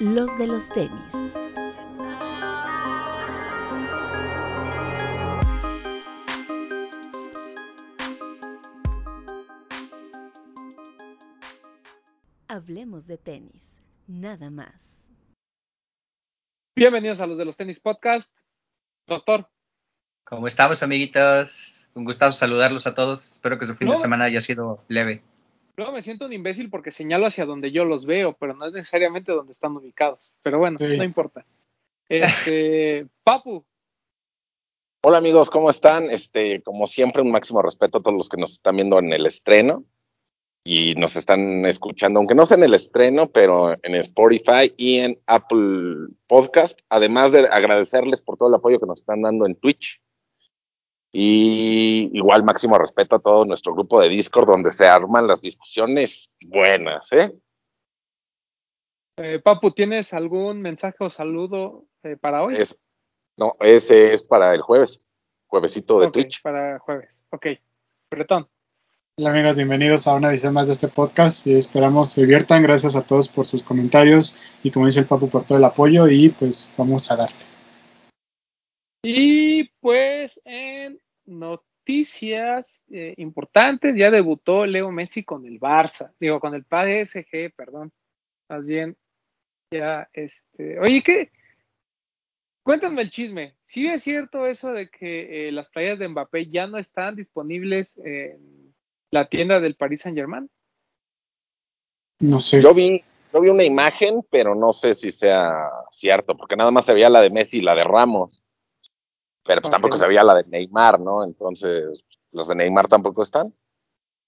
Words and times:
los 0.00 0.38
de 0.38 0.46
los 0.46 0.68
tenis. 0.68 1.12
Hablemos 12.46 13.06
de 13.06 13.18
tenis, 13.18 13.74
nada 14.06 14.50
más. 14.50 14.96
Bienvenidos 16.76 17.20
a 17.20 17.26
los 17.26 17.36
de 17.36 17.44
los 17.44 17.56
tenis 17.56 17.80
podcast. 17.80 18.32
Doctor. 19.06 19.50
¿Cómo 20.24 20.46
estamos, 20.46 20.82
amiguitos? 20.82 21.88
Un 21.94 22.04
gustazo 22.04 22.38
saludarlos 22.38 22.86
a 22.86 22.94
todos. 22.94 23.32
Espero 23.32 23.58
que 23.58 23.66
su 23.66 23.74
fin 23.74 23.88
de 23.88 23.96
semana 23.96 24.26
haya 24.26 24.40
sido 24.40 24.84
leve. 24.88 25.22
Luego 25.78 25.92
me 25.92 26.02
siento 26.02 26.26
un 26.26 26.32
imbécil 26.32 26.70
porque 26.70 26.90
señalo 26.90 27.26
hacia 27.26 27.46
donde 27.46 27.70
yo 27.70 27.84
los 27.84 28.04
veo, 28.04 28.32
pero 28.32 28.52
no 28.52 28.66
es 28.66 28.72
necesariamente 28.72 29.30
donde 29.30 29.52
están 29.52 29.76
ubicados. 29.76 30.32
Pero 30.42 30.58
bueno, 30.58 30.76
no 30.80 31.04
importa. 31.04 31.46
Este, 32.08 33.06
Papu. 33.22 33.64
Hola 35.04 35.18
amigos, 35.18 35.48
¿cómo 35.50 35.70
están? 35.70 36.10
Este, 36.10 36.62
como 36.62 36.88
siempre, 36.88 37.22
un 37.22 37.30
máximo 37.30 37.62
respeto 37.62 37.98
a 37.98 38.02
todos 38.02 38.16
los 38.16 38.28
que 38.28 38.38
nos 38.38 38.54
están 38.54 38.74
viendo 38.74 38.98
en 38.98 39.12
el 39.12 39.24
estreno 39.24 39.84
y 40.64 40.96
nos 40.96 41.14
están 41.14 41.64
escuchando, 41.64 42.18
aunque 42.18 42.34
no 42.34 42.44
sea 42.44 42.56
en 42.56 42.64
el 42.64 42.74
estreno, 42.74 43.30
pero 43.30 43.76
en 43.80 43.94
Spotify 43.94 44.74
y 44.76 44.98
en 44.98 45.20
Apple 45.26 46.08
Podcast, 46.26 46.80
además 46.88 47.30
de 47.30 47.46
agradecerles 47.46 48.20
por 48.20 48.36
todo 48.36 48.48
el 48.48 48.56
apoyo 48.56 48.80
que 48.80 48.86
nos 48.86 48.98
están 48.98 49.22
dando 49.22 49.46
en 49.46 49.54
Twitch. 49.54 50.02
Y 51.10 52.10
igual 52.12 52.44
máximo 52.44 52.76
respeto 52.76 53.16
a 53.16 53.20
todo 53.20 53.44
nuestro 53.44 53.74
grupo 53.74 54.00
de 54.00 54.08
Discord 54.08 54.46
donde 54.46 54.72
se 54.72 54.86
arman 54.86 55.26
las 55.26 55.40
discusiones 55.40 56.30
buenas, 56.46 57.10
¿eh? 57.12 57.32
eh 59.16 59.40
Papu, 59.42 59.70
¿tienes 59.70 60.12
algún 60.12 60.60
mensaje 60.60 60.96
o 61.00 61.08
saludo 61.08 61.86
eh, 62.02 62.16
para 62.16 62.42
hoy? 62.42 62.58
no, 63.36 63.56
ese 63.60 64.12
es 64.12 64.22
para 64.22 64.52
el 64.52 64.60
jueves, 64.60 65.08
juevesito 65.46 66.00
de 66.00 66.10
Twitch. 66.10 66.42
Para 66.42 66.78
jueves, 66.78 67.08
ok. 67.30 67.46
Bretón. 68.10 68.48
Hola 69.16 69.30
amigas, 69.30 69.56
bienvenidos 69.56 70.06
a 70.06 70.14
una 70.14 70.30
edición 70.30 70.54
más 70.54 70.66
de 70.66 70.74
este 70.74 70.86
podcast 70.86 71.46
y 71.46 71.54
esperamos 71.54 72.10
se 72.10 72.20
diviertan. 72.20 72.62
Gracias 72.62 72.94
a 72.94 73.04
todos 73.04 73.28
por 73.28 73.44
sus 73.44 73.64
comentarios 73.64 74.36
y 74.62 74.70
como 74.70 74.86
dice 74.86 75.00
el 75.00 75.06
Papu 75.06 75.28
por 75.28 75.44
todo 75.44 75.58
el 75.58 75.64
apoyo 75.64 76.06
y 76.06 76.28
pues 76.28 76.70
vamos 76.76 77.10
a 77.10 77.16
darle. 77.16 77.47
Y 79.02 79.64
pues 79.80 80.40
en 80.44 81.00
noticias 81.26 82.84
eh, 82.90 83.14
importantes, 83.18 83.96
ya 83.96 84.10
debutó 84.10 84.66
Leo 84.66 84.90
Messi 84.90 85.24
con 85.24 85.46
el 85.46 85.60
Barça, 85.60 86.12
digo, 86.18 86.40
con 86.40 86.54
el 86.54 86.64
PSG, 86.64 87.54
perdón, 87.54 87.92
más 88.48 88.66
bien, 88.66 88.96
ya, 89.70 90.08
este, 90.12 90.80
oye, 90.80 91.02
¿qué? 91.02 91.30
Cuéntame 92.64 93.02
el 93.02 93.10
chisme, 93.10 93.56
¿sí 93.64 93.86
es 93.86 94.02
cierto 94.02 94.46
eso 94.46 94.72
de 94.72 94.90
que 94.90 95.48
eh, 95.48 95.52
las 95.52 95.70
playas 95.70 95.98
de 95.98 96.08
Mbappé 96.08 96.48
ya 96.50 96.66
no 96.66 96.76
están 96.76 97.14
disponibles 97.16 97.96
en 97.98 98.74
la 99.10 99.28
tienda 99.28 99.60
del 99.60 99.76
Paris 99.76 100.02
Saint 100.02 100.18
Germain? 100.18 100.50
No 102.20 102.40
sé. 102.40 102.60
Yo 102.60 102.74
vi, 102.74 103.02
yo 103.32 103.40
vi 103.40 103.48
una 103.48 103.64
imagen, 103.64 104.22
pero 104.28 104.54
no 104.54 104.72
sé 104.72 104.92
si 104.92 105.12
sea 105.12 105.70
cierto, 105.90 106.36
porque 106.36 106.56
nada 106.56 106.70
más 106.70 106.84
se 106.84 106.92
veía 106.92 107.08
la 107.08 107.22
de 107.22 107.30
Messi 107.30 107.58
y 107.58 107.62
la 107.62 107.74
de 107.74 107.84
Ramos 107.84 108.42
pero 109.48 109.62
pues 109.62 109.72
tampoco 109.72 109.96
se 109.96 110.06
veía 110.06 110.22
la 110.22 110.34
de 110.34 110.44
Neymar, 110.44 111.00
¿no? 111.00 111.24
Entonces, 111.24 112.04
los 112.32 112.48
de 112.48 112.54
Neymar 112.54 112.86
tampoco 112.86 113.22
están. 113.22 113.54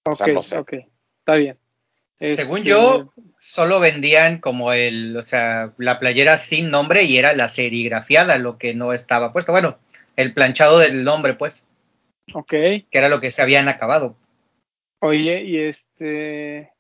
Ok, 0.06 0.22
ok, 0.58 0.72
está 1.18 1.34
bien. 1.34 1.58
Según 2.14 2.58
este, 2.58 2.70
yo, 2.70 3.12
solo 3.36 3.80
vendían 3.80 4.40
como 4.40 4.72
el, 4.72 5.14
o 5.18 5.22
sea, 5.22 5.74
la 5.76 6.00
playera 6.00 6.38
sin 6.38 6.70
nombre 6.70 7.02
y 7.04 7.18
era 7.18 7.34
la 7.34 7.48
serigrafiada 7.48 8.38
lo 8.38 8.56
que 8.56 8.74
no 8.74 8.94
estaba 8.94 9.30
puesto. 9.34 9.52
Bueno, 9.52 9.78
el 10.16 10.32
planchado 10.32 10.78
del 10.78 11.04
nombre, 11.04 11.34
pues. 11.34 11.68
Ok. 12.32 12.50
Que 12.50 12.88
era 12.90 13.10
lo 13.10 13.20
que 13.20 13.30
se 13.30 13.42
habían 13.42 13.68
acabado. 13.68 14.16
Oye, 15.00 15.42
y 15.44 15.58
este, 15.58 16.72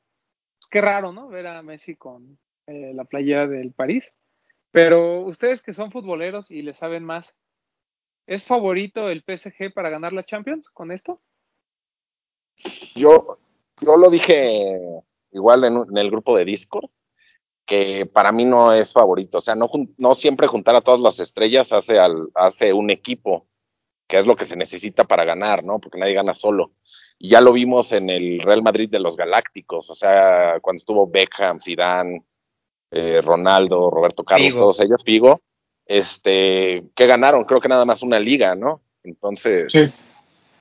qué 0.70 0.80
raro, 0.80 1.12
¿no? 1.12 1.28
Ver 1.28 1.46
a 1.46 1.62
Messi 1.62 1.94
con 1.94 2.38
eh, 2.66 2.92
la 2.94 3.04
playera 3.04 3.46
del 3.46 3.72
París. 3.72 4.14
Pero 4.70 5.20
ustedes 5.24 5.62
que 5.62 5.74
son 5.74 5.90
futboleros 5.90 6.50
y 6.50 6.62
le 6.62 6.72
saben 6.72 7.04
más, 7.04 7.36
¿Es 8.30 8.44
favorito 8.44 9.08
el 9.10 9.24
PSG 9.26 9.74
para 9.74 9.90
ganar 9.90 10.12
la 10.12 10.22
Champions 10.22 10.70
con 10.70 10.92
esto? 10.92 11.20
Yo, 12.94 13.38
yo 13.80 13.96
lo 13.96 14.08
dije 14.08 14.78
igual 15.32 15.64
en, 15.64 15.98
el 15.98 16.10
grupo 16.12 16.36
de 16.36 16.44
Discord, 16.44 16.88
que 17.66 18.06
para 18.06 18.30
mí 18.30 18.44
no 18.44 18.72
es 18.72 18.92
favorito. 18.92 19.38
O 19.38 19.40
sea, 19.40 19.56
no, 19.56 19.68
no 19.98 20.14
siempre 20.14 20.46
juntar 20.46 20.76
a 20.76 20.80
todas 20.80 21.00
las 21.00 21.18
estrellas 21.18 21.72
hace, 21.72 21.98
al, 21.98 22.28
hace 22.36 22.72
un 22.72 22.90
equipo, 22.90 23.48
que 24.06 24.20
es 24.20 24.26
lo 24.26 24.36
que 24.36 24.44
se 24.44 24.54
necesita 24.54 25.02
para 25.02 25.24
ganar, 25.24 25.64
¿no? 25.64 25.80
Porque 25.80 25.98
nadie 25.98 26.14
gana 26.14 26.34
solo. 26.34 26.70
Y 27.18 27.30
ya 27.30 27.40
lo 27.40 27.52
vimos 27.52 27.90
en 27.90 28.10
el 28.10 28.42
Real 28.42 28.62
Madrid 28.62 28.88
de 28.88 29.00
los 29.00 29.16
Galácticos, 29.16 29.90
o 29.90 29.94
sea, 29.96 30.60
cuando 30.60 30.78
estuvo 30.78 31.08
Beckham, 31.08 31.60
Zidane, 31.60 32.24
eh, 32.92 33.20
Ronaldo, 33.22 33.90
Roberto 33.90 34.22
Carlos, 34.22 34.52
todos 34.52 34.78
ellos, 34.78 35.02
Figo, 35.02 35.42
este, 35.90 36.84
que 36.94 37.06
ganaron, 37.08 37.44
creo 37.44 37.60
que 37.60 37.68
nada 37.68 37.84
más 37.84 38.02
una 38.02 38.20
liga, 38.20 38.54
¿no? 38.54 38.80
Entonces, 39.02 39.74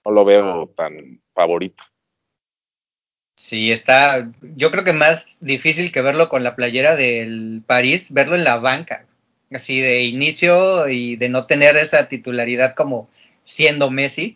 no 0.03 0.11
lo 0.11 0.25
veo 0.25 0.73
tan 0.75 1.21
favorito. 1.35 1.83
Sí, 3.35 3.71
está, 3.71 4.27
yo 4.41 4.71
creo 4.71 4.83
que 4.83 4.91
más 4.91 5.37
difícil 5.39 5.91
que 5.91 6.01
verlo 6.01 6.29
con 6.29 6.43
la 6.43 6.55
playera 6.55 6.95
del 6.95 7.61
París, 7.65 8.11
verlo 8.11 8.35
en 8.35 8.43
la 8.43 8.57
banca, 8.57 9.05
así 9.53 9.79
de 9.79 10.01
inicio 10.01 10.89
y 10.89 11.15
de 11.15 11.29
no 11.29 11.45
tener 11.45 11.77
esa 11.77 12.09
titularidad 12.09 12.73
como 12.73 13.07
siendo 13.43 13.91
Messi, 13.91 14.35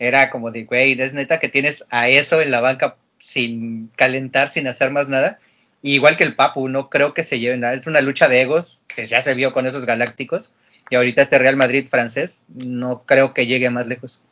era 0.00 0.30
como 0.30 0.50
de, 0.50 0.64
güey, 0.64 1.00
es 1.00 1.14
neta 1.14 1.38
que 1.38 1.48
tienes 1.48 1.86
a 1.90 2.08
eso 2.08 2.42
en 2.42 2.50
la 2.50 2.60
banca 2.60 2.96
sin 3.18 3.92
calentar, 3.96 4.48
sin 4.48 4.66
hacer 4.66 4.90
más 4.90 5.08
nada, 5.08 5.38
igual 5.82 6.16
que 6.16 6.24
el 6.24 6.34
Papu, 6.34 6.68
no 6.68 6.88
creo 6.88 7.14
que 7.14 7.24
se 7.24 7.38
lleven 7.38 7.60
nada. 7.60 7.74
Es 7.74 7.86
una 7.86 8.00
lucha 8.00 8.28
de 8.28 8.42
egos 8.42 8.82
que 8.94 9.04
ya 9.04 9.20
se 9.20 9.34
vio 9.34 9.52
con 9.52 9.66
esos 9.66 9.86
galácticos. 9.86 10.54
Y 10.90 10.96
ahorita 10.96 11.22
este 11.22 11.38
Real 11.38 11.56
Madrid 11.56 11.86
francés 11.88 12.46
no 12.54 13.02
creo 13.04 13.34
que 13.34 13.46
llegue 13.46 13.70
más 13.70 13.86
lejos. 13.86 14.22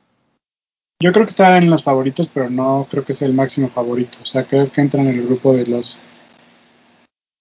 Yo 1.03 1.13
creo 1.13 1.27
que 1.27 1.31
está 1.31 1.59
en 1.59 1.69
los 1.69 1.83
favoritos, 1.83 2.31
pero 2.33 2.49
no 2.49 2.87
creo 2.91 3.05
que 3.05 3.13
sea 3.13 3.27
el 3.27 3.35
máximo 3.35 3.69
favorito. 3.71 4.19
O 4.23 4.27
sea, 4.27 4.45
creo 4.45 4.71
que 4.71 4.81
entra 4.81 5.01
en 5.03 5.09
el 5.09 5.27
grupo 5.27 5.53
de 5.53 5.67
los 5.67 6.01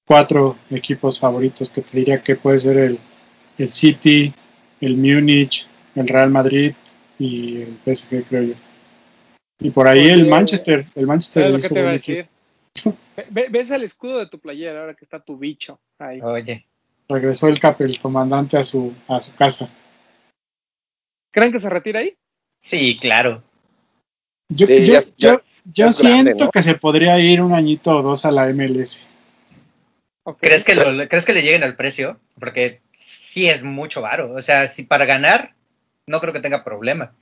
cuatro 0.06 0.58
equipos 0.70 1.20
favoritos 1.20 1.70
que 1.70 1.82
te 1.82 1.98
diría 1.98 2.22
que 2.22 2.36
puede 2.36 2.58
ser 2.58 2.78
el, 2.78 3.00
el 3.58 3.70
City, 3.70 4.34
el 4.82 4.98
Múnich, 4.98 5.68
el 5.96 6.08
Real 6.08 6.30
Madrid 6.30 6.74
y 7.20 7.62
el 7.62 7.78
PSG, 7.86 8.26
creo 8.28 8.44
yo. 8.44 8.54
Y 9.60 9.70
por 9.70 9.88
ahí 9.88 10.10
el 10.10 10.28
Manchester, 10.28 10.88
el 10.96 11.08
Manchester 11.08 11.46
ves 13.30 13.72
el 13.72 13.84
escudo 13.84 14.20
de 14.20 14.28
tu 14.28 14.40
playera 14.40 14.82
ahora 14.82 14.96
que 14.96 15.06
está 15.06 15.20
tu 15.20 15.38
bicho 15.38 15.80
ahí. 16.00 16.22
Oye. 16.22 16.66
Regresó 17.10 17.48
el, 17.48 17.60
cap, 17.60 17.82
el 17.82 18.00
comandante 18.00 18.58
a 18.58 18.64
su, 18.64 18.94
a 19.08 19.20
su 19.20 19.36
casa. 19.36 19.70
¿Creen 21.32 21.52
que 21.52 21.60
se 21.60 21.70
retira 21.70 22.00
ahí? 22.00 22.16
Sí, 22.60 22.98
claro. 23.00 23.44
Yo, 24.50 24.68
yo, 25.66 25.92
siento 25.92 26.50
que 26.50 26.62
se 26.62 26.76
podría 26.76 27.20
ir 27.20 27.42
un 27.42 27.54
añito 27.54 27.98
o 27.98 28.02
dos 28.02 28.26
a 28.26 28.32
la 28.32 28.48
MLS. 28.54 29.06
¿Crees, 30.40 30.64
que 30.64 30.76
lo, 30.76 31.08
¿Crees 31.10 31.26
que 31.26 31.34
le 31.34 31.42
lleguen 31.42 31.64
al 31.64 31.76
precio? 31.76 32.20
Porque 32.40 32.82
sí 32.92 33.50
es 33.50 33.64
mucho 33.64 34.02
varo. 34.02 34.34
O 34.34 34.42
sea, 34.42 34.68
si 34.68 34.84
para 34.84 35.06
ganar, 35.06 35.56
no 36.08 36.22
creo 36.22 36.34
que 36.34 36.40
tenga 36.40 36.64
problema. 36.64 37.14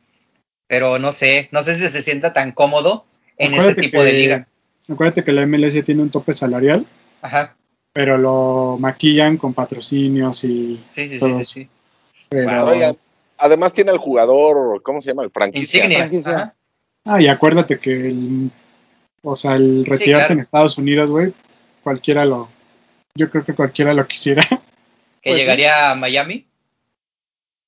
Pero 0.68 1.00
no 1.00 1.12
sé, 1.12 1.50
no 1.52 1.64
sé 1.64 1.74
si 1.74 1.88
se 1.88 2.02
sienta 2.02 2.34
tan 2.34 2.52
cómodo 2.52 3.06
en 3.38 3.54
este 3.54 3.82
tipo 3.82 4.04
de 4.04 4.14
liga. 4.14 4.48
Acuérdate 4.92 5.24
que 5.24 5.32
la 5.32 5.46
MLS 5.46 5.84
tiene 5.84 6.02
un 6.02 6.10
tope 6.10 6.34
salarial. 6.34 6.86
Ajá. 7.22 7.56
Pero 7.94 8.18
lo 8.18 8.78
maquillan 8.80 9.38
con 9.38 9.54
patrocinios 9.54 10.44
y. 10.44 10.84
Sí, 10.92 11.08
sí, 11.08 11.20
sí, 11.20 11.46
sí. 11.46 11.70
además 13.38 13.74
tiene 13.74 13.92
el 13.92 13.98
jugador, 13.98 14.82
¿cómo 14.82 15.02
se 15.02 15.10
llama? 15.10 15.24
El 15.24 15.32
franquicia. 15.32 15.86
Insignia. 15.86 16.56
Ah, 17.06 17.22
y 17.22 17.28
acuérdate 17.28 17.80
que 17.80 18.10
el. 18.10 18.52
O 19.24 19.36
sea, 19.36 19.56
el 19.56 19.86
retirarte 19.86 20.34
en 20.34 20.40
Estados 20.40 20.78
Unidos, 20.78 21.12
güey, 21.12 21.34
cualquiera 21.84 22.26
lo. 22.26 22.50
Yo 23.16 23.30
creo 23.30 23.44
que 23.44 23.54
cualquiera 23.54 23.94
lo 23.94 24.08
quisiera. 24.08 24.44
¿Que 25.22 25.30
pues 25.30 25.36
llegaría 25.36 25.92
a 25.92 25.96
Miami? 25.96 26.48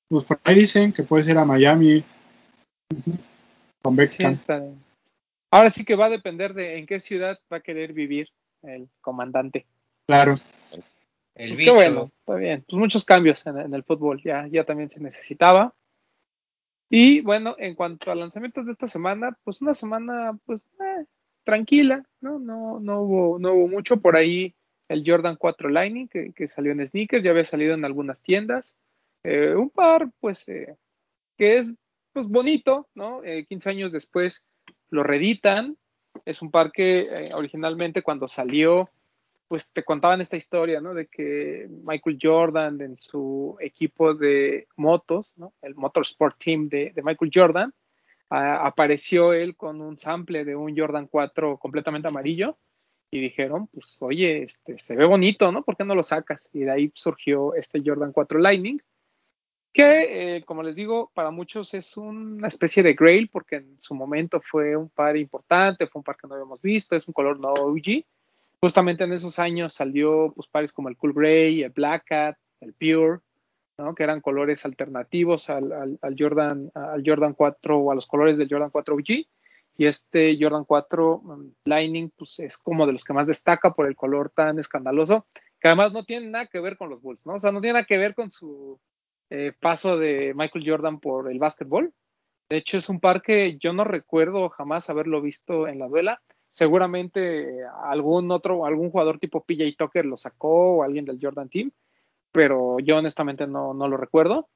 Pues 0.08 0.24
por 0.24 0.40
ahí 0.44 0.56
dicen 0.56 0.92
que 0.92 1.04
puede 1.04 1.22
ser 1.22 1.38
a 1.38 1.44
Miami. 1.44 2.04
Con 3.82 3.96
Beckham. 3.96 4.40
Ahora 5.54 5.70
sí 5.70 5.84
que 5.84 5.94
va 5.94 6.06
a 6.06 6.10
depender 6.10 6.52
de 6.52 6.78
en 6.78 6.86
qué 6.86 6.98
ciudad 6.98 7.38
va 7.52 7.58
a 7.58 7.60
querer 7.60 7.92
vivir 7.92 8.28
el 8.62 8.88
comandante. 9.00 9.66
Claro. 10.04 10.34
El 10.72 11.50
pues 11.50 11.58
bicho. 11.58 11.74
bueno, 11.74 12.10
está 12.18 12.34
bien. 12.34 12.64
Pues 12.68 12.76
muchos 12.76 13.04
cambios 13.04 13.46
en, 13.46 13.72
el 13.72 13.84
fútbol, 13.84 14.20
ya, 14.20 14.48
ya 14.48 14.64
también 14.64 14.90
se 14.90 14.98
necesitaba. 14.98 15.72
Y 16.90 17.20
bueno, 17.20 17.54
en 17.56 17.76
cuanto 17.76 18.10
a 18.10 18.16
lanzamientos 18.16 18.66
de 18.66 18.72
esta 18.72 18.88
semana, 18.88 19.38
pues 19.44 19.62
una 19.62 19.74
semana 19.74 20.36
pues 20.44 20.66
eh, 20.80 21.04
tranquila, 21.44 22.04
¿no? 22.20 22.40
No, 22.40 22.80
no 22.80 23.02
hubo, 23.02 23.38
no 23.38 23.52
hubo 23.52 23.68
mucho 23.68 24.00
por 24.00 24.16
ahí. 24.16 24.56
el 24.88 25.04
Jordan 25.06 25.36
4 25.36 25.68
Lightning, 25.68 26.08
que, 26.08 26.32
que 26.32 26.48
salió 26.48 26.72
en 26.72 26.84
sneakers, 26.84 27.22
ya 27.22 27.30
había 27.30 27.44
salido 27.44 27.74
en 27.74 27.84
algunas 27.84 28.22
tiendas. 28.22 28.74
Eh, 29.22 29.54
un 29.54 29.70
par, 29.70 30.10
pues, 30.18 30.48
eh, 30.48 30.76
que 31.38 31.58
es 31.58 31.72
pues 32.12 32.26
bonito, 32.26 32.88
¿no? 32.96 33.22
15 33.22 33.70
años 33.70 33.92
después 33.92 34.44
lo 34.94 35.02
reeditan. 35.02 35.76
Es 36.24 36.42
un 36.42 36.50
par 36.50 36.72
que 36.72 37.30
originalmente 37.34 38.02
cuando 38.02 38.28
salió, 38.28 38.88
pues 39.48 39.70
te 39.70 39.84
contaban 39.84 40.20
esta 40.20 40.36
historia, 40.36 40.80
¿no? 40.80 40.94
De 40.94 41.06
que 41.06 41.68
Michael 41.82 42.18
Jordan 42.20 42.80
en 42.80 42.96
su 42.96 43.56
equipo 43.60 44.14
de 44.14 44.68
motos, 44.76 45.32
¿no? 45.36 45.52
El 45.60 45.74
Motorsport 45.74 46.38
Team 46.38 46.68
de, 46.68 46.92
de 46.94 47.02
Michael 47.02 47.30
Jordan, 47.34 47.74
apareció 48.30 49.32
él 49.32 49.56
con 49.56 49.80
un 49.80 49.96
sample 49.98 50.44
de 50.44 50.56
un 50.56 50.76
Jordan 50.76 51.06
4 51.06 51.58
completamente 51.58 52.08
amarillo 52.08 52.56
y 53.10 53.20
dijeron, 53.20 53.68
pues 53.68 53.96
oye, 54.00 54.42
este, 54.42 54.78
se 54.78 54.96
ve 54.96 55.04
bonito, 55.04 55.52
¿no? 55.52 55.62
¿Por 55.62 55.76
qué 55.76 55.84
no 55.84 55.94
lo 55.94 56.02
sacas? 56.02 56.50
Y 56.52 56.60
de 56.60 56.70
ahí 56.70 56.92
surgió 56.94 57.54
este 57.54 57.80
Jordan 57.84 58.12
4 58.12 58.38
Lightning, 58.38 58.80
que 59.74 60.36
eh, 60.36 60.44
como 60.44 60.62
les 60.62 60.76
digo, 60.76 61.10
para 61.14 61.32
muchos 61.32 61.74
es 61.74 61.96
una 61.96 62.46
especie 62.46 62.80
de 62.84 62.94
grail 62.94 63.28
porque 63.28 63.56
en 63.56 63.76
su 63.80 63.92
momento 63.96 64.40
fue 64.40 64.76
un 64.76 64.88
par 64.88 65.16
importante, 65.16 65.88
fue 65.88 65.98
un 65.98 66.04
par 66.04 66.16
que 66.16 66.28
no 66.28 66.34
habíamos 66.34 66.62
visto, 66.62 66.94
es 66.94 67.08
un 67.08 67.12
color 67.12 67.40
no 67.40 67.52
OG. 67.52 68.04
Justamente 68.60 69.02
en 69.02 69.12
esos 69.12 69.40
años 69.40 69.72
salió 69.74 70.32
pues 70.34 70.46
pares 70.46 70.72
como 70.72 70.88
el 70.88 70.96
Cool 70.96 71.12
Gray, 71.12 71.64
el 71.64 71.70
Black 71.70 72.04
Cat, 72.06 72.38
el 72.60 72.72
Pure, 72.72 73.18
que 73.96 74.04
eran 74.04 74.20
colores 74.20 74.64
alternativos 74.64 75.50
al, 75.50 75.98
Jordan, 76.16 76.70
al 76.72 77.02
Jordan 77.04 77.34
4 77.34 77.76
o 77.76 77.90
a 77.90 77.96
los 77.96 78.06
colores 78.06 78.38
del 78.38 78.48
Jordan 78.48 78.70
4 78.70 78.94
OG. 78.94 79.26
Y 79.76 79.86
este 79.86 80.38
Jordan 80.40 80.64
4 80.64 81.16
um, 81.16 81.52
Lightning 81.64 82.12
pues, 82.16 82.38
es 82.38 82.58
como 82.58 82.86
de 82.86 82.92
los 82.92 83.02
que 83.02 83.12
más 83.12 83.26
destaca 83.26 83.74
por 83.74 83.88
el 83.88 83.96
color 83.96 84.30
tan 84.30 84.60
escandaloso, 84.60 85.26
que 85.60 85.66
además 85.66 85.92
no 85.92 86.04
tiene 86.04 86.28
nada 86.28 86.46
que 86.46 86.60
ver 86.60 86.76
con 86.76 86.90
los 86.90 87.02
Bulls, 87.02 87.26
¿no? 87.26 87.34
O 87.34 87.40
sea, 87.40 87.50
no 87.50 87.60
tiene 87.60 87.72
nada 87.72 87.86
que 87.86 87.98
ver 87.98 88.14
con 88.14 88.30
su 88.30 88.78
eh, 89.36 89.52
paso 89.58 89.98
de 89.98 90.32
Michael 90.32 90.64
Jordan 90.64 91.00
por 91.00 91.28
el 91.28 91.40
básquetbol. 91.40 91.92
De 92.48 92.58
hecho, 92.58 92.78
es 92.78 92.88
un 92.88 93.00
par 93.00 93.20
que 93.20 93.58
yo 93.58 93.72
no 93.72 93.82
recuerdo 93.82 94.48
jamás 94.48 94.88
haberlo 94.90 95.20
visto 95.20 95.66
en 95.66 95.80
la 95.80 95.88
duela. 95.88 96.22
Seguramente 96.52 97.64
algún 97.82 98.30
otro, 98.30 98.64
algún 98.64 98.92
jugador 98.92 99.18
tipo 99.18 99.42
PJ 99.42 99.74
Tucker 99.76 100.04
lo 100.04 100.16
sacó 100.16 100.76
o 100.76 100.82
alguien 100.84 101.04
del 101.04 101.18
Jordan 101.20 101.48
Team, 101.48 101.72
pero 102.30 102.78
yo 102.78 102.98
honestamente 102.98 103.48
no, 103.48 103.74
no 103.74 103.88
lo 103.88 103.96
recuerdo. 103.96 104.48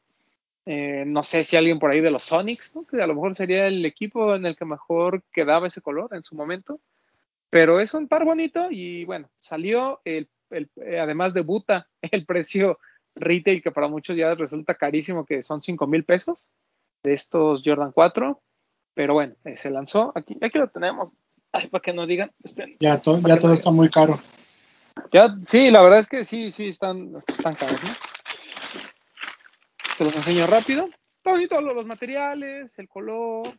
Eh, 0.65 1.03
no 1.05 1.25
sé 1.25 1.43
si 1.43 1.57
alguien 1.57 1.81
por 1.81 1.91
ahí 1.91 2.01
de 2.01 2.13
los 2.13 2.23
Sonics, 2.23 2.79
que 2.89 3.03
a 3.03 3.07
lo 3.09 3.17
mejor 3.17 3.35
sería 3.35 3.67
el 3.67 3.85
equipo 3.85 4.37
en 4.37 4.47
el 4.47 4.55
que 4.55 4.65
mejor 4.65 5.25
quedaba 5.33 5.67
ese 5.67 5.83
color 5.83 6.11
en 6.15 6.23
su 6.23 6.37
momento. 6.37 6.79
Pero 7.51 7.81
es 7.81 7.95
un 7.95 8.07
par 8.07 8.25
bonito 8.25 8.69
y 8.71 9.05
bueno, 9.07 9.29
salió, 9.41 10.01
el, 10.05 10.29
el, 10.51 10.71
eh, 10.77 11.01
además 11.01 11.35
debuta 11.35 11.89
el 12.13 12.25
precio 12.27 12.79
retail 13.19 13.63
que 13.63 13.71
para 13.71 13.89
muchos 13.89 14.17
ya 14.17 14.35
resulta 14.35 14.75
carísimo, 14.75 15.25
que 15.25 15.43
son 15.43 15.63
5 15.63 15.87
mil 15.87 16.05
pesos 16.05 16.49
de 17.03 17.15
estos 17.15 17.63
Jordan 17.65 17.93
4. 17.93 18.41
Pero 18.95 19.15
bueno, 19.15 19.35
eh, 19.45 19.57
se 19.57 19.71
lanzó. 19.71 20.13
Aquí, 20.15 20.37
aquí 20.41 20.59
lo 20.59 20.69
tenemos. 20.69 21.17
Ay, 21.53 21.69
para 21.69 21.83
que 21.83 21.93
no 21.93 22.07
digan. 22.07 22.31
ya, 22.81 23.01
ya 23.01 23.39
todo 23.39 23.53
está 23.53 23.71
muy 23.71 23.89
caro. 23.89 24.21
Ya, 25.13 25.37
sí, 25.47 25.71
la 25.71 25.83
verdad 25.83 26.01
es 26.01 26.09
que 26.09 26.25
sí, 26.25 26.51
sí, 26.51 26.69
están, 26.69 27.15
están 27.27 27.55
caros, 27.55 27.83
¿no? 27.83 27.91
Te 29.97 30.05
los 30.05 30.17
enseño 30.17 30.47
rápido. 30.47 30.87
Bonito 31.25 31.61
los 31.61 31.87
materiales, 31.87 32.79
el 32.79 32.89
color. 32.89 33.55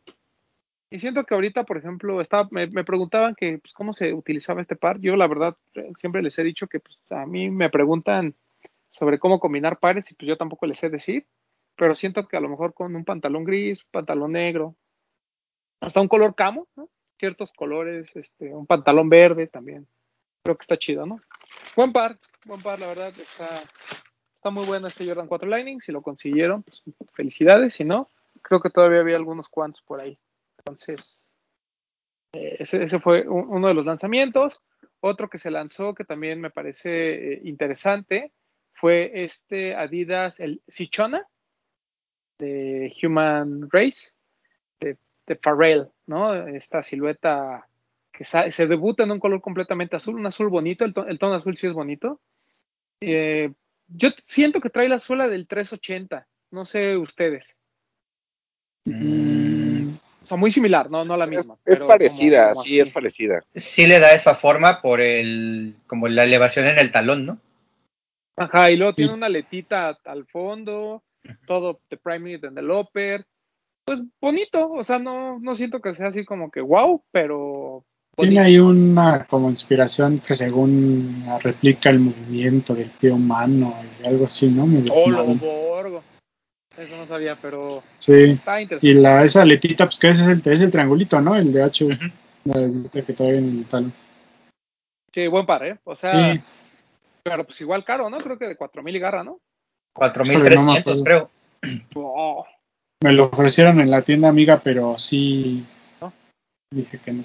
Y 0.91 0.99
siento 0.99 1.23
que 1.23 1.35
ahorita, 1.35 1.65
por 1.65 1.77
ejemplo, 1.77 2.19
estaba, 2.19 2.47
me, 2.51 2.67
preguntaban 2.83 3.35
que 3.35 3.59
pues, 3.59 3.73
cómo 3.73 3.93
se 3.93 4.13
utilizaba 4.13 4.61
este 4.61 4.75
par. 4.75 4.99
Yo, 4.99 5.15
la 5.15 5.27
verdad, 5.27 5.55
siempre 5.99 6.23
les 6.23 6.37
he 6.39 6.43
dicho 6.43 6.67
que 6.67 6.79
pues, 6.79 6.97
a 7.11 7.25
mí 7.25 7.49
me 7.49 7.69
preguntan 7.69 8.35
sobre 8.89 9.19
cómo 9.19 9.39
combinar 9.39 9.79
pares 9.79 10.11
y 10.11 10.15
pues 10.15 10.27
yo 10.27 10.37
tampoco 10.37 10.65
les 10.65 10.79
sé 10.79 10.89
decir. 10.89 11.27
Pero 11.75 11.95
siento 11.95 12.27
que 12.27 12.37
a 12.37 12.41
lo 12.41 12.49
mejor 12.49 12.73
con 12.73 12.95
un 12.95 13.05
pantalón 13.05 13.45
gris, 13.45 13.85
pantalón 13.85 14.33
negro, 14.33 14.75
hasta 15.79 16.01
un 16.01 16.07
color 16.07 16.35
camo. 16.35 16.67
Ciertos 17.17 17.51
colores, 17.53 18.15
este, 18.15 18.53
un 18.53 18.65
pantalón 18.65 19.09
verde 19.09 19.47
también 19.47 19.87
creo 20.43 20.57
que 20.57 20.63
está 20.63 20.77
chido, 20.77 21.05
¿no? 21.05 21.19
Buen 21.75 21.91
par, 21.91 22.17
buen 22.45 22.61
par, 22.61 22.79
la 22.79 22.87
verdad, 22.87 23.09
está, 23.09 23.47
está 24.35 24.49
muy 24.49 24.65
bueno 24.65 24.87
este 24.87 25.05
Jordan 25.05 25.27
4 25.27 25.47
Lightning, 25.47 25.79
si 25.79 25.91
lo 25.91 26.01
consiguieron, 26.01 26.63
pues 26.63 26.83
felicidades, 27.13 27.75
si 27.75 27.85
no, 27.85 28.09
creo 28.41 28.59
que 28.59 28.69
todavía 28.69 29.01
había 29.01 29.15
algunos 29.15 29.49
cuantos 29.49 29.81
por 29.83 29.99
ahí. 29.99 30.17
Entonces, 30.57 31.23
eh, 32.33 32.57
ese, 32.59 32.99
fue 32.99 33.27
uno 33.27 33.67
de 33.67 33.73
los 33.73 33.85
lanzamientos. 33.85 34.63
Otro 35.01 35.29
que 35.29 35.37
se 35.37 35.49
lanzó 35.49 35.93
que 35.93 36.03
también 36.03 36.41
me 36.41 36.49
parece 36.49 37.33
eh, 37.33 37.41
interesante 37.45 38.33
fue 38.79 39.11
este 39.23 39.75
Adidas, 39.75 40.39
el 40.39 40.61
Sichona 40.67 41.27
de 42.39 42.93
Human 43.03 43.69
Race, 43.69 44.11
de, 44.79 44.97
de 45.27 45.35
Pharrell, 45.35 45.89
¿no? 46.07 46.47
Esta 46.47 46.81
silueta 46.81 47.67
que 48.13 48.23
se 48.25 48.67
debuta 48.67 49.03
en 49.03 49.11
un 49.11 49.19
color 49.19 49.41
completamente 49.41 49.95
azul, 49.95 50.15
un 50.15 50.25
azul 50.25 50.49
bonito, 50.49 50.85
el, 50.85 50.93
tono 50.93 51.35
azul 51.35 51.55
sí 51.55 51.67
es 51.67 51.73
bonito. 51.73 52.19
Eh, 53.01 53.51
yo 53.87 54.09
siento 54.25 54.59
que 54.59 54.69
trae 54.69 54.89
la 54.89 54.99
suela 54.99 55.27
del 55.27 55.47
380, 55.47 56.27
no 56.51 56.65
sé 56.65 56.97
ustedes. 56.97 57.57
Mm. 58.85 59.95
Son 60.19 60.39
muy 60.39 60.51
similar, 60.51 60.91
no, 60.91 61.05
no 61.05 61.15
la 61.15 61.27
misma. 61.27 61.55
Es, 61.65 61.79
parecida, 61.79 62.53
sí, 62.55 62.79
es 62.79 62.89
parecida. 62.89 63.43
Sí 63.55 63.87
le 63.87 63.99
da 63.99 64.13
esa 64.13 64.35
forma 64.35 64.81
por 64.81 64.99
el, 64.99 65.75
como 65.87 66.07
la 66.09 66.25
elevación 66.25 66.67
en 66.67 66.77
el 66.77 66.91
talón, 66.91 67.25
¿no? 67.25 67.39
Ajá, 68.39 68.71
y 68.71 68.77
luego 68.77 68.93
tiene 68.93 69.13
una 69.13 69.29
letita 69.29 69.97
al 70.05 70.25
fondo, 70.25 71.03
todo 71.45 71.81
de 71.89 71.97
priming 71.97 72.39
en 72.43 72.57
el 72.57 72.71
upper. 72.71 73.25
Pues 73.85 73.99
bonito, 74.21 74.71
o 74.71 74.83
sea, 74.83 74.99
no, 74.99 75.39
no 75.39 75.55
siento 75.55 75.81
que 75.81 75.95
sea 75.95 76.07
así 76.07 76.23
como 76.23 76.49
que 76.49 76.61
wow, 76.61 77.03
pero 77.11 77.83
tiene 78.19 78.39
ahí 78.41 78.59
una 78.59 79.25
como 79.25 79.49
inspiración 79.49 80.19
que 80.19 80.35
según 80.35 81.25
replica 81.41 81.89
el 81.89 81.99
movimiento 81.99 82.75
del 82.75 82.89
pie 82.89 83.11
humano 83.11 83.75
y 84.03 84.07
algo 84.07 84.25
así, 84.25 84.49
¿no? 84.49 84.63
oh, 84.91 85.09
lo 85.09 85.25
borgo. 85.35 86.03
Eso 86.77 86.97
no 86.97 87.07
sabía, 87.07 87.37
pero 87.41 87.81
sí. 87.97 88.39
Y 88.81 88.93
la, 88.93 89.23
esa 89.23 89.43
letita, 89.43 89.85
pues 89.85 89.99
que 89.99 90.09
ese 90.09 90.21
es 90.21 90.27
el, 90.45 90.53
es 90.53 90.61
el 90.61 90.71
triangulito, 90.71 91.19
¿no? 91.19 91.35
El 91.35 91.51
de 91.51 91.63
H, 91.63 91.87
la 92.45 92.57
letita 92.61 93.01
que 93.01 93.13
trae 93.13 93.37
en 93.37 93.59
el 93.59 93.65
talón. 93.65 93.93
Sí, 95.13 95.27
buen 95.27 95.45
par, 95.45 95.65
¿eh? 95.65 95.77
O 95.83 95.95
sea, 95.95 96.41
pero 97.23 97.45
pues 97.45 97.61
igual 97.61 97.83
caro, 97.83 98.09
¿no? 98.09 98.17
Creo 98.17 98.37
que 98.37 98.47
de 98.47 98.55
4000 98.55 98.95
y 98.95 98.99
garra, 98.99 99.23
¿no? 99.23 99.39
4300, 99.93 101.03
creo. 101.03 101.29
Oh. 101.95 102.45
Me 103.01 103.13
lo 103.13 103.25
ofrecieron 103.25 103.79
en 103.79 103.91
la 103.91 104.01
tienda 104.01 104.29
amiga, 104.29 104.61
pero 104.63 104.97
sí. 104.97 105.65
Dije 106.71 106.99
que 106.99 107.13
no. 107.13 107.23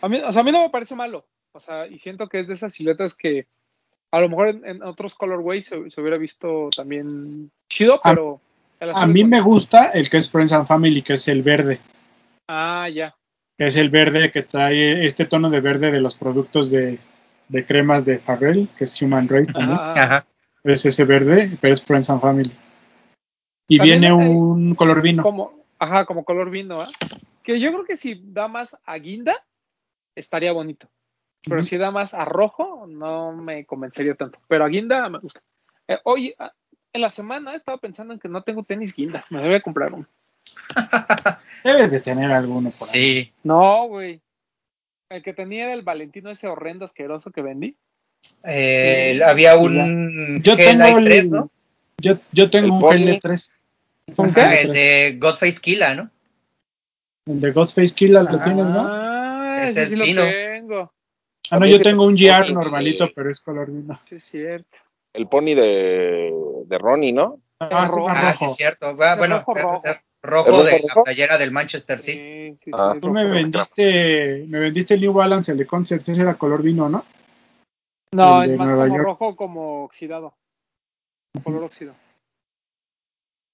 A 0.00 0.08
mí, 0.08 0.18
o 0.18 0.32
sea, 0.32 0.42
a 0.42 0.44
mí 0.44 0.52
no 0.52 0.60
me 0.60 0.70
parece 0.70 0.94
malo. 0.94 1.24
O 1.52 1.60
sea, 1.60 1.86
y 1.86 1.98
siento 1.98 2.28
que 2.28 2.40
es 2.40 2.48
de 2.48 2.54
esas 2.54 2.72
siluetas 2.72 3.14
que 3.14 3.46
a 4.10 4.20
lo 4.20 4.28
mejor 4.28 4.48
en, 4.48 4.82
otros 4.82 5.14
colorways 5.14 5.66
se, 5.66 6.00
hubiera 6.00 6.18
visto 6.18 6.68
también 6.74 7.50
chido, 7.68 8.00
pero... 8.02 8.40
A, 8.80 9.06
mí 9.06 9.24
me 9.24 9.40
gusta 9.40 9.90
el 9.90 10.10
que 10.10 10.18
es 10.18 10.30
Friends 10.30 10.52
and 10.52 10.66
Family, 10.66 11.02
que 11.02 11.14
es 11.14 11.26
el 11.28 11.42
verde. 11.42 11.80
Ah, 12.48 12.88
ya. 12.92 13.14
Que 13.56 13.66
es 13.66 13.76
el 13.76 13.88
verde 13.88 14.30
que 14.30 14.42
trae 14.42 15.06
este 15.06 15.24
tono 15.24 15.48
de 15.48 15.60
verde 15.60 15.90
de 15.90 16.00
los 16.00 16.16
productos 16.16 16.70
de, 16.70 16.98
cremas 17.66 18.04
de 18.04 18.18
Farrell, 18.18 18.68
que 18.76 18.84
es 18.84 19.00
Human 19.00 19.28
Race 19.28 19.52
también. 19.52 19.78
Ajá. 19.78 20.26
Es 20.62 20.86
ese 20.86 21.04
verde, 21.04 21.58
pero 21.60 21.74
es 21.74 21.84
Friends 21.84 22.08
and 22.10 22.20
Family. 22.20 22.52
Y 23.68 23.78
viene 23.78 24.12
un 24.12 24.74
color 24.74 25.02
vino. 25.02 25.22
Como, 25.22 25.64
ajá, 25.78 26.04
como 26.06 26.24
color 26.24 26.50
vino, 26.50 26.78
¿ah? 26.78 26.88
Que 27.42 27.60
yo 27.60 27.70
creo 27.72 27.84
que 27.84 27.96
si 27.96 28.20
da 28.24 28.48
más 28.48 28.80
a 28.84 28.96
guinda, 28.96 29.44
estaría 30.14 30.52
bonito. 30.52 30.88
Pero 31.46 31.62
si 31.62 31.76
da 31.76 31.90
más 31.90 32.14
a 32.14 32.24
rojo, 32.24 32.86
no 32.88 33.32
me 33.32 33.66
convencería 33.66 34.14
tanto. 34.14 34.38
Pero 34.48 34.64
a 34.64 34.68
guinda 34.68 35.08
me 35.10 35.18
gusta. 35.18 35.42
Eh, 35.86 35.98
hoy, 36.04 36.34
ah, 36.38 36.52
en 36.92 37.00
la 37.00 37.10
semana 37.10 37.54
estaba 37.54 37.78
pensando 37.78 38.14
en 38.14 38.20
que 38.20 38.28
no 38.28 38.42
tengo 38.42 38.62
tenis 38.62 38.94
guindas. 38.94 39.30
Me 39.30 39.42
debe 39.42 39.60
comprar 39.60 39.92
uno. 39.92 40.06
Debes 41.64 41.90
de 41.90 42.00
tener 42.00 42.32
alguno 42.32 42.70
por 42.70 42.72
sí. 42.72 43.32
No, 43.42 43.88
güey. 43.88 44.22
El 45.08 45.22
que 45.22 45.32
tenía 45.32 45.64
era 45.64 45.74
el 45.74 45.82
Valentino 45.82 46.30
ese 46.30 46.48
horrendo 46.48 46.84
asqueroso 46.84 47.30
que 47.30 47.42
vendí. 47.42 47.76
Eh, 48.44 49.20
había 49.24 49.56
un 49.56 50.40
yo 50.42 50.56
tengo 50.56 50.98
el, 50.98 51.04
3, 51.04 51.30
¿no? 51.30 51.50
Yo, 51.98 52.18
yo 52.32 52.50
tengo 52.50 52.76
un 52.76 52.82
GL3. 52.82 53.54
el 54.62 54.72
de 54.72 55.16
Godface 55.20 55.60
Killa, 55.60 55.94
¿no? 55.94 56.10
El 57.26 57.40
de 57.40 57.52
Godface 57.52 57.94
Killa 57.94 58.22
lo 58.22 58.38
tienes, 58.38 58.64
¿no? 58.64 59.04
ese, 59.62 59.82
es 59.82 59.98
vino. 59.98 60.22
tengo. 60.22 60.92
Ah, 61.50 61.58
no, 61.58 61.66
yo 61.66 61.80
tengo 61.80 62.04
un 62.04 62.16
GR 62.16 62.52
normalito, 62.52 63.08
pero 63.14 63.30
es 63.30 63.40
color 63.40 63.70
vino. 63.70 64.00
Sí, 64.08 64.16
es 64.16 64.24
cierto. 64.24 64.78
El 65.12 65.28
pony 65.28 65.54
de, 65.54 66.32
de 66.66 66.78
Ronnie, 66.78 67.12
¿no? 67.12 67.40
Ah, 67.60 67.88
sí, 67.88 68.00
ah, 68.08 68.32
sí, 68.32 68.44
es 68.46 68.56
cierto. 68.56 68.96
bueno, 68.96 69.38
rojo, 69.38 69.54
rojo. 69.54 69.82
De 70.24 70.80
la 70.94 71.02
playera 71.02 71.38
del 71.38 71.50
Manchester, 71.52 72.00
sí. 72.00 72.12
sí, 72.12 72.58
sí 72.64 72.70
ah. 72.72 72.94
Tú 73.00 73.10
me 73.10 73.24
vendiste, 73.26 74.44
me 74.48 74.58
vendiste 74.58 74.94
el 74.94 75.00
New 75.02 75.12
Balance, 75.12 75.52
el 75.52 75.58
de 75.58 75.66
Concerts, 75.66 76.08
ese 76.08 76.22
era 76.22 76.34
color 76.36 76.62
vino, 76.62 76.88
¿no? 76.88 77.04
No, 78.12 78.42
El 78.42 78.48
de 78.48 78.54
es 78.54 78.58
más 78.58 78.68
Nueva 78.68 78.84
como 78.84 78.96
York. 78.96 79.06
rojo, 79.06 79.36
como 79.36 79.84
oxidado. 79.84 80.34
Color 81.42 81.64
óxido. 81.64 81.94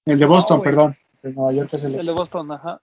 El 0.05 0.19
de 0.19 0.27
Boston, 0.27 0.63
perdón. 0.63 0.97
El 1.23 1.31
de 1.31 1.37
Nueva 1.37 1.53
York 1.53 1.71
es 1.75 1.85
el 1.85 1.95
El 1.95 2.07
de 2.07 2.13
Boston, 2.13 2.53
ajá. 2.53 2.81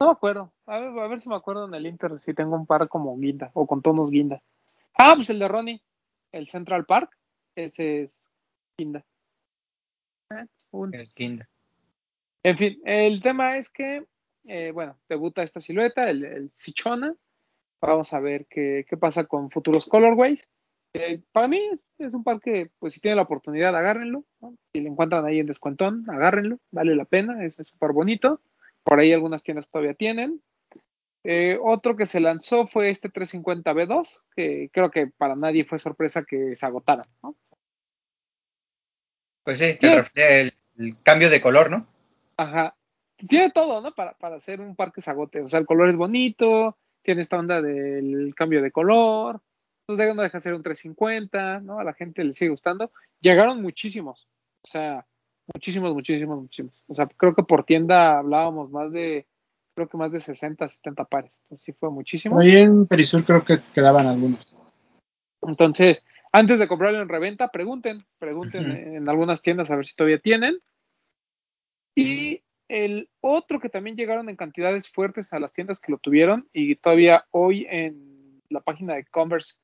No 0.00 0.06
me 0.06 0.12
acuerdo. 0.12 0.52
A 0.66 0.78
ver, 0.80 0.98
a 0.98 1.06
ver 1.08 1.20
si 1.20 1.28
me 1.28 1.36
acuerdo 1.36 1.66
en 1.66 1.74
el 1.74 1.86
Inter 1.86 2.18
si 2.20 2.34
tengo 2.34 2.56
un 2.56 2.66
par 2.66 2.88
como 2.88 3.16
guinda 3.16 3.50
o 3.54 3.66
con 3.66 3.80
tonos 3.80 4.10
guinda. 4.10 4.42
Ah, 4.98 5.12
pues 5.16 5.30
el 5.30 5.38
de 5.38 5.48
Ronnie, 5.48 5.82
el 6.32 6.48
Central 6.48 6.84
Park, 6.84 7.16
ese 7.54 8.02
es 8.02 8.18
guinda. 8.76 9.04
Eh, 10.30 10.46
un- 10.72 10.94
Es 10.94 11.14
Kinda. 11.14 11.48
En 12.44 12.58
fin, 12.58 12.78
el 12.84 13.22
tema 13.22 13.56
es 13.56 13.70
que, 13.70 14.04
eh, 14.44 14.70
bueno, 14.70 14.98
debuta 15.08 15.42
esta 15.42 15.62
silueta, 15.62 16.10
el, 16.10 16.24
el 16.24 16.50
Sichona. 16.52 17.16
Vamos 17.80 18.12
a 18.12 18.20
ver 18.20 18.46
qué, 18.50 18.84
qué 18.88 18.98
pasa 18.98 19.24
con 19.24 19.50
futuros 19.50 19.86
colorways. 19.86 20.46
Eh, 20.92 21.22
para 21.32 21.48
mí 21.48 21.58
es, 21.98 22.12
un 22.12 22.22
par 22.22 22.40
que, 22.40 22.70
pues 22.78 22.94
si 22.94 23.00
tienen 23.00 23.16
la 23.16 23.22
oportunidad, 23.22 23.74
agárrenlo. 23.74 24.24
¿no? 24.42 24.56
Si 24.72 24.80
lo 24.82 24.90
encuentran 24.90 25.24
ahí 25.24 25.38
en 25.38 25.46
descuentón, 25.46 26.04
agárrenlo. 26.10 26.58
Vale 26.70 26.94
la 26.94 27.06
pena, 27.06 27.42
es 27.46 27.54
súper 27.66 27.92
bonito. 27.92 28.42
Por 28.82 29.00
ahí 29.00 29.14
algunas 29.14 29.42
tiendas 29.42 29.70
todavía 29.70 29.94
tienen. 29.94 30.42
Eh, 31.24 31.58
otro 31.62 31.96
que 31.96 32.04
se 32.04 32.20
lanzó 32.20 32.66
fue 32.66 32.90
este 32.90 33.10
350B2, 33.10 34.20
que 34.36 34.68
creo 34.70 34.90
que 34.90 35.06
para 35.06 35.34
nadie 35.34 35.64
fue 35.64 35.78
sorpresa 35.78 36.24
que 36.24 36.54
se 36.54 36.66
agotara. 36.66 37.04
¿no? 37.22 37.34
Pues 39.44 39.58
sí, 39.60 39.78
refleja 39.80 40.52
el 40.76 41.02
cambio 41.02 41.30
de 41.30 41.40
color, 41.40 41.70
¿no? 41.70 41.93
Ajá. 42.36 42.76
Tiene 43.16 43.50
todo, 43.50 43.80
¿no? 43.80 43.94
Para, 43.94 44.14
para 44.14 44.36
hacer 44.36 44.60
un 44.60 44.74
par 44.74 44.92
que 44.92 45.00
se 45.00 45.10
agote. 45.10 45.40
O 45.40 45.48
sea, 45.48 45.60
el 45.60 45.66
color 45.66 45.88
es 45.88 45.96
bonito, 45.96 46.76
tiene 47.02 47.20
esta 47.20 47.38
onda 47.38 47.62
del 47.62 48.34
cambio 48.34 48.62
de 48.62 48.72
color, 48.72 49.40
no 49.88 49.96
deja, 49.96 50.14
no 50.14 50.22
deja 50.22 50.38
de 50.38 50.42
ser 50.42 50.54
un 50.54 50.62
350, 50.62 51.60
¿no? 51.60 51.78
A 51.78 51.84
la 51.84 51.92
gente 51.92 52.24
le 52.24 52.32
sigue 52.32 52.50
gustando. 52.50 52.90
Llegaron 53.20 53.62
muchísimos, 53.62 54.26
o 54.62 54.68
sea, 54.68 55.06
muchísimos, 55.52 55.94
muchísimos, 55.94 56.40
muchísimos. 56.40 56.82
O 56.88 56.94
sea, 56.94 57.06
creo 57.06 57.34
que 57.34 57.42
por 57.42 57.64
tienda 57.64 58.18
hablábamos 58.18 58.70
más 58.70 58.90
de, 58.90 59.26
creo 59.74 59.88
que 59.88 59.96
más 59.96 60.12
de 60.12 60.20
60, 60.20 60.68
70 60.68 61.04
pares. 61.04 61.38
Entonces 61.44 61.64
sí 61.64 61.72
fue 61.72 61.90
muchísimo. 61.90 62.40
Ahí 62.40 62.56
en 62.56 62.86
Perisur 62.86 63.24
creo 63.24 63.44
que 63.44 63.60
quedaban 63.74 64.06
algunos. 64.06 64.58
Entonces, 65.42 66.02
antes 66.32 66.58
de 66.58 66.66
comprarlo 66.66 67.02
en 67.02 67.08
reventa, 67.08 67.48
pregunten, 67.48 68.04
pregunten 68.18 68.70
en 68.70 69.08
algunas 69.08 69.42
tiendas 69.42 69.70
a 69.70 69.76
ver 69.76 69.86
si 69.86 69.94
todavía 69.94 70.18
tienen. 70.18 70.58
Y 71.94 72.42
el 72.68 73.08
otro 73.20 73.60
que 73.60 73.68
también 73.68 73.96
llegaron 73.96 74.28
en 74.28 74.36
cantidades 74.36 74.88
fuertes 74.88 75.32
a 75.32 75.38
las 75.38 75.52
tiendas 75.52 75.80
que 75.80 75.92
lo 75.92 75.98
tuvieron 75.98 76.48
y 76.52 76.76
todavía 76.76 77.26
hoy 77.30 77.66
en 77.68 78.42
la 78.48 78.60
página 78.60 78.94
de 78.94 79.04
Converse, 79.04 79.56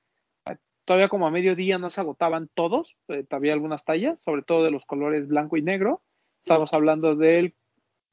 eh, 0.51 0.57
todavía 0.85 1.09
como 1.09 1.27
a 1.27 1.31
mediodía 1.31 1.79
no 1.79 1.91
se 1.91 2.01
agotaban 2.01 2.49
todos, 2.55 2.97
eh, 3.09 3.25
todavía 3.25 3.53
algunas 3.53 3.85
tallas, 3.85 4.21
sobre 4.21 4.43
todo 4.43 4.65
de 4.65 4.71
los 4.71 4.85
colores 4.85 5.29
blanco 5.29 5.57
y 5.57 5.63
negro. 5.63 6.03
Estamos 6.43 6.73
hablando 6.73 7.17
del 7.17 7.55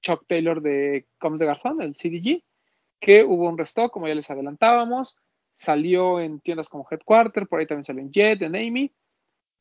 Chuck 0.02 0.26
Taylor 0.28 0.62
de 0.62 1.06
Coms 1.20 1.40
de 1.40 1.46
Garzón, 1.46 1.82
el 1.82 1.96
CDG, 1.96 2.44
que 3.00 3.24
hubo 3.24 3.48
un 3.50 3.58
restock, 3.58 3.92
como 3.92 4.08
ya 4.08 4.16
les 4.16 4.30
adelantábamos, 4.32 5.18
salió 5.56 6.20
en 6.20 6.40
tiendas 6.40 6.70
como 6.70 6.88
Headquarter, 6.90 7.48
por 7.48 7.60
ahí 7.60 7.68
también 7.68 7.86
salió 7.86 8.02
en 8.02 8.12
Jet, 8.12 8.42
en 8.42 8.56
Amy, 8.56 8.92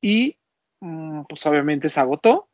y 0.00 0.36
mm, 0.80 1.22
pues 1.28 1.44
obviamente 1.46 1.88
se 1.88 2.00
agotó, 2.00 2.48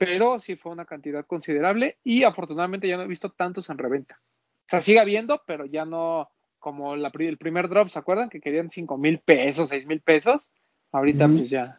pero 0.00 0.38
sí 0.38 0.56
fue 0.56 0.72
una 0.72 0.86
cantidad 0.86 1.26
considerable 1.26 1.98
y 2.02 2.24
afortunadamente 2.24 2.88
ya 2.88 2.96
no 2.96 3.02
he 3.02 3.06
visto 3.06 3.30
tantos 3.32 3.68
en 3.68 3.76
reventa. 3.76 4.18
O 4.18 4.66
sea, 4.66 4.80
sigue 4.80 4.98
habiendo, 4.98 5.42
pero 5.46 5.66
ya 5.66 5.84
no 5.84 6.30
como 6.58 6.96
la 6.96 7.12
el 7.18 7.36
primer 7.36 7.68
drop, 7.68 7.88
¿se 7.88 7.98
acuerdan? 7.98 8.30
Que 8.30 8.40
querían 8.40 8.70
5 8.70 8.96
mil 8.96 9.18
pesos, 9.18 9.68
6 9.68 9.86
mil 9.86 10.00
pesos. 10.00 10.50
Ahorita 10.90 11.28
pues 11.28 11.50
ya, 11.50 11.78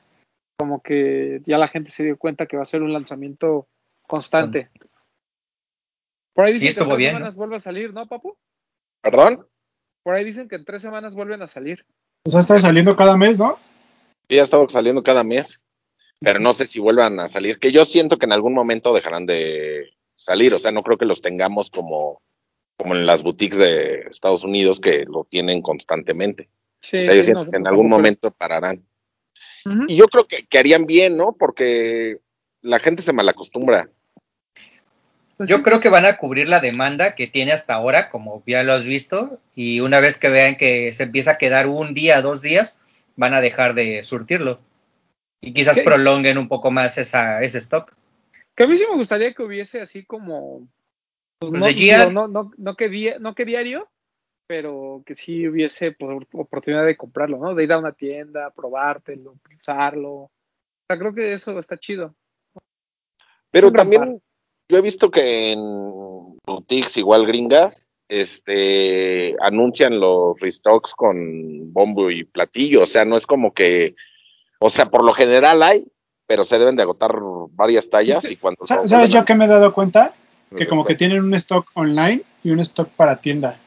como 0.55 0.83
que 0.83 1.41
ya 1.47 1.57
la 1.57 1.67
gente 1.67 1.89
se 1.89 2.03
dio 2.03 2.17
cuenta 2.17 2.45
que 2.45 2.57
va 2.57 2.61
a 2.63 2.65
ser 2.65 2.83
un 2.83 2.93
lanzamiento 2.93 3.67
constante. 4.03 4.69
Por 6.33 6.45
ahí 6.45 6.53
Sí, 6.53 6.59
dicen 6.59 6.75
que 6.75 6.83
en 6.83 6.89
tres 6.89 6.97
bien, 6.97 7.11
¿no? 7.13 7.17
semanas 7.17 7.35
vuelve 7.35 7.55
a 7.55 7.59
salir, 7.59 7.93
¿no, 7.93 8.07
papu? 8.07 8.37
¿Perdón? 9.01 9.47
Por 10.03 10.13
ahí 10.13 10.23
dicen 10.23 10.47
que 10.47 10.57
en 10.57 10.65
tres 10.65 10.83
semanas 10.83 11.15
vuelven 11.15 11.41
a 11.41 11.47
salir. 11.47 11.87
O 12.23 12.29
sea, 12.29 12.39
está 12.39 12.59
saliendo 12.59 12.95
cada 12.95 13.17
mes, 13.17 13.39
¿no? 13.39 13.57
Sí, 14.29 14.35
ya 14.35 14.43
estaba 14.43 14.69
saliendo 14.69 15.01
cada 15.01 15.23
mes, 15.23 15.61
pero 16.21 16.39
no 16.39 16.53
sé 16.53 16.65
si 16.65 16.79
vuelvan 16.79 17.19
a 17.19 17.27
salir, 17.27 17.57
que 17.57 17.71
yo 17.71 17.83
siento 17.83 18.17
que 18.17 18.25
en 18.25 18.31
algún 18.31 18.53
momento 18.53 18.93
dejarán 18.93 19.25
de 19.25 19.89
salir, 20.15 20.53
o 20.53 20.59
sea, 20.59 20.71
no 20.71 20.83
creo 20.83 20.97
que 20.97 21.05
los 21.05 21.21
tengamos 21.21 21.71
como, 21.71 22.21
como 22.77 22.95
en 22.95 23.07
las 23.07 23.23
boutiques 23.23 23.57
de 23.57 24.01
Estados 24.09 24.43
Unidos 24.43 24.79
que 24.79 25.05
lo 25.05 25.25
tienen 25.25 25.63
constantemente. 25.63 26.47
Sí, 26.79 26.99
O 27.01 27.03
sea, 27.03 27.15
yo 27.15 27.23
siento 27.23 27.45
no, 27.45 27.51
que 27.51 27.57
en 27.57 27.67
algún 27.67 27.89
momento 27.89 28.31
pararán. 28.31 28.83
Y 29.87 29.95
yo 29.95 30.05
creo 30.05 30.27
que, 30.27 30.45
que 30.47 30.57
harían 30.57 30.85
bien, 30.85 31.17
¿no? 31.17 31.35
Porque 31.37 32.17
la 32.61 32.79
gente 32.79 33.03
se 33.03 33.13
malacostumbra. 33.13 33.89
Pues 35.37 35.49
Yo 35.49 35.63
creo 35.63 35.79
que 35.79 35.89
van 35.89 36.05
a 36.05 36.17
cubrir 36.17 36.49
la 36.49 36.59
demanda 36.59 37.15
que 37.15 37.27
tiene 37.27 37.51
hasta 37.51 37.75
ahora, 37.75 38.09
como 38.09 38.43
ya 38.45 38.63
lo 38.63 38.73
has 38.73 38.85
visto, 38.85 39.39
y 39.55 39.79
una 39.79 39.99
vez 39.99 40.19
que 40.19 40.29
vean 40.29 40.55
que 40.55 40.93
se 40.93 41.03
empieza 41.03 41.31
a 41.31 41.37
quedar 41.37 41.67
un 41.67 41.93
día, 41.93 42.21
dos 42.21 42.41
días, 42.41 42.79
van 43.15 43.33
a 43.33 43.41
dejar 43.41 43.73
de 43.73 44.03
surtirlo. 44.03 44.59
Y 45.41 45.53
quizás 45.53 45.75
Sí. 45.77 45.81
prolonguen 45.83 46.37
un 46.37 46.47
poco 46.47 46.69
más 46.71 46.97
esa, 46.97 47.41
ese 47.41 47.57
stock. 47.57 47.93
Que 48.55 48.63
a 48.63 48.67
mí 48.67 48.77
sí 48.77 48.85
me 48.89 48.95
gustaría 48.97 49.33
que 49.33 49.43
hubiese 49.43 49.81
así 49.81 50.05
como. 50.05 50.67
pues, 51.39 51.49
Pues 51.49 51.59
no, 51.59 51.67
digo, 51.67 52.11
no, 52.11 52.27
no, 52.27 52.51
no 52.57 52.75
que 52.75 52.87
di- 52.89 53.13
no 53.19 53.33
que 53.33 53.45
diario, 53.45 53.89
pero 54.47 55.01
que 55.05 55.15
sí 55.15 55.47
hubiese 55.47 55.91
pues, 55.93 56.27
oportunidad 56.33 56.85
de 56.85 56.95
comprarlo, 56.95 57.37
¿no? 57.37 57.55
De 57.55 57.63
ir 57.63 57.73
a 57.73 57.79
una 57.79 57.93
tienda, 57.93 58.51
probártelo, 58.51 59.35
usarlo. 59.59 60.11
O 60.11 60.31
sea, 60.87 60.99
creo 60.99 61.15
que 61.15 61.33
eso 61.33 61.57
está 61.57 61.77
chido. 61.77 62.13
Pero 63.49 63.71
también 63.71 64.21
yo 64.69 64.77
he 64.77 64.81
visto 64.81 65.09
que 65.09 65.53
en 65.53 65.59
boutiques 66.45 66.95
igual 66.97 67.25
gringas, 67.25 67.91
este, 68.07 69.35
anuncian 69.41 69.99
los 69.99 70.39
restocks 70.39 70.91
con 70.93 71.73
bombo 71.73 72.11
y 72.11 72.25
platillo, 72.25 72.83
o 72.83 72.85
sea, 72.85 73.03
no 73.05 73.17
es 73.17 73.25
como 73.25 73.53
que, 73.53 73.95
o 74.63 74.69
sea, 74.69 74.85
por 74.85 75.03
lo 75.03 75.13
general 75.13 75.63
hay, 75.63 75.87
pero 76.27 76.43
se 76.43 76.59
deben 76.59 76.75
de 76.75 76.83
agotar 76.83 77.15
varias 77.49 77.89
tallas 77.89 78.29
y 78.29 78.35
cuando 78.35 78.63
¿Sabes 78.63 79.09
yo 79.09 79.25
que 79.25 79.33
me 79.33 79.45
he 79.45 79.47
dado 79.47 79.73
cuenta? 79.73 80.13
Que 80.55 80.67
como 80.67 80.85
que 80.85 80.93
tienen 80.93 81.23
un 81.23 81.33
stock 81.33 81.67
online 81.73 82.21
y 82.43 82.51
un 82.51 82.59
stock 82.59 82.89
para 82.89 83.19
tienda. 83.21 83.57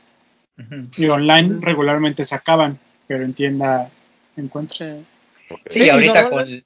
Y 0.97 1.07
online 1.07 1.59
regularmente 1.61 2.23
se 2.23 2.37
acaban, 2.37 2.79
pero 3.09 3.25
en 3.25 3.35
tienda 3.35 3.91
encuentras. 4.37 4.91
Sí. 4.91 5.07
Ok. 5.51 5.61
Sí, 5.71 5.81
Sí, 5.81 5.87
y 5.87 5.89
ahorita 5.89 6.31
con. 6.31 6.65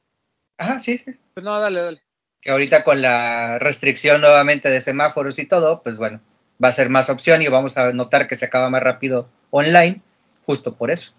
Ajá, 0.58 0.80
sí, 0.80 0.98
sí. 0.98 1.14
Pues 1.32 1.44
no, 1.44 1.58
dale, 1.58 1.80
dale. 1.80 2.02
Que 2.42 2.50
ahorita 2.50 2.84
con 2.84 3.00
la 3.00 3.58
restricción 3.58 4.20
nuevamente 4.20 4.68
de 4.68 4.82
semáforos 4.82 5.38
y 5.38 5.46
todo, 5.46 5.82
pues 5.82 5.96
bueno, 5.96 6.20
va 6.62 6.68
a 6.68 6.72
ser 6.72 6.90
más 6.90 7.08
opción 7.08 7.40
y 7.40 7.48
vamos 7.48 7.78
a 7.78 7.94
notar 7.94 8.28
que 8.28 8.36
se 8.36 8.44
acaba 8.44 8.68
más 8.68 8.82
rápido 8.82 9.30
online, 9.50 10.02
justo 10.44 10.74
por 10.74 10.90
eso. 10.90 11.12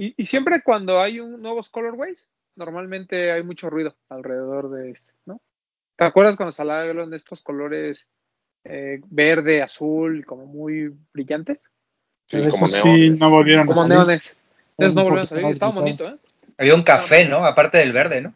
Y, 0.00 0.14
y 0.16 0.24
siempre 0.24 0.62
cuando 0.62 0.98
hay 0.98 1.20
un 1.20 1.42
nuevos 1.42 1.68
colorways, 1.68 2.26
normalmente 2.56 3.32
hay 3.32 3.42
mucho 3.42 3.68
ruido 3.68 3.94
alrededor 4.08 4.70
de 4.70 4.90
este, 4.92 5.12
¿no? 5.26 5.42
¿Te 5.96 6.04
acuerdas 6.06 6.36
cuando 6.36 6.52
salieron 6.52 7.12
estos 7.12 7.42
colores 7.42 8.08
eh, 8.64 9.00
verde, 9.10 9.60
azul, 9.60 10.24
como 10.24 10.46
muy 10.46 10.90
brillantes? 11.12 11.64
Sí, 12.26 12.38
Pero 12.38 12.48
como 12.50 12.64
eso 12.64 12.86
neón. 12.86 12.96
sí 12.96 13.10
no 13.10 13.28
volvieron 13.28 13.64
a 13.64 13.66
Como 13.66 13.76
salir. 13.82 13.92
neones. 13.92 14.38
Entonces 14.70 14.94
no 14.94 15.02
volvieron 15.02 15.24
a 15.24 15.26
salir. 15.26 15.46
Estaba 15.48 15.72
bonito, 15.72 16.08
¿eh? 16.08 16.16
Había 16.56 16.74
un 16.74 16.82
café, 16.82 17.26
¿no? 17.28 17.44
Aparte 17.44 17.76
del 17.76 17.92
verde, 17.92 18.22
¿no? 18.22 18.32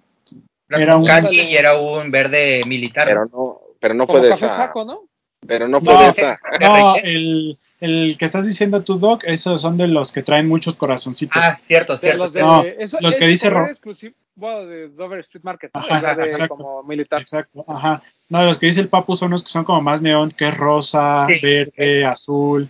Era, 0.68 0.82
Era 0.82 0.96
un 0.98 1.06
caqui 1.06 1.40
y 1.40 1.56
era 1.56 1.78
un 1.78 2.10
verde 2.10 2.60
militar. 2.66 3.06
Pero 3.08 3.24
¿no? 3.26 3.60
pero 3.80 3.94
no 3.94 4.06
Como 4.06 4.18
fue 4.18 4.26
de 4.26 4.32
café 4.34 4.46
esa, 4.46 4.56
saco, 4.56 4.84
¿no? 4.84 5.08
pero 5.46 5.66
no 5.68 5.80
fue 5.80 5.94
No, 5.94 6.02
de 6.02 6.08
esa. 6.10 6.40
No, 6.60 6.96
el, 7.02 7.58
el 7.84 8.16
que 8.18 8.24
estás 8.24 8.46
diciendo 8.46 8.82
tú, 8.82 8.98
Doc, 8.98 9.22
esos 9.24 9.60
son 9.60 9.76
de 9.76 9.86
los 9.88 10.12
que 10.12 10.22
traen 10.22 10.48
muchos 10.48 10.76
corazoncitos. 10.76 11.42
Ah, 11.44 11.56
cierto, 11.58 11.92
De 11.94 11.98
cierto. 11.98 12.18
los 12.18 12.32
de. 12.32 12.42
No, 12.42 12.62
eso- 12.62 12.98
los 13.00 13.16
que 13.16 13.26
dice 13.26 13.48
color 13.48 13.64
Ro- 13.64 13.70
exclusivo 13.70 14.14
bueno, 14.36 14.66
de 14.66 14.88
Dover 14.88 15.20
Street 15.20 15.44
Market, 15.44 15.70
¿no? 15.74 15.80
Ajá, 15.80 16.10
El 16.10 16.16
verde 16.16 16.30
exacto. 16.30 16.56
como 16.56 16.82
militar. 16.82 17.20
Exacto, 17.20 17.64
ajá. 17.68 18.02
No, 18.28 18.44
los 18.44 18.58
que 18.58 18.66
dice 18.66 18.80
el 18.80 18.88
Papu 18.88 19.14
son 19.16 19.30
los 19.30 19.42
que 19.44 19.48
son 19.50 19.64
como 19.64 19.80
más 19.80 20.00
neón, 20.02 20.30
que 20.32 20.48
es 20.48 20.56
rosa, 20.56 21.26
Sí. 21.28 21.40
verde, 21.40 22.04
azul, 22.04 22.68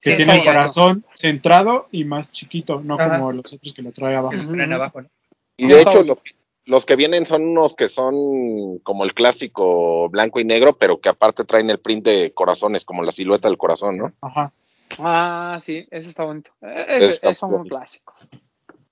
que 0.00 0.10
Sí, 0.12 0.16
tiene 0.18 0.32
sí, 0.32 0.38
el 0.38 0.44
corazón 0.44 1.04
centrado 1.14 1.88
y 1.90 2.04
más 2.04 2.30
chiquito, 2.32 2.80
no 2.82 2.94
Ajá. 2.94 3.18
como 3.18 3.32
los 3.32 3.52
otros 3.52 3.72
que 3.74 3.82
lo 3.82 3.92
trae 3.92 4.16
abajo. 4.16 4.34
Traen 4.50 4.72
abajo, 4.72 5.02
¿no? 5.02 5.08
Y 5.56 5.66
de 5.66 5.80
hecho, 5.82 6.02
los, 6.02 6.22
los 6.66 6.86
que 6.86 6.96
vienen 6.96 7.26
son 7.26 7.42
unos 7.46 7.74
que 7.74 7.88
son 7.88 8.78
como 8.78 9.04
el 9.04 9.12
clásico 9.14 10.08
blanco 10.08 10.40
y 10.40 10.44
negro, 10.44 10.76
pero 10.78 11.00
que 11.00 11.08
aparte 11.08 11.44
traen 11.44 11.70
el 11.70 11.78
print 11.78 12.04
de 12.04 12.32
corazones, 12.32 12.84
como 12.84 13.02
la 13.02 13.12
silueta 13.12 13.48
del 13.48 13.58
corazón, 13.58 13.98
¿no? 13.98 14.12
Ajá. 14.20 14.52
Ah, 15.00 15.58
sí, 15.60 15.86
ese 15.90 16.08
está 16.10 16.24
bonito. 16.24 16.50
Ese, 16.60 17.06
Está 17.14 17.30
esos 17.30 17.38
son 17.38 17.54
un 17.54 17.68
clásico. 17.68 18.14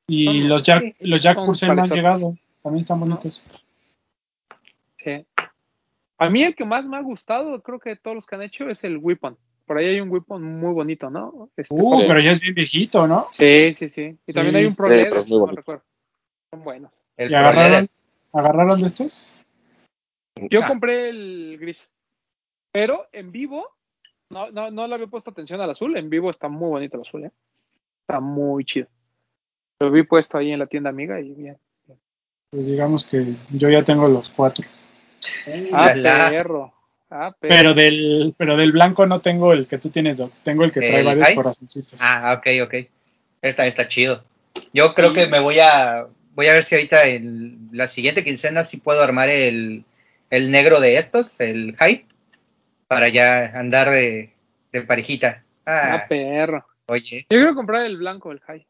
Y 0.07 0.26
Son 0.26 0.49
los 0.49 0.62
Jack, 0.62 0.83
sí, 0.83 0.95
los 1.00 1.23
Jack 1.23 1.45
Purcell 1.45 1.75
no 1.76 1.83
han 1.83 1.88
llegado, 1.91 2.35
también 2.62 2.83
están 2.83 3.00
bonitos. 3.00 3.43
Sí. 4.99 5.25
A 6.19 6.29
mí 6.31 6.43
el 6.43 6.55
que 6.55 6.64
más 6.64 6.87
me 6.87 6.97
ha 6.97 7.02
gustado, 7.02 7.62
creo 7.62 7.79
que 7.81 7.91
de 7.91 7.97
todos 7.97 8.14
los 8.14 8.26
que 8.26 8.35
han 8.35 8.43
hecho, 8.43 8.69
es 8.69 8.85
el 8.85 8.99
Weapon. 8.99 9.37
por 9.67 9.79
ahí 9.79 9.87
hay 9.87 10.00
un 10.00 10.11
Weapon 10.11 10.43
muy 10.43 10.73
bonito, 10.73 11.09
¿no? 11.11 11.49
Este, 11.57 11.75
Uh, 11.75 12.05
pero 12.07 12.21
ya 12.21 12.33
es 12.33 12.41
bien 12.41 12.55
viejito, 12.55 13.07
¿no? 13.07 13.29
Sí, 13.31 13.73
sí, 13.73 13.88
sí. 13.88 14.17
Y 14.26 14.33
también 14.33 14.57
hay 14.57 14.67
un 14.67 14.75
Pro 14.76 14.88
Sí, 14.88 14.95
es 14.95 15.31
no 15.31 15.38
bonito. 15.41 15.57
recuerdo. 15.57 15.83
Son 16.50 16.62
buenos. 16.62 16.93
El 17.25 17.31
¿Y 17.31 17.35
agarraron, 17.35 17.88
agarraron 18.33 18.81
de 18.81 18.87
estos? 18.87 19.33
Yo 20.50 20.61
Ah. 20.62 20.69
compré 20.69 21.09
el 21.11 21.59
gris. 21.61 21.91
Pero 22.73 23.07
en 23.12 23.33
vivo, 23.33 23.67
no, 24.31 24.50
no, 24.50 24.71
no 24.71 24.87
le 24.87 24.95
había 24.95 25.07
puesto 25.07 25.31
atención 25.31 25.61
al 25.61 25.71
azul. 25.71 25.97
En 25.97 26.09
vivo 26.11 26.31
está 26.31 26.49
muy 26.49 26.69
bonito 26.71 26.97
el 26.97 27.02
azul, 27.02 27.25
¿eh? 27.25 27.31
Está 28.09 28.21
muy 28.21 28.64
chido. 28.64 28.88
Lo 29.81 29.91
vi 29.91 30.02
puesto 30.05 30.38
ahí 30.38 30.52
en 30.52 30.59
la 30.59 30.67
tienda 30.67 30.91
amiga 30.91 31.21
y 31.21 31.33
bien. 31.35 31.59
Pues 32.50 32.67
digamos 32.67 33.05
que 33.05 33.35
yo 33.50 33.69
ya 33.71 33.83
tengo 33.83 34.09
los 34.09 34.31
cuatro. 34.31 34.67
Ah, 35.73 35.95
la. 35.95 36.31
perro. 36.31 36.73
Ah. 37.11 37.35
Pero 37.41 37.75
del, 37.75 38.35
pero 38.38 38.57
del 38.57 38.73
blanco 38.73 39.07
no 39.07 39.21
tengo 39.21 39.52
el 39.52 39.67
que 39.67 39.79
tú 39.79 39.91
tienes, 39.91 40.17
Doc. 40.17 40.33
Tengo 40.43 40.64
el 40.64 40.73
que 40.73 40.81
trae 40.81 41.00
¿El 41.00 41.05
varios 41.07 41.26
high? 41.26 41.35
corazoncitos. 41.37 42.00
Ah, 42.02 42.35
ok, 42.38 42.47
ok. 42.64 42.75
Está, 43.43 43.67
está 43.67 43.87
chido. 43.87 44.25
Yo 44.73 44.95
creo 44.95 45.12
que 45.12 45.26
me 45.26 45.41
voy 45.41 45.59
a 45.61 46.07
voy 46.34 46.46
a 46.46 46.52
ver 46.54 46.62
si 46.62 46.74
ahorita 46.74 47.06
en 47.08 47.68
la 47.72 47.86
siguiente 47.86 48.24
quincena 48.24 48.64
sí 48.64 48.78
puedo 48.78 49.02
armar 49.02 49.28
el, 49.28 49.84
el 50.30 50.50
negro 50.50 50.80
de 50.80 50.96
estos, 50.96 51.40
el 51.40 51.76
high, 51.76 52.06
para 52.88 53.08
ya 53.08 53.46
andar 53.58 53.90
de, 53.90 54.32
de 54.72 54.82
parejita. 54.82 55.44
Ah, 55.66 56.00
Ah, 56.02 56.06
perro. 56.08 56.66
oye. 56.86 57.26
Yo 57.30 57.38
quiero 57.38 57.54
comprar 57.54 57.86
el 57.86 57.96
blanco, 57.98 58.32
el 58.32 58.40
high. 58.40 58.66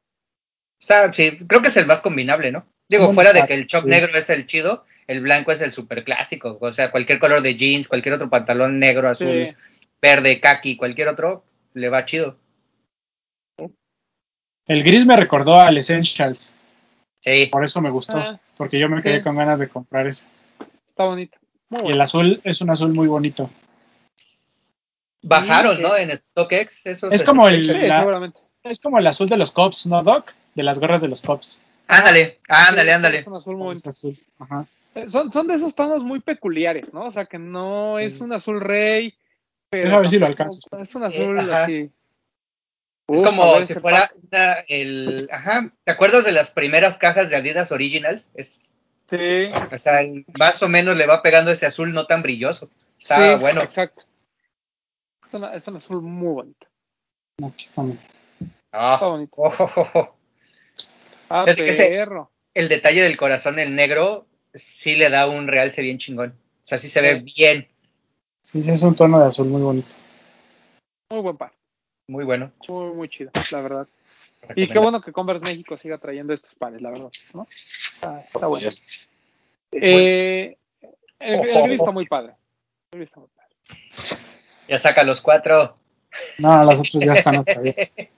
Está- 0.80 1.12
sí, 1.12 1.38
creo 1.46 1.62
que 1.62 1.68
es 1.68 1.76
el 1.76 1.86
más 1.86 2.02
combinable, 2.02 2.50
¿no? 2.52 2.66
Digo, 2.88 3.10
fuera 3.14 3.32
de 3.32 3.46
que 3.46 3.54
el 3.54 3.66
chop 3.66 3.84
sí. 3.84 3.88
negro 3.90 4.18
es 4.18 4.28
el 4.28 4.44
chido, 4.44 4.84
el 5.06 5.20
blanco 5.22 5.50
es 5.52 5.62
el 5.62 5.72
super 5.72 6.04
clásico. 6.04 6.58
O 6.60 6.72
sea, 6.72 6.90
cualquier 6.90 7.18
color 7.20 7.40
de 7.40 7.54
jeans, 7.56 7.88
cualquier 7.88 8.14
otro 8.14 8.28
pantalón 8.28 8.78
negro, 8.78 9.08
azul, 9.08 9.54
Sí. 9.56 9.76
verde, 10.02 10.40
kaki, 10.40 10.76
cualquier 10.76 11.08
otro, 11.08 11.42
le 11.72 11.88
va 11.88 12.04
chido. 12.04 12.36
El 14.66 14.82
gris 14.82 15.06
me 15.06 15.16
recordó 15.16 15.58
al 15.60 15.78
Essentials. 15.78 16.52
Sí. 17.22 17.46
Por 17.46 17.64
eso 17.64 17.80
me 17.80 17.88
gustó. 17.90 18.18
Ah, 18.18 18.38
Porque 18.56 18.78
yo 18.78 18.88
me 18.88 19.00
quedé 19.00 19.18
sí. 19.18 19.24
con 19.24 19.36
ganas 19.36 19.58
de 19.60 19.68
comprar 19.68 20.06
ese. 20.06 20.26
está 20.86 21.04
bonito. 21.04 21.38
Muy 21.70 21.78
Y 21.80 21.82
bueno. 21.84 21.94
el 21.96 22.00
azul 22.02 22.40
es 22.44 22.60
un 22.60 22.68
azul 22.70 22.92
muy 22.92 23.08
bonito. 23.08 23.48
Bajaron, 25.22 25.76
Sí, 25.76 25.82
¿no? 25.82 25.96
En 25.96 26.10
StockX. 26.16 26.86
Esos 26.86 27.12
Es 27.14 27.24
como 27.24 27.48
el- 27.48 27.66
la- 27.88 27.98
seguramente. 28.00 28.38
Es 28.64 28.80
como 28.80 28.98
el 28.98 29.06
azul 29.06 29.28
de 29.28 29.36
los 29.36 29.50
Cops, 29.52 29.86
¿no, 29.86 30.02
Doc? 30.02 30.32
De 30.54 30.62
las 30.62 30.78
gorras 30.80 31.00
de 31.00 31.08
los 31.08 31.22
Cops. 31.22 31.62
Ándale, 31.88 32.38
ándale, 32.48 32.92
ándale. 32.92 33.18
Es 33.18 33.26
un 33.26 33.36
azul 33.36 33.56
muy 33.56 33.66
bonito. 33.66 33.88
Es 33.88 33.96
azul. 33.98 34.18
Ajá. 34.38 34.66
Eh, 34.94 35.08
Son, 35.08 35.32
son 35.32 35.46
de 35.46 35.54
esos 35.54 35.74
tonos 35.74 36.04
muy 36.04 36.20
peculiares, 36.20 36.92
¿no? 36.92 37.06
O 37.06 37.10
sea, 37.10 37.24
que 37.26 37.38
no 37.38 37.98
es 37.98 38.18
Sí. 38.18 38.22
un 38.24 38.32
azul 38.32 38.60
rey, 38.60 39.14
pero 39.70 39.84
Deja 39.86 40.00
ver 40.00 40.08
si 40.10 40.18
lo 40.18 40.26
alcanzo. 40.26 40.60
Es 40.78 40.94
un 40.94 41.04
azul 41.04 41.38
ajá. 41.38 41.64
así. 41.64 41.90
Es 43.12 43.20
Uf, 43.20 43.26
como 43.26 43.52
ver 43.54 43.66
si 43.66 43.74
fuera 43.74 44.10
una, 44.30 44.52
el, 44.68 45.28
ajá, 45.30 45.70
¿te 45.84 45.92
acuerdas 45.92 46.24
de 46.24 46.32
las 46.32 46.50
primeras 46.50 46.96
cajas 46.96 47.28
de 47.28 47.36
Adidas 47.36 47.70
Originals? 47.70 48.30
Es, 48.34 48.72
Sí. 49.06 49.48
o 49.70 49.78
sea, 49.78 50.00
el- 50.00 50.24
más 50.38 50.62
o 50.62 50.68
menos 50.68 50.96
le 50.96 51.06
va 51.06 51.20
pegando 51.22 51.50
ese 51.50 51.66
azul 51.66 51.92
no 51.92 52.06
tan 52.06 52.22
brilloso. 52.22 52.70
Está 52.98 53.36
sí, 53.36 53.40
bueno. 53.42 53.60
Exacto. 53.60 54.04
Es, 55.28 55.34
una- 55.34 55.52
es 55.52 55.66
un 55.66 55.76
azul 55.76 56.00
muy 56.00 56.32
bonito. 56.32 56.66
Aquí 57.44 57.66
está. 57.66 57.82
Ah, 58.72 58.94
Está 58.94 59.06
bonito. 59.06 59.32
oh, 59.36 59.52
oh, 59.58 59.70
oh, 59.76 59.88
oh. 59.94 60.16
Ah, 61.28 61.44
ese-. 61.46 61.98
El 62.54 62.68
detalle 62.70 63.02
del 63.02 63.16
corazón, 63.18 63.58
el 63.58 63.74
negro, 63.74 64.26
sí 64.54 64.96
le 64.96 65.10
da 65.10 65.28
un 65.28 65.48
realce 65.48 65.82
bien 65.82 65.98
chingón. 65.98 66.30
O 66.30 66.64
sea, 66.64 66.78
sí 66.78 66.88
se 66.88 67.02
ve 67.02 67.16
bien, 67.16 67.68
Sí, 68.42 68.62
sí, 68.62 68.70
es 68.70 68.82
un 68.82 68.96
tono 68.96 69.20
de 69.20 69.26
azul 69.28 69.46
muy 69.48 69.62
bonito. 69.62 69.94
Muy 71.10 71.20
buen 71.20 71.36
par. 71.36 71.52
Muy 72.12 72.24
bueno. 72.24 72.52
Muy, 72.68 72.94
muy 72.94 73.08
chido, 73.08 73.30
la 73.50 73.62
verdad. 73.62 73.88
Y 74.54 74.68
qué 74.68 74.78
bueno 74.78 75.00
que 75.00 75.12
Converse 75.12 75.48
México 75.48 75.76
siga 75.78 75.98
trayendo 75.98 76.34
estos 76.34 76.54
pares, 76.54 76.82
la 76.82 76.90
verdad. 76.90 77.10
¿no? 77.32 77.46
Está, 77.48 78.20
está 78.20 78.46
bueno. 78.46 78.68
Eh, 79.72 80.56
el, 81.20 81.40
el 81.40 81.62
gris 81.62 81.80
está 81.80 81.90
muy 81.90 82.06
padre. 82.06 82.34
El 82.92 82.98
gris 82.98 83.08
está 83.08 83.20
muy 83.20 83.28
padre. 83.30 83.56
Ya 84.68 84.78
saca 84.78 85.02
los 85.04 85.20
cuatro. 85.20 85.76
No, 86.38 86.64
los 86.64 86.80
otros 86.80 87.02
ya 87.02 87.14
están 87.14 87.36
hasta 87.36 87.60
ahí. 87.60 87.74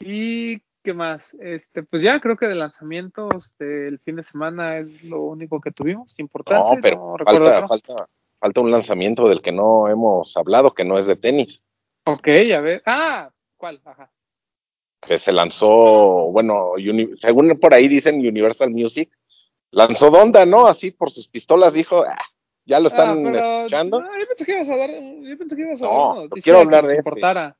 ¿Y 0.00 0.60
qué 0.82 0.92
más? 0.92 1.34
Este, 1.40 1.82
pues 1.82 2.02
ya 2.02 2.20
creo 2.20 2.36
que 2.36 2.46
de 2.46 2.54
lanzamientos 2.54 3.52
del 3.58 3.98
fin 4.00 4.16
de 4.16 4.22
semana 4.22 4.78
es 4.78 5.02
lo 5.04 5.22
único 5.22 5.60
que 5.60 5.70
tuvimos. 5.70 6.14
Importante. 6.18 6.62
No, 6.62 6.82
pero 6.82 7.16
no 7.18 7.24
falta, 7.24 7.66
falta, 7.66 8.08
falta 8.38 8.60
un 8.60 8.70
lanzamiento 8.70 9.28
del 9.28 9.40
que 9.40 9.52
no 9.52 9.88
hemos 9.88 10.36
hablado, 10.36 10.74
que 10.74 10.84
no 10.84 10.98
es 10.98 11.06
de 11.06 11.16
tenis, 11.16 11.62
Ok, 12.06 12.28
a 12.54 12.60
ver. 12.60 12.82
Ah, 12.86 13.30
¿cuál? 13.56 13.80
Ajá. 13.84 14.10
que 15.02 15.18
se 15.18 15.30
lanzó, 15.32 15.68
bueno, 16.32 16.72
uni- 16.72 17.16
según 17.16 17.56
por 17.60 17.72
ahí 17.74 17.86
dicen 17.86 18.16
Universal 18.16 18.70
Music, 18.70 19.08
lanzó 19.70 20.10
Donda, 20.10 20.44
¿no? 20.46 20.66
Así 20.66 20.90
por 20.90 21.12
sus 21.12 21.28
pistolas 21.28 21.74
dijo, 21.74 22.02
"Ah, 22.04 22.18
ya 22.64 22.80
lo 22.80 22.88
están 22.88 23.10
Ah, 23.10 23.30
pero- 23.32 23.56
escuchando. 23.58 24.00
no, 24.00 24.18
yo 24.18 24.26
pensé 24.26 24.44
que 24.44 24.52
ibas 24.54 24.68
a 24.68 24.76
dar, 24.76 24.90
yo 24.90 25.38
pensé 25.38 25.54
que 25.54 25.62
ibas 25.62 25.80
a 25.82 25.84
No, 25.84 26.08
dar 26.08 26.24
no 26.24 26.28
quiero 26.42 26.58
hablar 26.60 26.84
que 26.84 26.90
de 26.90 26.96
importara. 26.96 27.56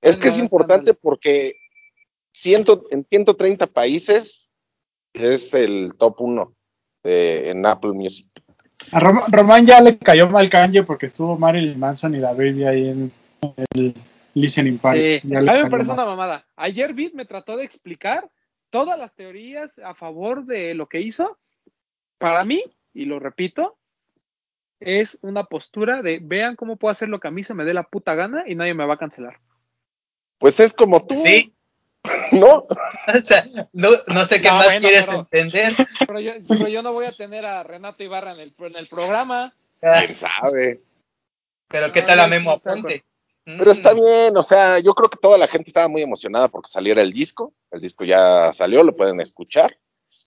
Es 0.00 0.16
que 0.16 0.28
es 0.28 0.38
importante 0.38 0.90
ándale. 0.90 0.98
porque 1.00 1.52
ciento, 2.32 2.82
en 2.90 3.04
130 3.04 3.68
países 3.68 4.50
es 5.12 5.54
el 5.54 5.92
top 5.98 6.20
1 6.20 6.52
en 7.04 7.64
Apple 7.64 7.92
Music. 7.92 8.26
A 8.90 8.98
Rom- 8.98 9.24
Román 9.30 9.66
ya 9.66 9.80
le 9.80 9.98
cayó 9.98 10.28
mal 10.28 10.50
Kanye 10.50 10.82
porque 10.82 11.06
estuvo 11.06 11.38
Marilyn 11.38 11.78
Manson 11.78 12.14
y 12.16 12.18
la 12.18 12.32
baby 12.32 12.64
ahí 12.64 12.88
en 12.88 13.12
el 13.74 13.94
listening 14.34 14.78
party. 14.78 15.20
Sí, 15.20 15.28
Ya 15.28 15.38
a 15.38 15.42
mí 15.42 15.62
me 15.64 15.70
parece 15.70 15.92
una 15.92 16.04
mamada. 16.04 16.46
Ayer 16.56 16.92
Bit 16.94 17.14
me 17.14 17.24
trató 17.24 17.56
de 17.56 17.64
explicar 17.64 18.28
todas 18.70 18.98
las 18.98 19.14
teorías 19.14 19.78
a 19.78 19.94
favor 19.94 20.44
de 20.44 20.74
lo 20.74 20.88
que 20.88 21.00
hizo. 21.00 21.38
Para 22.18 22.44
mí, 22.44 22.62
y 22.94 23.04
lo 23.04 23.18
repito, 23.20 23.76
es 24.80 25.18
una 25.22 25.44
postura 25.44 26.02
de 26.02 26.20
vean 26.22 26.56
cómo 26.56 26.76
puedo 26.76 26.90
hacer 26.92 27.08
lo 27.08 27.20
que 27.20 27.28
a 27.28 27.32
mí 27.32 27.42
se 27.42 27.54
me 27.54 27.64
dé 27.64 27.74
la 27.74 27.84
puta 27.84 28.14
gana 28.14 28.44
y 28.46 28.54
nadie 28.54 28.74
me 28.74 28.86
va 28.86 28.94
a 28.94 28.98
cancelar. 28.98 29.38
Pues 30.38 30.60
es 30.60 30.72
como 30.72 31.04
tú, 31.06 31.16
Sí, 31.16 31.52
¿no? 32.32 32.66
o 33.14 33.16
sea, 33.22 33.42
no, 33.72 33.88
no 34.06 34.24
sé 34.24 34.40
qué 34.40 34.48
No, 34.48 34.54
más 34.56 34.66
bueno, 34.66 34.80
quieres 34.80 35.06
pero- 35.08 35.20
entender. 35.20 35.74
Pero 36.06 36.20
yo, 36.20 36.32
pero 36.48 36.68
yo 36.68 36.82
no 36.82 36.92
voy 36.92 37.04
a 37.06 37.12
tener 37.12 37.44
a 37.44 37.62
Renato 37.64 38.02
Ibarra 38.02 38.30
en 38.30 38.40
el, 38.40 38.70
en 38.72 38.76
el 38.78 38.86
programa. 38.88 39.44
Ah, 39.82 40.02
¿Quién 40.06 40.16
sabe? 40.16 40.78
Pero 41.68 41.92
qué 41.92 42.00
No, 42.00 42.06
tal 42.06 42.20
a 42.20 42.26
Memo 42.28 42.50
no 42.50 42.56
Aponte. 42.56 43.04
Pero 43.56 43.70
está 43.70 43.94
Mm. 43.94 43.96
bien, 43.96 44.36
o 44.36 44.42
sea, 44.42 44.78
yo 44.78 44.94
creo 44.94 45.08
que 45.08 45.16
toda 45.16 45.38
la 45.38 45.48
gente 45.48 45.70
estaba 45.70 45.88
muy 45.88 46.02
emocionada 46.02 46.48
porque 46.48 46.70
saliera 46.70 47.00
el 47.00 47.12
disco. 47.12 47.54
El 47.70 47.80
disco 47.80 48.04
ya 48.04 48.52
salió, 48.52 48.82
lo 48.82 48.94
pueden 48.94 49.20
escuchar. 49.20 49.78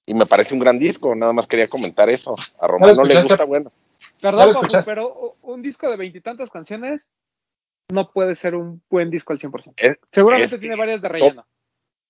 Y 0.08 0.16
me 0.16 0.26
parece 0.26 0.56
un 0.56 0.60
gran 0.60 0.80
disco, 0.80 1.16
nada 1.16 1.32
más 1.32 1.46
quería 1.46 1.68
comentar 1.68 2.10
eso. 2.10 2.36
A 2.60 2.66
Román 2.66 2.96
no 2.96 3.04
le 3.04 3.22
gusta, 3.22 3.46
bueno. 3.46 3.72
¿Ya 4.20 4.32
Perdón, 4.32 4.54
Papu, 4.54 4.76
pero 4.86 5.36
un 5.44 5.62
disco 5.62 5.90
de 5.90 5.98
veintitantas 5.98 6.50
canciones 6.50 7.08
no 7.92 8.10
puede 8.12 8.34
ser 8.34 8.56
un 8.56 8.82
buen 8.90 9.12
disco 9.12 9.34
al 9.34 9.40
100%. 9.40 9.74
Es- 9.78 10.00
Seguramente 10.12 10.56
es 10.56 10.60
tiene 10.60 10.76
varias 10.76 11.02
de 11.02 11.10
relleno. 11.10 11.46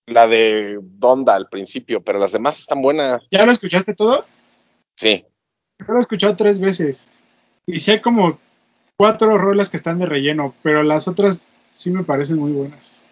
la 0.08 0.28
de 0.28 0.80
Donda 0.82 1.36
al 1.36 1.50
principio, 1.50 2.02
pero 2.02 2.20
las 2.20 2.32
demás 2.32 2.60
están 2.60 2.82
buenas. 2.82 3.28
¿Ya 3.30 3.46
lo 3.46 3.52
escuchaste 3.52 3.94
todo? 3.96 4.26
Sí, 4.96 5.26
Yo 5.80 5.86
lo 5.94 5.98
he 5.98 6.02
escuchado 6.02 6.36
tres 6.36 6.60
veces. 6.60 7.10
Y 7.66 7.90
hay 7.92 8.00
como 8.00 8.40
cuatro 9.02 9.36
rolas 9.40 9.68
que 9.68 9.78
están 9.78 9.98
de 9.98 10.06
relleno, 10.06 10.54
pero 10.62 10.84
las 10.84 11.08
otras 11.08 11.48
sí 11.72 11.90
me 11.90 12.04
parecen 12.04 12.38
muy 12.38 12.52
buenas. 12.52 13.08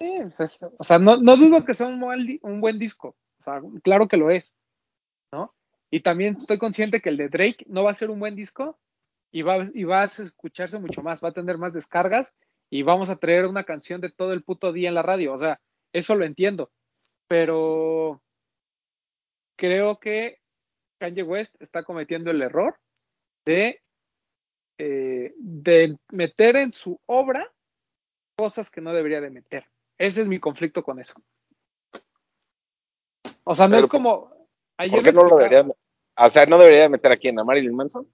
Sí, 0.00 0.08
pues 0.20 0.38
es- 0.38 0.62
o 0.62 0.84
sea, 0.84 1.00
no, 1.00 1.16
no 1.16 1.36
dudo 1.36 1.64
que 1.64 1.74
sea 1.74 1.88
un, 1.88 2.00
un 2.40 2.60
buen 2.60 2.78
disco. 2.78 3.16
O 3.40 3.42
sea, 3.42 3.60
claro 3.82 4.06
que 4.06 4.16
lo 4.16 4.30
es. 4.30 4.54
¿no? 5.32 5.52
Y 5.90 6.02
también 6.02 6.36
estoy 6.40 6.58
consciente 6.58 7.00
que 7.00 7.08
el 7.08 7.16
de 7.16 7.30
Drake 7.30 7.64
no 7.66 7.82
va 7.82 7.90
a 7.90 7.94
ser 7.94 8.10
un 8.10 8.20
buen 8.20 8.36
disco 8.36 8.78
y 9.32 9.42
va, 9.42 9.68
y 9.74 9.82
va 9.82 10.02
a 10.02 10.04
escucharse 10.04 10.78
mucho 10.78 11.02
más, 11.02 11.20
va 11.20 11.30
a 11.30 11.34
tener 11.34 11.58
más 11.58 11.72
descargas 11.72 12.36
y 12.70 12.84
vamos 12.84 13.10
a 13.10 13.16
traer 13.16 13.46
una 13.46 13.64
canción 13.64 14.00
de 14.00 14.12
todo 14.12 14.32
el 14.32 14.44
puto 14.44 14.72
día 14.72 14.88
en 14.88 14.94
la 14.94 15.02
radio. 15.02 15.32
O 15.34 15.38
sea, 15.38 15.60
eso 15.92 16.14
lo 16.14 16.24
entiendo. 16.24 16.70
Pero 17.26 18.22
creo 19.56 19.98
que 19.98 20.38
Kanye 21.00 21.24
West 21.24 21.56
está 21.60 21.82
cometiendo 21.82 22.30
el 22.30 22.40
error 22.40 22.78
de, 23.44 23.80
eh, 24.78 25.34
de 25.36 25.96
meter 26.10 26.56
en 26.56 26.72
su 26.72 27.00
obra 27.06 27.50
cosas 28.36 28.70
que 28.70 28.80
no 28.80 28.92
debería 28.92 29.20
de 29.20 29.30
meter. 29.30 29.66
Ese 29.98 30.22
es 30.22 30.28
mi 30.28 30.40
conflicto 30.40 30.82
con 30.82 30.98
eso. 30.98 31.14
O 33.44 33.54
sea, 33.54 33.66
no 33.66 33.76
Pero 33.76 33.84
es 33.84 33.90
como. 33.90 34.48
ayer 34.76 34.96
¿por 34.96 35.04
qué 35.04 35.12
no 35.12 35.24
lo 35.24 35.36
debería? 35.36 35.66
O 36.16 36.30
sea, 36.30 36.46
¿no 36.46 36.58
debería 36.58 36.88
meter 36.88 37.12
aquí 37.12 37.28
en 37.28 37.38
a 37.38 37.44
Marilyn 37.44 37.74
Manson? 37.74 38.08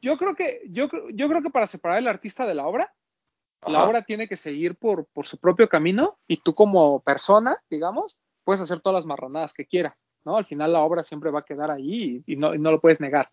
Yo 0.00 0.16
creo 0.16 0.34
que, 0.34 0.62
yo, 0.70 0.88
yo 1.12 1.28
creo 1.28 1.42
que 1.42 1.50
para 1.50 1.66
separar 1.66 1.98
el 1.98 2.06
artista 2.06 2.46
de 2.46 2.54
la 2.54 2.66
obra, 2.66 2.94
la 3.66 3.84
obra 3.84 4.04
tiene 4.04 4.28
que 4.28 4.36
seguir 4.36 4.76
por, 4.76 5.06
por 5.06 5.26
su 5.26 5.38
propio 5.38 5.68
camino 5.68 6.18
y 6.28 6.40
tú 6.40 6.54
como 6.54 7.00
persona, 7.00 7.60
digamos, 7.68 8.16
puedes 8.44 8.60
hacer 8.60 8.80
todas 8.80 8.94
las 8.94 9.06
marranadas 9.06 9.52
que 9.52 9.66
quieras, 9.66 9.94
¿no? 10.24 10.36
Al 10.36 10.46
final 10.46 10.72
la 10.72 10.80
obra 10.80 11.02
siempre 11.02 11.32
va 11.32 11.40
a 11.40 11.44
quedar 11.44 11.72
ahí 11.72 12.22
y, 12.24 12.34
y 12.34 12.36
no, 12.36 12.54
y 12.54 12.58
no 12.58 12.70
lo 12.70 12.80
puedes 12.80 13.00
negar. 13.00 13.30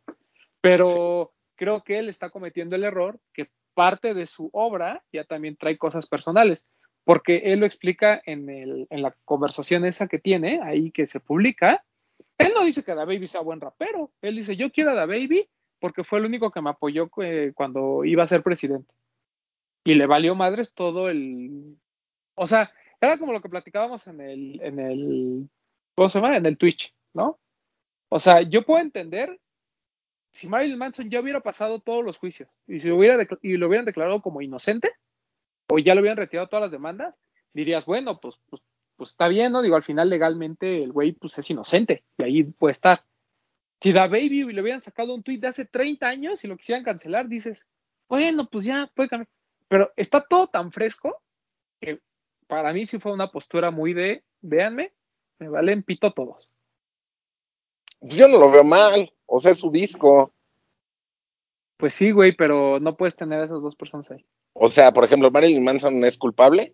Pero 0.62 1.32
creo 1.56 1.84
que 1.84 2.00
él 2.00 2.10
está 2.10 2.30
cometiendo 2.30 2.76
el 2.76 2.84
error 2.84 3.20
que 3.34 3.50
parte 3.74 4.14
de 4.14 4.26
su 4.26 4.50
obra 4.54 5.04
ya 5.12 5.24
también 5.24 5.58
trae 5.58 5.78
cosas 5.78 6.08
personales, 6.08 6.66
porque 7.04 7.38
él 7.46 7.60
lo 7.60 7.66
explica 7.66 8.22
en, 8.26 8.50
el, 8.50 8.88
en 8.90 9.02
la 9.02 9.16
conversación 9.26 9.86
esa 9.86 10.08
que 10.08 10.20
tiene, 10.20 10.62
ahí 10.64 10.92
que 10.92 11.08
se 11.08 11.20
publica. 11.20 11.84
Él 12.38 12.54
no 12.56 12.66
dice 12.66 12.84
que 12.84 12.96
Da 12.96 13.06
Baby 13.06 13.28
sea 13.28 13.42
buen 13.42 13.62
rapero, 13.62 14.12
él 14.22 14.36
dice 14.38 14.56
yo 14.56 14.72
quiero 14.72 14.92
a 14.92 14.96
Da 14.96 15.06
Baby 15.06 15.48
porque 15.80 16.04
fue 16.04 16.20
el 16.20 16.26
único 16.26 16.52
que 16.52 16.62
me 16.62 16.72
apoyó 16.72 17.10
eh, 17.22 17.52
cuando 17.54 18.04
iba 18.06 18.24
a 18.24 18.28
ser 18.28 18.42
presidente. 18.42 18.92
Y 19.84 19.94
le 19.94 20.08
valió 20.08 20.34
madres 20.34 20.74
todo 20.74 21.10
el... 21.10 21.78
O 22.34 22.48
sea, 22.48 22.72
era 23.00 23.20
como 23.20 23.34
lo 23.34 23.42
que 23.42 23.50
platicábamos 23.50 24.08
en 24.08 24.22
el, 24.22 24.62
en 24.64 24.80
el, 24.80 25.50
¿cómo 25.96 26.10
se 26.10 26.20
llama? 26.20 26.38
En 26.38 26.46
el 26.46 26.58
Twitch, 26.58 26.96
¿no? 27.14 27.40
O 28.10 28.20
sea, 28.20 28.42
yo 28.42 28.66
puedo 28.66 28.82
entender 28.82 29.40
si 30.36 30.50
Marilyn 30.50 30.78
Manson 30.78 31.10
ya 31.10 31.22
hubiera 31.22 31.40
pasado 31.40 31.80
todos 31.80 32.04
los 32.04 32.18
juicios 32.18 32.50
y 32.68 32.82
si 32.82 32.92
hubiera 32.92 33.26
y 33.42 33.56
lo 33.56 33.68
hubieran 33.68 33.86
declarado 33.86 34.22
como 34.22 34.42
inocente 34.42 34.92
o 35.70 35.80
ya 35.80 35.96
lo 35.96 36.02
hubieran 36.02 36.18
retirado 36.18 36.50
todas 36.50 36.64
las 36.64 36.72
demandas, 36.72 37.18
dirías, 37.54 37.86
bueno, 37.86 38.20
pues, 38.20 38.38
pues, 38.50 38.62
pues 38.98 39.12
está 39.12 39.30
bien, 39.30 39.54
¿no? 39.54 39.62
Digo, 39.62 39.78
al 39.78 39.84
final 39.84 40.10
legalmente 40.10 40.84
el 40.84 40.92
güey 40.92 41.14
pues 41.14 41.38
es 41.38 41.50
inocente 41.50 42.04
y 42.18 42.24
ahí 42.24 42.44
puede 42.44 42.74
estar. 42.74 43.06
Si 43.80 43.94
Da 43.94 44.08
Baby 44.08 44.52
le 44.52 44.62
hubieran 44.62 44.82
sacado 44.82 45.16
un 45.16 45.24
tweet 45.24 45.38
de 45.38 45.48
hace 45.48 45.66
30 45.66 46.06
años 46.06 46.44
y 46.44 46.50
lo 46.50 46.58
quisieran 46.58 46.84
cancelar, 46.84 47.30
dices, 47.30 47.66
bueno, 48.10 48.50
pues 48.50 48.66
ya 48.66 48.92
puede 48.94 49.08
cambiar. 49.08 49.30
Pero 49.70 49.94
está 49.96 50.22
todo 50.28 50.48
tan 50.48 50.74
fresco 50.74 51.22
que 51.80 52.02
para 52.48 52.74
mí 52.74 52.86
sí 52.86 53.00
fue 53.00 53.14
una 53.14 53.32
postura 53.32 53.72
muy 53.72 53.94
de, 53.94 54.26
véanme, 54.42 54.92
me 55.40 55.48
valen 55.48 55.82
pito 55.82 56.12
todos. 56.12 56.50
Yo 58.08 58.28
no 58.28 58.38
lo 58.38 58.52
veo 58.52 58.64
mal, 58.64 59.12
o 59.26 59.40
sea, 59.40 59.52
es 59.52 59.60
su 59.60 59.72
disco. 59.72 60.32
Pues 61.78 61.94
sí, 61.94 62.12
güey, 62.12 62.36
pero 62.36 62.80
no 62.80 62.96
puedes 62.96 63.16
tener 63.16 63.42
a 63.42 63.46
esas 63.46 63.62
dos 63.62 63.76
personas 63.76 64.10
ahí. 64.12 64.26
O 64.54 64.70
sea, 64.70 64.94
por 64.94 65.04
ejemplo, 65.04 65.30
Marilyn 65.32 65.64
Manson 65.64 66.04
es 66.06 66.18
culpable. 66.18 66.74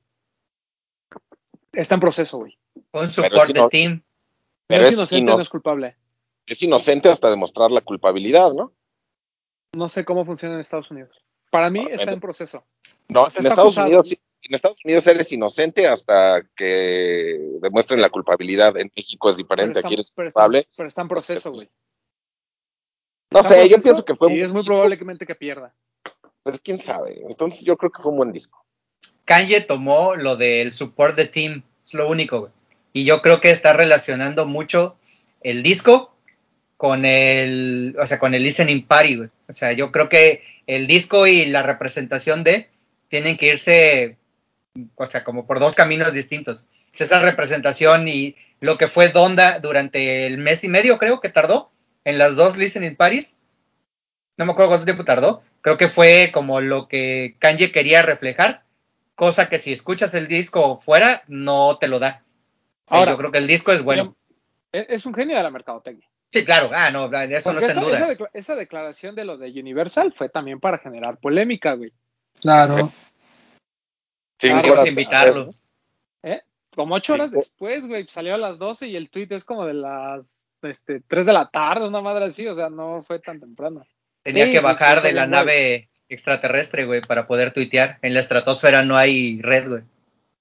Está 1.73 1.95
en 1.95 2.01
proceso, 2.01 2.37
güey. 2.39 2.57
Un 2.91 3.07
support 3.07 3.45
si 3.47 3.53
no- 3.53 3.69
team. 3.69 4.01
Pero 4.67 4.83
Pero 4.83 4.83
es 4.83 4.87
es 4.89 4.93
inocente, 4.97 5.21
ino- 5.21 5.35
no 5.35 5.41
es 5.41 5.49
culpable. 5.49 5.95
Es 6.45 6.61
inocente 6.63 7.09
hasta 7.09 7.29
demostrar 7.29 7.71
la 7.71 7.81
culpabilidad, 7.81 8.53
¿no? 8.53 8.71
No 9.73 9.87
sé 9.87 10.03
cómo 10.05 10.25
funciona 10.25 10.55
en 10.55 10.61
Estados 10.61 10.91
Unidos. 10.91 11.23
Para 11.49 11.69
mí 11.69 11.85
Ah, 11.89 11.93
está 11.95 12.11
en 12.11 12.19
proceso. 12.19 12.63
No, 13.09 13.23
O 13.23 13.29
sea, 13.29 13.39
en 13.39 13.45
está 13.47 13.49
Estados 13.49 13.59
acusado. 13.77 13.87
Unidos 13.87 14.09
sí- 14.09 14.19
en 14.51 14.55
Estados 14.55 14.79
Unidos 14.83 15.07
eres 15.07 15.31
inocente 15.31 15.87
hasta 15.87 16.45
que 16.57 17.39
demuestren 17.61 18.01
la 18.01 18.09
culpabilidad. 18.09 18.75
En 18.77 18.91
México 18.95 19.29
es 19.29 19.37
Pero 19.37 19.47
diferente, 19.47 19.79
aquí 19.79 19.93
eres 19.93 20.11
pero 20.13 20.27
está- 20.27 20.41
culpable. 20.41 20.67
pero 20.75 20.87
está 20.89 21.01
en 21.01 21.07
proceso, 21.07 21.51
güey. 21.51 21.67
No 23.31 23.43
sé, 23.43 23.69
yo 23.69 23.79
pienso 23.81 24.03
que 24.03 24.15
fue 24.15 24.27
un 24.27 24.33
Y 24.35 24.41
es 24.41 24.51
muy 24.51 24.63
probablemente 24.65 25.25
que 25.25 25.35
pierda. 25.35 25.73
pero 26.43 26.59
quién 26.61 26.81
sabe. 26.81 27.21
Entonces 27.29 27.61
yo 27.61 27.77
creo 27.77 27.91
que 27.91 28.01
fue 28.01 28.11
un 28.11 28.17
buen 28.17 28.31
disco. 28.33 28.65
Kanye 29.25 29.61
tomó 29.61 30.15
lo 30.15 30.35
del 30.35 30.71
support 30.73 31.15
the 31.15 31.25
team, 31.27 31.63
es 31.83 31.93
lo 31.93 32.09
único, 32.09 32.39
güey. 32.41 32.51
Y 32.93 33.05
yo 33.05 33.21
creo 33.21 33.39
que 33.39 33.51
está 33.51 33.71
relacionando 33.73 34.45
mucho 34.45 34.97
el 35.41 35.63
disco 35.63 36.13
con 36.75 37.05
el, 37.05 37.95
o 38.01 38.05
sea, 38.05 38.19
con 38.19 38.33
el 38.33 38.43
listening 38.43 38.85
party, 38.85 39.15
güey. 39.17 39.29
O 39.47 39.53
sea, 39.53 39.71
yo 39.71 39.91
creo 39.93 40.09
que 40.09 40.41
el 40.67 40.87
disco 40.87 41.25
y 41.27 41.45
la 41.45 41.61
representación 41.63 42.43
de 42.43 42.69
tienen 43.07 43.37
que 43.37 43.47
irse, 43.47 44.17
o 44.95 45.05
sea, 45.05 45.23
como 45.23 45.45
por 45.45 45.59
dos 45.59 45.75
caminos 45.75 46.13
distintos. 46.13 46.67
Esa 46.93 47.21
representación 47.21 48.07
y 48.07 48.35
lo 48.59 48.77
que 48.77 48.87
fue 48.87 49.09
Donda 49.09 49.59
durante 49.59 50.27
el 50.27 50.37
mes 50.37 50.63
y 50.63 50.67
medio, 50.69 50.97
creo 50.97 51.19
que 51.21 51.29
tardó, 51.29 51.71
en 52.03 52.17
las 52.17 52.35
dos 52.35 52.57
listening 52.57 52.95
parties. 52.95 53.37
No 54.37 54.45
me 54.45 54.51
acuerdo 54.51 54.69
cuánto 54.69 54.85
tiempo 54.85 55.05
tardó. 55.05 55.43
Creo 55.61 55.77
que 55.77 55.87
fue 55.87 56.31
como 56.33 56.61
lo 56.61 56.87
que 56.87 57.35
Kanye 57.39 57.71
quería 57.71 58.01
reflejar 58.01 58.63
cosa 59.15 59.49
que 59.49 59.59
si 59.59 59.71
escuchas 59.71 60.13
el 60.15 60.27
disco 60.27 60.79
fuera, 60.79 61.23
no 61.27 61.77
te 61.77 61.87
lo 61.87 61.99
da. 61.99 62.23
Sí, 62.87 62.95
Ahora, 62.95 63.11
yo 63.11 63.17
creo 63.17 63.31
que 63.31 63.37
el 63.37 63.47
disco 63.47 63.71
es 63.71 63.83
bueno. 63.83 64.15
Es 64.71 64.87
es 64.89 65.05
un 65.05 65.13
genio 65.13 65.37
de 65.37 65.43
la 65.43 65.51
mercadotecnia. 65.51 66.07
Sí, 66.31 66.43
claro, 66.45 66.71
ah, 66.73 66.89
no, 66.91 67.07
de 67.09 67.35
eso 67.35 67.51
no 67.53 67.59
está 67.59 67.73
en 67.73 67.77
esa, 67.79 67.87
esa 67.87 67.99
duda. 68.05 68.07
decla- 68.15 68.29
esa 68.33 68.55
declaración 68.55 69.15
de 69.15 69.25
lo 69.25 69.37
de 69.37 69.49
Universal 69.49 70.13
fue 70.17 70.29
también 70.29 70.59
para 70.59 70.77
generar 70.79 71.17
polémica, 71.17 71.73
güey. 71.73 71.91
Claro. 72.39 72.91
Cinco 74.41 74.71
horas 74.71 74.87
invitarlo. 74.87 75.49
¿eh? 76.23 76.41
Como 76.75 76.95
ocho 76.95 77.13
horas 77.13 77.31
después, 77.31 77.85
güey, 77.87 78.07
salió 78.07 78.35
a 78.35 78.37
las 78.37 78.57
12 78.57 78.87
y 78.87 78.95
el 78.95 79.09
tweet 79.09 79.27
es 79.31 79.43
como 79.43 79.65
de 79.65 79.73
las 79.73 80.47
este, 80.61 81.01
3 81.07 81.25
de 81.25 81.33
la 81.33 81.49
tarde, 81.49 81.87
una 81.87 82.01
madre 82.01 82.25
así, 82.25 82.47
o 82.47 82.55
sea, 82.55 82.69
no 82.69 83.01
fue 83.01 83.19
tan 83.19 83.39
temprano. 83.39 83.85
Tenía 84.23 84.45
Sí, 84.45 84.51
que 84.51 84.59
bajar 84.59 84.99
sí, 84.99 85.07
de 85.07 85.13
la 85.13 85.25
nave 85.27 85.89
extraterrestre, 86.07 86.85
güey, 86.85 87.01
para 87.01 87.25
poder 87.27 87.51
tuitear. 87.53 87.97
En 88.01 88.13
la 88.13 88.19
estratosfera 88.19 88.83
no 88.83 88.95
hay 88.97 89.41
red, 89.41 89.67
güey. 89.69 89.83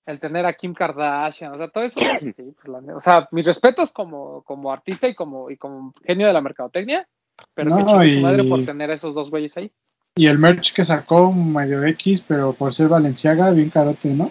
El 0.06 0.18
tener 0.18 0.44
a 0.44 0.54
Kim 0.54 0.74
Kardashian, 0.74 1.52
o 1.52 1.56
sea, 1.58 1.68
todo 1.68 1.84
eso, 1.84 2.00
sí, 2.18 2.32
pues, 2.32 2.48
la 2.64 2.78
o 2.96 3.00
sea, 3.00 3.28
mis 3.30 3.44
respetos 3.46 3.92
como, 3.92 4.42
como 4.42 4.72
artista 4.72 5.06
y 5.08 5.14
como, 5.14 5.50
y 5.50 5.56
como 5.56 5.94
genio 6.04 6.26
de 6.26 6.32
la 6.32 6.40
mercadotecnia, 6.40 7.06
pero 7.54 7.76
que 7.76 7.82
No, 7.82 8.00
su 8.00 8.04
y- 8.04 8.20
madre 8.20 8.44
por 8.44 8.64
tener 8.64 8.90
a 8.90 8.94
esos 8.94 9.14
dos 9.14 9.30
güeyes 9.30 9.56
ahí. 9.56 9.70
Y 10.16 10.26
el 10.26 10.38
merch 10.38 10.72
que 10.72 10.84
sacó 10.84 11.32
medio 11.32 11.84
X, 11.84 12.22
pero 12.26 12.52
por 12.52 12.74
ser 12.74 12.88
Valenciaga, 12.88 13.50
bien 13.50 13.70
carote, 13.70 14.08
¿no? 14.08 14.30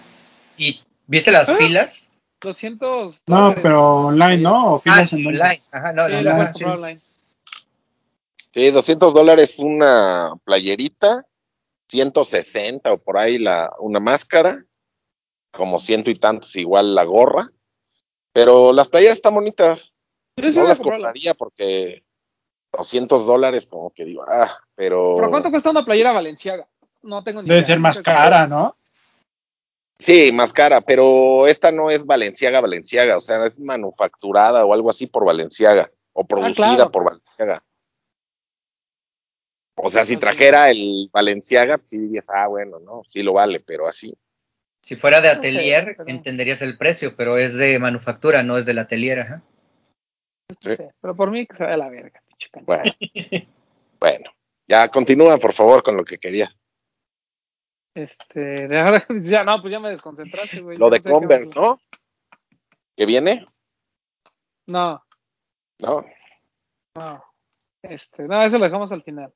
¿Y 0.58 0.82
viste 1.08 1.32
las 1.32 1.50
Ah. 1.50 1.56
filas? 1.56 2.14
200 2.42 3.22
No, 3.28 3.54
pero 3.56 4.08
online, 4.08 4.38
¿no? 4.38 4.74
O 4.74 4.76
Ah, 4.76 4.80
filas 4.80 5.14
en 5.14 5.24
dónde? 5.24 5.42
online. 5.42 5.64
Ajá, 5.72 5.94
no, 5.94 6.08
Sí, 6.08 6.14
ajá, 6.14 6.36
puedes 6.38 6.58
sí, 6.58 6.64
online. 6.64 7.02
Sí, 8.54 8.72
200 8.72 9.14
dólares 9.14 9.60
una 9.60 10.32
playerita, 10.44 11.26
160 11.88 12.94
o 12.94 12.98
por 12.98 13.18
ahí 13.18 13.38
la, 13.38 13.72
una 13.80 14.00
máscara, 14.00 14.66
como 15.52 15.80
ciento 15.80 16.10
y 16.12 16.16
tantos 16.16 16.56
igual 16.56 16.96
la 16.96 17.04
gorra. 17.04 17.52
Pero 18.34 18.74
las 18.74 18.88
playeras 18.88 19.18
están 19.18 19.34
bonitas. 19.36 19.92
Yo 20.38 20.52
sí 20.52 20.60
no 20.60 20.68
las 20.68 20.80
compraría 20.80 21.34
porque 21.34 22.04
200 22.72 23.26
dólares 23.26 23.68
como 23.68 23.92
que 23.92 24.06
digo, 24.06 24.24
ah, 24.28 24.58
pero... 24.76 25.16
¿Pero 25.18 25.30
cuánto 25.30 25.50
cuesta 25.52 25.70
una 25.70 25.86
playera 25.86 26.12
valenciaga? 26.12 26.68
No 27.02 27.24
tengo 27.24 27.42
ni 27.42 27.48
Debe 27.48 27.60
idea. 27.60 27.68
ser 27.68 27.80
más 27.80 28.02
cara, 28.02 28.48
¿no? 28.48 28.76
Sí, 30.00 30.32
más 30.32 30.54
cara, 30.54 30.80
pero 30.80 31.46
esta 31.46 31.74
no 31.74 31.90
es 31.90 32.06
Valenciaga, 32.06 32.62
Valenciaga, 32.62 33.18
o 33.18 33.22
sea, 33.22 33.46
es 33.46 33.60
manufacturada 33.60 34.66
o 34.66 34.74
algo 34.74 34.90
así 34.90 35.08
por 35.08 35.26
Valenciaga, 35.26 35.92
o 36.14 36.26
producida 36.26 36.76
claro. 36.76 36.92
por 36.92 37.04
Valenciaga. 37.04 37.64
O 39.76 39.90
sea, 39.90 40.06
si 40.06 40.16
trajera 40.16 40.70
el 40.70 41.10
Valenciaga, 41.12 41.80
sí 41.82 41.98
dirías, 41.98 42.30
ah, 42.30 42.48
bueno, 42.48 42.80
no, 42.80 43.04
sí 43.06 43.24
lo 43.24 43.34
vale, 43.34 43.60
pero 43.60 43.88
así. 43.88 44.18
Si 44.82 44.96
fuera 44.96 45.20
de 45.20 45.28
No 45.28 45.34
sé, 45.34 45.40
atelier, 45.40 45.98
entenderías 46.08 46.62
el 46.62 46.78
precio, 46.78 47.16
pero 47.18 47.38
es 47.38 47.56
de 47.56 47.78
manufactura, 47.80 48.42
no 48.42 48.58
es 48.58 48.66
del 48.66 48.80
atelier, 48.80 49.20
ajá. 49.20 49.44
No 50.50 50.76
sé, 50.76 50.92
pero 51.02 51.16
por 51.16 51.30
mí 51.30 51.46
que 51.46 51.58
se 51.58 51.64
vaya 51.64 51.76
a 51.76 51.78
la 51.78 51.90
verga. 51.90 52.22
Bueno, 52.66 52.94
bueno, 54.00 54.32
ya 54.68 54.88
continúa, 54.90 55.38
por 55.38 55.54
favor, 55.54 55.84
con 55.84 55.98
lo 55.98 56.06
que 56.06 56.18
quería. 56.18 56.54
Este, 57.94 58.68
de 58.68 58.80
ahora, 58.80 59.06
ya 59.22 59.44
no, 59.44 59.62
pues 59.62 59.72
ya 59.72 59.80
me 59.80 59.90
desconcentraste, 59.90 60.62
güey. 60.62 60.78
Lo 60.78 60.90
de 60.90 61.00
no 61.00 61.12
Converse, 61.12 61.60
¿no? 61.60 61.80
¿Que 62.96 63.06
viene? 63.06 63.46
No, 64.68 65.04
No. 65.82 66.06
no. 66.96 67.24
Este, 67.82 68.24
no, 68.24 68.44
eso 68.44 68.58
lo 68.58 68.66
dejamos 68.66 68.92
al 68.92 69.04
final. 69.04 69.34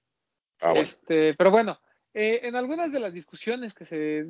Ah, 0.59 0.67
bueno. 0.67 0.81
Este, 0.81 1.33
pero 1.33 1.49
bueno, 1.49 1.79
eh, 2.13 2.41
en 2.43 2.55
algunas 2.55 2.91
de 2.91 2.99
las 2.99 3.13
discusiones 3.13 3.73
que 3.73 3.85
se 3.85 4.19
eh, 4.19 4.25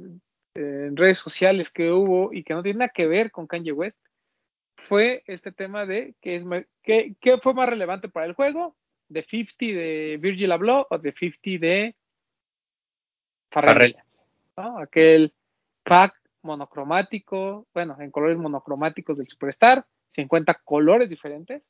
en 0.56 0.96
redes 0.96 1.18
sociales 1.18 1.72
que 1.72 1.92
hubo 1.92 2.32
y 2.32 2.44
que 2.44 2.54
no 2.54 2.62
tienen 2.62 2.80
nada 2.80 2.92
que 2.94 3.08
ver 3.08 3.32
con 3.32 3.48
Kanye 3.48 3.72
West, 3.72 4.06
fue 4.88 5.24
este 5.28 5.52
tema 5.52 5.86
de 5.86 6.16
qué 6.22 6.36
es 6.36 6.46
ma- 6.46 6.66
qué, 6.82 7.16
qué 7.20 7.38
fue 7.38 7.54
más 7.54 7.70
relevante 7.70 8.10
para 8.10 8.26
el 8.26 8.34
juego, 8.34 8.76
de 9.10 9.24
50 9.24 9.66
de 9.66 10.18
Virgil 10.20 10.52
Abloh 10.52 10.88
o 10.90 10.98
de 10.98 11.12
50 11.12 11.66
de 11.66 11.96
¿no? 14.58 14.78
Aquel 14.80 15.34
pack 15.84 16.14
monocromático, 16.42 17.68
bueno, 17.74 17.96
en 18.00 18.12
colores 18.12 18.38
monocromáticos 18.38 19.18
del 19.18 19.28
Superstar, 19.28 19.86
50 20.10 20.56
colores 20.64 21.10
diferentes 21.10 21.70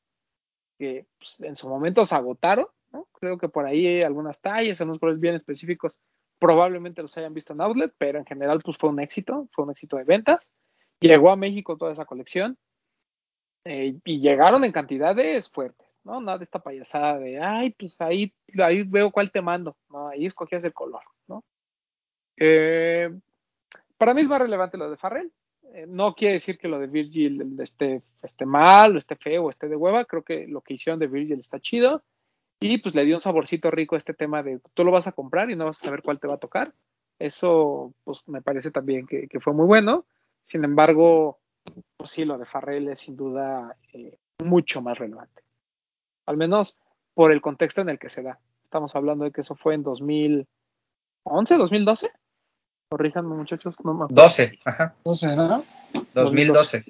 que 0.77 1.05
pues, 1.17 1.41
en 1.41 1.55
su 1.55 1.69
momento 1.69 2.05
se 2.05 2.15
agotaron, 2.15 2.67
¿no? 2.91 3.07
Creo 3.13 3.37
que 3.37 3.49
por 3.49 3.65
ahí 3.65 3.85
hay 3.85 4.01
algunas 4.01 4.41
tallas, 4.41 4.79
algunos 4.81 4.99
colores 4.99 5.19
bien 5.19 5.35
específicos, 5.35 5.99
probablemente 6.39 7.01
los 7.01 7.17
hayan 7.17 7.33
visto 7.33 7.53
en 7.53 7.61
Outlet, 7.61 7.93
pero 7.97 8.19
en 8.19 8.25
general 8.25 8.59
pues 8.63 8.77
fue 8.77 8.89
un 8.89 8.99
éxito, 8.99 9.47
fue 9.51 9.65
un 9.65 9.71
éxito 9.71 9.97
de 9.97 10.03
ventas. 10.03 10.51
Llegó 10.99 11.31
a 11.31 11.35
México 11.35 11.77
toda 11.77 11.91
esa 11.91 12.05
colección 12.05 12.57
eh, 13.65 13.95
y 14.03 14.19
llegaron 14.19 14.63
en 14.63 14.71
cantidades 14.71 15.49
fuertes, 15.49 15.87
¿no? 16.03 16.19
Nada 16.19 16.37
de 16.37 16.43
esta 16.43 16.59
payasada 16.59 17.17
de, 17.19 17.39
ay, 17.39 17.71
pues 17.71 17.99
ahí, 18.01 18.33
ahí 18.57 18.83
veo 18.83 19.11
cuál 19.11 19.31
te 19.31 19.41
mando, 19.41 19.77
¿no? 19.89 20.09
Ahí 20.09 20.25
escogías 20.25 20.63
el 20.65 20.73
color, 20.73 21.03
¿no? 21.27 21.43
Eh, 22.37 23.09
para 23.97 24.13
mí 24.13 24.21
es 24.21 24.27
más 24.27 24.41
relevante 24.41 24.77
lo 24.77 24.89
de 24.89 24.97
Farrell. 24.97 25.31
Eh, 25.73 25.85
no 25.87 26.13
quiere 26.13 26.33
decir 26.33 26.57
que 26.57 26.67
lo 26.67 26.77
de 26.77 26.87
Virgil 26.87 27.55
esté, 27.59 28.03
esté 28.21 28.45
mal, 28.45 28.95
o 28.95 28.97
esté 28.97 29.15
feo, 29.15 29.45
o 29.45 29.49
esté 29.49 29.69
de 29.69 29.75
hueva. 29.75 30.05
Creo 30.05 30.23
que 30.23 30.45
lo 30.47 30.61
que 30.61 30.73
hicieron 30.73 30.99
de 30.99 31.07
Virgil 31.07 31.39
está 31.39 31.59
chido. 31.59 32.03
y 32.59 32.77
pues 32.79 32.95
le 32.95 33.05
dio 33.05 33.15
un 33.15 33.21
saborcito 33.21 33.71
rico 33.71 33.95
a 33.95 33.97
este 33.97 34.13
tema 34.13 34.43
de 34.43 34.59
tú 34.73 34.83
lo 34.85 34.91
vas 34.91 35.07
a 35.07 35.11
comprar 35.11 35.49
y 35.51 35.55
no 35.55 35.65
vas 35.65 35.81
a 35.81 35.85
saber 35.85 36.01
cuál 36.01 36.19
te 36.19 36.27
va 36.27 36.35
a 36.35 36.37
tocar. 36.39 36.73
Eso 37.19 37.93
pues 38.03 38.21
me 38.27 38.41
parece 38.41 38.71
también 38.71 39.07
que, 39.07 39.27
que 39.27 39.39
fue 39.39 39.53
muy 39.53 39.65
bueno. 39.65 40.05
Sin 40.43 40.63
embargo, 40.63 41.39
sí, 42.05 42.25
lo 42.25 42.37
de 42.37 42.45
Farrell 42.45 42.87
es 42.89 42.99
sin 42.99 43.15
duda 43.15 43.75
eh, 43.93 44.17
mucho 44.43 44.81
más 44.81 44.97
relevante. 44.97 45.41
Al 46.25 46.37
menos 46.37 46.77
por 47.13 47.31
el 47.31 47.41
contexto 47.41 47.81
en 47.81 47.89
el 47.89 47.99
que 47.99 48.09
se 48.09 48.23
da. 48.23 48.39
Estamos 48.63 48.95
hablando 48.95 49.23
de 49.25 49.31
que 49.31 49.41
eso 49.41 49.55
fue 49.55 49.75
en 49.75 49.83
2011, 49.83 50.47
2012. 51.57 52.11
Corríjanme, 52.89 53.35
muchachos. 53.35 53.75
No 53.83 53.93
me 53.93 54.03
acuerdo. 54.05 54.23
12, 54.23 54.59
ajá, 54.65 54.95
12, 55.03 55.35
¿no? 55.35 55.63
2012. 56.13 56.85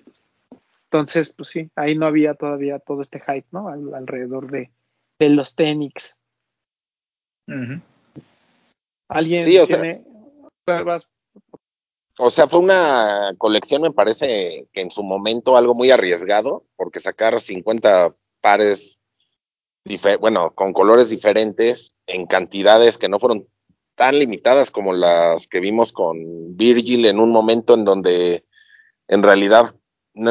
Entonces, 0.85 1.33
pues 1.33 1.49
sí, 1.49 1.69
ahí 1.75 1.95
no 1.97 2.05
había 2.05 2.35
todavía 2.35 2.79
todo 2.79 3.01
este 3.01 3.19
hype, 3.19 3.47
¿no? 3.51 3.67
Al- 3.67 3.93
alrededor 3.95 4.49
de, 4.51 4.71
de 5.19 5.29
los 5.29 5.55
Tenix. 5.55 6.17
¿Alguien 9.09 9.45
Sí, 9.45 9.57
o 9.57 9.65
sea- 9.65 9.81
tiene 9.81 10.03
pruebas? 10.65 11.07
O 12.19 12.29
sea, 12.29 12.47
fue 12.47 12.59
una 12.59 13.33
colección, 13.37 13.81
me 13.81 13.91
parece 13.91 14.67
que 14.71 14.81
en 14.81 14.91
su 14.91 15.01
momento 15.03 15.57
algo 15.57 15.73
muy 15.73 15.89
arriesgado, 15.89 16.65
porque 16.75 16.99
sacar 16.99 17.41
50 17.41 18.15
pares, 18.39 18.99
bueno, 20.19 20.51
con 20.53 20.73
colores 20.73 21.09
diferentes, 21.09 21.95
en 22.05 22.27
cantidades 22.27 22.97
que 22.97 23.09
no 23.09 23.19
fueron 23.19 23.47
tan 23.95 24.19
limitadas 24.19 24.71
como 24.71 24.93
las 24.93 25.47
que 25.47 25.59
vimos 25.59 25.91
con 25.91 26.55
Virgil 26.55 27.05
en 27.05 27.19
un 27.19 27.29
momento 27.31 27.73
en 27.73 27.85
donde 27.85 28.45
en 29.07 29.23
realidad 29.23 29.75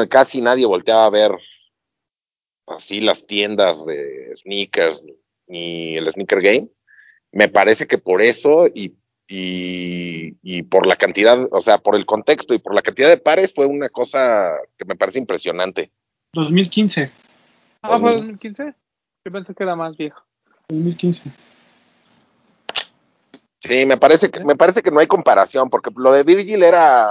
casi 0.09 0.41
nadie 0.41 0.65
volteaba 0.65 1.05
a 1.05 1.09
ver 1.09 1.31
así 2.67 3.01
las 3.01 3.25
tiendas 3.25 3.85
de 3.85 4.33
sneakers 4.35 5.03
ni 5.47 5.97
el 5.97 6.09
sneaker 6.11 6.41
game. 6.41 6.69
Me 7.31 7.49
parece 7.49 7.87
que 7.87 7.97
por 7.97 8.21
eso 8.21 8.67
y 8.67 8.95
y, 9.27 10.35
y 10.41 10.63
por 10.63 10.85
la 10.85 10.95
cantidad, 10.95 11.47
o 11.51 11.61
sea, 11.61 11.77
por 11.77 11.95
el 11.95 12.05
contexto 12.05 12.53
y 12.53 12.59
por 12.59 12.75
la 12.75 12.81
cantidad 12.81 13.09
de 13.09 13.17
pares 13.17 13.53
fue 13.53 13.65
una 13.65 13.89
cosa 13.89 14.53
que 14.77 14.85
me 14.85 14.95
parece 14.95 15.19
impresionante. 15.19 15.91
2015. 16.33 17.11
Ah, 17.81 17.99
fue 17.99 18.13
2015. 18.13 18.73
Yo 19.25 19.31
pensé 19.31 19.53
que 19.53 19.63
era 19.63 19.75
más 19.75 19.95
viejo. 19.95 20.21
2015. 20.69 21.31
Sí, 23.59 23.85
me 23.85 23.97
parece 23.97 24.29
que 24.29 24.43
me 24.43 24.55
parece 24.55 24.81
que 24.81 24.91
no 24.91 24.99
hay 24.99 25.07
comparación 25.07 25.69
porque 25.69 25.89
lo 25.95 26.11
de 26.11 26.23
Virgil 26.23 26.63
era 26.63 27.09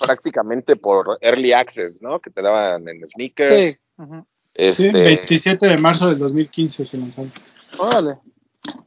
prácticamente 0.00 0.76
por 0.76 1.18
early 1.20 1.52
access, 1.52 2.00
¿no? 2.00 2.20
Que 2.20 2.30
te 2.30 2.42
daban 2.42 2.88
en 2.88 3.04
sneakers. 3.06 3.74
Sí. 3.74 3.78
ujú. 3.96 4.26
Sí, 4.54 4.86
Este, 4.86 4.90
27 4.92 5.66
de 5.68 5.78
marzo 5.78 6.08
del 6.08 6.18
2015 6.18 6.84
se 6.84 6.98
lanzaron. 6.98 7.32
Órale. 7.78 8.18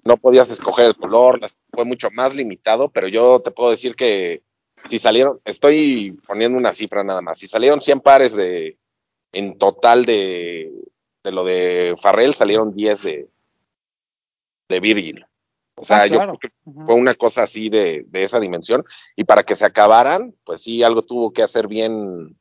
No 0.04 0.18
podías 0.18 0.52
escoger 0.52 0.88
el 0.88 0.96
color, 0.96 1.40
fue 1.72 1.86
mucho 1.86 2.10
más 2.12 2.34
limitado, 2.34 2.90
pero 2.90 3.08
yo 3.08 3.40
te 3.40 3.52
puedo 3.52 3.72
decir 3.72 3.96
que 3.96 4.44
si 4.90 5.00
salieron, 5.00 5.40
estoy 5.46 6.20
poniendo 6.26 6.58
una 6.58 6.74
cifra 6.74 7.04
nada 7.04 7.22
más, 7.22 7.40
si 7.40 7.48
salieron 7.48 7.82
100 7.82 8.00
pares 8.02 8.36
de 8.36 8.78
en 9.32 9.58
total 9.58 10.06
de, 10.06 10.72
de 11.24 11.32
lo 11.32 11.44
de 11.44 11.96
Farrell, 12.02 12.34
salieron 12.34 12.74
10 12.74 13.02
de, 13.04 13.30
de 14.68 14.80
Virgil. 14.80 15.26
O 15.76 15.84
sea, 15.84 16.02
Ah, 16.02 16.08
yo 16.08 16.20
creo 16.20 16.38
que 16.38 16.50
fue 16.86 16.96
una 16.96 17.16
cosa 17.16 17.44
así 17.44 17.70
de, 17.70 18.04
de 18.08 18.24
esa 18.24 18.40
dimensión, 18.40 18.84
y 19.16 19.24
para 19.24 19.44
que 19.44 19.56
se 19.56 19.66
acabaran, 19.66 20.36
pues 20.44 20.62
sí, 20.62 20.84
algo 20.84 21.04
tuvo 21.04 21.32
que 21.32 21.44
hacer 21.44 21.68
bien 21.68 22.38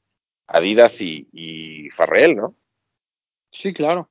Adidas 0.52 1.00
y, 1.00 1.28
y 1.32 1.90
Farrell, 1.90 2.34
¿no? 2.34 2.56
Sí, 3.52 3.72
claro. 3.72 4.10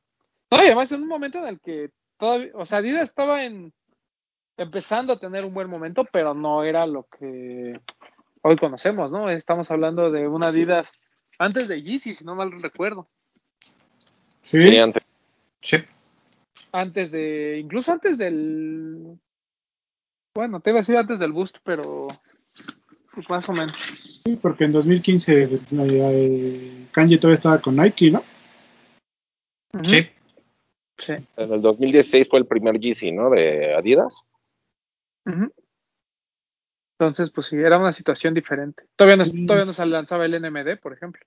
No, 0.50 0.58
y 0.64 0.68
además 0.68 0.92
en 0.94 1.02
un 1.02 1.10
momento 1.10 1.38
en 1.40 1.48
el 1.48 1.60
que 1.60 1.92
todavía, 2.20 2.52
o 2.54 2.66
sea, 2.66 2.80
Adidas 2.80 3.10
estaba 3.10 3.44
en 3.44 3.74
empezando 4.58 5.14
a 5.14 5.20
tener 5.20 5.46
un 5.46 5.54
buen 5.54 5.70
momento, 5.70 6.06
pero 6.12 6.34
no 6.34 6.64
era 6.64 6.86
lo 6.86 7.04
que 7.04 7.80
hoy 8.42 8.56
conocemos, 8.58 9.10
¿no? 9.10 9.30
Estamos 9.30 9.72
hablando 9.72 10.12
de 10.12 10.28
una 10.28 10.48
Adidas 10.48 10.92
antes 11.40 11.70
de 11.70 11.82
Yeezy, 11.82 12.14
si 12.14 12.26
no 12.26 12.36
mal 12.36 12.52
recuerdo. 12.62 13.08
Sí, 14.42 14.62
Sí, 14.62 14.78
antes. 14.78 15.04
Sí. 15.62 15.78
Antes 16.72 17.12
de, 17.12 17.58
incluso 17.58 17.92
antes 17.92 18.18
del, 18.18 19.18
bueno, 20.36 20.60
te 20.60 20.70
iba 20.70 20.80
a 20.80 20.82
decir 20.82 20.98
antes 20.98 21.20
del 21.20 21.32
Boost, 21.32 21.58
pero 21.64 22.08
pues 23.14 23.30
más 23.30 23.50
o 23.50 23.54
menos. 23.54 23.74
sí, 23.76 24.36
porque 24.36 24.66
en 24.66 24.72
2015 24.74 25.44
eh, 25.44 25.60
eh, 25.72 26.88
Kanye 26.92 27.18
todavía 27.18 27.34
estaba 27.34 27.60
con 27.60 27.76
Nike, 27.76 28.12
¿no? 28.12 28.24
Sí. 29.84 30.10
Sí. 31.00 31.14
En 31.38 31.54
el 31.54 31.62
2016 31.62 32.28
fue 32.30 32.40
el 32.40 32.46
primer 32.46 32.80
Yeezy, 32.80 33.12
¿no? 33.12 33.30
De 33.30 33.74
Adidas. 33.74 34.28
Entonces, 37.00 37.30
pues 37.30 37.48
sí, 37.48 37.56
era 37.56 37.78
una 37.78 37.92
situación 37.94 38.34
diferente. 38.34 38.84
Todavía 38.96 39.18
no, 39.18 39.26
Sí. 39.26 39.46
todavía 39.46 39.66
no 39.66 39.74
se 39.74 39.86
lanzaba 39.86 40.26
el 40.26 40.34
NMD, 40.34 40.78
por 40.82 40.94
ejemplo. 40.94 41.22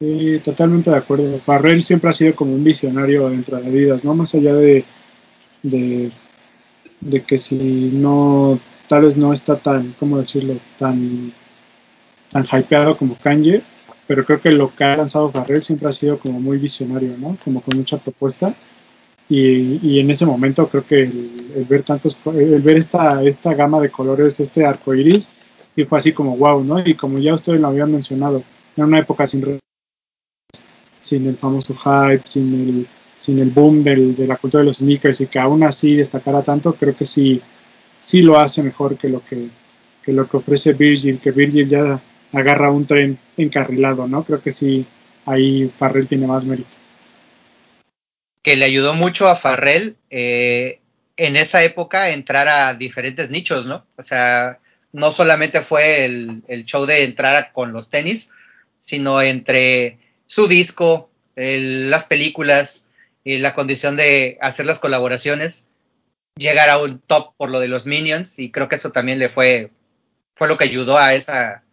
Sí, 0.00 0.40
totalmente 0.44 0.90
de 0.90 0.96
acuerdo. 0.96 1.38
Farrell 1.38 1.82
siempre 1.82 2.10
ha 2.10 2.12
sido 2.12 2.34
como 2.34 2.54
un 2.54 2.64
visionario 2.64 3.28
dentro 3.30 3.56
de 3.58 3.68
Adidas, 3.68 4.04
¿no? 4.04 4.14
Más 4.14 4.34
allá 4.34 4.54
de, 4.54 4.84
de, 5.62 6.10
de 7.00 7.22
que 7.22 7.38
si 7.38 7.90
no, 7.92 8.58
tal 8.88 9.02
vez 9.02 9.16
no 9.16 9.32
está 9.32 9.56
tan, 9.58 9.92
¿cómo 9.92 10.18
decirlo? 10.18 10.58
Tan, 10.76 11.32
tan 12.28 12.44
hypeado 12.44 12.98
como 12.98 13.16
Kanye, 13.16 13.62
pero 14.06 14.24
creo 14.24 14.40
que 14.40 14.50
lo 14.50 14.74
que 14.74 14.84
ha 14.84 14.96
lanzado 14.96 15.30
Farrell 15.30 15.62
siempre 15.62 15.88
ha 15.88 15.92
sido 15.92 16.18
como 16.18 16.40
muy 16.40 16.58
visionario, 16.58 17.16
¿no? 17.16 17.38
Como 17.42 17.62
con 17.62 17.78
mucha 17.78 17.96
propuesta. 17.98 18.54
Y, 19.28 19.80
y 19.82 20.00
en 20.00 20.10
ese 20.10 20.24
momento 20.24 20.68
creo 20.68 20.86
que 20.86 21.02
el, 21.02 21.66
ver 21.68 21.82
tantos, 21.82 22.18
el 22.26 22.62
ver 22.62 22.76
esta, 22.76 23.22
esta 23.24 23.54
gama 23.54 23.80
de 23.80 23.90
colores, 23.90 24.38
este 24.38 24.64
arco 24.64 24.94
iris, 24.94 25.30
sí 25.74 25.84
fue 25.84 25.98
así 25.98 26.12
como 26.12 26.36
wow, 26.36 26.62
¿no? 26.62 26.78
Y 26.78 26.94
como 26.94 27.18
ya 27.18 27.34
ustedes 27.34 27.60
lo 27.60 27.68
habían 27.68 27.90
mencionado, 27.90 28.42
en 28.76 28.84
una 28.84 28.98
época 28.98 29.26
sin 29.26 29.58
sin 31.00 31.26
el 31.26 31.36
famoso 31.36 31.74
hype, 31.74 32.22
sin 32.24 32.54
el, 32.54 32.88
sin 33.16 33.38
el 33.38 33.50
boom 33.50 33.82
de 33.82 34.26
la 34.26 34.36
cultura 34.36 34.62
de 34.62 34.66
los 34.66 34.78
sneakers 34.78 35.20
y 35.20 35.26
que 35.26 35.38
aún 35.38 35.62
así 35.62 35.96
destacara 35.96 36.42
tanto, 36.42 36.74
creo 36.74 36.96
que 36.96 37.04
sí, 37.04 37.40
sí 38.00 38.22
lo 38.22 38.38
hace 38.38 38.62
mejor 38.62 38.96
que 38.96 39.08
lo 39.08 39.24
que, 39.24 39.48
que 40.02 40.12
lo 40.12 40.28
que 40.28 40.36
ofrece 40.36 40.72
Virgil, 40.72 41.20
que 41.20 41.30
Virgil 41.30 41.68
ya 41.68 42.00
agarra 42.32 42.70
un 42.70 42.86
tren 42.86 43.18
encarrilado, 43.36 44.06
¿no? 44.06 44.24
Creo 44.24 44.42
que 44.42 44.52
sí, 44.52 44.84
ahí 45.24 45.70
Farrell 45.74 46.06
tiene 46.06 46.26
más 46.26 46.44
mérito. 46.44 46.70
Que 48.46 48.54
le 48.54 48.64
ayudó 48.64 48.94
mucho 48.94 49.26
a 49.26 49.34
Farrell 49.34 49.96
eh, 50.08 50.78
en 51.16 51.34
esa 51.34 51.64
época 51.64 52.10
entrar 52.10 52.46
a 52.46 52.74
diferentes 52.74 53.28
nichos, 53.28 53.66
¿no? 53.66 53.84
O 53.96 54.04
sea, 54.04 54.60
no 54.92 55.10
solamente 55.10 55.62
fue 55.62 56.04
el, 56.04 56.64
show 56.64 56.86
de 56.86 57.02
entrar 57.02 57.34
a- 57.34 57.52
con 57.52 57.72
los 57.72 57.90
tenis, 57.90 58.30
sino 58.80 59.20
entre 59.20 59.98
su 60.28 60.46
disco, 60.46 61.10
las 61.34 62.04
películas 62.04 62.86
y 63.24 63.38
la 63.38 63.52
condición 63.52 63.96
de 63.96 64.38
hacer 64.40 64.64
las 64.64 64.78
colaboraciones, 64.78 65.66
llegar 66.36 66.70
a 66.70 66.78
un 66.78 67.00
top 67.00 67.34
por 67.36 67.50
lo 67.50 67.58
de 67.58 67.66
los 67.66 67.84
Minions 67.84 68.38
y 68.38 68.52
creo 68.52 68.68
que 68.68 68.76
eso 68.76 68.92
también 68.92 69.18
le 69.18 69.28
fue, 69.28 69.72
fue 70.36 70.46
lo 70.46 70.56
que 70.56 70.66
ayudó 70.66 70.98
a 70.98 71.14
esa, 71.14 71.64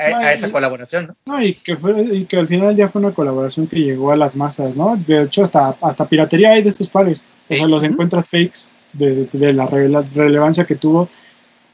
a, 0.00 0.32
esa 0.32 0.48
y- 0.48 0.50
colaboración, 0.50 1.06
¿no? 1.08 1.16
No, 1.34 1.42
y 1.42 1.54
que, 1.54 1.76
fue, 1.76 2.00
y 2.02 2.24
que 2.24 2.36
al 2.38 2.48
final 2.48 2.74
ya 2.74 2.88
fue 2.88 3.00
una 3.02 3.12
colaboración 3.14 3.66
que 3.66 3.80
llegó 3.80 4.10
a 4.12 4.16
las 4.16 4.36
masas, 4.36 4.74
¿no? 4.76 4.96
De 4.96 5.22
hecho, 5.22 5.42
hasta, 5.42 5.76
hasta 5.80 6.08
piratería 6.08 6.50
hay 6.50 6.62
de 6.62 6.68
estos 6.70 6.88
pares. 6.88 7.26
O 7.48 7.52
Sí. 7.54 7.58
sea, 7.58 7.68
los 7.68 7.82
encuentras 7.84 8.28
fakes 8.30 8.68
de, 8.92 9.26
de 9.32 9.52
la 9.52 9.66
relevancia 9.66 10.64
que 10.64 10.74
tuvo 10.76 11.08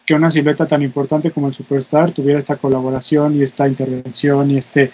que 0.04 0.14
una 0.14 0.30
silueta 0.30 0.66
tan 0.66 0.82
importante 0.82 1.30
como 1.32 1.48
el 1.48 1.54
Superstar 1.54 2.12
tuviera 2.12 2.38
esta 2.38 2.56
colaboración 2.56 3.34
y 3.36 3.42
esta 3.42 3.66
intervención 3.68 4.50
y 4.50 4.58
este 4.58 4.92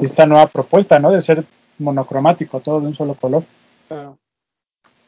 esta 0.00 0.26
nueva 0.26 0.46
propuesta, 0.46 0.98
¿no? 0.98 1.10
De 1.10 1.20
ser 1.20 1.44
monocromático, 1.78 2.60
todo 2.60 2.80
de 2.80 2.86
un 2.86 2.94
solo 2.94 3.14
color. 3.14 3.44
Claro. 3.88 4.16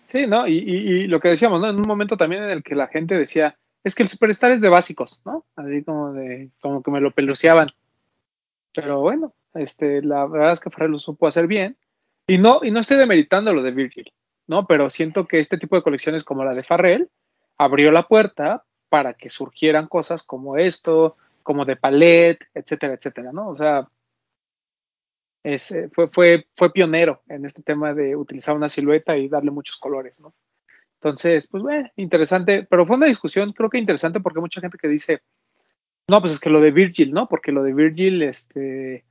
Sí, 0.08 0.26
¿no? 0.26 0.46
Y, 0.46 0.58
y- 0.58 0.88
y 1.02 1.06
lo 1.06 1.20
que 1.20 1.28
decíamos, 1.28 1.60
¿no? 1.60 1.68
En 1.68 1.76
un 1.76 1.86
momento 1.86 2.16
también 2.16 2.42
en 2.44 2.50
el 2.50 2.62
que 2.62 2.74
la 2.74 2.88
gente 2.88 3.14
decía, 3.16 3.56
es 3.86 3.94
que 3.94 4.02
el 4.02 4.08
Superstar 4.08 4.50
es 4.50 4.60
de 4.60 4.68
básicos, 4.68 5.22
¿no? 5.24 5.44
Así 5.54 5.84
como 5.84 6.12
de, 6.12 6.50
como 6.60 6.82
que 6.82 6.90
me 6.90 7.00
lo 7.00 7.12
peluceaban. 7.12 7.68
Pero 8.74 8.98
bueno, 8.98 9.32
este, 9.54 10.02
la 10.02 10.26
verdad 10.26 10.54
es 10.54 10.60
que 10.60 10.70
Farrell 10.70 10.90
lo 10.90 10.98
supo 10.98 11.28
hacer 11.28 11.46
bien. 11.46 11.76
Y 12.26 12.38
no, 12.38 12.64
y 12.64 12.72
no 12.72 12.80
estoy 12.80 12.96
demeritando 12.96 13.54
lo 13.54 13.62
de 13.62 13.70
Virgil, 13.70 14.12
¿no? 14.48 14.66
Pero 14.66 14.90
siento 14.90 15.28
que 15.28 15.38
este 15.38 15.56
tipo 15.56 15.76
de 15.76 15.84
colecciones 15.84 16.24
como 16.24 16.44
la 16.44 16.52
de 16.52 16.64
Farrell 16.64 17.08
abrió 17.58 17.92
la 17.92 18.08
puerta 18.08 18.64
para 18.88 19.14
que 19.14 19.30
surgieran 19.30 19.86
cosas 19.86 20.24
como 20.24 20.56
esto, 20.56 21.16
como 21.44 21.64
de 21.64 21.76
Palette, 21.76 22.44
etcétera, 22.54 22.94
etcétera, 22.94 23.30
¿no? 23.32 23.50
O 23.50 23.56
sea, 23.56 23.88
eh, 25.44 25.58
fue, 25.92 26.08
fue, 26.08 26.46
fue 26.56 26.72
pionero 26.72 27.22
en 27.28 27.44
este 27.44 27.62
tema 27.62 27.94
de 27.94 28.16
utilizar 28.16 28.56
una 28.56 28.68
silueta 28.68 29.16
y 29.16 29.28
darle 29.28 29.52
muchos 29.52 29.76
colores, 29.76 30.18
¿no? 30.18 30.34
Entonces, 31.00 31.46
pues 31.48 31.62
bueno, 31.62 31.88
interesante, 31.96 32.66
pero 32.68 32.86
fue 32.86 32.96
una 32.96 33.06
discusión 33.06 33.52
creo 33.52 33.70
que 33.70 33.78
interesante 33.78 34.20
porque 34.20 34.40
mucha 34.40 34.60
gente 34.60 34.78
que 34.78 34.88
dice, 34.88 35.22
no, 36.08 36.20
pues 36.20 36.32
es 36.32 36.40
que 36.40 36.50
lo 36.50 36.60
de 36.60 36.70
Virgil, 36.70 37.12
¿no? 37.12 37.28
Porque 37.28 37.52
lo 37.52 37.62
de 37.62 37.74
Virgil, 37.74 38.22
este, 38.22 39.04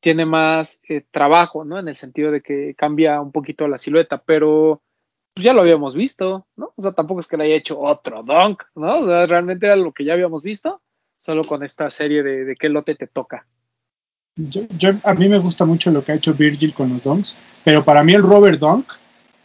tiene 0.00 0.24
más 0.24 0.80
eh, 0.88 1.04
trabajo, 1.10 1.64
¿no? 1.64 1.78
En 1.78 1.88
el 1.88 1.96
sentido 1.96 2.30
de 2.30 2.40
que 2.40 2.74
cambia 2.76 3.20
un 3.20 3.32
poquito 3.32 3.66
la 3.68 3.78
silueta, 3.78 4.18
pero 4.18 4.82
pues 5.34 5.44
ya 5.44 5.52
lo 5.52 5.60
habíamos 5.60 5.94
visto, 5.94 6.46
¿no? 6.56 6.72
O 6.76 6.82
sea, 6.82 6.92
tampoco 6.92 7.20
es 7.20 7.28
que 7.28 7.36
le 7.36 7.44
haya 7.44 7.56
hecho 7.56 7.80
otro 7.80 8.22
dunk, 8.22 8.62
¿no? 8.74 9.00
O 9.00 9.06
sea, 9.06 9.26
realmente 9.26 9.66
era 9.66 9.76
lo 9.76 9.92
que 9.92 10.04
ya 10.04 10.12
habíamos 10.12 10.42
visto, 10.42 10.80
solo 11.16 11.44
con 11.44 11.62
esta 11.62 11.90
serie 11.90 12.22
de, 12.22 12.54
qué 12.56 12.68
lote 12.68 12.94
te 12.94 13.06
toca. 13.06 13.46
Yo, 14.36 14.62
yo, 14.78 14.90
a 15.02 15.14
mí 15.14 15.28
me 15.28 15.38
gusta 15.38 15.64
mucho 15.64 15.90
lo 15.90 16.04
que 16.04 16.12
ha 16.12 16.16
hecho 16.16 16.34
Virgil 16.34 16.72
con 16.72 16.92
los 16.92 17.02
dunks, 17.02 17.36
pero 17.64 17.84
para 17.84 18.04
mí 18.04 18.12
el 18.12 18.22
Robert 18.22 18.60
Dunk, 18.60 18.92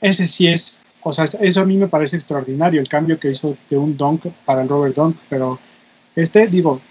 ese 0.01 0.27
sí 0.27 0.47
es, 0.47 0.83
o 1.03 1.13
sea, 1.13 1.25
eso 1.25 1.61
a 1.61 1.65
mí 1.65 1.77
me 1.77 1.87
parece 1.87 2.15
extraordinario, 2.15 2.81
el 2.81 2.87
cambio 2.87 3.19
que 3.19 3.29
hizo 3.29 3.57
de 3.69 3.77
un 3.77 3.97
dunk 3.97 4.27
para 4.45 4.61
el 4.61 4.69
Robert 4.69 4.95
Dunk, 4.95 5.17
pero 5.29 5.59
este, 6.15 6.47
digo, 6.47 6.81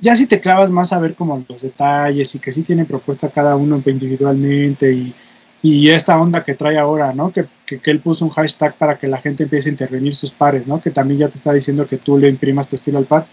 ya 0.00 0.16
si 0.16 0.26
te 0.26 0.40
clavas 0.40 0.70
más 0.70 0.92
a 0.92 0.98
ver 0.98 1.14
como 1.14 1.44
los 1.48 1.62
detalles 1.62 2.34
y 2.34 2.38
que 2.38 2.52
sí 2.52 2.62
tiene 2.62 2.84
propuesta 2.84 3.30
cada 3.30 3.56
uno 3.56 3.82
individualmente 3.84 4.92
y, 4.92 5.14
y 5.62 5.90
esta 5.90 6.18
onda 6.20 6.44
que 6.44 6.54
trae 6.54 6.78
ahora, 6.78 7.12
¿no? 7.12 7.32
Que, 7.32 7.46
que, 7.64 7.78
que, 7.78 7.90
él 7.90 8.00
puso 8.00 8.24
un 8.24 8.32
hashtag 8.32 8.74
para 8.76 8.98
que 8.98 9.06
la 9.06 9.18
gente 9.18 9.44
empiece 9.44 9.68
a 9.68 9.72
intervenir 9.72 10.14
sus 10.14 10.32
pares, 10.32 10.66
¿no? 10.66 10.80
Que 10.80 10.90
también 10.90 11.20
ya 11.20 11.28
te 11.28 11.36
está 11.36 11.52
diciendo 11.52 11.86
que 11.86 11.98
tú 11.98 12.18
le 12.18 12.28
imprimas 12.28 12.68
tu 12.68 12.76
estilo 12.76 12.98
al 12.98 13.06
par. 13.06 13.26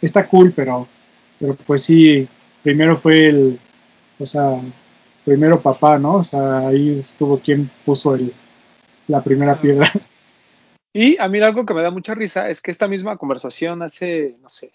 Está 0.00 0.26
cool, 0.26 0.52
pero, 0.56 0.88
pero 1.38 1.54
pues 1.54 1.82
sí, 1.82 2.26
primero 2.62 2.96
fue 2.96 3.26
el, 3.26 3.60
o 4.18 4.24
sea, 4.24 4.58
primero 5.24 5.60
papá, 5.60 5.98
¿no? 5.98 6.16
O 6.16 6.22
sea, 6.22 6.68
ahí 6.68 6.98
estuvo 7.00 7.38
quien 7.40 7.70
puso 7.84 8.14
el, 8.14 8.32
la 9.08 9.22
primera 9.22 9.60
piedra. 9.60 9.90
Y 10.92 11.18
a 11.18 11.28
mí 11.28 11.40
algo 11.40 11.66
que 11.66 11.74
me 11.74 11.82
da 11.82 11.90
mucha 11.90 12.14
risa 12.14 12.48
es 12.48 12.62
que 12.62 12.70
esta 12.70 12.88
misma 12.88 13.18
conversación 13.18 13.82
hace, 13.82 14.36
no 14.40 14.48
sé, 14.48 14.72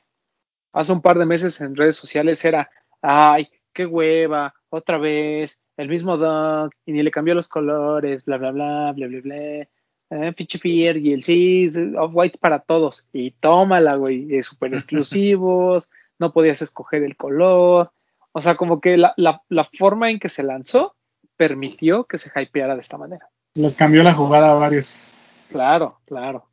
hace 0.71 0.91
un 0.91 1.01
par 1.01 1.17
de 1.17 1.25
meses 1.25 1.59
en 1.61 1.75
redes 1.75 1.95
sociales 1.95 2.43
era, 2.45 2.69
ay, 3.01 3.49
qué 3.73 3.85
hueva, 3.85 4.53
otra 4.69 4.97
vez, 4.97 5.61
el 5.77 5.89
mismo 5.89 6.17
dog, 6.17 6.71
y 6.85 6.91
ni 6.93 7.03
le 7.03 7.11
cambió 7.11 7.33
los 7.33 7.49
colores, 7.49 8.23
bla, 8.25 8.37
bla, 8.37 8.51
bla, 8.51 8.93
bla, 8.95 9.07
bla, 9.07 9.19
bla. 9.21 9.67
Eh, 10.13 10.33
pinche 10.33 10.59
y 10.63 11.13
el 11.13 11.21
sí, 11.21 11.69
off-white 11.97 12.37
para 12.39 12.59
todos. 12.59 13.07
Y 13.13 13.31
tómala, 13.31 13.95
güey, 13.95 14.35
eh, 14.35 14.43
súper 14.43 14.73
exclusivos, 14.73 15.89
no 16.19 16.33
podías 16.33 16.61
escoger 16.61 17.03
el 17.03 17.15
color. 17.15 17.91
O 18.33 18.41
sea, 18.41 18.55
como 18.55 18.81
que 18.81 18.97
la, 18.97 19.13
la, 19.17 19.41
la, 19.49 19.69
forma 19.77 20.09
en 20.09 20.19
que 20.19 20.29
se 20.29 20.43
lanzó 20.43 20.95
permitió 21.37 22.05
que 22.05 22.17
se 22.17 22.29
hypeara 22.39 22.75
de 22.75 22.81
esta 22.81 22.97
manera. 22.97 23.29
Les 23.53 23.75
cambió 23.75 24.03
la 24.03 24.13
jugada 24.13 24.51
a 24.51 24.55
varios. 24.55 25.07
Claro, 25.49 25.99
claro. 26.05 26.45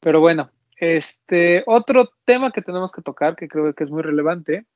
Pero 0.00 0.20
bueno, 0.20 0.50
este 0.76 1.64
otro 1.66 2.10
tema 2.24 2.52
que 2.52 2.62
tenemos 2.62 2.92
que 2.92 3.02
tocar, 3.02 3.34
que 3.34 3.48
creo 3.48 3.72
que 3.72 3.84
es 3.84 3.90
muy 3.90 4.02
relevante, 4.02 4.66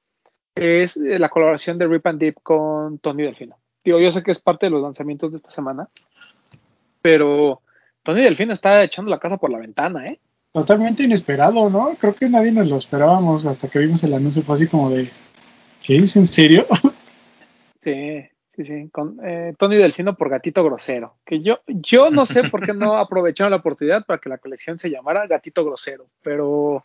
es 0.55 0.97
la 0.97 1.29
colaboración 1.29 1.79
de 1.79 1.87
Rip 1.87 2.07
and 2.07 2.19
Deep 2.19 2.37
con 2.43 2.99
Tony 2.99 3.25
Delfino. 3.25 3.57
Digo, 3.85 3.99
yo 4.01 4.11
sé 4.11 4.23
que 4.23 4.31
es 4.31 4.41
parte 4.41 4.67
de 4.67 4.71
los 4.71 4.83
lanzamientos 4.83 5.31
de 5.31 5.39
esta 5.39 5.51
semana, 5.51 5.89
pero 7.03 7.61
Tony 8.03 8.23
Delfino 8.23 8.53
está 8.53 8.83
echando 8.83 9.11
la 9.11 9.19
casa 9.19 9.37
por 9.37 9.51
la 9.51 9.59
ventana, 9.59 10.07
¿eh? 10.07 10.21
Totalmente 10.53 11.05
inesperado, 11.05 11.71
¿no? 11.71 11.95
Creo 12.01 12.15
que 12.15 12.29
nadie 12.29 12.51
nos 12.51 12.69
lo 12.69 12.77
esperábamos 12.77 13.47
hasta 13.47 13.69
que 13.69 13.79
vimos 13.79 14.03
el 14.03 14.15
anuncio. 14.15 14.43
Fue 14.43 14.55
así 14.55 14.67
como 14.67 14.91
de, 14.91 15.11
¿qué 15.83 15.99
es 15.99 16.17
en 16.17 16.27
serio? 16.27 16.67
Sí, 17.83 18.29
sí, 18.65 18.83
sí. 18.83 18.91
Con 18.91 19.19
eh, 19.25 19.55
Tony 19.59 19.77
Delfino 19.77 20.17
por 20.17 20.29
Gatito 20.29 20.63
Grosero. 20.65 21.17
Que 21.25 21.43
yo, 21.43 21.61
yo 21.67 22.11
no 22.11 22.27
sé 22.27 22.49
por 22.49 22.65
qué 22.65 22.73
no 22.73 22.95
aprovecharon 22.99 23.51
la 23.51 23.59
oportunidad 23.59 24.05
para 24.05 24.19
que 24.19 24.29
la 24.29 24.39
colección 24.39 24.79
se 24.79 24.91
llamara 24.91 25.27
Gatito 25.27 25.65
Grosero, 25.65 26.07
pero. 26.23 26.85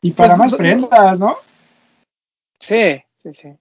Y 0.00 0.12
para 0.12 0.36
pues, 0.36 0.38
más 0.38 0.54
prendas, 0.54 1.20
¿no? 1.20 1.36
Sí, 2.58 3.02
sí, 3.22 3.34
sí. 3.34 3.56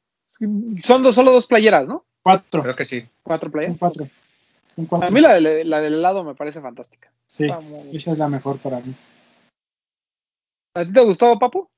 Son 0.83 1.03
dos, 1.03 1.15
solo 1.15 1.31
dos 1.31 1.47
playeras, 1.47 1.87
¿no? 1.87 2.05
Cuatro. 2.23 2.63
Creo 2.63 2.75
que 2.75 2.83
sí. 2.83 3.07
Cuatro 3.23 3.51
playeras. 3.51 3.73
Son 3.73 3.79
cuatro. 3.79 4.07
Son 4.67 4.85
cuatro. 4.85 5.07
A 5.07 5.11
mí 5.11 5.21
la, 5.21 5.35
de, 5.35 5.63
la 5.63 5.81
del 5.81 5.95
helado 5.95 6.23
me 6.23 6.35
parece 6.35 6.61
fantástica. 6.61 7.11
Sí, 7.27 7.47
muy... 7.47 7.95
esa 7.95 8.11
es 8.11 8.17
la 8.17 8.27
mejor 8.27 8.57
para 8.57 8.79
mí. 8.79 8.95
¿A 10.75 10.85
ti 10.85 10.93
te 10.93 11.01
gustó, 11.01 11.37
Papu? 11.37 11.69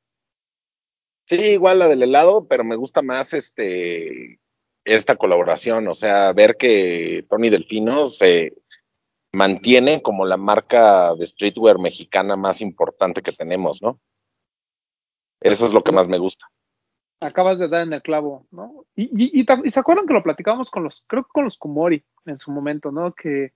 Sí, 1.26 1.36
igual 1.36 1.80
la 1.80 1.88
del 1.88 2.04
helado, 2.04 2.48
pero 2.48 2.64
me 2.64 2.76
gusta 2.76 3.02
más 3.02 3.34
este 3.34 4.40
esta 4.86 5.16
colaboración, 5.16 5.88
o 5.88 5.96
sea, 5.96 6.34
ver 6.34 6.58
que 6.58 7.26
Tony 7.30 7.50
Delfino 7.50 8.08
se 8.08 8.54
mantiene 9.32 10.02
como 10.02 10.26
la 10.26 10.38
marca 10.38 11.16
de 11.16 11.26
streetwear 11.26 11.80
mexicana 11.80 12.36
más 12.36 12.62
importante 12.62 13.22
que 13.22 13.32
tenemos, 13.32 13.82
¿no? 13.82 14.00
Eso 15.42 15.66
es 15.66 15.74
lo 15.74 15.84
que 15.84 15.92
más 15.92 16.08
me 16.08 16.18
gusta. 16.18 16.48
Acabas 17.20 17.58
de 17.58 17.68
dar 17.68 17.88
en 17.88 17.94
el 17.94 18.02
clavo, 18.02 18.46
¿no? 18.52 18.86
Y, 18.96 19.04
y, 19.04 19.42
y, 19.42 19.70
se 19.70 19.80
acuerdan 19.80 20.06
que 20.06 20.14
lo 20.14 20.24
platicábamos 20.24 20.70
con 20.70 20.84
los, 20.84 21.04
creo 21.08 21.24
que 21.24 21.32
con 21.32 21.46
los 21.46 21.58
Kumori 21.58 22.04
en 22.26 22.40
su 22.40 22.52
momento, 22.52 22.92
¿no? 22.92 23.14
Que 23.14 23.54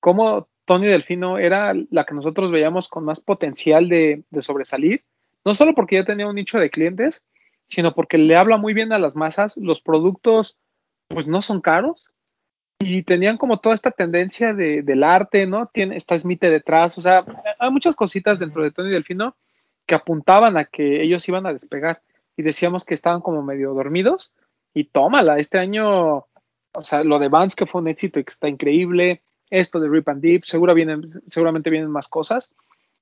como 0.00 0.48
Tony 0.66 0.86
Delfino 0.86 1.38
era 1.38 1.74
la 1.90 2.04
que 2.04 2.14
nosotros 2.14 2.50
veíamos 2.50 2.88
con 2.88 3.04
más 3.04 3.20
potencial 3.20 3.88
de 3.88 4.24
sobresalir, 4.40 5.04
no 5.44 5.54
solo 5.54 5.74
porque 5.74 5.96
ya 5.96 6.04
tenía 6.04 6.26
un 6.28 6.34
nicho 6.34 6.58
de 6.58 6.70
clientes, 6.70 7.24
sino 7.68 7.94
porque 7.94 8.18
le 8.18 8.36
habla 8.36 8.56
muy 8.56 8.74
bien 8.74 8.92
a 8.92 8.98
las 8.98 9.16
masas, 9.16 9.56
los 9.56 9.80
productos 9.80 10.58
pues 11.08 11.26
no 11.26 11.42
son 11.42 11.60
caros 11.60 12.04
y 12.78 13.02
tenían 13.02 13.38
como 13.38 13.58
toda 13.58 13.74
esta 13.74 13.90
tendencia 13.90 14.52
de, 14.52 14.82
del 14.82 15.02
arte, 15.02 15.46
¿no? 15.46 15.66
Tiene, 15.66 15.96
está 15.96 16.18
Smith 16.18 16.40
detrás, 16.40 16.98
o 16.98 17.00
sea, 17.00 17.24
hay 17.58 17.70
muchas 17.70 17.96
cositas 17.96 18.38
dentro 18.38 18.62
de 18.62 18.70
Tony 18.70 18.90
Delfino 18.90 19.36
que 19.86 19.94
apuntaban 19.94 20.56
a 20.56 20.64
que 20.64 21.02
ellos 21.02 21.26
iban 21.28 21.46
a 21.46 21.52
despegar 21.52 22.02
y 22.36 22.42
decíamos 22.42 22.84
que 22.84 22.94
estaban 22.94 23.20
como 23.20 23.42
medio 23.42 23.72
dormidos 23.72 24.32
y 24.74 24.84
tómala, 24.84 25.38
este 25.38 25.58
año, 25.58 26.26
o 26.72 26.82
sea, 26.82 27.02
lo 27.02 27.18
de 27.18 27.28
Vance 27.28 27.56
que 27.56 27.66
fue 27.66 27.80
un 27.80 27.88
éxito 27.88 28.20
y 28.20 28.24
que 28.24 28.32
está 28.32 28.48
increíble, 28.48 29.22
esto 29.48 29.80
de 29.80 29.88
Rip 29.88 30.08
and 30.08 30.20
Deep, 30.20 30.44
seguro 30.44 30.74
vienen, 30.74 31.02
seguramente 31.28 31.70
vienen 31.70 31.90
más 31.90 32.08
cosas. 32.08 32.50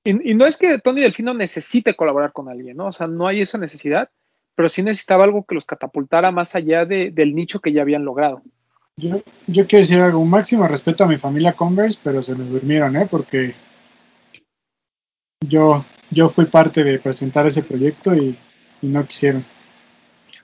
Y, 0.03 0.31
y, 0.31 0.35
no 0.35 0.45
es 0.45 0.57
que 0.57 0.79
Tony 0.79 1.01
Delfino 1.01 1.33
necesite 1.33 1.95
colaborar 1.95 2.31
con 2.31 2.47
alguien, 2.47 2.77
¿no? 2.77 2.87
O 2.87 2.91
sea, 2.91 3.07
no 3.07 3.27
hay 3.27 3.41
esa 3.41 3.57
necesidad, 3.57 4.09
pero 4.55 4.69
sí 4.69 4.81
necesitaba 4.81 5.25
algo 5.25 5.45
que 5.45 5.55
los 5.55 5.65
catapultara 5.65 6.31
más 6.31 6.55
allá 6.55 6.85
de, 6.85 7.11
del 7.11 7.35
nicho 7.35 7.59
que 7.59 7.73
ya 7.73 7.81
habían 7.81 8.05
logrado. 8.05 8.41
Yo, 8.97 9.21
yo 9.47 9.67
quiero 9.67 9.83
decir 9.83 9.99
algo, 9.99 10.19
un 10.19 10.29
máximo 10.29 10.67
respeto 10.67 11.03
a 11.03 11.07
mi 11.07 11.17
familia 11.17 11.53
Converse, 11.53 11.99
pero 12.01 12.23
se 12.23 12.33
me 12.33 12.45
durmieron, 12.45 12.95
¿eh? 12.95 13.07
Porque 13.09 13.53
yo, 15.45 15.85
yo 16.09 16.29
fui 16.29 16.45
parte 16.45 16.83
de 16.83 16.99
presentar 16.99 17.45
ese 17.45 17.61
proyecto 17.61 18.15
y, 18.15 18.37
y 18.81 18.87
no 18.87 19.05
quisieron. 19.05 19.45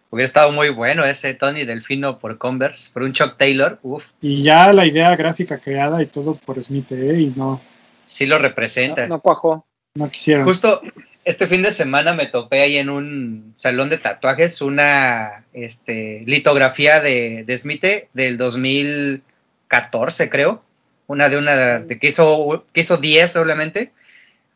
Hubiera 0.10 0.26
estado 0.26 0.52
muy 0.52 0.70
bueno 0.70 1.06
ese 1.06 1.34
Tony 1.34 1.64
Delfino 1.64 2.20
por 2.20 2.38
Converse, 2.38 2.92
por 2.92 3.04
un 3.04 3.14
Chuck 3.14 3.38
Taylor, 3.38 3.80
uff. 3.82 4.10
Y 4.20 4.44
ya 4.44 4.74
la 4.74 4.86
idea 4.86 5.16
gráfica 5.16 5.58
creada 5.60 6.04
y 6.04 6.08
todo 6.08 6.36
por 6.36 6.62
Smith, 6.62 6.92
¿eh? 6.92 7.22
Y 7.22 7.34
no. 7.34 7.62
Sí 8.06 8.28
lo 8.28 8.38
representa. 8.38 9.04
No, 9.04 9.16
no 9.16 9.22
cuajó. 9.22 9.66
No 9.96 10.10
quisieron. 10.10 10.44
Justo 10.44 10.82
este 11.24 11.48
fin 11.48 11.62
de 11.62 11.72
semana 11.72 12.14
me 12.14 12.26
topé 12.26 12.62
ahí 12.62 12.78
en 12.78 12.90
un 12.90 13.54
salón 13.56 13.90
de 13.90 13.98
tatuajes 13.98 14.62
una 14.62 15.46
este, 15.54 16.24
litografía 16.26 17.00
de, 17.00 17.44
de 17.46 17.58
Smith 17.58 17.86
del 18.14 18.38
2014, 18.38 20.30
creo. 20.30 20.64
Una 21.08 21.30
de 21.30 21.38
una 21.38 21.80
de 21.80 22.00
que 22.00 22.08
hizo, 22.08 22.66
que 22.74 22.82
hizo 22.82 22.98
10 22.98 23.32
solamente. 23.32 23.92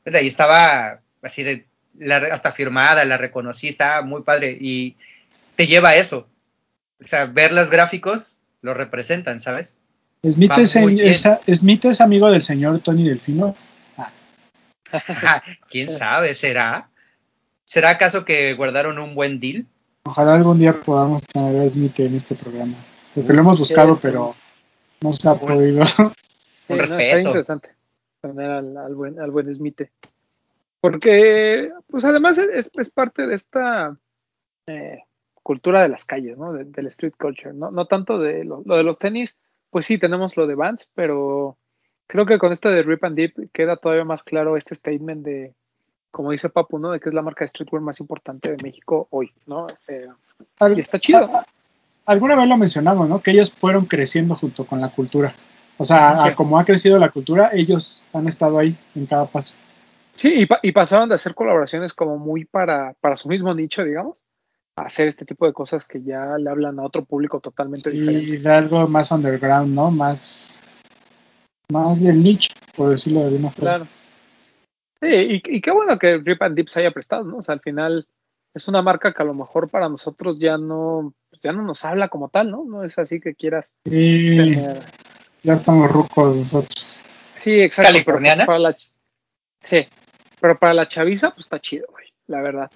Pues 0.04 0.16
ahí 0.16 0.28
estaba 0.28 1.02
así 1.22 1.44
de 1.44 1.66
la, 1.98 2.18
hasta 2.18 2.52
firmada, 2.52 3.06
la 3.06 3.18
reconocí, 3.18 3.68
estaba 3.68 4.02
muy 4.02 4.24
padre. 4.24 4.58
Y 4.60 4.96
te 5.56 5.68
lleva 5.68 5.90
a 5.90 5.96
eso. 5.98 6.28
O 7.00 7.04
sea, 7.04 7.26
ver 7.26 7.52
los 7.52 7.70
gráficos 7.70 8.38
lo 8.62 8.74
representan, 8.74 9.40
¿sabes? 9.42 9.78
Smith 10.28 10.54
es, 10.58 10.76
es, 10.76 11.60
Smith 11.60 11.86
es 11.86 12.02
amigo 12.02 12.32
del 12.32 12.42
señor 12.42 12.80
Tony 12.80 13.08
Delfino. 13.08 13.56
¿Quién 15.70 15.90
sabe? 15.90 16.36
¿Será? 16.36 16.90
¿Será 17.64 17.92
acaso 17.92 18.26
que 18.26 18.54
guardaron 18.54 19.00
un 19.00 19.16
buen 19.16 19.40
deal? 19.40 19.66
Ojalá 20.04 20.36
algún 20.36 20.60
día 20.60 20.82
podamos 20.82 21.24
tener 21.24 21.60
a 21.62 21.70
Smith 21.70 22.00
en 22.00 22.16
este 22.16 22.36
programa. 22.36 22.76
Porque 23.14 23.34
lo 23.34 23.40
hemos 23.40 23.60
buscado, 23.60 23.98
pero 24.02 24.36
no 25.02 25.14
se 25.14 25.28
ha 25.28 25.34
un, 25.34 25.40
podido. 25.40 25.84
Un 26.68 26.78
sí, 26.78 26.82
respeto. 26.82 27.00
No, 27.00 27.18
está 27.18 27.20
interesante 27.20 27.76
tener 28.22 28.50
al, 28.50 28.78
al, 28.78 28.96
buen, 28.96 29.20
al 29.20 29.32
buen 29.32 29.54
Smith. 29.54 29.82
Porque, 30.82 31.72
pues 31.88 32.04
además 32.06 32.38
es, 32.38 32.72
es 32.76 32.90
parte 32.90 33.28
de 33.28 33.36
esta 33.36 33.98
eh, 34.68 35.00
cultura 35.42 35.82
de 35.82 35.90
las 35.90 36.06
calles, 36.06 36.38
¿no? 36.38 36.54
De, 36.54 36.66
del 36.66 36.88
street 36.88 37.14
culture, 37.20 37.54
¿no? 37.54 37.72
No 37.72 37.88
tanto 37.88 38.20
de 38.20 38.44
lo, 38.44 38.62
lo 38.66 38.78
de 38.78 38.84
los 38.84 39.00
tenis, 39.00 39.38
pues 39.70 39.86
sí, 39.86 39.98
tenemos 39.98 40.38
lo 40.38 40.48
de 40.48 40.56
Vans, 40.56 40.90
pero 40.94 41.58
creo 42.08 42.26
que 42.26 42.38
con 42.38 42.52
esto 42.52 42.70
de 42.70 42.84
Rip 42.84 43.04
and 43.04 43.16
Deep 43.16 43.52
queda 43.52 43.78
todavía 43.78 44.06
más 44.06 44.24
claro 44.24 44.58
este 44.58 44.76
statement 44.76 45.26
de, 45.26 45.54
como 46.12 46.32
dice 46.32 46.50
Papu, 46.50 46.80
¿no? 46.80 46.92
De 46.92 47.00
que 47.00 47.10
es 47.10 47.16
la 47.16 47.22
marca 47.22 47.44
de 47.44 47.50
streetwear 47.50 47.82
más 47.82 48.00
importante 48.00 48.52
de 48.56 48.64
México 48.64 49.08
hoy, 49.12 49.32
¿no? 49.46 49.68
Eh, 49.88 50.08
y 50.76 50.80
está 50.80 51.00
chido. 51.00 51.30
Alguna 52.06 52.36
vez 52.36 52.48
lo 52.48 52.58
mencionamos, 52.58 53.10
¿no? 53.10 53.22
Que 53.22 53.32
ellos 53.32 53.54
fueron 53.54 53.86
creciendo 53.86 54.36
junto 54.36 54.66
con 54.66 54.80
la 54.80 54.90
cultura. 54.90 55.34
O 55.78 55.84
sea, 55.84 56.22
sí. 56.22 56.34
como 56.36 56.58
ha 56.58 56.64
crecido 56.64 56.98
la 57.00 57.10
cultura, 57.10 57.50
ellos 57.52 58.04
han 58.14 58.28
estado 58.28 58.58
ahí 58.58 58.78
en 58.96 59.06
cada 59.08 59.26
paso. 59.26 59.58
Sí, 60.14 60.34
y, 60.34 60.46
pa 60.46 60.60
y 60.62 60.72
pasaron 60.72 61.10
de 61.10 61.16
hacer 61.16 61.36
colaboraciones 61.36 61.94
como 61.94 62.18
muy 62.18 62.46
para, 62.46 62.94
para 63.02 63.18
su 63.18 63.28
mismo 63.28 63.54
nicho, 63.54 63.84
digamos, 63.84 64.16
a 64.78 64.84
hacer 64.84 65.10
este 65.10 65.26
tipo 65.26 65.46
de 65.46 65.52
cosas 65.52 65.86
que 65.86 66.02
ya 66.02 66.38
le 66.38 66.50
hablan 66.50 66.80
a 66.80 66.84
otro 66.84 67.04
público 67.04 67.42
totalmente 67.42 67.92
sí, 67.92 68.00
diferente. 68.00 68.26
Y 68.26 68.38
de 68.38 68.50
algo 68.50 68.88
más 68.88 69.12
underground, 69.12 69.74
¿no? 69.74 69.92
Más 69.92 70.62
más 71.72 72.02
del 72.02 72.22
nicho, 72.22 72.54
por 72.76 72.90
decirlo 72.90 73.22
de 73.22 73.26
alguna 73.28 73.52
forma. 73.52 73.70
Claro. 73.70 73.88
Sí, 75.02 75.08
y, 75.08 75.58
y 75.58 75.62
qué 75.62 75.72
bueno 75.72 75.98
que 76.00 76.18
Rip 76.18 76.42
and 76.42 76.56
Dip 76.56 76.68
se 76.68 76.80
haya 76.80 76.92
prestado, 76.92 77.24
¿no? 77.24 77.38
O 77.38 77.42
sea, 77.42 77.54
al 77.54 77.62
final 77.62 78.08
es 78.54 78.68
una 78.70 78.82
marca 78.82 79.14
que 79.14 79.22
a 79.22 79.26
lo 79.26 79.34
mejor 79.34 79.70
para 79.70 79.90
nosotros 79.90 80.40
ya 80.40 80.58
no, 80.58 81.14
pues 81.30 81.42
ya 81.42 81.52
no 81.52 81.62
nos 81.62 81.84
habla 81.84 82.08
como 82.08 82.30
tal, 82.30 82.50
¿no? 82.52 82.64
No 82.64 82.84
es 82.84 82.98
así 82.98 83.20
que 83.20 83.36
quieras 83.36 83.70
tener. 83.84 84.84
ya 85.44 85.54
estamos 85.54 85.92
rucos 85.92 86.38
nosotros. 86.38 87.04
Sí, 87.36 87.60
exacto. 87.60 87.92
pero 87.92 87.94
californiana? 87.94 88.46
Para 88.46 88.60
la, 88.60 88.72
sí, 89.62 89.88
pero 90.40 90.58
para 90.58 90.74
la 90.74 90.88
chaviza, 90.88 91.32
pues 91.32 91.46
está 91.46 91.60
chido, 91.60 91.86
güey, 91.92 92.06
la 92.28 92.42
verdad. 92.42 92.72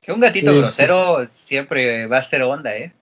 Que 0.00 0.12
un 0.12 0.20
gatito 0.20 0.52
Sí, 0.52 0.58
grosero 0.58 1.26
siempre 1.26 2.06
va 2.06 2.18
a 2.18 2.22
ser 2.22 2.42
onda, 2.42 2.76
¿eh? 2.76 2.92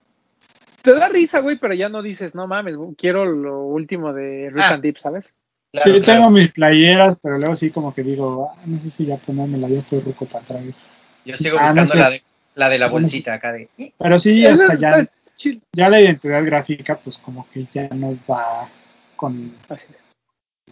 Te 0.85 0.93
da 0.93 1.09
risa, 1.09 1.39
güey, 1.41 1.57
pero 1.57 1.73
ya 1.73 1.89
no 1.89 2.01
dices, 2.01 2.33
no 2.35 2.47
mames, 2.47 2.75
quiero 2.97 3.25
lo 3.25 3.63
último 3.63 4.13
de 4.13 4.49
Rip 4.51 4.63
Ah. 4.63 4.73
and 4.75 4.83
Dip, 4.83 4.97
¿sabes? 4.97 5.33
Claro, 5.73 5.93
Sí, 5.93 5.99
claro. 6.01 6.19
tengo 6.19 6.29
mis 6.31 6.51
playeras, 6.53 7.17
pero 7.21 7.37
luego 7.37 7.55
sí 7.55 7.71
como 7.71 7.93
que 7.93 8.03
digo, 8.03 8.51
ah, 8.55 8.61
no 8.65 8.79
sé 8.79 8.89
si 8.89 9.05
ya 9.05 9.17
ponérmela, 9.17 9.67
ya 9.67 9.79
estoy 9.79 9.99
ruco 9.99 10.25
para 10.25 10.43
atrás. 10.45 10.87
Yo 11.25 11.35
sigo 11.35 11.57
Ah, 11.59 11.73
no 11.73 11.81
buscando 11.81 11.91
sé. 11.91 11.97
la, 11.97 12.09
de, 12.11 12.23
la 12.55 12.69
de 12.69 12.77
la 12.79 12.85
sé. 12.85 12.91
bolsita 12.91 13.33
acá 13.33 13.51
de... 13.51 13.67
Pero 13.97 14.19
sí, 14.19 14.45
hasta 14.45 14.75
ya, 14.77 14.91
está 14.99 15.13
chido. 15.35 15.59
ya 15.73 15.89
la 15.89 15.99
identidad 15.99 16.43
gráfica, 16.45 16.97
pues 16.97 17.17
como 17.17 17.45
que 17.51 17.65
ya 17.73 17.89
no 17.89 18.17
va 18.29 18.69
con 19.17 19.53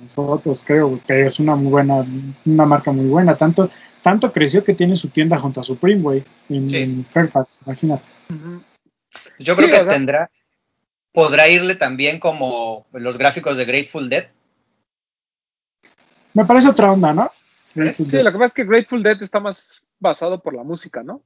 nosotros, 0.01 0.64
creo, 0.66 0.88
güey, 0.89 1.01
pero 1.05 1.28
es 1.28 1.39
una 1.39 1.55
muy 1.55 1.72
buena, 1.72 2.05
una 2.45 2.66
marca 2.66 2.91
muy 2.91 3.05
buena. 3.07 3.36
Tanto, 3.36 3.70
tanto 4.01 4.32
creció 4.32 4.64
que 4.64 4.74
tiene 4.74 4.95
su 4.95 5.09
tienda 5.09 5.38
junto 5.39 5.59
a 5.59 5.64
Supreme, 5.64 6.01
güey, 6.01 6.24
en, 6.49 6.70
Sí. 6.70 6.78
en 6.78 7.05
Fairfax, 7.05 7.61
imagínate. 7.66 8.09
Ujú. 8.30 8.61
Yo 9.40 9.56
creo 9.56 9.70
Sí, 9.70 9.74
que 9.82 9.90
tendrá... 9.90 10.30
Podrá 11.12 11.48
irle 11.48 11.76
también 11.76 12.20
como 12.20 12.88
los 12.92 13.20
gráficos 13.20 13.56
de 13.58 13.66
Grateful 13.66 14.10
Dead. 14.10 14.30
Me 16.34 16.46
parece 16.46 16.70
otra 16.70 16.92
onda, 16.92 17.14
¿no? 17.14 17.32
Sí, 17.94 18.06
lo 18.22 18.32
que 18.32 18.38
pasa 18.38 18.46
es 18.46 18.54
que 18.54 18.66
Grateful 18.66 19.04
Dead 19.04 19.22
está 19.22 19.40
más 19.40 19.82
basado 20.00 20.42
por 20.42 20.56
la 20.56 20.64
música, 20.64 21.04
¿no? 21.04 21.22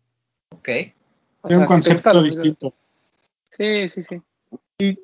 Ok. 0.53 0.66
Tiene 0.66 0.93
un 1.43 1.58
sea, 1.60 1.66
concepto 1.66 2.22
distinto. 2.24 2.74
Sí, 3.51 3.88
sí, 3.88 4.03
sí. 4.03 4.22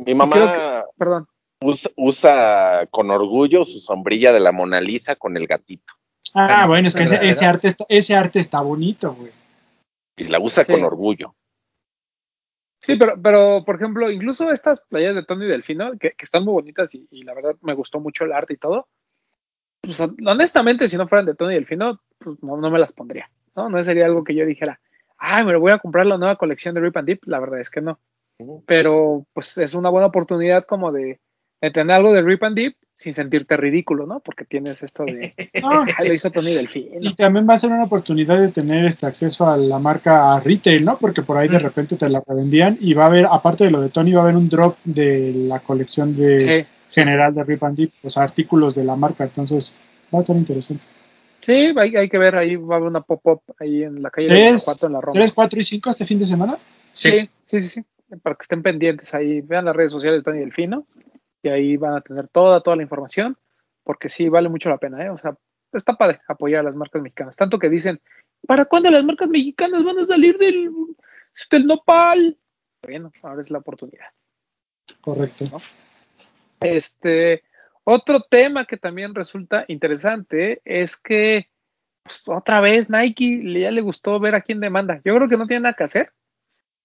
Mi 0.06 0.14
mamá 0.14 0.84
Perdón. 0.98 1.28
usa, 1.62 1.90
usa 1.96 2.86
con 2.92 3.10
orgullo 3.10 3.64
su 3.64 3.80
sombrilla 3.80 4.34
de 4.34 4.42
la 4.42 4.52
Mona 4.52 4.82
Lisa 4.82 5.16
con 5.16 5.38
el 5.38 5.48
gatito. 5.48 5.94
Ah, 6.36 6.66
Bueno, 6.68 6.88
es 6.90 6.96
que 6.96 7.04
ese, 7.04 7.16
ese 7.28 7.46
arte 7.46 7.70
está, 7.70 7.86
ese 7.88 8.16
arte 8.16 8.40
está 8.40 8.60
bonito, 8.62 9.14
güey. 9.14 9.32
Y 10.18 10.26
la 10.26 10.40
usa 10.40 10.64
Sí. 10.66 10.74
con 10.74 10.84
orgullo. 10.84 11.34
Sí, 12.86 12.98
pero, 12.98 13.14
pero, 13.22 13.64
por 13.66 13.78
ejemplo, 13.78 14.12
incluso 14.12 14.52
estas 14.52 14.86
playas 14.88 15.16
de 15.16 15.24
Tony 15.24 15.46
Delfino, 15.46 15.92
que, 15.98 16.12
que 16.12 16.26
están 16.26 16.44
muy 16.44 16.52
bonitas 16.52 16.94
y, 16.94 17.08
y 17.12 17.24
la 17.24 17.34
verdad 17.34 17.56
me 17.62 17.74
gustó 17.74 18.02
mucho 18.02 18.26
el 18.26 18.34
arte 18.34 18.56
y 18.56 18.58
todo, 18.58 18.90
pues 19.80 20.02
honestamente, 20.02 20.90
si 20.90 20.98
no 20.98 21.08
fueran 21.08 21.26
de 21.26 21.34
Tony 21.34 21.54
Delfino, 21.54 22.02
pues 22.18 22.44
no, 22.44 22.58
no 22.58 22.70
me 22.70 22.80
las 22.80 22.92
pondría, 22.92 23.32
¿no? 23.56 23.70
No 23.70 23.82
sería 23.86 24.06
algo 24.06 24.26
que 24.26 24.36
yo 24.36 24.46
dijera, 24.46 24.82
ay, 25.18 25.46
me 25.46 25.54
lo 25.54 25.62
voy 25.62 25.72
a 25.72 25.80
comprar 25.80 26.06
la 26.06 26.18
nueva 26.18 26.36
colección 26.36 26.76
de 26.76 26.82
Rip 26.82 26.98
and 26.98 27.08
Dip, 27.08 27.24
la 27.26 27.40
verdad 27.40 27.62
es 27.62 27.70
que 27.70 27.80
no. 27.80 28.02
Pero, 28.66 29.26
pues 29.32 29.58
es 29.58 29.76
una 29.76 29.90
buena 29.90 30.08
oportunidad 30.08 30.66
como 30.66 30.92
de, 30.92 31.22
de 31.62 31.72
tener 31.72 31.96
algo 31.96 32.12
de 32.12 32.22
Rip 32.22 32.44
and 32.44 32.58
Dip 32.58 32.76
sin 32.96 33.14
sentirte 33.14 33.58
ridículo, 33.58 34.06
¿no? 34.06 34.20
Porque 34.20 34.46
tienes 34.46 34.84
esto 34.84 35.04
de, 35.06 35.34
No, 35.62 35.84
ay, 35.98 36.08
lo 36.08 36.14
hizo 36.14 36.30
Tony 36.32 36.54
Delfino. 36.54 36.98
y 37.02 37.16
también 37.16 37.48
va 37.50 37.54
a 37.56 37.58
ser 37.58 37.72
una 37.72 37.84
oportunidad 37.86 38.40
de 38.40 38.50
tener 38.50 38.86
este 38.86 39.06
acceso 39.06 39.50
a 39.50 39.58
la 39.58 39.80
marca 39.80 40.34
a 40.36 40.40
retail, 40.40 40.86
¿no? 40.86 40.98
Porque 40.98 41.22
por 41.24 41.38
ahí 41.38 41.48
de 41.50 41.60
repente 41.60 41.96
te 41.98 42.08
la 42.10 42.22
revendían 42.26 42.78
y 42.80 42.94
va 42.94 43.04
a 43.06 43.08
haber, 43.08 43.26
aparte 43.26 43.64
de 43.66 43.72
lo 43.72 43.82
de 43.82 43.90
Tony, 43.90 44.14
va 44.14 44.22
a 44.22 44.24
haber 44.24 44.36
un 44.38 44.48
drop 44.50 44.78
de 44.84 45.34
la 45.34 45.60
colección 45.60 46.16
de 46.16 46.40
Sí. 46.90 47.02
general 47.02 47.34
de 47.34 47.44
Rip 47.44 47.64
and 47.64 47.76
Dip, 47.78 47.92
o 48.04 48.10
sea, 48.10 48.24
artículos 48.24 48.76
de 48.76 48.84
la 48.84 48.96
marca, 48.96 49.24
entonces 49.24 49.76
va 50.14 50.20
a 50.20 50.22
estar 50.22 50.36
interesante. 50.36 50.88
Sí, 51.42 51.74
hay, 51.76 51.96
hay 51.96 52.08
que 52.08 52.18
ver, 52.20 52.36
ahí 52.36 52.56
va 52.56 52.76
a 52.76 52.78
haber 52.78 52.88
una 52.90 53.02
pop-up 53.02 53.42
ahí 53.60 53.84
en 53.84 54.02
la 54.02 54.10
calle 54.12 54.28
de 54.28 54.34
¿Tres, 54.34 54.64
Guanajuato, 54.66 54.88
en 54.88 54.94
la 54.94 55.02
Roma. 55.02 55.14
tres, 55.20 55.32
cuatro 55.34 55.60
y 55.60 55.64
cinco 55.64 55.90
este 55.90 56.06
fin 56.06 56.20
de 56.20 56.26
semana? 56.26 56.58
Sí, 56.92 57.28
sí, 57.48 57.62
sí, 57.62 57.70
sí. 57.70 57.84
Para 58.22 58.36
que 58.36 58.44
estén 58.44 58.62
pendientes 58.62 59.14
ahí, 59.16 59.42
vean 59.42 59.66
las 59.66 59.76
redes 59.76 59.92
sociales 59.92 60.20
de 60.20 60.24
Tony 60.24 60.40
Delfino 60.40 60.86
y 61.44 61.50
ahí 61.50 61.78
van 61.78 61.94
a 61.96 62.02
tener 62.02 62.28
toda, 62.30 62.62
toda 62.64 62.78
la 62.78 62.84
información, 62.84 63.38
porque 63.84 64.10
sí 64.10 64.30
vale 64.30 64.50
mucho 64.50 64.70
la 64.70 64.78
pena, 64.78 65.04
¿eh? 65.06 65.10
O 65.10 65.18
sea, 65.18 65.36
está 65.72 65.94
padre 65.96 66.22
apoyar 66.28 66.62
a 66.62 66.64
las 66.64 66.76
marcas 66.76 67.02
mexicanas. 67.02 67.36
Tanto 67.36 67.60
que 67.60 67.70
dicen, 67.70 68.00
¿para 68.48 68.66
cuándo 68.66 68.90
las 68.90 69.04
marcas 69.04 69.30
mexicanas 69.30 69.84
van 69.84 70.00
a 70.00 70.06
salir 70.06 70.38
del, 70.38 70.72
del 71.52 71.68
nopal? 71.68 72.38
Bueno, 72.82 73.12
ahora 73.22 73.42
es 73.42 73.52
la 73.52 73.60
oportunidad. 73.60 74.08
Correcto. 75.02 75.62
Este, 76.62 77.44
otro 77.84 78.22
tema 78.24 78.66
que 78.66 78.78
también 78.78 79.14
resulta 79.14 79.66
interesante 79.68 80.62
es 80.64 80.98
que 80.98 81.50
pues, 82.04 82.24
otra 82.28 82.62
vez 82.62 82.90
Nike 82.90 83.42
le- 83.44 83.62
ya 83.62 83.72
le 83.72 83.82
gustó 83.82 84.20
ver 84.20 84.36
a 84.36 84.42
quién 84.42 84.60
demanda. 84.60 85.02
Yo 85.04 85.16
creo 85.16 85.28
que 85.28 85.38
no 85.38 85.48
tiene 85.48 85.62
nada 85.64 85.76
que 85.76 85.84
hacer. 85.84 86.12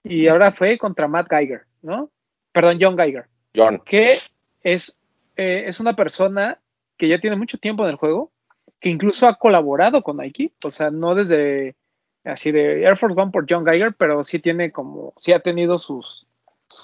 Y 0.03 0.29
ahora 0.29 0.53
fue 0.53 0.79
contra 0.79 1.09
Matt 1.09 1.29
Geiger, 1.29 1.63
¿no? 1.83 2.11
Perdón, 2.53 2.79
John 2.81 2.97
Geiger, 2.97 3.27
John, 3.55 3.83
que 3.85 4.17
es, 4.63 4.99
eh, 5.37 5.65
es 5.67 5.81
una 5.81 5.95
persona 5.95 6.61
que 6.97 7.09
ya 7.09 7.21
tiene 7.21 7.37
mucho 7.37 7.59
tiempo 7.59 7.85
en 7.85 7.91
el 7.91 7.97
juego, 7.97 8.33
que 8.81 8.91
incluso 8.91 9.29
ha 9.29 9.39
colaborado 9.39 10.03
con 10.03 10.19
Nike, 10.19 10.53
o 10.65 10.71
sea, 10.71 10.91
no 10.91 11.15
desde 11.15 11.77
así 12.25 12.53
de 12.53 12.85
Air 12.85 12.97
Force 12.97 13.19
One 13.19 13.31
por 13.33 13.47
John 13.49 13.65
Geiger, 13.65 13.95
pero 13.95 14.25
sí 14.25 14.39
tiene 14.39 14.73
como, 14.73 15.15
sí 15.21 15.33
ha 15.33 15.41
tenido 15.41 15.79
sus, 15.79 16.27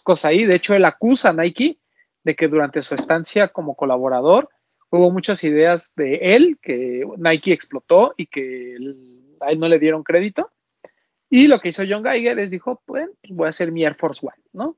cosas 0.03 0.27
ahí. 0.27 0.45
De 0.45 0.57
hecho, 0.57 0.75
él 0.75 0.85
acusa 0.85 1.31
a 1.31 1.33
Nike 1.33 1.79
de 2.23 2.35
que 2.35 2.49
durante 2.49 2.83
su 2.83 2.95
estancia 2.95 3.49
como 3.49 3.75
colaborador 3.75 4.49
hubo 4.91 5.11
muchas 5.11 5.45
ideas 5.45 5.95
de 5.97 6.35
él 6.35 6.59
que 6.63 7.05
Nike 7.19 7.53
explotó 7.53 8.15
y 8.17 8.27
que 8.27 8.77
a 9.41 9.51
él 9.51 9.59
no 9.59 9.69
le 9.69 9.79
dieron 9.79 10.03
crédito. 10.03 10.51
Y 11.29 11.49
lo 11.49 11.61
que 11.61 11.69
hizo 11.69 11.83
John 11.89 12.05
Geiger 12.05 12.39
es 12.39 12.51
dijo, 12.51 12.81
pues 12.87 13.09
voy 13.29 13.47
a 13.47 13.49
hacer 13.51 13.73
mi 13.73 13.85
Air 13.85 13.97
Force 13.97 14.25
One, 14.25 14.43
¿no? 14.53 14.77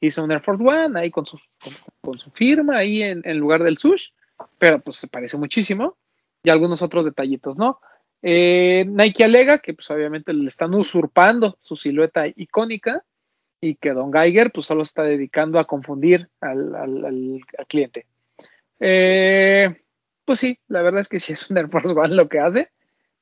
Hizo 0.00 0.24
un 0.24 0.32
Air 0.32 0.42
Force 0.42 0.62
One 0.62 0.98
ahí 1.00 1.10
con 1.10 1.24
su, 1.26 1.38
con, 2.00 2.18
su 2.18 2.30
firma 2.30 2.78
ahí 2.78 3.02
en, 3.02 3.22
en 3.24 3.38
lugar 3.38 3.62
del 3.62 3.78
sush, 3.78 4.10
pero 4.58 4.80
pues 4.80 4.96
se 4.96 5.08
parece 5.08 5.38
muchísimo 5.38 5.96
y 6.42 6.50
algunos 6.50 6.82
otros 6.82 7.04
detallitos, 7.04 7.56
¿no? 7.56 7.80
Eh, 8.22 8.84
Nike 8.88 9.24
alega 9.24 9.58
que 9.58 9.74
pues 9.74 9.90
obviamente 9.90 10.32
le 10.32 10.48
están 10.48 10.74
usurpando 10.74 11.56
su 11.60 11.76
silueta 11.76 12.26
icónica 12.26 13.04
y 13.60 13.76
que 13.76 13.92
Don 13.92 14.12
Geiger 14.12 14.52
pues 14.52 14.66
solo 14.66 14.82
está 14.82 15.02
dedicando 15.02 15.58
a 15.58 15.66
confundir 15.66 16.28
al, 16.40 16.74
al- 16.74 17.04
al- 17.04 17.40
al 17.58 17.66
cliente. 17.66 18.06
Eh, 18.80 19.74
pues 20.24 20.38
sí, 20.40 20.58
la 20.68 20.82
verdad 20.82 21.00
es 21.00 21.08
que 21.08 21.20
sí 21.20 21.32
es 21.32 21.50
un 21.50 21.58
Air 21.58 21.68
Force 21.68 21.88
One 21.94 22.14
lo 22.14 22.28
que 22.28 22.40
hace, 22.40 22.70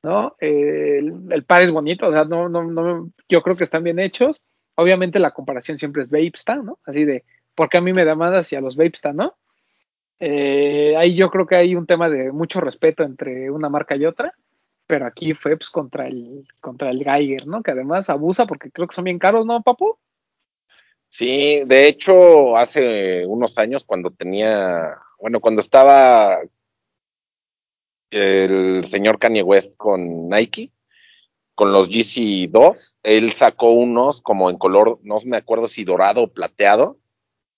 ¿no? 0.03 0.35
Eh, 0.39 0.97
el, 0.99 1.13
el 1.31 1.43
par 1.45 1.61
es 1.61 1.71
bonito, 1.71 2.07
o 2.07 2.11
sea, 2.11 2.25
no, 2.25 2.49
no, 2.49 2.63
no, 2.63 3.11
yo 3.29 3.41
creo 3.41 3.55
que 3.55 3.63
están 3.63 3.83
bien 3.83 3.99
hechos. 3.99 4.41
Obviamente 4.75 5.19
la 5.19 5.31
comparación 5.31 5.77
siempre 5.77 6.01
es 6.01 6.09
Vapesta, 6.09 6.55
¿no? 6.55 6.79
Así 6.85 7.05
de, 7.05 7.23
¿por 7.55 7.69
qué 7.69 7.77
a 7.77 7.81
mí 7.81 7.93
me 7.93 8.05
demandas 8.05 8.51
y 8.51 8.55
a 8.55 8.61
los 8.61 8.75
Vapesta, 8.75 9.13
no? 9.13 9.35
Eh, 10.19 10.95
ahí 10.97 11.15
yo 11.15 11.29
creo 11.29 11.45
que 11.45 11.55
hay 11.55 11.75
un 11.75 11.85
tema 11.85 12.09
de 12.09 12.31
mucho 12.31 12.61
respeto 12.61 13.03
entre 13.03 13.51
una 13.51 13.69
marca 13.69 13.95
y 13.95 14.05
otra, 14.05 14.33
pero 14.87 15.05
aquí 15.05 15.33
fue 15.33 15.57
pues 15.57 15.69
contra 15.69 16.07
el, 16.07 16.47
contra 16.59 16.91
el 16.91 17.03
Geiger, 17.03 17.47
¿no? 17.47 17.63
Que 17.63 17.71
además 17.71 18.09
abusa 18.09 18.45
porque 18.45 18.71
creo 18.71 18.87
que 18.87 18.95
son 18.95 19.05
bien 19.05 19.19
caros, 19.19 19.45
¿no, 19.45 19.61
papu? 19.61 19.97
Sí, 21.09 21.63
de 21.65 21.87
hecho, 21.87 22.57
hace 22.57 23.25
unos 23.25 23.57
años 23.57 23.83
cuando 23.83 24.11
tenía, 24.11 24.97
bueno, 25.19 25.39
cuando 25.39 25.61
estaba 25.61 26.39
el 28.11 28.85
señor 28.87 29.19
Kanye 29.19 29.41
West 29.41 29.75
con 29.77 30.29
Nike, 30.29 30.71
con 31.55 31.71
los 31.71 31.89
GC2, 31.89 32.95
él 33.03 33.33
sacó 33.33 33.71
unos 33.71 34.21
como 34.21 34.49
en 34.49 34.57
color, 34.57 34.99
no 35.03 35.19
me 35.25 35.37
acuerdo 35.37 35.67
si 35.67 35.85
dorado 35.85 36.23
o 36.23 36.27
plateado, 36.27 36.97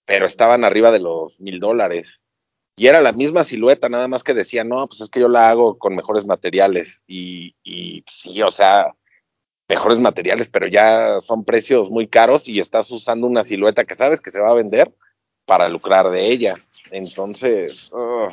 pero 0.06 0.26
estaban 0.26 0.64
arriba 0.64 0.92
de 0.92 1.00
los 1.00 1.42
mil 1.42 1.60
dólares. 1.60 2.22
Y 2.78 2.88
era 2.88 3.02
la 3.02 3.12
misma 3.12 3.44
silueta, 3.44 3.90
nada 3.90 4.08
más 4.08 4.24
que 4.24 4.36
decía, 4.36 4.64
no, 4.64 4.88
pues 4.88 5.02
es 5.02 5.10
que 5.10 5.20
yo 5.20 5.28
la 5.28 5.50
hago 5.50 5.80
con 5.80 5.96
mejores 5.96 6.26
materiales. 6.26 7.02
Y, 7.08 7.56
y 7.64 8.06
sí, 8.08 8.40
o 8.44 8.52
sea, 8.52 8.94
mejores 9.68 10.00
materiales, 10.00 10.48
pero 10.48 10.68
ya 10.68 11.20
son 11.20 11.44
precios 11.44 11.90
muy 11.90 12.08
caros 12.08 12.48
y 12.48 12.60
estás 12.60 12.90
usando 12.92 13.26
una 13.26 13.44
silueta 13.44 13.84
que 13.84 13.96
sabes 13.96 14.22
que 14.22 14.30
se 14.30 14.40
va 14.40 14.52
a 14.52 14.56
vender 14.56 14.94
para 15.46 15.68
lucrar 15.68 16.10
de 16.12 16.28
ella. 16.28 16.56
Entonces, 16.92 17.92
uh, 17.92 18.30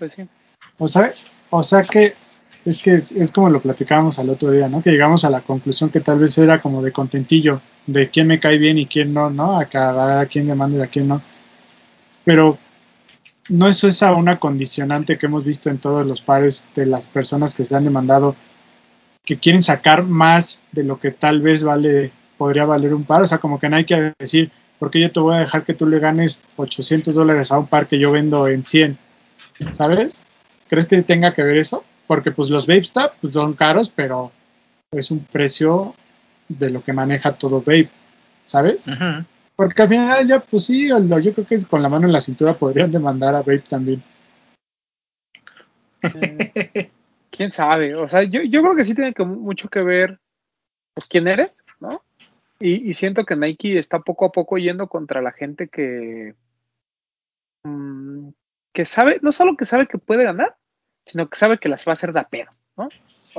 Pues 0.00 0.12
sí. 0.14 0.28
O 0.78 0.88
sea, 0.88 1.14
o 1.50 1.62
sea 1.62 1.84
que 1.84 2.14
es 2.66 2.78
que 2.82 3.04
es 3.14 3.30
como 3.30 3.48
lo 3.48 3.62
platicábamos 3.62 4.18
al 4.18 4.28
otro 4.28 4.50
día, 4.50 4.68
¿no? 4.68 4.82
Que 4.82 4.90
llegamos 4.90 5.24
a 5.24 5.30
la 5.30 5.40
conclusión 5.40 5.88
que 5.88 6.00
tal 6.00 6.18
vez 6.18 6.36
era 6.36 6.60
como 6.60 6.82
de 6.82 6.90
contentillo, 6.90 7.60
de 7.86 8.10
quién 8.10 8.26
me 8.26 8.40
cae 8.40 8.58
bien 8.58 8.76
y 8.76 8.86
quién 8.86 9.14
no, 9.14 9.30
¿no? 9.30 9.58
A 9.58 9.66
cada 9.66 10.26
quién 10.26 10.48
le 10.48 10.54
mando 10.56 10.78
y 10.78 10.82
a 10.82 10.88
quién 10.88 11.06
no. 11.06 11.22
Pero 12.24 12.58
no 13.48 13.68
es 13.68 13.84
esa 13.84 14.12
una 14.14 14.40
condicionante 14.40 15.16
que 15.16 15.26
hemos 15.26 15.44
visto 15.44 15.70
en 15.70 15.78
todos 15.78 16.04
los 16.04 16.20
pares 16.20 16.68
de 16.74 16.86
las 16.86 17.06
personas 17.06 17.54
que 17.54 17.64
se 17.64 17.76
han 17.76 17.84
demandado 17.84 18.34
que 19.24 19.38
quieren 19.38 19.62
sacar 19.62 20.02
más 20.02 20.62
de 20.72 20.82
lo 20.82 20.98
que 20.98 21.12
tal 21.12 21.40
vez 21.40 21.62
vale 21.62 22.10
podría 22.36 22.64
valer 22.64 22.94
un 22.94 23.04
par, 23.04 23.22
o 23.22 23.26
sea, 23.26 23.38
como 23.38 23.58
que 23.60 23.68
no 23.68 23.76
hay 23.76 23.84
que 23.84 24.12
decir, 24.18 24.50
porque 24.78 25.00
yo 25.00 25.10
te 25.10 25.20
voy 25.20 25.36
a 25.36 25.38
dejar 25.38 25.64
que 25.64 25.72
tú 25.72 25.86
le 25.86 26.00
ganes 26.00 26.42
800 26.56 27.14
dólares 27.14 27.50
a 27.52 27.58
un 27.58 27.66
par 27.66 27.86
que 27.86 27.98
yo 27.98 28.10
vendo 28.10 28.46
en 28.48 28.64
100, 28.64 28.98
¿sabes? 29.72 30.24
¿Crees 30.68 30.86
que 30.86 31.02
tenga 31.02 31.32
que 31.32 31.42
ver 31.42 31.56
eso? 31.56 31.84
Porque 32.06 32.30
pues 32.30 32.50
los 32.50 32.66
vape 32.66 33.10
pues 33.20 33.32
son 33.32 33.54
caros, 33.54 33.88
pero 33.88 34.32
es 34.90 35.10
un 35.10 35.24
precio 35.24 35.94
de 36.48 36.70
lo 36.70 36.82
que 36.82 36.92
maneja 36.92 37.36
todo 37.36 37.60
vape, 37.60 37.90
¿sabes? 38.44 38.86
Porque 39.56 39.82
al 39.82 39.88
final 39.88 40.28
ya, 40.28 40.40
pues 40.40 40.66
sí, 40.66 40.88
yo 40.88 41.34
creo 41.34 41.46
que 41.46 41.64
con 41.64 41.82
la 41.82 41.88
mano 41.88 42.06
en 42.06 42.12
la 42.12 42.20
cintura 42.20 42.56
podrían 42.56 42.90
demandar 42.90 43.34
a 43.34 43.38
vape 43.38 43.64
también. 43.68 44.02
Eh, 46.02 46.90
quién 47.30 47.50
sabe, 47.50 47.94
o 47.94 48.08
sea, 48.08 48.22
yo, 48.22 48.42
yo 48.42 48.62
creo 48.62 48.76
que 48.76 48.84
sí 48.84 48.94
tiene 48.94 49.12
que, 49.12 49.24
mucho 49.24 49.68
que 49.68 49.82
ver, 49.82 50.18
pues, 50.94 51.08
quién 51.08 51.26
eres, 51.26 51.56
¿no? 51.80 52.02
Y, 52.58 52.88
y 52.88 52.94
siento 52.94 53.24
que 53.24 53.36
Nike 53.36 53.78
está 53.78 54.00
poco 54.00 54.26
a 54.26 54.32
poco 54.32 54.56
yendo 54.56 54.88
contra 54.88 55.20
la 55.20 55.32
gente 55.32 55.68
que, 55.68 56.34
mm, 57.64 58.28
que 58.72 58.84
sabe, 58.84 59.20
no 59.22 59.32
solo 59.32 59.56
que 59.56 59.64
sabe 59.64 59.86
que 59.86 59.98
puede 59.98 60.24
ganar, 60.24 60.56
sino 61.06 61.26
que 61.28 61.38
sabe 61.38 61.56
que 61.58 61.68
las 61.70 61.86
va 61.86 61.92
a 61.92 61.94
hacer 61.94 62.12
da 62.12 62.24
pedo, 62.24 62.50
¿no? 62.76 62.88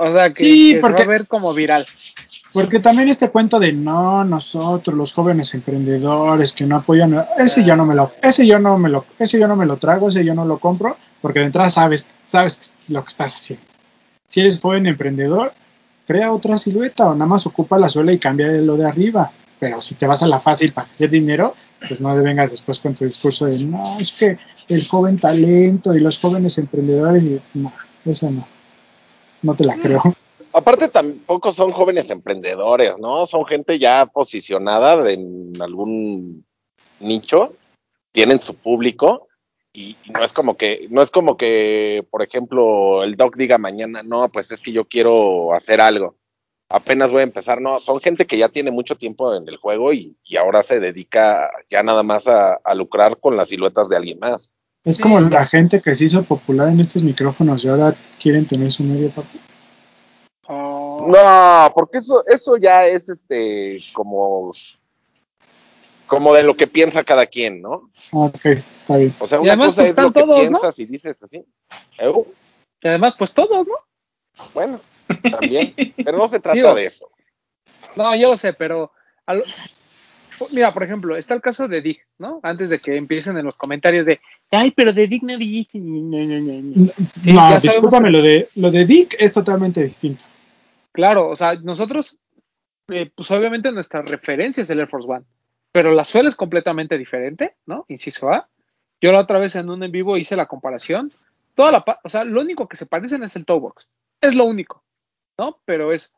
O 0.00 0.10
sea, 0.10 0.28
que, 0.32 0.44
Sí, 0.44 0.68
que 0.70 0.74
se 0.76 0.80
porque- 0.80 1.02
va 1.04 1.08
a 1.08 1.18
ver 1.18 1.26
como 1.26 1.52
viral. 1.54 1.86
Porque 2.52 2.78
también 2.80 3.08
este 3.08 3.30
cuento 3.30 3.58
de 3.60 3.72
no, 3.72 4.24
nosotros, 4.24 4.96
los 4.96 5.12
jóvenes 5.12 5.54
emprendedores 5.54 6.52
que 6.52 6.64
no 6.64 6.76
apoyan, 6.76 7.14
a- 7.14 7.28
ese 7.38 7.64
yo 7.64 7.76
no 7.76 7.84
me 7.84 7.94
lo, 7.94 8.12
ese 8.22 8.46
yo 8.46 8.58
no 8.58 8.78
me 8.78 8.88
lo, 8.88 9.04
ese 9.18 9.38
yo 9.38 9.46
no 9.48 9.54
me 9.56 9.66
lo 9.66 9.76
trago, 9.76 10.08
ese 10.08 10.24
yo 10.24 10.34
no 10.34 10.44
lo 10.44 10.58
compro, 10.58 10.96
porque 11.20 11.40
de 11.40 11.46
entrada 11.46 11.68
sabes, 11.68 12.08
sabes 12.22 12.74
lo 12.88 13.02
que 13.02 13.08
estás 13.08 13.34
haciendo. 13.34 13.64
Si 14.24 14.40
eres 14.40 14.60
joven 14.60 14.86
emprendedor, 14.86 15.52
crea 16.06 16.32
otra 16.32 16.56
silueta 16.56 17.06
o 17.08 17.14
nada 17.14 17.26
más 17.26 17.46
ocupa 17.46 17.78
la 17.78 17.88
suela 17.88 18.12
y 18.12 18.18
cambia 18.18 18.48
lo 18.52 18.76
de 18.76 18.86
arriba. 18.88 19.30
Pero 19.60 19.82
si 19.82 19.96
te 19.96 20.06
vas 20.06 20.22
a 20.22 20.28
la 20.28 20.38
fácil 20.40 20.72
para 20.72 20.88
hacer 20.88 21.10
dinero, 21.10 21.54
pues 21.86 22.00
no 22.00 22.14
vengas 22.22 22.50
después 22.50 22.78
con 22.78 22.94
tu 22.94 23.04
discurso 23.04 23.46
de 23.46 23.58
no, 23.58 23.98
es 23.98 24.12
que 24.12 24.38
el 24.68 24.86
joven 24.86 25.18
talento 25.18 25.94
y 25.94 26.00
los 26.00 26.18
jóvenes 26.18 26.58
emprendedores, 26.58 27.24
y 27.24 27.40
no, 27.54 27.72
eso 28.04 28.30
no, 28.30 28.46
no 29.42 29.54
te 29.54 29.64
la 29.64 29.76
creo. 29.76 30.02
Aparte 30.52 30.88
tampoco 30.88 31.52
son 31.52 31.72
jóvenes 31.72 32.10
emprendedores, 32.10 32.98
¿no? 32.98 33.26
Son 33.26 33.44
gente 33.46 33.78
ya 33.78 34.06
posicionada 34.06 35.02
de- 35.02 35.14
en 35.14 35.60
algún 35.60 36.44
nicho, 37.00 37.54
tienen 38.12 38.40
su 38.40 38.54
público 38.54 39.28
y, 39.72 39.96
y 40.04 40.10
no 40.10 40.24
es 40.24 40.32
como 40.32 40.56
que, 40.56 40.86
no 40.90 41.02
es 41.02 41.10
como 41.10 41.36
que, 41.36 42.04
por 42.10 42.22
ejemplo, 42.22 43.04
el 43.04 43.16
doc 43.16 43.36
diga 43.36 43.58
mañana, 43.58 44.02
no, 44.02 44.28
pues 44.30 44.50
es 44.50 44.60
que 44.60 44.72
yo 44.72 44.86
quiero 44.86 45.52
hacer 45.54 45.80
algo. 45.80 46.14
Apenas 46.70 47.10
voy 47.10 47.20
a 47.20 47.24
empezar, 47.24 47.60
no, 47.62 47.80
son 47.80 48.00
gente 48.00 48.26
que 48.26 48.36
ya 48.36 48.48
tiene 48.50 48.70
mucho 48.70 48.96
tiempo 48.96 49.34
en 49.34 49.48
el 49.48 49.56
juego 49.56 49.92
y, 49.94 50.16
y 50.24 50.36
ahora 50.36 50.62
se 50.62 50.80
dedica 50.80 51.50
ya 51.70 51.82
nada 51.82 52.02
más 52.02 52.28
a, 52.28 52.54
a 52.62 52.74
lucrar 52.74 53.18
con 53.18 53.36
las 53.36 53.48
siluetas 53.48 53.88
de 53.88 53.96
alguien 53.96 54.18
más. 54.18 54.50
Es 54.84 54.96
Sí. 54.96 55.02
como 55.02 55.18
la 55.20 55.44
gente 55.46 55.80
que 55.80 55.94
se 55.94 56.04
hizo 56.04 56.22
popular 56.24 56.68
en 56.68 56.80
estos 56.80 57.02
micrófonos 57.02 57.64
y 57.64 57.68
ahora 57.68 57.94
quieren 58.20 58.46
tener 58.46 58.70
su 58.70 58.82
medio 58.84 59.10
papi. 59.10 59.40
Oh, 60.46 61.06
No, 61.10 61.72
porque 61.74 61.98
eso, 61.98 62.22
eso 62.26 62.56
ya 62.58 62.86
es 62.86 63.08
este 63.08 63.80
como, 63.94 64.52
como 66.06 66.32
de 66.34 66.42
lo 66.42 66.54
que 66.56 66.66
piensa 66.66 67.02
cada 67.04 67.26
quien, 67.26 67.60
¿no? 67.62 67.90
Ok, 68.12 68.44
está 68.44 68.96
bien. 68.98 69.14
O 69.18 69.26
sea, 69.26 69.40
una 69.40 69.52
además, 69.52 69.68
cosa 69.68 69.82
pues, 69.82 69.90
es 69.90 69.96
lo 69.96 70.08
están 70.08 70.12
que 70.12 70.20
todos, 70.20 70.36
¿no? 70.36 70.48
piensas 70.58 70.78
y 70.78 70.86
dices 70.86 71.22
así. 71.22 71.44
Eh, 71.98 72.12
y 72.82 72.88
además, 72.88 73.14
pues 73.18 73.32
todos, 73.34 73.66
¿no? 73.66 73.74
bueno, 74.54 74.76
también. 75.30 75.74
Pero 75.96 76.18
no 76.18 76.28
se 76.28 76.40
trata 76.40 76.56
Digo, 76.56 76.74
de 76.74 76.86
eso. 76.86 77.10
No, 77.96 78.14
yo 78.16 78.30
lo 78.30 78.36
sé, 78.36 78.52
pero 78.52 78.92
mira, 80.52 80.72
por 80.72 80.82
ejemplo, 80.82 81.16
está 81.16 81.34
el 81.34 81.40
caso 81.40 81.68
de 81.68 81.80
Dig, 81.80 82.00
¿no? 82.18 82.40
Antes 82.42 82.70
de 82.70 82.80
que 82.80 82.96
empiecen 82.96 83.36
en 83.38 83.44
los 83.44 83.56
comentarios 83.56 84.06
de, 84.06 84.20
ay, 84.50 84.70
pero 84.70 84.92
de 84.92 85.06
Dig 85.06 85.22
no 85.24 85.36
dijiste. 85.36 85.78
No, 85.78 86.18
no, 86.18 86.40
no, 86.40 86.62
no". 86.62 86.92
Sí, 87.22 87.32
no, 87.32 87.60
discúlpame, 87.60 88.08
que- 88.08 88.12
lo 88.12 88.22
de, 88.22 88.48
lo 88.54 88.70
de 88.70 88.84
Dick 88.84 89.16
es 89.18 89.32
totalmente 89.32 89.82
distinto. 89.82 90.24
Claro, 90.92 91.28
o 91.28 91.36
sea, 91.36 91.54
nosotros, 91.54 92.18
eh, 92.88 93.10
pues 93.14 93.30
obviamente 93.30 93.70
nuestra 93.72 94.02
referencia 94.02 94.62
es 94.62 94.70
el 94.70 94.80
Air 94.80 94.88
Force 94.88 95.08
One, 95.08 95.24
pero 95.72 95.92
la 95.92 96.04
suela 96.04 96.28
es 96.28 96.36
completamente 96.36 96.96
diferente, 96.96 97.56
¿no? 97.66 97.84
Inciso 97.88 98.30
A. 98.30 98.48
Yo 99.00 99.12
la 99.12 99.20
otra 99.20 99.38
vez 99.38 99.54
en 99.56 99.70
un 99.70 99.82
en 99.82 99.92
vivo 99.92 100.16
hice 100.16 100.34
la 100.34 100.46
comparación. 100.46 101.12
Toda 101.54 101.70
la, 101.70 101.84
o 102.02 102.08
sea, 102.08 102.24
lo 102.24 102.40
único 102.40 102.68
que 102.68 102.76
se 102.76 102.86
parecen 102.86 103.22
es 103.22 103.36
el 103.36 103.44
toe 103.44 103.60
box. 103.60 103.88
Es 104.20 104.34
lo 104.34 104.44
único, 104.44 104.82
¿no? 105.38 105.58
Pero 105.64 105.92
es 105.92 106.12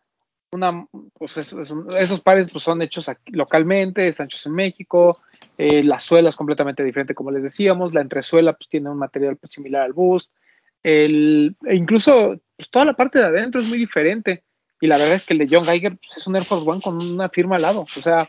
una, 0.53 0.87
pues 1.15 1.37
es- 1.37 1.53
es 1.53 1.71
un- 1.71 1.87
esos 1.97 2.21
pares 2.21 2.51
pues 2.51 2.65
son 2.65 2.83
hechos 2.83 3.09
aquí, 3.09 3.33
localmente, 3.33 4.09
están 4.09 4.27
hechos 4.27 4.47
en 4.47 4.55
México. 4.55 5.21
eh, 5.63 5.85
la 5.85 6.01
suela 6.01 6.31
es 6.31 6.37
completamente 6.37 6.83
diferente, 6.83 7.15
como 7.15 7.31
les 7.31 7.43
decíamos. 7.43 7.93
La 7.93 8.01
entresuela 8.01 8.55
pues 8.55 8.67
tiene 8.71 8.89
un 8.89 8.97
material 8.97 9.37
pues, 9.37 9.53
similar 9.53 9.83
al 9.83 9.93
Boost. 9.93 10.31
El, 10.83 11.55
e 11.67 11.75
incluso 11.77 12.41
pues, 12.57 12.71
toda 12.71 12.87
la 12.87 12.95
parte 12.95 13.19
de 13.19 13.27
adentro 13.27 13.61
es 13.61 13.67
muy 13.69 13.77
diferente. 13.77 14.43
Y 14.81 14.87
la 14.87 14.97
verdad 14.97 15.17
es 15.17 15.25
que 15.27 15.35
el 15.35 15.39
de 15.41 15.49
John 15.51 15.67
Geiger 15.67 15.99
pues, 15.99 16.17
es 16.17 16.27
un 16.27 16.37
Air 16.37 16.47
Force 16.47 16.67
One 16.69 16.81
con 16.81 16.97
una 17.03 17.29
firma 17.29 17.57
al 17.57 17.63
lado. 17.63 17.83
O 17.83 17.87
sea, 18.01 18.27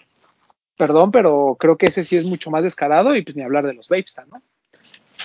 perdón, 0.76 1.12
pero 1.12 1.56
creo 1.58 1.78
que 1.78 1.86
ese 1.86 2.04
sí 2.04 2.18
es 2.18 2.26
mucho 2.26 2.52
más 2.52 2.64
descarado 2.64 3.16
y 3.16 3.22
pues 3.22 3.38
ni 3.38 3.44
hablar 3.44 3.66
de 3.66 3.76
los 3.76 3.88
Vapestar, 3.88 4.28
¿no? 4.28 4.42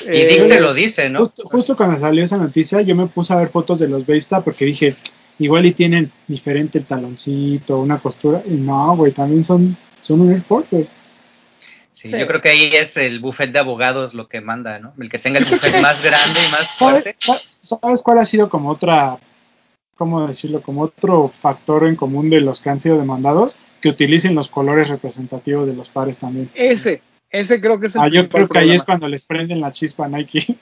Y 0.03 0.21
Eh, 0.21 0.27
Dick 0.29 0.49
te 0.49 0.61
lo 0.61 0.75
dice, 0.75 1.11
¿no? 1.11 1.21
Justo, 1.21 1.43
justo 1.45 1.77
cuando 1.77 1.99
salió 1.99 2.23
esa 2.23 2.37
noticia, 2.37 2.83
yo 2.83 2.95
me 2.95 3.07
puse 3.09 3.33
a 3.33 3.37
ver 3.37 3.49
fotos 3.49 3.81
de 3.81 3.89
los 3.89 4.03
Vapestar 4.07 4.45
porque 4.45 4.65
dije, 4.65 4.95
igual 5.39 5.67
y 5.67 5.73
tienen 5.73 6.13
diferente 6.27 6.79
el 6.79 6.87
taloncito, 6.87 7.79
una 7.79 8.01
costura. 8.01 8.43
Y 8.47 8.55
no, 8.55 8.97
güey, 8.97 9.13
también 9.13 9.45
son, 9.45 9.77
son 10.01 10.21
un 10.23 10.33
Air 10.33 10.41
Force, 10.41 10.69
güey. 10.71 10.89
Sí, 11.91 12.09
Sí. 12.11 12.19
yo 12.19 12.27
creo 12.27 12.43
que 12.43 12.51
ahí 12.51 12.71
es 12.75 12.97
el 12.99 13.21
buffet 13.21 13.53
de 13.53 13.59
abogados 13.59 14.13
lo 14.13 14.29
que 14.29 14.43
manda, 14.43 14.79
¿no? 14.79 14.93
El 15.01 15.09
que 15.09 15.19
tenga 15.19 15.39
el 15.39 15.47
buffet 15.47 15.73
más 15.83 16.03
grande 16.03 16.41
y 16.47 16.53
más 16.53 16.77
¿Sabes, 16.77 16.77
fuerte. 16.79 17.15
sa- 17.19 17.79
¿Sabes 17.81 18.03
cuál 18.03 18.19
ha 18.19 18.25
sido 18.25 18.51
como 18.51 18.69
otra, 18.71 19.19
cómo 19.97 20.27
decirlo, 20.29 20.61
como 20.61 20.83
otro 20.83 21.29
factor 21.31 21.87
en 21.87 21.97
común 21.97 22.29
de 22.29 22.41
los 22.43 22.61
que 22.61 22.69
han 22.71 22.81
sido 22.81 22.99
demandados? 22.99 23.57
Que 23.81 23.89
utilicen 23.89 24.35
los 24.35 24.49
colores 24.49 24.89
representativos 24.91 25.67
de 25.67 25.75
los 25.75 25.89
pares 25.89 26.19
también. 26.19 26.51
ese, 26.55 27.01
ese 27.31 27.61
creo 27.63 27.81
que 27.81 27.87
es 27.87 27.95
el 27.97 28.03
Ah, 28.03 28.09
yo 28.13 28.29
creo 28.29 28.47
que 28.49 28.59
ahí 28.59 28.73
es 28.73 28.83
cuando 28.83 29.09
les 29.09 29.25
prenden 29.25 29.61
la 29.63 29.73
chispa 29.73 30.05
a 30.05 30.09
Nike. 30.09 30.57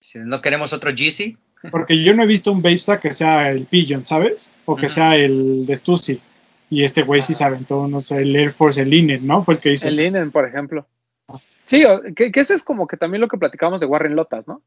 Si 0.00 0.18
no 0.20 0.40
queremos 0.42 0.72
otro 0.72 0.90
Yeezy, 0.90 1.36
Porque 1.70 2.02
yo 2.02 2.14
no 2.14 2.22
he 2.22 2.26
visto 2.26 2.52
un 2.52 2.62
Vapestar 2.62 3.00
que 3.00 3.12
sea 3.12 3.50
el 3.50 3.66
Pigeon, 3.66 4.04
¿sabes? 4.06 4.52
O 4.64 4.76
que 4.76 4.88
sea 4.88 5.16
el 5.16 5.66
de 5.66 5.76
Stussy. 5.76 6.20
Y 6.68 6.82
este 6.84 7.02
güey 7.02 7.20
sí 7.20 7.32
se 7.34 7.44
aventó, 7.44 7.86
no 7.86 8.00
sé, 8.00 8.18
el 8.22 8.34
Air 8.34 8.50
Force, 8.50 8.80
el 8.82 8.90
Linen, 8.90 9.26
¿no? 9.26 9.42
Fue 9.44 9.54
el 9.54 9.60
que 9.60 9.72
hizo. 9.72 9.86
El 9.88 9.96
Linen, 9.96 10.30
por 10.32 10.46
ejemplo. 10.46 10.86
Sí, 11.64 11.84
que, 12.14 12.30
que 12.32 12.40
ese 12.40 12.54
es 12.54 12.62
como 12.62 12.86
que 12.86 12.96
también 12.96 13.20
lo 13.20 13.28
que 13.28 13.38
platicamos 13.38 13.80
de 13.80 13.86
Warren 13.86 14.14
Lotas, 14.16 14.46
¿no? 14.46 14.62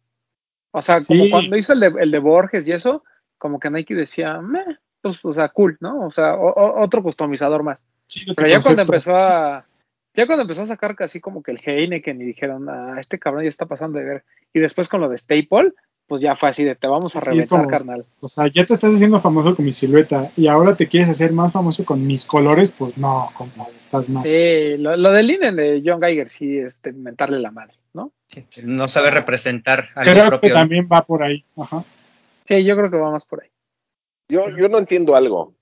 O 0.72 0.82
sea, 0.82 1.00
como 1.02 1.24
Sí. 1.26 1.30
cuando 1.32 1.56
hizo 1.58 1.74
el 1.74 1.80
de, 1.80 1.94
el 2.00 2.12
de 2.12 2.20
Borges 2.20 2.68
y 2.68 2.72
eso, 2.72 3.04
como 3.38 3.60
que 3.60 3.70
Nike 3.70 3.96
decía, 3.96 4.40
"Meh", 4.42 4.78
pues, 5.02 5.24
o 5.26 5.34
sea, 5.34 5.50
cool, 5.50 5.78
¿no? 5.80 6.06
O 6.06 6.12
sea, 6.12 6.36
o- 6.36 6.52
o- 6.54 6.82
otro 6.82 7.02
customizador 7.02 7.64
más. 7.64 7.80
Tu 8.08 8.34
Pero 8.36 8.48
ya 8.50 8.60
cuando 8.60 8.82
empezó 8.82 9.16
a. 9.16 9.66
Ya 10.16 10.26
cuando 10.26 10.42
empezó 10.42 10.64
a 10.64 10.68
sacar 10.68 10.96
casi 10.96 11.22
como 11.22 11.42
que 11.44 11.52
el 11.52 11.62
Heineken 11.64 12.20
y 12.22 12.26
dijeron, 12.26 12.68
ah, 12.70 12.98
este 13.00 13.20
cabrón 13.20 13.44
ya 13.44 13.50
está 13.50 13.66
pasando 13.66 14.00
de 14.00 14.06
ver. 14.06 14.24
Y 14.54 14.60
después 14.60 14.90
con 14.90 15.00
lo 15.02 15.08
de 15.08 15.18
Staple, 15.18 15.74
pues 16.10 16.22
ya 16.24 16.36
fue 16.36 16.50
así 16.50 16.64
de 16.66 16.76
te 16.76 16.88
vamos 16.88 17.16
a 17.16 17.22
Sí, 17.22 17.30
reventar, 17.30 17.60
como- 17.60 17.70
carnal. 17.70 18.06
O 18.20 18.28
sea, 18.28 18.48
ya 18.48 18.66
te 18.66 18.74
estás 18.74 18.96
haciendo 18.96 19.20
famoso 19.20 19.56
con 19.56 19.64
mi 19.64 19.72
silueta 19.72 20.32
y 20.36 20.48
ahora 20.48 20.76
te 20.76 20.88
quieres 20.90 21.08
hacer 21.10 21.32
más 21.32 21.54
famoso 21.54 21.86
con 21.86 22.06
mis 22.06 22.26
colores, 22.26 22.72
pues 22.72 22.98
no, 22.98 23.30
compadre, 23.36 23.78
estás 23.78 24.10
mal. 24.10 24.24
Sí, 24.24 24.76
lo, 24.78 24.98
lo 24.98 25.12
del 25.12 25.28
Linen 25.28 25.56
de 25.56 25.82
John 25.86 26.02
Geiger 26.02 26.28
sí 26.28 26.58
es 26.58 26.82
de 26.82 26.92
mentarle 26.92 27.40
la 27.40 27.52
madre, 27.52 27.76
¿no? 27.94 28.12
sí, 28.28 28.46
no 28.64 28.88
sabe 28.88 29.12
representar 29.12 29.90
algo 29.96 30.12
Creo 30.12 30.42
que 30.42 30.50
también 30.50 30.90
va 30.92 31.06
por 31.06 31.24
ahí. 31.24 31.46
Ajá. 31.56 31.86
Sí, 32.44 32.64
yo 32.66 32.76
creo 32.76 32.90
que 32.92 32.98
va 32.98 33.12
más 33.12 33.26
por 33.26 33.44
ahí. 33.44 33.50
Yo, 34.28 34.50
yo 34.50 34.68
no 34.68 34.80
entiendo 34.80 35.16
algo. 35.16 35.54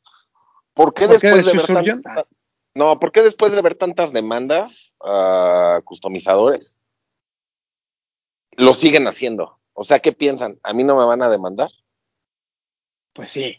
¿Por 0.73 0.93
qué 0.93 1.07
¿Por 1.07 1.19
qué 1.19 1.27
después 1.27 1.45
de 1.45 1.51
de 1.51 1.57
ver 1.57 1.65
Surgeon? 1.67 2.01
tanta- 2.01 2.25
no, 2.73 2.99
¿por 2.99 3.11
qué 3.11 3.21
después 3.23 3.51
de 3.53 3.61
ver 3.61 3.75
tantas 3.75 4.13
demandas 4.13 4.95
a 5.03 5.81
customizadores 5.83 6.77
lo 8.55 8.73
siguen 8.73 9.07
haciendo? 9.07 9.56
O 9.79 9.83
sea, 9.83 9.99
¿qué 9.99 10.11
piensan? 10.11 10.57
¿A 10.63 10.73
mí 10.73 10.83
no 10.83 10.97
me 10.97 11.05
van 11.05 11.21
a 11.21 11.29
demandar? 11.29 11.69
Pues 13.13 13.29
sí. 13.29 13.57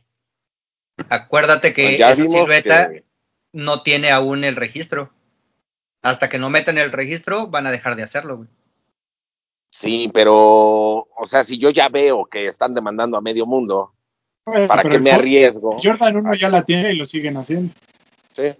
Acuérdate 1.08 1.72
que 1.72 1.96
Pues 1.96 2.18
esa 2.18 2.24
silueta 2.28 2.90
que- 2.90 3.04
no 3.52 3.82
tiene 3.84 4.10
aún 4.10 4.42
el 4.42 4.56
registro. 4.56 5.12
Hasta 6.02 6.28
que 6.28 6.38
no 6.40 6.50
metan 6.50 6.76
el 6.76 6.90
registro, 6.90 7.46
van 7.46 7.68
a 7.68 7.70
dejar 7.70 7.94
de 7.94 8.02
hacerlo, 8.02 8.38
güey. 8.38 8.48
Sí, 9.70 10.10
pero, 10.12 10.34
o 10.34 11.24
sea, 11.26 11.44
si 11.44 11.56
yo 11.58 11.70
ya 11.70 11.88
veo 11.88 12.24
que 12.24 12.48
están 12.48 12.74
demandando 12.74 13.16
a 13.16 13.20
medio 13.20 13.46
mundo, 13.46 13.94
Bueno, 14.44 14.66
¿para 14.66 14.82
qué 14.88 14.98
me 14.98 15.12
arriesgo? 15.12 15.76
Jordan 15.80 16.16
1 16.16 16.34
ya 16.34 16.48
la 16.48 16.64
tiene 16.64 16.92
y 16.92 16.96
lo 16.96 17.06
siguen 17.06 17.36
haciendo. 17.36 17.72
Sí, 18.34 18.54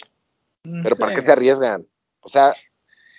pero 0.84 0.94
¿para 0.96 1.12
qué 1.14 1.22
se 1.22 1.32
arriesgan? 1.32 1.84
O 2.20 2.28
sea, 2.28 2.52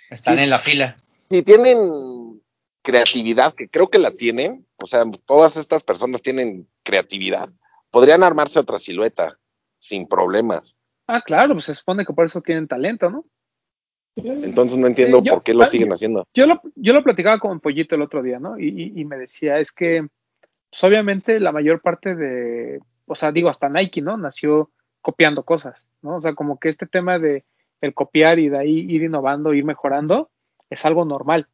Están 0.08 0.38
en 0.38 0.48
la 0.48 0.58
fila. 0.58 0.96
si 1.28 1.42
tienen 1.42 2.39
creatividad, 2.82 3.54
que 3.54 3.68
creo 3.68 3.88
que 3.88 3.98
la 3.98 4.10
tienen, 4.12 4.66
o 4.82 4.86
sea, 4.86 5.04
todas 5.26 5.56
estas 5.56 5.82
personas 5.82 6.22
tienen 6.22 6.66
creatividad, 6.82 7.50
podrían 7.90 8.22
armarse 8.24 8.58
otra 8.58 8.78
silueta 8.78 9.38
sin 9.78 10.06
problemas. 10.08 10.76
Ah, 11.06 11.20
claro, 11.22 11.54
pues 11.54 11.66
se 11.66 11.74
supone 11.74 12.04
que 12.04 12.12
por 12.12 12.24
eso 12.24 12.40
tienen 12.40 12.68
talento, 12.68 13.10
¿no? 13.10 13.24
Entonces 14.16 14.78
no 14.78 14.86
entiendo 14.86 15.18
Eh, 15.18 15.22
yo- 15.24 15.34
por 15.34 15.42
qué 15.42 15.54
lo 15.54 15.66
siguen 15.66 15.92
haciendo. 15.92 16.26
Yo 16.34 16.46
lo, 16.46 16.60
yo 16.74 16.92
lo 16.92 17.02
platicaba 17.02 17.38
con 17.38 17.60
Pollito 17.60 17.94
el 17.94 18.02
otro 18.02 18.22
día, 18.22 18.38
¿no? 18.38 18.58
Y, 18.58 18.68
y- 18.68 19.00
y 19.00 19.04
me 19.04 19.16
decía, 19.16 19.58
es 19.58 19.72
que, 19.72 20.06
pues, 20.70 20.84
obviamente 20.84 21.38
la 21.40 21.52
mayor 21.52 21.80
parte 21.80 22.14
de, 22.14 22.80
o 23.06 23.14
sea, 23.14 23.32
digo, 23.32 23.48
hasta 23.48 23.68
Nike, 23.68 24.02
¿no? 24.02 24.16
Nació 24.16 24.70
copiando 25.00 25.44
cosas, 25.44 25.82
¿no? 26.02 26.16
O 26.16 26.20
sea, 26.20 26.34
como 26.34 26.58
que 26.58 26.68
este 26.68 26.86
tema 26.86 27.18
de 27.18 27.44
el 27.80 27.94
copiar 27.94 28.38
y 28.38 28.48
de 28.50 28.58
ahí 28.58 28.78
ir 28.88 29.02
innovando, 29.02 29.54
ir 29.54 29.64
mejorando, 29.64 30.30
es 30.68 30.84
algo 30.84 31.04
normal, 31.06 31.48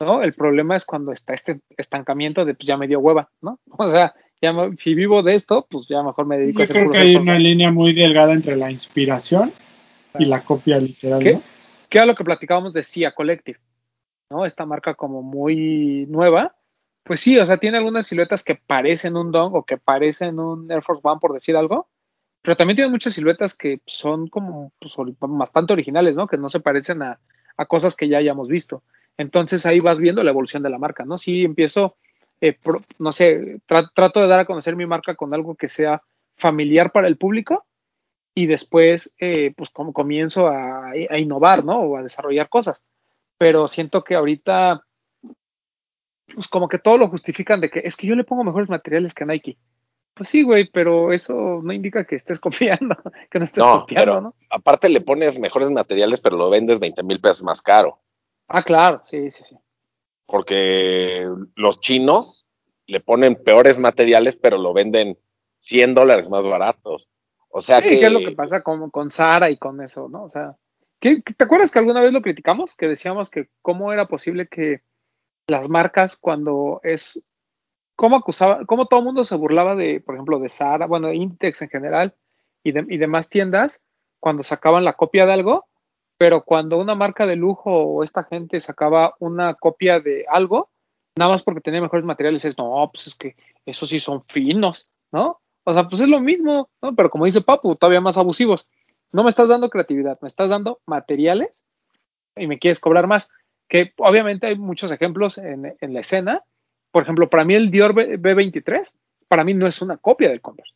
¿no? 0.00 0.22
El 0.22 0.34
problema 0.34 0.76
es 0.76 0.84
cuando 0.84 1.12
está 1.12 1.34
este 1.34 1.60
estancamiento 1.76 2.44
de, 2.44 2.54
pues 2.54 2.66
ya 2.66 2.76
me 2.76 2.86
dio 2.86 3.00
hueva, 3.00 3.30
¿no? 3.40 3.58
O 3.78 3.88
sea, 3.88 4.14
ya 4.40 4.52
me- 4.52 4.76
si 4.76 4.94
vivo 4.94 5.22
de 5.22 5.34
esto, 5.34 5.66
pues 5.68 5.86
ya 5.88 6.02
mejor 6.02 6.26
me 6.26 6.38
dedico 6.38 6.62
a 6.62 6.64
Yo 6.66 6.72
hacer 6.72 6.76
creo 6.82 6.92
que 6.92 6.98
hay 6.98 7.16
una 7.16 7.38
línea 7.38 7.70
muy 7.70 7.92
delgada 7.92 8.32
entre 8.32 8.56
la 8.56 8.70
inspiración 8.70 9.52
y 10.18 10.24
la 10.24 10.44
copia 10.44 10.78
literal, 10.78 11.22
¿Qué? 11.22 11.34
¿no? 11.34 11.42
que 11.88 11.98
era 11.98 12.06
lo 12.06 12.14
que 12.14 12.24
platicábamos 12.24 12.72
de 12.72 12.82
Cia 12.82 13.12
Collective, 13.14 13.58
¿no? 14.30 14.44
Esta 14.44 14.66
marca 14.66 14.94
como 14.94 15.22
muy 15.22 16.06
nueva. 16.08 16.54
Pues 17.02 17.20
sí, 17.20 17.38
o 17.38 17.46
sea, 17.46 17.56
tiene 17.56 17.78
algunas 17.78 18.06
siluetas 18.06 18.44
que 18.44 18.54
parecen 18.54 19.16
un 19.16 19.32
Dong 19.32 19.54
o 19.54 19.64
que 19.64 19.78
parecen 19.78 20.38
un 20.38 20.70
Air 20.70 20.82
Force 20.82 21.00
One, 21.02 21.18
por 21.20 21.32
decir 21.32 21.56
algo, 21.56 21.88
pero 22.42 22.56
también 22.56 22.76
tiene 22.76 22.90
muchas 22.90 23.14
siluetas 23.14 23.56
que 23.56 23.80
son 23.86 24.28
como 24.28 24.72
pues, 24.78 24.94
bastante 25.18 25.72
originales, 25.72 26.14
¿no? 26.14 26.26
Que 26.26 26.36
no 26.36 26.50
se 26.50 26.60
parecen 26.60 27.02
a, 27.02 27.18
a 27.56 27.66
cosas 27.66 27.96
que 27.96 28.08
ya 28.08 28.18
hayamos 28.18 28.48
visto. 28.48 28.82
Entonces 29.18 29.66
ahí 29.66 29.80
vas 29.80 29.98
viendo 29.98 30.22
la 30.22 30.30
evolución 30.30 30.62
de 30.62 30.70
la 30.70 30.78
marca, 30.78 31.04
¿no? 31.04 31.18
Sí, 31.18 31.44
empiezo, 31.44 31.96
eh, 32.40 32.56
pro- 32.62 32.82
no 32.98 33.12
sé, 33.12 33.58
tra- 33.68 33.90
trato 33.94 34.20
de 34.20 34.28
dar 34.28 34.40
a 34.40 34.46
conocer 34.46 34.76
mi 34.76 34.86
marca 34.86 35.14
con 35.16 35.34
algo 35.34 35.56
que 35.56 35.68
sea 35.68 36.02
familiar 36.36 36.92
para 36.92 37.08
el 37.08 37.18
público 37.18 37.66
y 38.34 38.46
después 38.46 39.14
eh, 39.18 39.52
pues 39.56 39.70
como 39.70 39.92
comienzo 39.92 40.48
a, 40.48 40.90
a 40.90 41.18
innovar, 41.18 41.64
¿no? 41.64 41.80
O 41.80 41.96
a 41.96 42.02
desarrollar 42.02 42.48
cosas. 42.48 42.80
Pero 43.38 43.68
siento 43.68 44.04
que 44.04 44.14
ahorita 44.14 44.82
pues 46.34 46.48
como 46.48 46.68
que 46.68 46.78
todo 46.78 46.98
lo 46.98 47.08
justifican 47.08 47.60
de 47.60 47.70
que 47.70 47.80
es 47.84 47.96
que 47.96 48.06
yo 48.06 48.14
le 48.14 48.24
pongo 48.24 48.44
mejores 48.44 48.68
materiales 48.68 49.14
que 49.14 49.24
Nike. 49.24 49.58
Pues 50.14 50.28
sí, 50.28 50.42
güey, 50.42 50.68
pero 50.70 51.12
eso 51.12 51.60
no 51.62 51.72
indica 51.72 52.04
que 52.04 52.16
estés 52.16 52.40
confiando, 52.40 52.96
que 53.30 53.38
no 53.38 53.44
estés 53.44 53.64
No, 53.64 53.80
copiando, 53.80 54.12
pero 54.12 54.20
¿no? 54.20 54.34
aparte 54.50 54.88
le 54.88 55.00
pones 55.00 55.38
mejores 55.38 55.70
materiales, 55.70 56.20
pero 56.20 56.36
lo 56.36 56.50
vendes 56.50 56.78
20 56.78 57.02
mil 57.02 57.20
pesos 57.20 57.42
más 57.42 57.62
caro. 57.62 57.98
Ah, 58.48 58.62
claro, 58.62 59.02
sí, 59.04 59.30
sí, 59.30 59.44
sí. 59.44 59.56
Porque 60.26 61.28
los 61.54 61.80
chinos 61.80 62.46
le 62.86 63.00
ponen 63.00 63.42
peores 63.42 63.78
materiales, 63.78 64.36
pero 64.36 64.58
lo 64.58 64.72
venden 64.72 65.18
100 65.60 65.94
dólares 65.94 66.28
más 66.28 66.46
baratos. 66.46 67.08
O 67.50 67.60
sea 67.60 67.78
Sí, 67.80 67.88
que, 67.88 68.00
¿qué 68.00 68.06
es 68.06 68.12
lo 68.12 68.20
que 68.20 68.32
pasa 68.32 68.62
con, 68.62 68.90
con 68.90 69.10
Sara 69.10 69.50
y 69.50 69.56
con 69.58 69.80
eso, 69.82 70.08
¿no? 70.08 70.24
O 70.24 70.28
sea, 70.28 70.56
¿qué- 71.00 71.22
qué- 71.22 71.34
¿te 71.34 71.44
acuerdas 71.44 71.70
que 71.70 71.78
alguna 71.78 72.00
vez 72.02 72.12
lo 72.12 72.22
criticamos? 72.22 72.74
Que 72.74 72.88
decíamos 72.88 73.30
que 73.30 73.48
cómo 73.62 73.92
era 73.92 74.06
posible 74.06 74.48
que 74.48 74.82
las 75.48 75.68
marcas 75.68 76.16
cuando 76.16 76.80
es, 76.82 77.22
cómo 77.96 78.16
acusaba, 78.16 78.64
cómo 78.66 78.86
todo 78.86 79.00
el 79.00 79.06
mundo 79.06 79.24
se 79.24 79.36
burlaba 79.36 79.74
de, 79.76 80.00
por 80.00 80.14
ejemplo, 80.14 80.38
de 80.38 80.48
Sara, 80.50 80.86
bueno, 80.86 81.08
de 81.08 81.16
Inditex 81.16 81.62
en 81.62 81.70
general 81.70 82.14
y, 82.62 82.72
de, 82.72 82.84
y 82.88 82.98
demás 82.98 83.30
tiendas, 83.30 83.82
cuando 84.20 84.42
sacaban 84.42 84.84
la 84.84 84.92
copia 84.94 85.24
de 85.26 85.32
algo, 85.32 85.67
pero 86.18 86.42
cuando 86.42 86.78
una 86.78 86.96
marca 86.96 87.26
de 87.26 87.36
lujo 87.36 87.70
o 87.70 88.02
esta 88.02 88.24
gente 88.24 88.60
sacaba 88.60 89.14
una 89.20 89.54
copia 89.54 90.00
de 90.00 90.26
algo, 90.28 90.68
nada 91.16 91.30
más 91.30 91.42
porque 91.42 91.60
tenía 91.60 91.80
mejores 91.80 92.04
materiales, 92.04 92.44
es, 92.44 92.58
no, 92.58 92.90
pues 92.92 93.06
es 93.06 93.14
que 93.14 93.36
esos 93.64 93.88
sí 93.88 94.00
son 94.00 94.24
finos, 94.26 94.88
¿no? 95.12 95.40
O 95.62 95.72
sea, 95.72 95.88
pues 95.88 96.00
es 96.00 96.08
lo 96.08 96.20
mismo, 96.20 96.70
¿no? 96.82 96.94
Pero 96.94 97.08
como 97.10 97.24
dice 97.24 97.40
Papu, 97.40 97.76
todavía 97.76 98.00
más 98.00 98.16
abusivos. 98.16 98.68
No 99.12 99.22
me 99.22 99.30
estás 99.30 99.48
dando 99.48 99.70
creatividad, 99.70 100.16
me 100.20 100.28
estás 100.28 100.50
dando 100.50 100.80
materiales 100.86 101.62
y 102.36 102.46
me 102.46 102.58
quieres 102.58 102.80
cobrar 102.80 103.06
más. 103.06 103.30
Que 103.68 103.92
obviamente 103.98 104.46
hay 104.46 104.56
muchos 104.56 104.90
ejemplos 104.90 105.38
en, 105.38 105.76
la 105.80 106.00
escena. 106.00 106.42
Por 106.90 107.02
ejemplo, 107.02 107.28
para 107.28 107.44
mí 107.44 107.54
el 107.54 107.70
Dior 107.70 107.92
B- 107.92 108.18
B23, 108.18 108.90
para 109.28 109.44
mí 109.44 109.54
no 109.54 109.66
es 109.66 109.82
una 109.82 109.98
copia 109.98 110.30
del 110.30 110.40
Converse. 110.40 110.74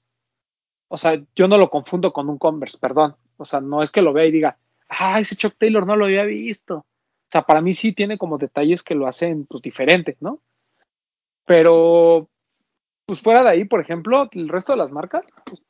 O 0.88 0.98
sea, 0.98 1.20
yo 1.34 1.48
no 1.48 1.56
lo 1.56 1.70
confundo 1.70 2.12
con 2.12 2.28
un 2.28 2.38
Converse, 2.38 2.78
perdón. 2.78 3.16
O 3.38 3.46
sea, 3.46 3.60
no 3.60 3.82
es 3.82 3.90
que 3.90 4.02
lo 4.02 4.12
vea 4.12 4.26
y 4.26 4.30
diga, 4.30 4.58
ah, 4.98 5.20
ese 5.20 5.36
Chuck 5.36 5.54
Taylor 5.58 5.86
no 5.86 5.96
lo 5.96 6.06
había 6.06 6.24
visto. 6.24 6.76
O 6.78 7.30
sea, 7.30 7.42
para 7.42 7.60
mí 7.60 7.72
sí 7.72 7.92
tiene 7.92 8.18
como 8.18 8.38
detalles 8.38 8.82
que 8.82 8.94
lo 8.94 9.06
hacen 9.06 9.46
pues 9.46 9.62
diferente, 9.62 10.16
¿no? 10.20 10.40
Pero, 11.46 12.28
pues 13.06 13.20
fuera 13.20 13.42
de 13.42 13.50
ahí, 13.50 13.64
por 13.64 13.80
ejemplo, 13.80 14.28
el 14.32 14.48
resto 14.48 14.72
de 14.72 14.78
las 14.78 14.90
marcas, 14.90 15.24
pues, 15.44 15.62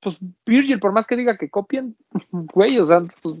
pues 0.00 0.18
Virgil, 0.46 0.78
por 0.78 0.92
más 0.92 1.06
que 1.06 1.16
diga 1.16 1.36
que 1.36 1.50
copien, 1.50 1.96
güey, 2.30 2.78
o 2.78 2.86
sea, 2.86 3.02
pues, 3.22 3.36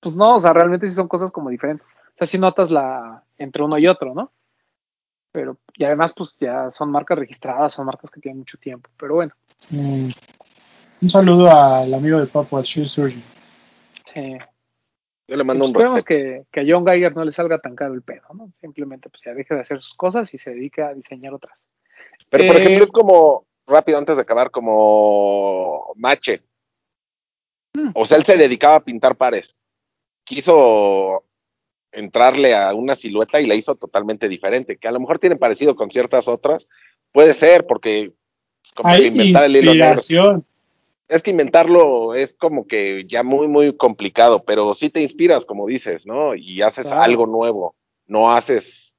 pues 0.00 0.14
no, 0.14 0.36
o 0.36 0.40
sea, 0.40 0.52
realmente 0.52 0.88
sí 0.88 0.94
son 0.94 1.08
cosas 1.08 1.30
como 1.30 1.50
diferentes. 1.50 1.86
O 1.86 2.18
sea, 2.18 2.26
sí 2.26 2.38
notas 2.38 2.70
la 2.70 3.24
entre 3.38 3.62
uno 3.62 3.78
y 3.78 3.86
otro, 3.86 4.14
¿no? 4.14 4.32
Pero, 5.32 5.58
y 5.74 5.84
además, 5.84 6.12
pues 6.16 6.36
ya 6.38 6.70
son 6.70 6.90
marcas 6.90 7.18
registradas, 7.18 7.72
son 7.72 7.86
marcas 7.86 8.10
que 8.10 8.20
tienen 8.20 8.38
mucho 8.38 8.58
tiempo. 8.58 8.90
Pero 8.96 9.14
bueno, 9.14 9.32
Mm. 9.68 10.08
Un 11.02 11.10
saludo 11.10 11.50
al 11.50 11.92
amigo 11.92 12.18
de 12.18 12.26
Papo, 12.26 12.56
al 12.56 12.64
Shoe 12.64 12.86
Surgeon. 12.86 13.22
Sí. 14.14 14.38
yo 15.28 15.36
le 15.36 15.44
mando 15.44 15.64
un 15.64 15.70
Esperemos 15.70 15.96
respeto. 15.98 16.44
que, 16.50 16.60
que 16.60 16.60
a 16.60 16.74
John 16.74 16.86
Geiger 16.86 17.14
no 17.14 17.24
le 17.24 17.32
salga 17.32 17.58
tan 17.58 17.74
caro 17.76 17.94
el 17.94 18.02
pedo, 18.02 18.26
¿no? 18.34 18.52
Simplemente 18.60 19.08
pues 19.10 19.22
ya 19.24 19.32
deje 19.34 19.54
de 19.54 19.60
hacer 19.60 19.80
sus 19.82 19.94
cosas 19.94 20.32
y 20.34 20.38
se 20.38 20.50
dedique 20.54 20.82
a 20.82 20.94
diseñar 20.94 21.34
otras. 21.34 21.62
Pero 22.28 22.46
por 22.46 22.56
Eh, 22.56 22.62
ejemplo, 22.62 22.84
es 22.84 22.92
como, 22.92 23.46
rápido 23.66 23.98
antes 23.98 24.16
de 24.16 24.22
acabar, 24.22 24.50
como 24.50 25.92
Mache. 25.96 26.42
Mm. 27.74 27.90
O 27.94 28.04
sea, 28.04 28.16
él 28.18 28.24
se 28.24 28.36
dedicaba 28.36 28.76
a 28.76 28.84
pintar 28.84 29.16
pares. 29.16 29.56
Quiso 30.24 31.24
entrarle 31.92 32.54
a 32.54 32.72
una 32.74 32.94
silueta 32.94 33.40
y 33.40 33.46
la 33.46 33.54
hizo 33.54 33.74
totalmente 33.74 34.28
diferente, 34.28 34.76
que 34.76 34.86
a 34.88 34.92
lo 34.92 35.00
mejor 35.00 35.18
tiene 35.18 35.36
parecido 35.36 35.74
con 35.74 35.90
ciertas 35.90 36.28
otras. 36.28 36.68
Puede 37.12 37.34
ser, 37.34 37.66
porque 37.66 38.12
es 38.64 38.72
como 38.72 38.90
que 38.90 38.96
Hay 39.02 39.06
inventar 39.06 39.46
el 39.46 39.56
hilo 39.56 39.74
negro. 39.74 40.44
Es 41.10 41.24
que 41.24 41.32
inventarlo 41.32 42.14
es 42.14 42.34
como 42.34 42.68
que 42.68 43.04
ya 43.08 43.24
muy, 43.24 43.48
muy 43.48 43.76
complicado, 43.76 44.44
pero 44.44 44.74
sí 44.74 44.90
te 44.90 45.02
inspiras, 45.02 45.44
como 45.44 45.66
dices, 45.66 46.06
¿no? 46.06 46.36
Y 46.36 46.62
haces 46.62 46.86
Claro. 46.86 47.02
algo 47.02 47.26
nuevo. 47.26 47.74
No 48.06 48.30
haces, 48.32 48.96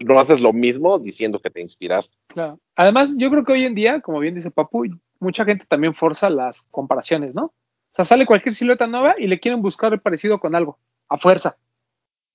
no 0.00 0.18
haces 0.18 0.40
lo 0.40 0.52
mismo 0.52 0.98
diciendo 0.98 1.38
que 1.38 1.48
te 1.48 1.60
inspiraste. 1.60 2.16
Claro. 2.26 2.58
Además, 2.74 3.14
yo 3.16 3.30
creo 3.30 3.44
que 3.44 3.52
hoy 3.52 3.62
en 3.64 3.76
día, 3.76 4.00
como 4.00 4.18
bien 4.18 4.34
dice 4.34 4.50
Papu, 4.50 4.84
mucha 5.20 5.44
gente 5.44 5.64
también 5.68 5.94
forza 5.94 6.28
las 6.28 6.62
comparaciones, 6.72 7.36
¿no? 7.36 7.44
O 7.44 7.94
sea, 7.94 8.04
sale 8.04 8.26
cualquier 8.26 8.54
silueta 8.54 8.88
nueva 8.88 9.14
y 9.16 9.28
le 9.28 9.38
quieren 9.38 9.62
buscar 9.62 9.92
el 9.92 10.00
parecido 10.00 10.40
con 10.40 10.56
algo, 10.56 10.80
a 11.08 11.18
fuerza. 11.18 11.56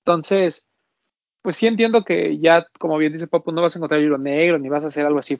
Entonces, 0.02 0.66
pues 1.42 1.56
sí 1.56 1.66
entiendo 1.66 2.04
que 2.04 2.38
ya, 2.38 2.66
como 2.78 2.96
bien 2.96 3.12
dice 3.12 3.26
Papu, 3.26 3.52
no 3.52 3.60
vas 3.60 3.76
a 3.76 3.78
encontrar 3.80 4.00
hilo 4.00 4.16
negro 4.16 4.58
ni 4.58 4.70
vas 4.70 4.84
a 4.84 4.86
hacer 4.86 5.04
algo 5.04 5.18
así. 5.18 5.38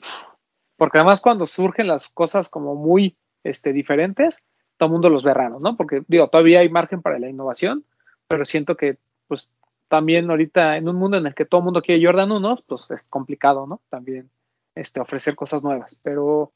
Porque 0.76 0.98
además 0.98 1.22
cuando 1.22 1.46
surgen 1.46 1.86
las 1.86 2.08
cosas 2.08 2.50
como 2.50 2.74
muy 2.74 3.16
este, 3.44 3.72
diferentes, 3.72 4.42
todo 4.76 4.88
el 4.88 4.92
mundo 4.92 5.10
los 5.10 5.22
ve 5.22 5.34
raros, 5.34 5.60
¿no? 5.60 5.76
Porque 5.76 6.02
digo, 6.08 6.28
todavía 6.28 6.60
hay 6.60 6.68
margen 6.68 7.02
para 7.02 7.18
la 7.18 7.28
innovación, 7.28 7.84
pero 8.28 8.44
siento 8.44 8.76
que 8.76 8.98
pues 9.26 9.50
también 9.88 10.30
ahorita 10.30 10.76
en 10.76 10.88
un 10.88 10.96
mundo 10.96 11.16
en 11.16 11.26
el 11.26 11.34
que 11.34 11.44
todo 11.44 11.60
el 11.60 11.64
mundo 11.64 11.82
quiere 11.82 12.04
Jordan 12.04 12.30
1, 12.30 12.56
pues 12.66 12.90
es 12.90 13.04
complicado, 13.04 13.66
¿no? 13.66 13.80
También 13.88 14.30
este, 14.74 15.00
ofrecer 15.00 15.34
cosas 15.34 15.62
nuevas. 15.64 15.98
Pero 16.02 16.52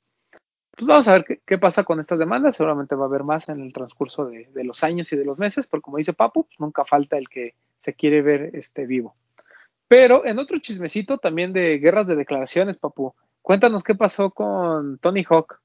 pues 0.76 0.86
vamos 0.86 1.08
a 1.08 1.12
ver 1.14 1.24
qué, 1.24 1.40
qué 1.44 1.58
pasa 1.58 1.84
con 1.84 2.00
estas 2.00 2.18
demandas. 2.18 2.56
Seguramente 2.56 2.94
va 2.94 3.04
a 3.04 3.08
haber 3.08 3.24
más 3.24 3.48
en 3.48 3.60
el 3.60 3.72
transcurso 3.72 4.26
de, 4.26 4.48
de 4.52 4.64
los 4.64 4.84
años 4.84 5.12
y 5.12 5.16
de 5.16 5.24
los 5.24 5.38
meses, 5.38 5.66
porque 5.66 5.82
como 5.82 5.98
dice 5.98 6.12
Papu, 6.12 6.44
pues 6.44 6.60
nunca 6.60 6.84
falta 6.84 7.16
el 7.16 7.28
que 7.28 7.54
se 7.76 7.94
quiere 7.94 8.22
ver 8.22 8.50
este, 8.54 8.86
vivo. 8.86 9.14
Pero 9.88 10.24
en 10.24 10.38
otro 10.38 10.58
chismecito 10.58 11.18
también 11.18 11.52
de 11.52 11.78
guerras 11.78 12.06
de 12.06 12.16
declaraciones, 12.16 12.76
Papu, 12.76 13.14
cuéntanos 13.42 13.82
qué 13.82 13.94
pasó 13.94 14.30
con 14.30 14.98
Tony 14.98 15.24
Hawk. 15.28 15.60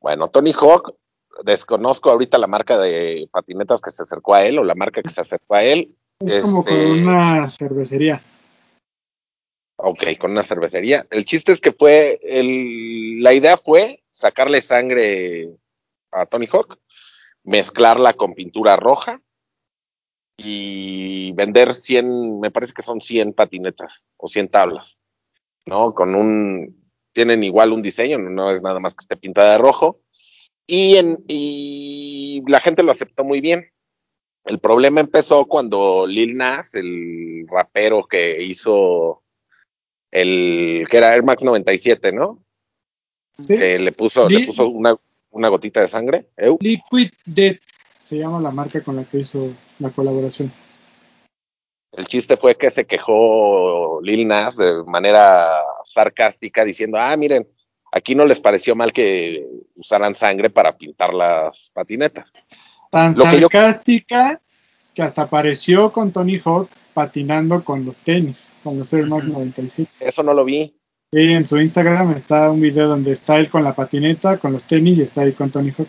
Bueno, 0.00 0.28
Tony 0.28 0.52
Hawk, 0.52 0.94
desconozco 1.44 2.10
ahorita 2.10 2.38
la 2.38 2.46
marca 2.46 2.78
de 2.78 3.28
patinetas 3.30 3.80
que 3.80 3.90
se 3.90 4.02
acercó 4.02 4.34
a 4.34 4.44
él 4.44 4.58
o 4.58 4.64
la 4.64 4.74
marca 4.74 5.02
que 5.02 5.10
se 5.10 5.20
acercó 5.20 5.54
a 5.54 5.62
él. 5.62 5.94
Es 6.20 6.42
como 6.42 6.64
con 6.64 6.74
Este- 6.74 7.02
una 7.02 7.48
cervecería. 7.48 8.22
Ok, 9.76 10.04
con 10.18 10.32
una 10.32 10.42
cervecería. 10.42 11.06
El 11.10 11.24
chiste 11.24 11.52
es 11.52 11.60
que 11.60 11.72
fue, 11.72 12.20
el, 12.22 13.22
la 13.22 13.32
idea 13.32 13.56
fue 13.56 14.02
sacarle 14.10 14.60
sangre 14.60 15.50
a 16.12 16.26
Tony 16.26 16.46
Hawk, 16.52 16.78
mezclarla 17.44 18.12
con 18.12 18.34
pintura 18.34 18.76
roja 18.76 19.22
y 20.36 21.32
vender 21.32 21.74
100, 21.74 22.40
me 22.40 22.50
parece 22.50 22.74
que 22.74 22.82
son 22.82 23.00
100 23.00 23.32
patinetas 23.32 24.02
o 24.18 24.28
100 24.28 24.48
tablas, 24.48 24.98
¿no? 25.64 25.94
Con 25.94 26.14
un, 26.14 26.79
tienen 27.12 27.44
igual 27.44 27.72
un 27.72 27.82
diseño, 27.82 28.18
no 28.18 28.50
es 28.50 28.62
nada 28.62 28.80
más 28.80 28.94
que 28.94 29.02
esté 29.02 29.16
pintada 29.16 29.52
de 29.52 29.58
rojo. 29.58 30.00
Y, 30.66 30.96
en, 30.96 31.24
y 31.26 32.42
la 32.46 32.60
gente 32.60 32.82
lo 32.82 32.92
aceptó 32.92 33.24
muy 33.24 33.40
bien. 33.40 33.70
El 34.44 34.58
problema 34.58 35.00
empezó 35.00 35.46
cuando 35.46 36.06
Lil 36.06 36.36
Nas, 36.36 36.74
el 36.74 37.46
rapero 37.48 38.06
que 38.06 38.42
hizo 38.42 39.22
el 40.10 40.86
que 40.90 40.96
era 40.96 41.14
Air 41.14 41.22
Max 41.22 41.42
97, 41.42 42.12
¿no? 42.12 42.42
Sí. 43.34 43.56
Que 43.56 43.78
le 43.78 43.92
puso, 43.92 44.28
le 44.28 44.46
puso 44.46 44.68
una, 44.68 44.96
una 45.30 45.48
gotita 45.48 45.80
de 45.80 45.88
sangre. 45.88 46.28
Liquid 46.60 47.10
Death 47.24 47.60
se 47.98 48.18
llama 48.18 48.40
la 48.40 48.50
marca 48.50 48.82
con 48.82 48.96
la 48.96 49.04
que 49.04 49.18
hizo 49.18 49.52
la 49.78 49.90
colaboración. 49.90 50.52
El 51.92 52.06
chiste 52.06 52.36
fue 52.36 52.56
que 52.56 52.70
se 52.70 52.86
quejó 52.86 54.00
Lil 54.02 54.26
Nas 54.26 54.56
de 54.56 54.84
manera 54.84 55.58
sarcástica 55.92 56.64
diciendo, 56.64 56.98
ah, 56.98 57.16
miren, 57.16 57.46
aquí 57.92 58.14
no 58.14 58.24
les 58.26 58.40
pareció 58.40 58.74
mal 58.76 58.92
que 58.92 59.44
usaran 59.76 60.14
sangre 60.14 60.50
para 60.50 60.76
pintar 60.76 61.12
las 61.14 61.70
patinetas. 61.72 62.32
Tan 62.90 63.12
Lo 63.12 63.24
que 63.24 63.40
yo- 63.40 63.48
sarcástica 63.50 64.40
que 64.94 65.02
hasta 65.02 65.22
apareció 65.22 65.92
con 65.92 66.12
Tony 66.12 66.40
Hawk 66.44 66.68
patinando 66.94 67.62
con 67.64 67.84
los 67.84 68.00
tenis, 68.00 68.56
con 68.64 68.76
los 68.78 68.92
Air 68.92 69.06
Max 69.06 69.26
Ujú. 69.28 69.34
97. 69.38 69.90
Eso 70.00 70.22
no 70.22 70.34
lo 70.34 70.44
vi. 70.44 70.74
Sí, 71.12 71.20
en 71.20 71.46
su 71.46 71.58
Instagram 71.60 72.12
está 72.12 72.50
un 72.50 72.60
video 72.60 72.88
donde 72.88 73.12
está 73.12 73.38
él 73.38 73.48
con 73.50 73.64
la 73.64 73.74
patineta, 73.74 74.38
con 74.38 74.52
los 74.52 74.66
tenis 74.66 74.98
y 74.98 75.02
está 75.02 75.22
ahí 75.22 75.32
con 75.32 75.50
Tony 75.50 75.72
Hawk. 75.76 75.88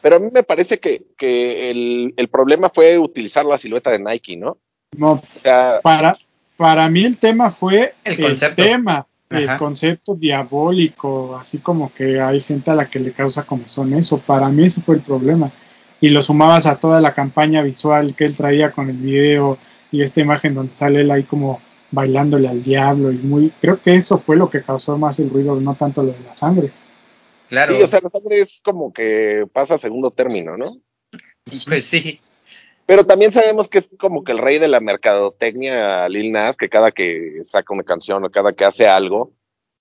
Pero 0.00 0.16
a 0.16 0.18
mí 0.18 0.28
me 0.32 0.42
parece 0.42 0.78
que, 0.80 1.04
que 1.16 1.70
el, 1.70 2.14
el 2.16 2.28
problema 2.28 2.68
fue 2.68 2.98
utilizar 2.98 3.44
la 3.44 3.58
silueta 3.58 3.90
de 3.90 4.00
Nike, 4.00 4.36
¿no? 4.36 4.58
No, 4.96 5.12
O 5.12 5.22
sea, 5.42 5.78
para, 5.82 6.12
para 6.56 6.88
mí 6.88 7.04
el 7.04 7.18
tema 7.18 7.50
fue 7.50 7.94
El 8.04 8.14
el, 8.14 8.20
concepto. 8.20 8.62
tema, 8.64 9.06
el 9.34 9.48
Ajá. 9.48 9.58
concepto 9.58 10.14
diabólico, 10.14 11.36
así 11.36 11.58
como 11.58 11.92
que 11.92 12.20
hay 12.20 12.40
gente 12.40 12.70
a 12.70 12.74
la 12.74 12.88
que 12.88 12.98
le 12.98 13.12
causa 13.12 13.44
comezón 13.44 13.92
eso. 13.94 14.18
Para 14.18 14.48
mí 14.48 14.64
ese 14.64 14.80
fue 14.82 14.96
el 14.96 15.02
problema. 15.02 15.50
Y 16.00 16.08
lo 16.08 16.22
sumabas 16.22 16.66
a 16.66 16.78
toda 16.80 17.00
la 17.00 17.14
campaña 17.14 17.62
visual 17.62 18.14
que 18.16 18.24
él 18.24 18.36
traía 18.36 18.72
con 18.72 18.90
el 18.90 18.96
video 18.96 19.58
y 19.90 20.02
esta 20.02 20.20
imagen 20.20 20.54
donde 20.54 20.72
sale 20.72 21.02
él 21.02 21.10
ahí 21.10 21.22
como 21.24 21.60
bailándole 21.92 22.48
al 22.48 22.62
diablo 22.62 23.12
y 23.12 23.18
muy 23.18 23.52
creo 23.60 23.80
que 23.80 23.94
eso 23.94 24.18
fue 24.18 24.36
lo 24.36 24.48
que 24.48 24.62
causó 24.62 24.96
más 24.98 25.20
el 25.20 25.30
ruido, 25.30 25.60
no 25.60 25.74
tanto 25.74 26.02
lo 26.02 26.12
de 26.12 26.20
la 26.20 26.34
sangre. 26.34 26.72
Claro. 27.48 27.76
sí, 27.76 27.82
o 27.82 27.86
sea, 27.86 28.00
la 28.02 28.08
sangre 28.08 28.40
es 28.40 28.60
como 28.64 28.92
que 28.92 29.46
pasa 29.52 29.74
a 29.74 29.78
segundo 29.78 30.10
término, 30.10 30.56
¿no? 30.56 30.78
pues 31.44 31.84
sí. 31.84 32.20
Pero 32.92 33.06
también 33.06 33.32
sabemos 33.32 33.70
que 33.70 33.78
es 33.78 33.88
como 33.98 34.22
que 34.22 34.32
el 34.32 34.38
rey 34.38 34.58
de 34.58 34.68
la 34.68 34.78
mercadotecnia, 34.78 36.06
Lil 36.10 36.30
Nas, 36.30 36.58
que 36.58 36.68
cada 36.68 36.90
que 36.90 37.42
saca 37.42 37.72
una 37.72 37.84
canción 37.84 38.22
o 38.22 38.30
cada 38.30 38.52
que 38.52 38.66
hace 38.66 38.86
algo, 38.86 39.32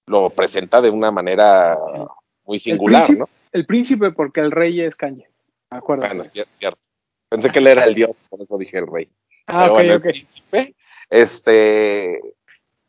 lo 0.08 0.30
presenta 0.30 0.80
de 0.82 0.92
una 0.92 1.12
manera 1.12 1.76
muy 2.46 2.58
singular, 2.58 3.04
príncipe- 3.04 3.20
¿no? 3.20 3.30
El 3.52 3.66
príncipe 3.66 4.12
porque 4.12 4.40
el 4.40 4.52
rey 4.52 4.80
es 4.80 4.96
Kanye. 4.96 5.28
Me 5.72 5.80
acuerdo. 5.80 6.08
Bueno, 6.08 6.24
es 6.24 6.48
cierto. 6.52 6.80
Pensé 7.28 7.50
que 7.50 7.60
él 7.60 7.68
era 7.68 7.84
el 7.84 7.96
dios, 7.96 8.24
por 8.30 8.42
eso 8.42 8.58
dije 8.58 8.78
el 8.78 8.88
rey. 8.88 9.10
ah, 9.48 9.60
Pero 9.64 9.74
ok, 9.74 9.78
bueno, 9.78 9.96
ok. 9.98 10.06
el 10.06 10.12
príncipe, 10.14 10.76
este, 11.10 12.22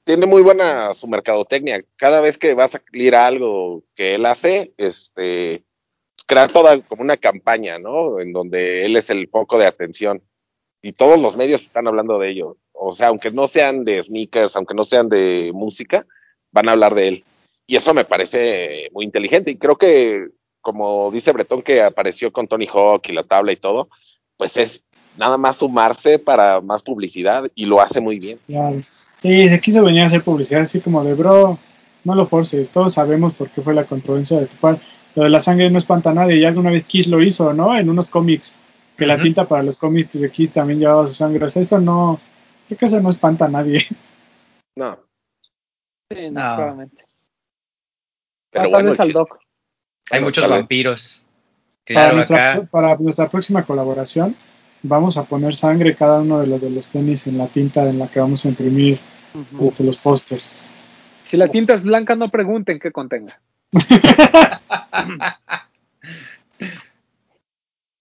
tiene 0.04 0.26
muy 0.26 0.42
buena 0.42 0.94
su 0.94 1.08
mercadotecnia. 1.08 1.82
Cada 1.96 2.20
vez 2.20 2.38
que 2.38 2.54
va 2.54 2.66
a 2.66 2.68
salir 2.68 3.16
algo 3.16 3.82
que 3.96 4.14
él 4.14 4.24
hace, 4.26 4.72
este, 4.76 5.64
crea 6.26 6.48
toda 6.48 6.80
como 6.82 7.02
una 7.02 7.16
campaña, 7.16 7.78
¿no? 7.78 8.20
En 8.20 8.32
donde 8.32 8.84
él 8.84 8.96
es 8.96 9.10
el 9.10 9.28
foco 9.28 9.58
de 9.58 9.66
atención. 9.66 10.22
Y 10.82 10.92
todos 10.92 11.18
los 11.18 11.36
medios 11.36 11.62
están 11.62 11.86
hablando 11.86 12.18
de 12.18 12.30
ello. 12.30 12.56
O 12.72 12.92
sea, 12.92 13.08
aunque 13.08 13.30
no 13.30 13.46
sean 13.46 13.84
de 13.84 14.02
sneakers, 14.02 14.56
aunque 14.56 14.74
no 14.74 14.84
sean 14.84 15.08
de 15.08 15.50
música, 15.54 16.06
van 16.50 16.68
a 16.68 16.72
hablar 16.72 16.94
de 16.94 17.08
él. 17.08 17.24
Y 17.66 17.76
eso 17.76 17.94
me 17.94 18.04
parece 18.04 18.88
muy 18.92 19.04
inteligente. 19.04 19.52
Y 19.52 19.56
creo 19.56 19.76
que, 19.76 20.28
como 20.60 21.10
dice 21.10 21.32
Bretón, 21.32 21.62
que 21.62 21.82
apareció 21.82 22.32
con 22.32 22.48
Tony 22.48 22.66
Hawk 22.66 23.08
y 23.08 23.12
la 23.12 23.22
tabla 23.22 23.52
y 23.52 23.56
todo, 23.56 23.88
pues 24.36 24.56
es 24.56 24.84
nada 25.16 25.36
más 25.36 25.56
sumarse 25.56 26.18
para 26.18 26.60
más 26.60 26.82
publicidad 26.82 27.44
y 27.54 27.66
lo 27.66 27.80
hace 27.80 28.00
muy 28.00 28.18
bien. 28.18 28.38
Claro. 28.46 28.82
Sí, 29.20 29.48
se 29.48 29.60
quiso 29.60 29.84
venir 29.84 30.02
a 30.02 30.06
hacer 30.06 30.24
publicidad 30.24 30.62
así 30.62 30.80
como 30.80 31.04
de 31.04 31.14
bro, 31.14 31.58
no 32.04 32.14
lo 32.14 32.24
forces, 32.24 32.68
todos 32.70 32.94
sabemos 32.94 33.34
por 33.34 33.50
qué 33.50 33.62
fue 33.62 33.74
la 33.74 33.86
controversia 33.86 34.40
de 34.40 34.46
tu 34.46 34.56
par. 34.56 34.80
Lo 35.14 35.24
de 35.24 35.30
la 35.30 35.40
sangre 35.40 35.70
no 35.70 35.78
espanta 35.78 36.10
a 36.10 36.14
nadie, 36.14 36.40
ya 36.40 36.48
alguna 36.48 36.70
vez 36.70 36.84
Kiss 36.84 37.06
lo 37.08 37.22
hizo, 37.22 37.52
¿no? 37.52 37.76
En 37.76 37.88
unos 37.90 38.08
cómics, 38.08 38.56
que 38.96 39.06
la 39.06 39.20
tinta 39.20 39.46
para 39.46 39.62
los 39.62 39.76
cómics 39.76 40.18
de 40.20 40.30
Kiss 40.30 40.52
también 40.52 40.78
llevaba 40.80 41.06
su 41.06 41.14
sangre. 41.14 41.44
O 41.44 41.48
sea, 41.48 41.60
eso 41.60 41.78
no, 41.80 42.18
creo 42.68 42.78
que 42.78 42.84
eso 42.86 43.00
no 43.00 43.08
espanta 43.08 43.44
a 43.46 43.48
nadie. 43.48 43.86
No, 44.76 44.98
Sí, 46.10 46.28
No. 46.30 46.32
claramente. 46.32 47.04
pero 48.50 48.64
Ah, 48.64 48.68
bueno, 48.68 48.76
tal 48.76 48.86
vez 48.86 49.00
al 49.00 49.12
Doc. 49.12 49.28
Hay 49.32 50.18
Bueno, 50.20 50.26
muchos 50.26 50.48
vampiros. 50.48 51.26
para, 51.92 52.12
nuestra, 52.14 52.52
acá. 52.52 52.68
para 52.70 52.96
nuestra 52.96 53.28
próxima 53.30 53.64
colaboración, 53.64 54.36
vamos 54.82 55.16
a 55.18 55.24
poner 55.24 55.54
sangre 55.54 55.94
cada 55.96 56.20
uno 56.20 56.40
de 56.40 56.46
los 56.46 56.60
de 56.62 56.70
los 56.70 56.88
tenis 56.88 57.26
en 57.26 57.36
la 57.38 57.48
tinta 57.48 57.84
en 57.88 57.98
la 57.98 58.08
que 58.08 58.20
vamos 58.20 58.44
a 58.44 58.48
imprimir 58.48 58.98
este, 59.60 59.84
los 59.84 59.96
pósters. 59.96 60.66
Si 61.22 61.36
la 61.36 61.48
tinta 61.48 61.72
es 61.74 61.82
blanca, 61.82 62.14
no 62.14 62.30
pregunten 62.30 62.78
qué 62.78 62.92
contenga. 62.92 63.40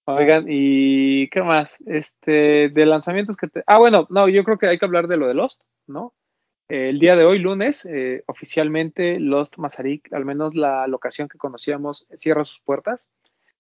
Oigan, 0.05 0.45
¿y 0.49 1.30
qué 1.30 1.41
más? 1.41 1.78
Este, 1.86 2.69
de 2.69 2.86
lanzamientos 2.86 3.38
que 3.38 3.47
te... 3.47 3.63
Ah, 3.65 3.78
bueno, 3.78 4.07
no, 4.09 4.28
yo 4.28 4.43
creo 4.43 4.57
que 4.57 4.67
hay 4.67 4.78
que 4.78 4.86
hablar 4.86 5.07
de 5.07 5.17
lo 5.17 5.28
de 5.28 5.34
Lost, 5.34 5.61
¿no? 5.88 6.13
Eh, 6.67 6.89
el 6.89 6.99
día 6.99 7.15
de 7.15 7.24
hoy, 7.26 7.39
lunes, 7.39 7.86
eh, 7.86 8.24
oficialmente 8.28 9.19
Lost 9.19 9.57
Mazarik, 9.57 10.11
al 10.13 10.26
menos 10.26 10.55
la 10.55 10.88
locación 10.88 11.28
que 11.28 11.38
conocíamos, 11.38 12.07
cierra 12.17 12.43
sus 12.43 12.59
puertas. 12.61 13.07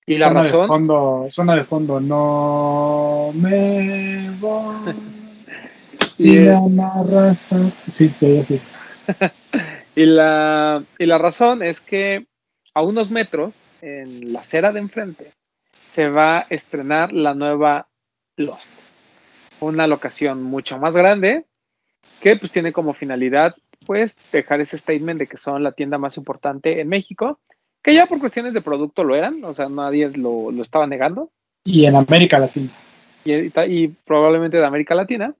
Y 0.05 0.17
la 0.17 0.27
Zona 0.27 0.41
de 0.41 0.47
razón, 0.47 0.67
fondo, 0.67 1.27
zona 1.29 1.55
de 1.55 1.63
fondo, 1.63 1.99
no 1.99 3.31
me 3.35 4.31
voy. 4.39 4.95
sin 6.15 6.33
Y, 6.33 6.37
eh, 6.47 6.55
una 6.55 7.03
raza. 7.03 7.57
Sí, 7.87 8.11
ya 8.19 8.43
sí. 8.43 8.59
y, 9.95 10.05
la, 10.05 10.83
y 10.97 11.05
la 11.05 11.17
razón 11.17 11.63
es 11.63 11.81
que 11.81 12.25
a 12.73 12.81
unos 12.81 13.11
metros, 13.11 13.53
en 13.81 14.31
la 14.33 14.39
acera 14.41 14.71
de 14.71 14.79
enfrente, 14.79 15.33
se 15.87 16.07
va 16.09 16.39
a 16.39 16.45
estrenar 16.49 17.11
la 17.11 17.33
nueva 17.33 17.87
Lost. 18.37 18.71
Una 19.59 19.87
locación 19.87 20.41
mucho 20.43 20.79
más 20.79 20.95
grande 20.95 21.45
que 22.21 22.35
pues 22.37 22.51
tiene 22.51 22.71
como 22.71 22.93
finalidad 22.93 23.55
pues 23.85 24.17
dejar 24.31 24.61
ese 24.61 24.77
statement 24.77 25.19
de 25.19 25.27
que 25.27 25.37
son 25.37 25.63
la 25.63 25.71
tienda 25.71 25.97
más 25.97 26.15
importante 26.17 26.79
en 26.79 26.87
México, 26.87 27.39
que 27.83 27.93
ya 27.93 28.05
por 28.05 28.19
cuestiones 28.19 28.53
de 28.53 28.61
producto 28.61 29.03
lo 29.03 29.15
eran, 29.15 29.43
o 29.43 29.53
sea, 29.53 29.69
nadie 29.69 30.09
lo, 30.09 30.51
lo 30.51 30.61
estaba 30.61 30.85
negando, 30.85 31.31
Y 31.63 31.85
en 31.85 31.95
América 31.95 32.39
Latina. 32.39 32.71
y, 33.25 33.51
y 33.67 33.87
probablemente 34.05 34.57
de 34.57 34.65
América 34.65 34.95
Latina. 34.95 35.35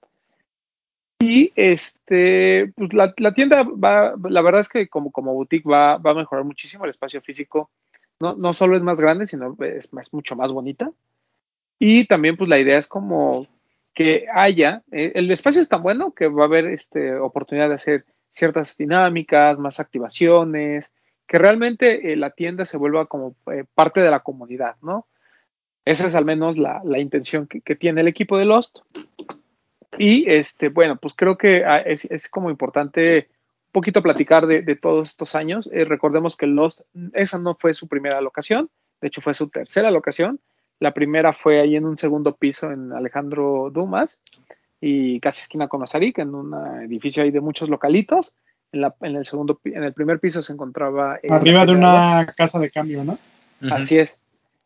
Y 1.22 1.52
este, 1.54 2.72
pues 2.74 2.92
la, 2.94 3.14
la 3.16 3.32
tienda 3.32 3.62
va, 3.62 4.14
la 4.28 4.42
verdad 4.42 4.60
es 4.60 4.68
que 4.68 4.88
como, 4.88 5.12
como 5.12 5.32
boutique 5.32 5.70
va, 5.70 5.96
va 5.98 6.10
a 6.10 6.14
mejorar 6.14 6.44
muchísimo 6.44 6.82
el 6.82 6.90
espacio 6.90 7.22
físico. 7.22 7.70
No, 8.18 8.34
no 8.34 8.52
solo 8.52 8.76
es 8.76 8.82
más 8.82 9.00
grande, 9.00 9.26
sino 9.26 9.56
es, 9.60 9.88
mucho 10.12 10.34
más 10.34 10.50
bonita. 10.50 10.90
Y 11.78 12.06
también, 12.06 12.36
pues 12.36 12.50
la 12.50 12.58
idea 12.58 12.76
es 12.76 12.88
como 12.88 13.46
que 13.94 14.26
haya, 14.34 14.82
eh, 14.90 15.12
el 15.14 15.30
espacio 15.30 15.62
es 15.62 15.68
tan 15.68 15.84
bueno 15.84 16.12
que 16.12 16.26
va 16.26 16.42
a 16.42 16.46
haber 16.46 16.66
este, 16.66 17.14
oportunidad 17.14 17.68
de 17.68 17.76
hacer 17.76 18.04
ciertas 18.32 18.76
dinámicas, 18.76 19.60
más 19.60 19.78
activaciones, 19.78 20.90
que 21.28 21.38
realmente 21.38 22.12
eh, 22.12 22.16
la 22.16 22.30
tienda 22.30 22.64
se 22.64 22.78
vuelva 22.78 23.06
como 23.06 23.36
eh, 23.52 23.64
parte 23.74 24.00
de 24.00 24.10
la 24.10 24.20
comunidad, 24.20 24.74
¿no? 24.82 25.06
Esa 25.84 26.08
es 26.08 26.16
al 26.16 26.24
menos 26.24 26.58
la, 26.58 26.80
la 26.84 26.98
intención 26.98 27.46
que, 27.46 27.60
que, 27.60 27.76
tiene 27.76 28.00
el 28.00 28.08
equipo 28.08 28.36
de 28.38 28.44
Lost. 28.44 28.78
Y 29.98 30.30
este, 30.30 30.68
bueno, 30.68 30.96
pues 30.96 31.14
creo 31.14 31.36
que 31.36 31.64
ah, 31.64 31.78
es, 31.78 32.04
es 32.06 32.28
como 32.28 32.50
importante 32.50 33.28
un 33.28 33.72
poquito 33.72 34.02
platicar 34.02 34.46
de, 34.46 34.62
de 34.62 34.76
todos 34.76 35.10
estos 35.10 35.34
años. 35.34 35.68
Eh, 35.72 35.84
recordemos 35.84 36.36
que 36.36 36.46
Lost, 36.46 36.80
esa 37.12 37.38
no 37.38 37.54
fue 37.54 37.74
su 37.74 37.88
primera 37.88 38.20
locación, 38.20 38.70
de 39.00 39.08
hecho 39.08 39.20
fue 39.20 39.34
su 39.34 39.48
tercera 39.48 39.90
locación. 39.90 40.40
La 40.78 40.92
primera 40.92 41.32
fue 41.32 41.60
ahí 41.60 41.76
en 41.76 41.84
un 41.84 41.96
segundo 41.96 42.34
piso 42.34 42.70
en 42.72 42.92
Alejandro 42.92 43.70
Dumas 43.72 44.18
y 44.80 45.20
casi 45.20 45.42
esquina 45.42 45.68
con 45.68 45.82
Osarik, 45.82 46.18
en 46.18 46.34
un 46.34 46.54
edificio 46.82 47.22
ahí 47.22 47.30
de 47.30 47.40
muchos 47.40 47.68
localitos. 47.68 48.34
En, 48.72 48.80
la, 48.80 48.94
en, 49.02 49.14
el 49.16 49.24
segundo, 49.24 49.60
en 49.64 49.84
el 49.84 49.92
primer 49.92 50.18
piso 50.18 50.42
se 50.42 50.52
encontraba. 50.52 51.18
Eh, 51.22 51.28
Arriba 51.30 51.64
de 51.66 51.72
una 51.72 52.24
de 52.24 52.34
casa 52.34 52.58
de 52.58 52.70
cambio, 52.70 53.04
¿no? 53.04 53.12
Uh 53.12 53.66
-huh. 53.66 53.74
Así 53.74 53.98
es. 53.98 54.20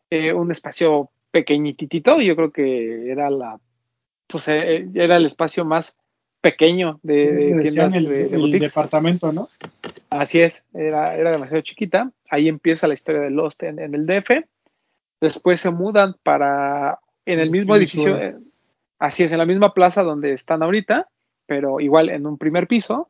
Eh, 0.09 0.33
un 0.33 0.49
espacio 0.49 1.09
pequeñitito, 1.29 2.19
yo 2.21 2.35
creo 2.35 2.51
que 2.51 3.11
era 3.11 3.29
la. 3.29 3.59
Pues 4.27 4.47
eh, 4.49 4.87
era 4.93 5.17
el 5.17 5.25
espacio 5.25 5.65
más 5.65 5.99
pequeño 6.41 6.99
de, 7.03 7.31
de 7.55 7.61
tiendas 7.63 7.95
el, 7.95 8.09
de, 8.09 8.27
de 8.27 8.37
el 8.37 8.59
departamento, 8.59 9.31
¿no? 9.31 9.49
Así 10.09 10.41
es, 10.41 10.65
era, 10.73 11.15
era 11.15 11.31
demasiado 11.31 11.61
chiquita. 11.61 12.11
Ahí 12.29 12.47
empieza 12.47 12.87
la 12.87 12.93
historia 12.93 13.21
de 13.21 13.29
Lost 13.29 13.63
en, 13.63 13.79
en 13.79 13.93
el 13.95 14.05
DF. 14.05 14.45
Después 15.19 15.59
se 15.59 15.71
mudan 15.71 16.15
para 16.23 16.99
en 17.25 17.39
el 17.39 17.49
mismo 17.49 17.75
edificio, 17.75 18.17
eh, 18.17 18.37
así 18.99 19.23
es, 19.23 19.31
en 19.31 19.39
la 19.39 19.45
misma 19.45 19.73
plaza 19.73 20.03
donde 20.03 20.33
están 20.33 20.63
ahorita, 20.63 21.07
pero 21.45 21.79
igual 21.79 22.09
en 22.09 22.25
un 22.25 22.37
primer 22.37 22.67
piso, 22.67 23.09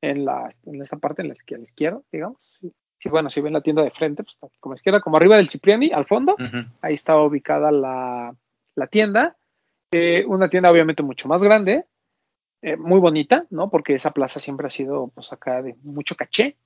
en 0.00 0.24
la 0.24 0.48
en 0.64 0.80
esta 0.80 0.96
parte, 0.96 1.22
en 1.22 1.28
la 1.28 1.34
izquierda, 1.34 1.64
izquierda 1.64 2.00
digamos. 2.12 2.38
Sí, 2.60 2.72
sí, 2.98 3.08
bueno, 3.08 3.28
si 3.28 3.40
ven 3.40 3.52
la 3.52 3.60
tienda 3.60 3.82
de 3.82 3.90
frente, 3.90 4.22
pues 4.22 4.36
como 4.60 4.74
izquierda, 4.76 5.00
como 5.00 5.16
arriba 5.16 5.36
del 5.36 5.48
Cipriani, 5.48 5.90
al 5.90 6.06
fondo, 6.06 6.34
uh 6.38 6.42
-huh. 6.42 6.66
ahí 6.80 6.94
estaba 6.94 7.24
ubicada 7.24 7.70
la, 7.72 8.34
la 8.76 8.86
tienda. 8.86 9.36
Eh, 9.90 10.24
una 10.26 10.48
tienda 10.50 10.70
obviamente 10.70 11.02
mucho 11.02 11.28
más 11.28 11.42
grande, 11.42 11.86
eh, 12.60 12.76
muy 12.76 13.00
bonita, 13.00 13.46
¿no? 13.50 13.70
Porque 13.70 13.94
esa 13.94 14.10
plaza 14.10 14.38
siempre 14.38 14.66
ha 14.66 14.70
sido, 14.70 15.08
pues 15.14 15.32
acá 15.32 15.62
de 15.62 15.76
mucho 15.82 16.14
caché. 16.14 16.56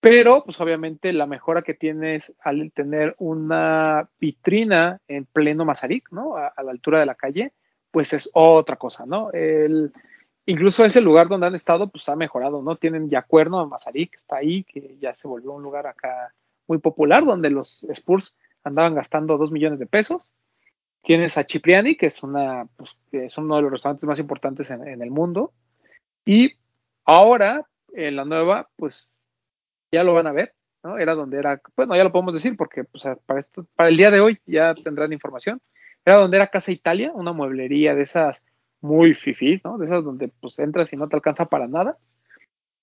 pero 0.00 0.44
pues 0.44 0.60
obviamente 0.60 1.12
la 1.14 1.26
mejora 1.26 1.62
que 1.62 1.72
tienes 1.72 2.34
al 2.40 2.72
tener 2.72 3.14
una 3.18 4.10
vitrina 4.20 5.00
en 5.08 5.24
pleno 5.24 5.64
Mazarik, 5.64 6.12
¿no? 6.12 6.36
A, 6.36 6.52
la 6.62 6.70
altura 6.72 7.00
de 7.00 7.06
la 7.06 7.14
calle, 7.14 7.52
pues 7.90 8.12
es 8.12 8.30
otra 8.34 8.76
cosa, 8.76 9.06
¿no? 9.06 9.30
El, 9.32 9.92
incluso 10.46 10.84
ese 10.84 11.00
lugar 11.00 11.28
donde 11.28 11.46
han 11.46 11.54
estado, 11.54 11.88
pues 11.88 12.08
ha 12.08 12.16
mejorado, 12.16 12.62
¿no? 12.62 12.76
Tienen 12.76 13.08
Yacuerno 13.08 13.62
en 13.62 13.70
Mazarik, 13.70 14.14
está 14.14 14.36
ahí, 14.36 14.64
que 14.64 14.96
ya 15.00 15.14
se 15.14 15.28
volvió 15.28 15.52
un 15.52 15.62
lugar 15.62 15.86
acá 15.86 16.34
muy 16.66 16.78
popular, 16.78 17.24
donde 17.24 17.50
los 17.50 17.84
Spurs 17.84 18.36
andaban 18.62 18.94
gastando 18.94 19.38
dos 19.38 19.52
millones 19.52 19.78
de 19.78 19.86
pesos. 19.86 20.30
Tienes 21.04 21.36
a 21.36 21.44
Cipriani, 21.44 21.96
que 21.96 22.06
es, 22.06 22.22
una, 22.22 22.66
pues, 22.76 22.96
que 23.10 23.26
es 23.26 23.38
uno 23.38 23.56
de 23.56 23.62
los 23.62 23.72
restaurantes 23.72 24.08
más 24.08 24.18
importantes 24.18 24.70
en, 24.70 24.86
en 24.88 25.02
el 25.02 25.10
mundo. 25.10 25.52
Y 26.24 26.52
ahora, 27.04 27.66
en 27.92 28.16
la 28.16 28.24
nueva, 28.24 28.68
pues 28.76 29.08
ya 29.92 30.02
lo 30.02 30.14
van 30.14 30.26
a 30.26 30.32
ver, 30.32 30.54
¿no? 30.82 30.98
Era 30.98 31.14
donde 31.14 31.38
era, 31.38 31.60
bueno, 31.76 31.94
ya 31.96 32.04
lo 32.04 32.12
podemos 32.12 32.34
decir 32.34 32.56
porque 32.56 32.84
pues, 32.84 33.04
para, 33.26 33.40
esto, 33.40 33.66
para 33.76 33.88
el 33.88 33.96
día 33.96 34.10
de 34.10 34.20
hoy 34.20 34.38
ya 34.46 34.74
tendrán 34.74 35.12
información. 35.12 35.60
Era 36.04 36.16
donde 36.16 36.36
era 36.36 36.48
Casa 36.48 36.72
Italia, 36.72 37.12
una 37.14 37.32
mueblería 37.32 37.94
de 37.94 38.02
esas 38.02 38.42
muy 38.80 39.14
fifís, 39.14 39.64
¿no? 39.64 39.78
De 39.78 39.86
esas 39.86 40.04
donde 40.04 40.28
pues 40.28 40.58
entras 40.58 40.92
y 40.92 40.96
no 40.96 41.08
te 41.08 41.16
alcanza 41.16 41.46
para 41.46 41.66
nada. 41.66 41.96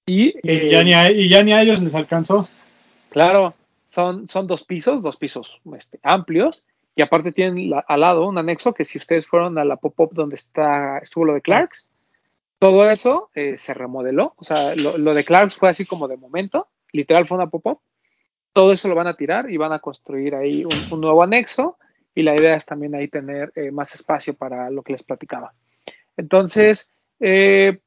Y, 0.08 0.30
y, 0.30 0.40
eh, 0.44 0.70
ya, 0.70 0.84
ni 0.84 0.94
a, 0.94 1.12
y 1.12 1.30
ya 1.30 1.44
ni 1.44 1.54
a 1.54 1.62
ellos 1.62 1.82
les 1.82 1.94
alcanzó. 1.94 2.48
Claro, 3.10 3.52
son, 3.88 4.28
son 4.28 4.48
dos 4.48 4.64
pisos, 4.64 5.04
dos 5.04 5.18
pisos 5.18 5.62
este, 5.78 6.00
amplios, 6.02 6.66
y 6.96 7.02
aparte 7.02 7.32
tienen 7.32 7.72
al 7.88 8.00
lado 8.00 8.28
un 8.28 8.38
anexo 8.38 8.74
que 8.74 8.86
si 8.86 8.98
ustedes 8.98 9.28
fueron 9.28 9.58
a 9.58 9.66
la 9.66 9.78
pop-up 9.78 10.14
donde 10.14 10.36
está, 10.36 10.98
estuvo 10.98 11.26
lo 11.26 11.34
de 11.34 11.42
Clarks, 11.42 11.90
todo 12.60 12.90
eso 12.90 13.30
eh, 13.34 13.58
se 13.58 13.74
remodeló, 13.74 14.36
o 14.38 14.44
sea, 14.44 14.76
lo, 14.76 15.14
de 15.14 15.26
Clarks 15.26 15.56
fue 15.56 15.70
así 15.70 15.86
como 15.86 16.08
de 16.08 16.18
momento, 16.18 16.68
literal 16.92 17.26
fue 17.26 17.38
una 17.38 17.50
pop-up, 17.50 17.80
todo 18.54 18.74
eso 18.74 18.90
lo 18.90 18.96
van 18.96 19.08
a 19.08 19.16
tirar 19.16 19.50
y 19.50 19.58
van 19.58 19.72
a 19.72 19.80
construir 19.80 20.36
ahí 20.36 20.66
un, 20.66 21.02
nuevo 21.02 21.24
anexo, 21.24 21.78
y 22.14 22.24
la 22.24 22.36
idea 22.36 22.56
es 22.56 22.66
también 22.66 22.94
ahí 22.94 23.08
tener 23.08 23.54
eh, 23.56 23.72
más 23.72 23.96
espacio 23.96 24.34
para 24.34 24.70
lo 24.70 24.84
que 24.84 24.92
les 24.92 25.02
platicaba. 25.02 25.54
Entonces, 26.18 26.94
eh, 27.22 27.80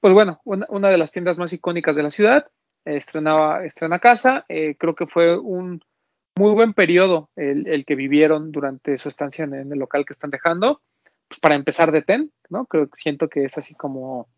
pues 0.00 0.14
bueno, 0.14 0.40
una, 0.44 0.66
una, 0.68 0.88
de 0.88 0.98
las 0.98 1.10
tiendas 1.10 1.36
más 1.36 1.52
icónicas 1.52 1.96
de 1.96 2.02
la 2.04 2.10
ciudad, 2.10 2.46
estrenaba, 2.84 3.64
estrena 3.64 3.98
casa, 3.98 4.44
creo 4.48 4.94
que 4.94 5.06
fue 5.06 5.38
un 5.38 5.82
muy 6.36 6.52
buen 6.52 6.72
periodo 6.74 7.30
el, 7.36 7.66
el, 7.66 7.84
que 7.84 7.94
vivieron 7.94 8.52
durante 8.52 8.98
su 8.98 9.08
estancia 9.08 9.44
en, 9.44 9.54
el 9.54 9.78
local 9.78 10.04
que 10.04 10.12
están 10.12 10.30
dejando, 10.30 10.80
pues 11.28 11.40
para 11.40 11.54
empezar 11.54 11.92
de 11.92 12.02
TEN, 12.02 12.32
¿no? 12.48 12.66
Creo 12.66 12.88
que 12.88 13.00
siento 13.00 13.28
que 13.28 13.44
es 13.44 13.58
así 13.58 13.74
como 13.74 14.28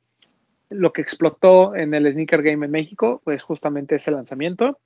lo 0.70 0.92
que 0.92 1.02
explotó 1.02 1.74
en 1.74 1.94
el 1.94 2.10
Sneaker 2.12 2.42
Game 2.42 2.66
en 2.66 2.72
México, 2.72 3.20
pues 3.24 3.42
justamente 3.42 3.96
ese 3.96 4.10
lanzamiento. 4.10 4.78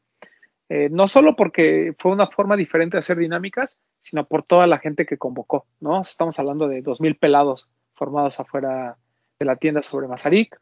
Eh, 0.68 0.88
no 0.90 1.09
solo 1.09 1.34
porque 1.34 1.94
fue 1.98 2.12
una 2.12 2.26
forma 2.26 2.56
diferente 2.56 2.96
de 2.96 2.98
hacer 2.98 3.16
dinámicas, 3.16 3.80
sino 3.98 4.26
por 4.26 4.42
toda 4.42 4.66
la 4.66 4.78
gente 4.78 5.06
que 5.06 5.16
convocó, 5.16 5.66
¿no? 5.80 6.00
Estamos 6.00 6.38
hablando 6.38 6.68
de 6.68 6.82
2.000 6.82 7.18
pelados 7.18 7.68
formados 7.94 8.38
afuera 8.38 8.98
de 9.38 9.46
la 9.46 9.56
tienda 9.56 9.82
sobre 9.82 10.09
Mazarik. 10.09 10.61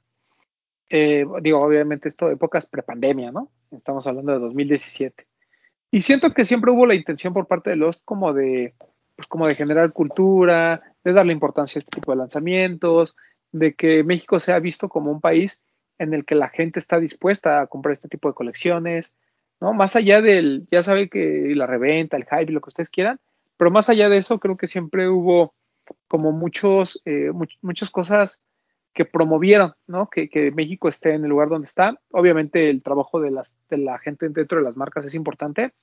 Eh, 0.88 1.24
digo, 1.42 1.60
obviamente 1.60 2.08
esto 2.08 2.30
épocas 2.30 2.66
prepandemia, 2.66 3.32
¿no? 3.32 3.50
Estamos 3.72 4.06
hablando 4.06 4.32
de 4.32 4.38
2017. 4.38 5.26
Y 5.90 6.02
siento 6.02 6.32
que 6.32 6.44
siempre 6.44 6.70
hubo 6.70 6.86
la 6.86 6.94
intención 6.94 7.32
por 7.32 7.46
parte 7.46 7.70
de 7.70 7.76
Lost 7.76 8.02
como 8.04 8.32
de, 8.32 8.74
pues 9.14 9.28
como 9.28 9.46
de 9.46 9.54
generar 9.54 9.92
cultura, 9.92 10.82
de 11.04 11.12
darle 11.12 11.32
importancia 11.32 11.78
a 11.78 11.80
este 11.80 12.00
tipo 12.00 12.12
de 12.12 12.18
lanzamientos, 12.18 13.16
de 13.52 13.74
que 13.74 14.04
México 14.04 14.40
sea 14.40 14.58
visto 14.58 14.88
como 14.88 15.10
un 15.10 15.20
país 15.20 15.62
en 15.98 16.12
el 16.12 16.24
que 16.24 16.34
la 16.34 16.48
gente 16.48 16.78
está 16.78 16.98
dispuesta 16.98 17.60
a 17.60 17.66
comprar 17.66 17.94
este 17.94 18.08
tipo 18.08 18.28
de 18.28 18.34
colecciones, 18.34 19.16
¿no? 19.60 19.72
Más 19.72 19.96
allá 19.96 20.20
del, 20.20 20.66
ya 20.70 20.82
sabe 20.82 21.08
que 21.08 21.52
la 21.54 21.66
reventa, 21.66 22.16
el 22.16 22.24
hype, 22.24 22.52
lo 22.52 22.60
que 22.60 22.68
ustedes 22.68 22.90
quieran, 22.90 23.18
pero 23.56 23.70
más 23.70 23.88
allá 23.88 24.08
de 24.08 24.18
eso, 24.18 24.38
creo 24.38 24.56
que 24.56 24.66
siempre 24.66 25.08
hubo 25.08 25.54
como 26.08 26.32
muchos, 26.32 27.00
eh, 27.04 27.30
much, 27.32 27.54
muchas 27.62 27.90
cosas 27.90 28.42
que 28.96 29.04
promovieron, 29.04 29.74
¿no? 29.86 30.08
Que, 30.08 30.30
que, 30.30 30.50
México 30.50 30.88
esté 30.88 31.12
en 31.12 31.22
el 31.22 31.28
lugar 31.28 31.50
donde 31.50 31.66
está. 31.66 32.00
Obviamente 32.12 32.70
el 32.70 32.82
trabajo 32.82 33.20
de, 33.20 33.30
las, 33.30 33.54
de 33.68 33.76
la 33.76 33.98
gente 33.98 34.26
dentro 34.30 34.56
de 34.56 34.64
las 34.64 34.78
marcas 34.78 35.04
es 35.04 35.14
importante, 35.14 35.74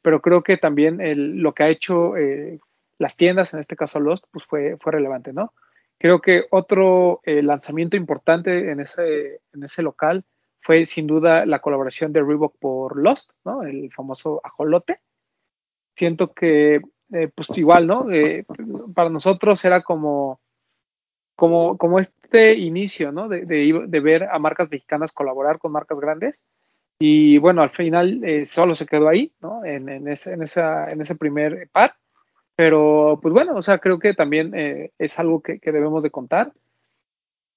pero 0.00 0.22
creo 0.22 0.42
que 0.42 0.56
también 0.56 1.02
el, 1.02 1.36
lo 1.36 1.52
que 1.52 1.64
ha 1.64 1.68
hecho 1.68 2.16
eh, 2.16 2.60
las 2.98 3.18
tiendas, 3.18 3.52
en 3.52 3.60
este 3.60 3.76
caso 3.76 4.00
Lost, 4.00 4.24
pues 4.32 4.46
fue, 4.46 4.78
fue 4.80 4.90
relevante, 4.90 5.34
¿no? 5.34 5.52
Creo 5.98 6.22
que 6.22 6.44
otro 6.50 7.20
eh, 7.24 7.42
lanzamiento 7.42 7.94
importante 7.94 8.70
en 8.70 8.80
ese, 8.80 9.42
en 9.52 9.64
ese 9.64 9.82
local 9.82 10.24
fue 10.60 10.86
sin 10.86 11.06
duda 11.06 11.44
la 11.44 11.58
colaboración 11.58 12.10
de 12.14 12.22
Reebok 12.22 12.56
por 12.58 12.96
Lost, 12.96 13.32
¿no? 13.44 13.64
El 13.64 13.92
famoso 13.92 14.40
ajolote. 14.42 15.00
Siento 15.94 16.32
que, 16.32 16.80
eh, 17.12 17.30
pues 17.34 17.50
igual, 17.58 17.86
¿no? 17.86 18.10
Eh, 18.10 18.46
para 18.94 19.10
nosotros 19.10 19.62
era 19.66 19.82
como, 19.82 20.40
como, 21.42 21.76
como 21.76 21.98
este 21.98 22.54
inicio, 22.54 23.10
¿no? 23.10 23.28
De, 23.28 23.44
de, 23.44 23.86
de, 23.88 24.00
ver 24.00 24.28
a 24.30 24.38
marcas 24.38 24.70
mexicanas 24.70 25.10
colaborar 25.10 25.58
con 25.58 25.72
marcas 25.72 25.98
grandes. 25.98 26.40
Y 27.00 27.38
bueno, 27.38 27.62
al 27.62 27.70
final 27.70 28.22
eh, 28.22 28.46
solo 28.46 28.76
se 28.76 28.86
quedó 28.86 29.08
ahí, 29.08 29.32
¿no? 29.40 29.64
En, 29.64 29.88
en, 29.88 30.06
ese, 30.06 30.34
en, 30.34 30.44
esa, 30.44 30.88
en 30.88 31.00
ese 31.00 31.16
primer 31.16 31.68
par. 31.72 31.96
Pero, 32.54 33.18
pues 33.20 33.34
bueno, 33.34 33.56
o 33.56 33.62
sea, 33.62 33.78
creo 33.78 33.98
que 33.98 34.14
también 34.14 34.54
eh, 34.54 34.92
es 35.00 35.18
algo 35.18 35.42
que, 35.42 35.58
que 35.58 35.72
debemos 35.72 36.04
de 36.04 36.12
contar. 36.12 36.52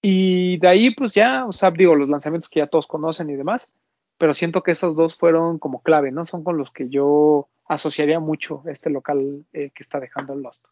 Y 0.01 0.57
de 0.57 0.67
ahí, 0.67 0.89
pues 0.89 1.13
ya, 1.13 1.45
o 1.45 1.53
sea, 1.53 1.69
digo, 1.69 1.93
los 1.93 2.09
lanzamientos 2.09 2.49
que 2.49 2.61
ya 2.61 2.67
todos 2.67 2.87
conocen 2.87 3.29
y 3.29 3.35
demás, 3.35 3.71
pero 4.17 4.33
siento 4.33 4.63
que 4.63 4.71
esos 4.71 4.95
dos 4.95 5.15
fueron 5.15 5.59
como 5.59 5.83
clave, 5.83 6.11
¿no? 6.11 6.25
Son 6.25 6.43
con 6.43 6.57
los 6.57 6.71
que 6.71 6.89
yo 6.89 7.49
asociaría 7.67 8.19
mucho 8.19 8.63
este 8.65 8.89
local 8.89 9.45
eh, 9.53 9.69
que 9.75 9.83
está 9.83 9.99
dejando 9.99 10.33
el 10.33 10.41
Lost. 10.41 10.65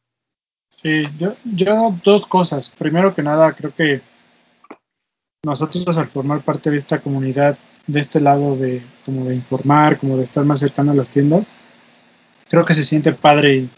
Sí, 0.83 1.05
yo, 1.17 1.35
yo 1.43 1.97
dos 2.03 2.27
cosas. 2.27 2.69
Primero 2.77 3.15
que 3.15 3.23
nada, 3.23 3.53
creo 3.53 3.73
que 3.73 4.01
nosotros 5.43 5.97
al 5.97 6.07
formar 6.07 6.41
parte 6.41 6.69
de 6.69 6.77
esta 6.77 6.99
comunidad, 6.99 7.57
de 7.87 7.99
este 7.99 8.19
lado 8.19 8.55
de 8.55 8.83
como 9.05 9.25
de 9.25 9.33
informar, 9.33 9.97
como 9.97 10.17
de 10.17 10.23
estar 10.23 10.45
más 10.45 10.59
cercano 10.59 10.91
a 10.91 10.95
las 10.95 11.09
tiendas, 11.09 11.53
creo 12.49 12.65
que 12.65 12.75
se 12.75 12.83
siente 12.83 13.13
padre 13.13 13.55
y 13.55 13.69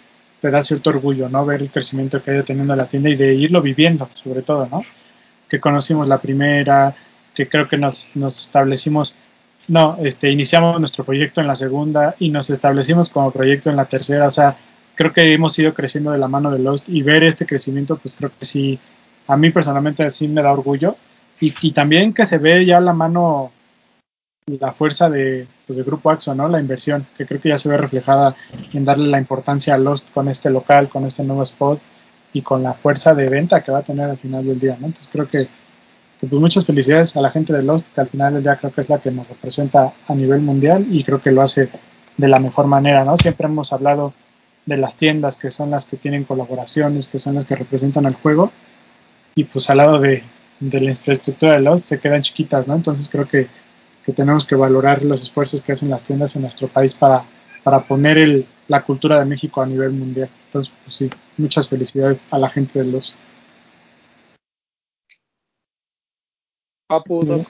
te 0.41 0.51
da 0.51 0.62
cierto 0.62 0.89
orgullo, 0.89 1.30
¿no? 1.30 1.45
Ver 1.45 1.62
el 1.62 1.72
crecimiento 1.72 2.22
que 2.22 2.32
ha 2.32 2.34
ido 2.36 2.43
teniendo 2.43 2.76
la 2.76 2.89
tienda 2.89 3.10
y 3.10 3.16
de 3.16 3.34
irlo 3.34 3.62
viviendo, 3.62 4.10
sobre 4.16 4.41
todo, 4.41 4.68
¿no? 4.68 4.84
que 5.49 5.60
conocimos 5.60 6.08
la 6.08 6.20
primera, 6.20 6.95
que 7.34 7.47
creo 7.47 7.68
que 7.68 7.78
nos, 7.78 8.16
nos 8.16 8.41
establecimos, 8.43 9.16
no, 9.68 9.97
este, 10.01 10.30
iniciamos 10.32 10.80
nuestro 10.80 11.03
proyecto 11.03 11.41
en 11.41 11.47
la 11.47 11.56
segunda 11.56 12.16
y 12.20 12.30
nos 12.30 12.49
establecimos 12.49 13.10
como 13.10 13.32
proyecto 13.32 13.70
en 13.70 13.76
la 13.76 13.86
tercera, 13.86 14.28
o 14.28 14.32
sea, 14.32 14.58
creo 14.96 15.14
que 15.14 15.34
hemos 15.34 15.58
ido 15.60 15.74
creciendo 15.74 16.12
de 16.12 16.18
la 16.18 16.28
mano 16.28 16.52
de 16.52 16.60
Lost 16.60 16.89
y 16.89 17.02
ver 17.02 17.24
este 17.24 17.46
crecimiento, 17.46 17.98
pues 17.98 18.16
creo 18.16 18.32
que 18.38 18.46
sí, 18.46 18.80
a 19.28 19.38
mí 19.38 19.50
personalmente 19.52 20.10
sí 20.12 20.28
me 20.28 20.41
da 20.41 20.52
orgullo 20.52 20.96
y, 21.39 21.54
y 21.62 21.72
también 21.72 22.14
que 22.14 22.26
se 22.26 22.38
ve 22.38 22.66
ya 22.66 22.80
la 22.80 22.93
mano, 22.93 23.52
la 24.48 24.72
fuerza 24.72 25.10
de, 25.10 25.48
pues, 25.68 25.78
de 25.78 25.84
Grupo 25.84 26.10
Axo, 26.10 26.34
¿no? 26.34 26.48
La 26.48 26.60
inversión, 26.60 27.06
que 27.18 27.26
creo 27.26 27.41
que 27.41 27.50
ya 27.50 27.58
se 27.58 27.70
ve 27.70 27.78
reflejada 27.78 28.36
en 28.74 28.86
darle 28.86 29.08
la 29.08 29.20
importancia 29.20 29.74
a 29.74 29.78
Lost 29.78 30.12
con 30.12 30.30
este 30.30 30.50
local, 30.50 30.89
con 30.89 31.06
este 31.06 31.24
nuevo 31.24 31.43
spot 31.43 31.80
y 32.34 32.41
con 32.41 32.64
la 32.64 32.74
fuerza 32.74 33.14
de 33.14 33.30
venta 33.30 33.64
que 33.64 33.72
va 33.72 33.80
a 33.80 33.84
tener 33.84 34.10
al 34.10 34.18
final 34.18 34.46
del 34.46 34.60
día, 34.60 34.78
¿no? 34.80 34.88
Entonces 34.88 35.10
creo 35.12 35.28
que, 35.28 35.48
pues 36.20 36.32
muchas 36.32 36.66
felicidades 36.66 37.16
a 37.18 37.22
la 37.22 37.32
gente 37.32 37.54
de 37.54 37.64
Lost, 37.64 37.89
que 37.93 38.02
al 38.02 38.10
final 38.10 38.34
del 38.34 38.43
día 38.43 38.56
creo 38.56 38.72
que 38.72 38.82
es 38.82 38.89
la 38.89 39.00
que 39.00 39.12
nos 39.12 39.28
representa 39.28 39.93
a 40.08 40.16
nivel 40.16 40.41
mundial 40.41 40.86
y 40.89 41.04
creo 41.04 41.22
que 41.22 41.32
lo 41.32 41.41
hace 41.41 41.70
de 42.18 42.28
la 42.28 42.39
mejor 42.39 42.68
manera, 42.68 43.04
¿no? 43.04 43.18
Siempre 43.18 43.48
hemos 43.48 43.74
hablado 43.74 44.14
de 44.66 44.78
las 44.78 44.97
tiendas 44.97 45.38
que 45.38 45.49
son 45.49 45.72
las 45.72 45.86
que 45.86 45.97
tienen 45.97 46.24
colaboraciones, 46.24 47.07
que 47.07 47.20
son 47.20 47.36
las 47.36 47.45
que 47.45 47.55
representan 47.55 48.05
al 48.05 48.16
juego 48.16 48.51
y 49.36 49.43
pues 49.43 49.70
al 49.70 49.78
lado 49.78 49.99
de, 49.99 50.24
de 50.59 50.80
la 50.80 50.91
infraestructura 50.91 51.53
de 51.53 51.59
Lost 51.59 51.86
se 51.86 51.99
quedan 51.99 52.22
chiquitas, 52.22 52.68
¿no? 52.68 52.76
Entonces 52.76 53.09
creo 53.09 53.28
que, 53.28 53.47
que 54.05 54.13
tenemos 54.13 54.45
que 54.45 54.55
valorar 54.55 55.03
los 55.03 55.24
esfuerzos 55.24 55.61
que 55.61 55.74
hacen 55.74 55.89
las 55.89 56.03
tiendas 56.03 56.36
en 56.36 56.43
nuestro 56.43 56.68
país 56.68 56.93
para, 56.93 57.26
para 57.63 57.86
poner 57.86 58.18
el, 58.18 58.47
la 58.68 58.84
cultura 58.84 59.20
de 59.20 59.26
México 59.26 59.61
a 59.61 59.66
nivel 59.66 59.91
mundial. 59.91 60.30
Entonces, 60.47 60.74
pues 60.84 60.95
sí, 60.95 61.09
muchas 61.38 61.68
felicidades 61.68 62.26
a 62.32 62.39
la 62.39 62.49
gente 62.49 62.80
de 62.80 62.86
Lost. 62.86 63.18
Papu, 66.88 67.45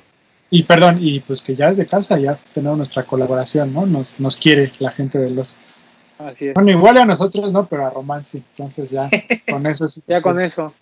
y, 0.50 0.60
y 0.60 0.64
perdón, 0.64 0.98
y 1.02 1.20
pues 1.20 1.42
que 1.42 1.56
ya 1.56 1.70
es 1.70 1.78
de 1.78 1.86
casa, 1.86 2.18
ya 2.18 2.40
tenemos 2.54 2.78
nuestra 2.78 3.04
colaboración, 3.04 3.74
¿no? 3.74 3.86
Nos, 3.86 4.20
nos 4.20 4.38
quiere 4.38 4.72
la 4.80 4.92
gente 4.92 5.20
de 5.20 5.30
Lost. 5.30 5.75
Así 6.18 6.48
es. 6.48 6.54
Bueno, 6.54 6.72
igual 6.72 6.98
a 6.98 7.06
nosotros 7.06 7.52
no, 7.52 7.66
pero 7.68 7.86
a 7.86 7.90
Román 7.90 8.26
sí. 8.26 8.44
Entonces 8.52 8.90
ya 8.90 9.10
con 9.50 9.66
eso 9.66 9.86
es. 9.86 10.02
ya 10.08 10.22
con 10.22 10.42
eso. 10.42 10.74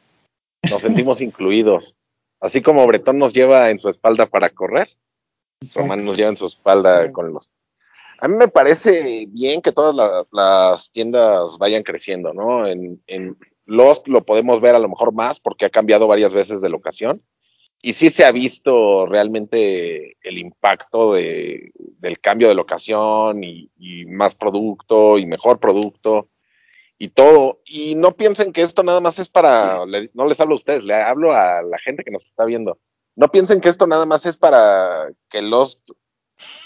Nos 0.69 0.81
sentimos 0.81 1.21
incluidos. 1.21 1.95
Así 2.39 2.61
como 2.61 2.85
Bretón 2.87 3.17
nos 3.17 3.33
lleva 3.33 3.69
en 3.69 3.79
su 3.79 3.89
espalda 3.89 4.25
para 4.25 4.49
correr, 4.49 4.89
Exacto. 5.61 5.81
Román 5.81 6.05
nos 6.05 6.17
lleva 6.17 6.29
en 6.29 6.37
su 6.37 6.45
espalda 6.45 7.05
sí. 7.05 7.11
con 7.11 7.33
los 7.33 7.51
a 8.23 8.29
mí 8.29 8.37
me 8.37 8.47
parece 8.47 9.25
bien 9.27 9.61
que 9.61 9.73
todas 9.73 9.93
la, 9.93 10.25
las 10.31 10.89
tiendas 10.91 11.57
vayan 11.57 11.83
creciendo, 11.83 12.33
¿no? 12.33 12.65
En, 12.65 13.03
en, 13.07 13.37
Lost 13.65 14.07
lo 14.07 14.23
podemos 14.23 14.61
ver 14.61 14.75
a 14.75 14.79
lo 14.79 14.87
mejor 14.87 15.13
más 15.13 15.41
porque 15.41 15.65
ha 15.65 15.69
cambiado 15.69 16.07
varias 16.07 16.33
veces 16.33 16.61
de 16.61 16.69
locación. 16.69 17.21
Y 17.85 17.91
sí 17.91 18.09
se 18.09 18.23
ha 18.23 18.31
visto 18.31 19.05
realmente 19.05 20.15
el 20.21 20.37
impacto 20.37 21.15
de, 21.15 21.73
del 21.75 22.17
cambio 22.21 22.47
de 22.47 22.55
locación 22.55 23.43
y, 23.43 23.69
y, 23.77 24.05
más 24.05 24.35
producto 24.35 25.17
y 25.17 25.25
mejor 25.25 25.59
producto 25.59 26.29
y 26.97 27.09
todo. 27.09 27.59
Y 27.65 27.95
no 27.95 28.15
piensen 28.15 28.53
que 28.53 28.61
esto 28.61 28.83
nada 28.83 29.01
más 29.01 29.19
es 29.19 29.27
para, 29.27 29.85
le, 29.85 30.09
no 30.13 30.25
les 30.25 30.39
hablo 30.39 30.53
a 30.53 30.59
ustedes, 30.59 30.85
le 30.85 30.93
hablo 30.93 31.33
a 31.33 31.61
la 31.61 31.77
gente 31.77 32.05
que 32.05 32.11
nos 32.11 32.23
está 32.23 32.45
viendo. 32.45 32.79
No 33.17 33.27
piensen 33.27 33.59
que 33.59 33.67
esto 33.67 33.85
nada 33.85 34.05
más 34.05 34.25
es 34.25 34.37
para 34.37 35.09
que 35.29 35.41
los 35.41 35.81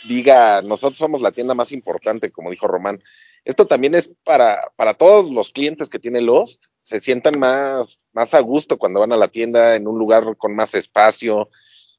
diga, 0.07 0.61
nosotros 0.61 0.99
somos 0.99 1.19
la 1.19 1.31
tienda 1.31 1.55
más 1.55 1.71
importante, 1.71 2.31
como 2.31 2.51
dijo 2.51 2.67
Román. 2.67 3.01
Esto 3.43 3.65
también 3.65 3.95
es 3.95 4.11
para, 4.23 4.71
para 4.75 4.93
todos 4.93 5.27
los 5.31 5.49
clientes 5.49 5.89
que 5.89 5.97
tiene 5.97 6.21
Lost, 6.21 6.65
se 6.87 7.01
sientan 7.01 7.37
más, 7.37 8.09
más 8.13 8.33
a 8.33 8.39
gusto 8.39 8.77
cuando 8.77 9.01
van 9.01 9.11
a 9.11 9.17
la 9.17 9.27
tienda 9.27 9.75
en 9.75 9.89
un 9.89 9.99
lugar 9.99 10.37
con 10.37 10.55
más 10.55 10.73
espacio, 10.73 11.49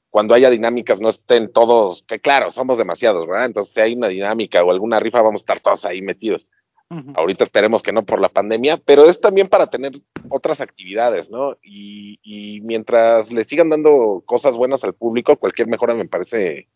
cuando 0.08 0.32
haya 0.32 0.48
dinámicas 0.48 0.98
no 0.98 1.10
estén 1.10 1.52
todos, 1.52 2.04
que 2.08 2.20
claro, 2.20 2.50
somos 2.50 2.78
demasiados, 2.78 3.26
¿verdad? 3.26 3.44
Entonces 3.44 3.74
si 3.74 3.80
hay 3.82 3.92
una 3.92 4.08
dinámica 4.08 4.64
o 4.64 4.70
alguna 4.70 4.98
rifa 4.98 5.20
vamos 5.20 5.40
a 5.40 5.42
estar 5.42 5.60
todos 5.60 5.84
ahí 5.84 6.00
metidos. 6.00 6.46
Uh 6.88 6.94
-huh. 6.94 7.12
Ahorita 7.18 7.44
esperemos 7.44 7.82
que 7.82 7.92
no 7.92 8.06
por 8.06 8.18
la 8.18 8.30
pandemia, 8.30 8.78
pero 8.78 9.04
es 9.04 9.20
también 9.20 9.48
para 9.48 9.66
tener 9.66 9.92
otras 10.30 10.62
actividades, 10.62 11.30
¿no? 11.30 11.58
Y, 11.62 12.18
y 12.22 12.62
mientras 12.62 13.30
le 13.30 13.44
sigan 13.44 13.68
dando 13.68 14.22
cosas 14.24 14.56
buenas 14.56 14.84
al 14.84 14.94
público, 14.94 15.36
cualquier 15.36 15.68
mejora 15.68 15.92
me 15.92 16.08
parece, 16.08 16.66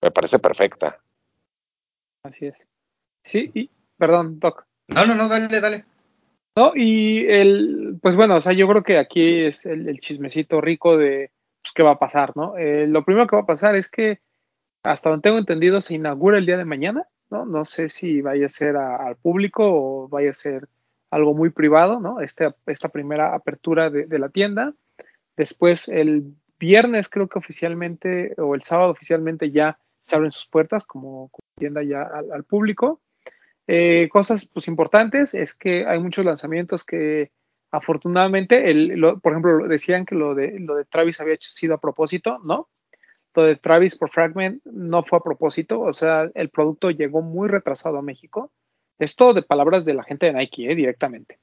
me 0.00 0.10
parece 0.10 0.40
perfecta. 0.40 1.00
Así 2.24 2.46
es. 2.46 2.56
Sí, 3.22 3.52
y, 3.54 3.70
perdón, 3.96 4.40
Doc. 4.40 4.66
No, 4.88 5.06
no, 5.06 5.14
no, 5.14 5.28
dale, 5.28 5.60
dale. 5.60 5.84
No, 6.54 6.72
y 6.74 7.26
el, 7.28 7.98
pues 8.02 8.14
bueno, 8.14 8.36
o 8.36 8.40
sea, 8.40 8.52
yo 8.52 8.68
creo 8.68 8.82
que 8.82 8.98
aquí 8.98 9.40
es 9.46 9.64
el, 9.64 9.98
chismecito 10.00 10.60
rico 10.60 10.98
de 10.98 11.30
pues, 11.62 11.72
qué 11.72 11.82
va 11.82 11.92
a 11.92 11.98
pasar, 11.98 12.36
¿no? 12.36 12.58
Eh, 12.58 12.86
lo 12.86 13.04
primero 13.04 13.26
que 13.26 13.36
va 13.36 13.42
a 13.42 13.46
pasar 13.46 13.74
es 13.74 13.90
que, 13.90 14.20
hasta 14.82 15.08
donde 15.08 15.22
tengo 15.22 15.38
entendido, 15.38 15.80
se 15.80 15.94
inaugura 15.94 16.36
el 16.36 16.44
día 16.44 16.58
de 16.58 16.66
mañana, 16.66 17.06
¿no? 17.30 17.46
No 17.46 17.64
sé 17.64 17.88
si 17.88 18.20
vaya 18.20 18.46
a 18.46 18.50
ser 18.50 18.76
al 18.76 19.16
público 19.16 19.64
o 19.64 20.08
vaya 20.08 20.30
a 20.30 20.34
ser 20.34 20.68
algo 21.10 21.32
muy 21.32 21.50
privado, 21.50 22.00
¿no? 22.00 22.20
Este, 22.20 22.50
esta 22.66 22.90
primera 22.90 23.34
apertura 23.34 23.88
de, 23.88 24.18
la 24.18 24.28
tienda. 24.28 24.74
Después, 25.36 25.88
el 25.88 26.34
viernes 26.58 27.08
creo 27.08 27.28
que 27.28 27.38
oficialmente, 27.38 28.34
o 28.36 28.54
el 28.54 28.62
sábado 28.62 28.90
oficialmente 28.90 29.50
ya 29.50 29.78
se 30.02 30.16
abren 30.16 30.32
sus 30.32 30.48
puertas 30.48 30.84
como, 30.84 31.28
como 31.28 31.42
tienda 31.56 31.82
ya 31.82 32.02
al 32.02 32.44
público. 32.44 33.00
Eh, 33.66 34.08
cosas 34.10 34.48
pues 34.48 34.68
importantes 34.68 35.34
es 35.34 35.54
que 35.54 35.86
hay 35.86 36.00
muchos 36.00 36.24
lanzamientos 36.24 36.84
que 36.84 37.30
afortunadamente, 37.70 38.70
el, 38.70 38.88
lo, 38.88 39.18
por 39.18 39.32
ejemplo, 39.32 39.66
decían 39.66 40.04
que 40.04 40.14
lo 40.14 40.34
de, 40.34 40.60
lo 40.60 40.76
de 40.76 40.84
Travis 40.84 41.20
había 41.20 41.36
sido 41.40 41.74
a 41.74 41.80
propósito, 41.80 42.38
¿no? 42.44 42.68
Lo 43.34 43.44
de 43.44 43.56
Travis 43.56 43.96
por 43.96 44.10
Fragment 44.10 44.62
no 44.64 45.02
fue 45.04 45.18
a 45.18 45.22
propósito, 45.22 45.80
o 45.80 45.92
sea, 45.92 46.30
el 46.34 46.50
producto 46.50 46.90
llegó 46.90 47.22
muy 47.22 47.48
retrasado 47.48 47.96
a 47.96 48.02
México. 48.02 48.52
Esto 48.98 49.32
de 49.32 49.42
palabras 49.42 49.86
de 49.86 49.94
la 49.94 50.04
gente 50.04 50.26
de 50.26 50.34
Nike, 50.34 50.70
¿eh? 50.70 50.74
directamente. 50.74 51.38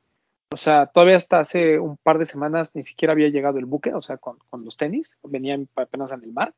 O 0.52 0.58
sea, 0.58 0.86
todavía 0.86 1.18
hasta 1.18 1.40
hace 1.40 1.80
un 1.80 1.98
par 1.98 2.20
de 2.20 2.26
semanas 2.26 2.76
ni 2.76 2.84
siquiera 2.84 3.14
había 3.14 3.30
llegado 3.30 3.58
el 3.58 3.66
buque, 3.66 3.94
o 3.94 4.02
sea, 4.02 4.18
con, 4.18 4.38
con 4.50 4.64
los 4.64 4.78
tenis, 4.78 5.18
venían 5.24 5.68
apenas 5.76 6.12
en 6.12 6.24
el 6.24 6.32
mar. 6.32 6.54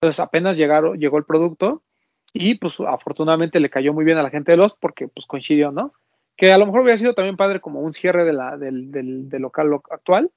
Entonces 0.00 0.18
apenas 0.18 0.56
llegaron, 0.56 0.98
llegó 0.98 1.18
el 1.18 1.24
producto 1.24 1.84
y 2.32 2.54
pues 2.56 2.80
afortunadamente 2.80 3.60
le 3.60 3.70
cayó 3.70 3.92
muy 3.92 4.04
bien 4.04 4.18
a 4.18 4.22
la 4.22 4.30
gente 4.30 4.52
de 4.52 4.56
Lost 4.56 4.78
porque 4.80 5.08
pues 5.08 5.26
coincidió, 5.26 5.70
¿no? 5.70 5.92
Que 6.36 6.52
a 6.52 6.58
lo 6.58 6.66
mejor 6.66 6.80
hubiera 6.80 6.98
sido 6.98 7.14
también 7.14 7.36
padre 7.36 7.60
como 7.60 7.80
un 7.80 7.92
cierre 7.92 8.24
de 8.24 8.32
la, 8.32 8.56
del, 8.56 8.90
del, 8.90 9.28
local 9.42 9.80
actual 9.90 10.30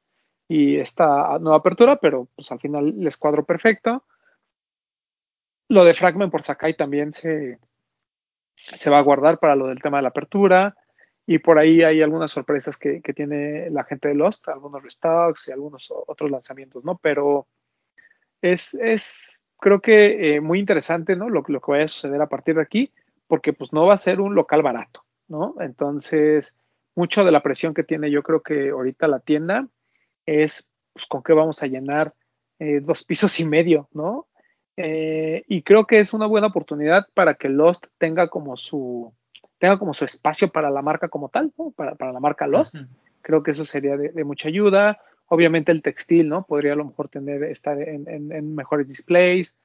y 0.48 0.78
esta 0.78 1.39
nueva 1.39 1.58
apertura, 1.58 1.98
pero 1.98 2.28
pues 2.36 2.52
al 2.52 2.60
final 2.60 2.93
les 2.98 3.18
cuadro 3.18 3.46
perfecto. 3.46 4.04
Lo 5.70 5.86
de 5.86 5.93
Fragment 5.93 6.32
por 6.32 6.43
Sakai 6.43 6.76
también 6.76 7.14
se, 7.14 7.60
se 8.76 8.89
va 8.89 9.00
a 9.00 9.04
guardar 9.04 9.39
para 9.39 9.56
lo 9.56 9.68
del 9.68 9.82
tema 9.82 9.98
de 9.98 10.04
la 10.04 10.10
apertura 10.10 10.76
y 11.26 11.39
por 11.39 11.58
ahí 11.58 11.82
hay 11.82 12.02
algunas 12.02 12.30
sorpresas 12.30 12.78
que, 12.78 13.02
que 13.02 13.14
tiene 13.14 13.70
la 13.72 13.86
gente 13.86 14.10
de 14.10 14.16
Lost, 14.16 14.48
algunos 14.50 14.84
restocks 14.84 15.48
y 15.48 15.54
algunos 15.54 15.91
otros 15.91 16.30
lanzamientos, 16.30 16.84
¿no? 16.84 17.00
Pero 17.02 17.48
es, 18.41 18.76
es 18.76 19.39
creo 19.60 19.82
que 19.82 20.36
eh, 20.36 20.41
muy 20.41 20.60
interesante, 20.60 21.16
¿no? 21.16 21.30
Lo, 21.30 21.43
lo, 21.47 21.62
que 21.62 21.72
vaya 21.72 21.86
a 21.86 21.88
suceder 21.88 22.22
a 22.22 22.30
partir 22.30 22.56
de 22.56 22.62
aquí, 22.62 22.91
porque 23.28 23.53
pues 23.53 23.74
no 23.74 23.86
va 23.86 23.93
a 23.93 23.97
ser 23.97 24.22
un 24.22 24.36
local 24.36 24.62
barato, 24.62 25.03
¿no? 25.28 25.56
Entonces, 25.60 26.58
mucho 26.95 27.24
de 27.24 27.32
la 27.32 27.43
presión 27.43 27.74
que 27.74 27.84
tiene 27.84 28.12
yo 28.12 28.24
creo 28.24 28.41
que 28.41 28.70
ahorita 28.70 29.08
la 29.08 29.20
tienda 29.20 29.68
es 30.26 30.70
pues, 30.93 31.06
con 31.08 31.24
qué 31.24 31.34
vamos 31.34 31.62
a 31.62 31.68
llenar 31.68 32.14
eh, 32.60 32.80
dos 32.80 33.03
pisos 33.03 33.39
y 33.39 33.45
medio, 33.45 33.89
¿no? 33.91 34.28
Eh, 34.78 35.43
y 35.47 35.62
creo 35.62 35.86
que 35.86 35.99
es 35.99 36.14
una 36.14 36.26
buena 36.26 36.47
oportunidad 36.47 37.08
para 37.14 37.36
que 37.36 37.49
Lost 37.49 37.88
tenga 37.97 38.28
como 38.30 38.58
su 38.58 39.14
tenga 39.58 39.80
como 39.80 39.93
su 39.93 40.03
espacio 40.03 40.49
para 40.49 40.70
la 40.70 40.82
marca 40.82 41.08
como 41.08 41.30
tal, 41.30 41.53
¿no? 41.58 41.72
Para, 41.72 41.95
para 41.95 42.12
la 42.12 42.20
marca 42.20 42.45
Lost. 42.45 42.76
Uh 42.76 42.80
-huh. 42.80 42.88
Creo 43.22 43.41
que 43.41 43.51
eso 43.51 43.66
sería 43.66 43.95
de, 43.97 44.10
de 44.10 44.24
mucha 44.24 44.49
ayuda 44.49 44.99
obviamente 45.28 45.72
el 45.72 45.82
textil, 45.82 46.30
¿no? 46.30 46.46
Podría 46.46 46.74
a 46.74 46.76
lo 46.76 46.86
mejor 46.86 47.10
tener, 47.10 47.44
estar 47.44 47.82
en, 47.82 48.08
en, 48.10 48.32
en 48.32 48.56
mejores 48.56 48.88
displays. 48.88 49.58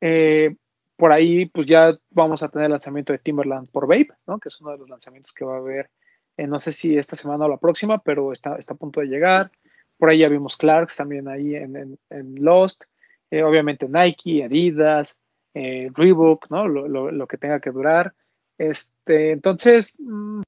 Eh, 0.00 0.56
por 0.96 1.12
ahí, 1.12 1.46
pues 1.46 1.66
ya 1.66 1.98
vamos 2.10 2.42
a 2.42 2.48
tener 2.48 2.66
el 2.66 2.72
lanzamiento 2.72 3.12
de 3.12 3.18
Timberland 3.18 3.68
por 3.70 3.86
Vape, 3.86 4.10
¿no? 4.26 4.38
Que 4.38 4.48
es 4.48 4.60
uno 4.60 4.72
de 4.72 4.78
los 4.78 4.88
lanzamientos 4.88 5.32
que 5.32 5.44
va 5.44 5.54
a 5.54 5.58
haber, 5.58 5.90
eh, 6.36 6.46
no 6.46 6.58
sé 6.58 6.72
si 6.72 6.96
esta 6.96 7.16
semana 7.16 7.46
o 7.46 7.48
la 7.48 7.56
próxima, 7.56 7.98
pero 7.98 8.32
está, 8.32 8.56
está 8.56 8.74
a 8.74 8.76
punto 8.76 9.00
de 9.00 9.06
llegar. 9.06 9.50
Por 9.98 10.08
ahí 10.08 10.18
ya 10.18 10.28
vimos 10.28 10.56
Clarks 10.56 10.96
también 10.96 11.28
ahí 11.28 11.54
en, 11.54 11.98
en 12.10 12.34
Lost. 12.44 12.84
Eh, 13.30 13.42
obviamente 13.42 13.88
Nike, 13.88 14.44
Adidas, 14.44 15.18
eh, 15.54 15.90
Reebok, 15.94 16.50
¿no? 16.50 16.68
Lo, 16.68 16.88
lo, 16.88 17.10
lo, 17.10 17.26
que 17.26 17.38
tenga 17.38 17.60
que 17.60 17.70
durar. 17.70 18.14
Este, 18.58 19.32
entonces, 19.32 19.94
mmm, 19.98 20.42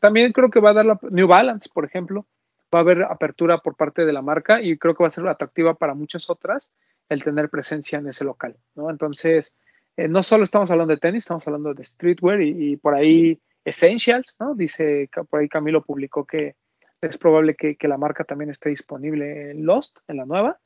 también 0.00 0.32
creo 0.32 0.50
que 0.50 0.60
va 0.60 0.70
a 0.70 0.74
dar 0.74 0.86
la 0.86 0.98
New 1.10 1.26
Balance, 1.26 1.68
por 1.72 1.84
ejemplo, 1.84 2.26
va 2.74 2.80
a 2.80 2.82
haber 2.82 3.02
apertura 3.02 3.58
por 3.58 3.76
parte 3.76 4.04
de 4.04 4.12
la 4.12 4.22
marca 4.22 4.60
y 4.60 4.76
creo 4.78 4.94
que 4.94 5.04
va 5.04 5.08
a 5.08 5.12
ser 5.12 5.26
atractiva 5.28 5.74
para 5.74 5.94
muchas 5.94 6.28
otras 6.30 6.72
el 7.08 7.22
tener 7.22 7.48
presencia 7.48 7.98
en 7.98 8.08
ese 8.08 8.24
local, 8.24 8.56
¿no? 8.74 8.90
Entonces, 8.90 9.54
eh, 9.96 10.08
no 10.08 10.22
solo 10.22 10.44
estamos 10.44 10.70
hablando 10.70 10.92
de 10.94 11.00
tenis, 11.00 11.24
estamos 11.24 11.46
hablando 11.46 11.72
de 11.72 11.84
streetwear 11.84 12.42
y, 12.42 12.76
por 12.76 12.94
ahí 12.94 13.40
essentials, 13.64 14.36
¿no? 14.40 14.54
Dice, 14.54 15.08
por 15.30 15.40
ahí 15.40 15.48
Camilo 15.48 15.82
publicó 15.82 16.24
que 16.24 16.56
es 17.00 17.16
probable 17.16 17.54
que, 17.54 17.76
que 17.76 17.88
la 17.88 17.96
marca 17.96 18.24
también 18.24 18.50
esté 18.50 18.70
disponible 18.70 19.50
en 19.52 19.64
Lost, 19.64 19.98
en 20.08 20.16
la 20.16 20.26
nueva. 20.26 20.58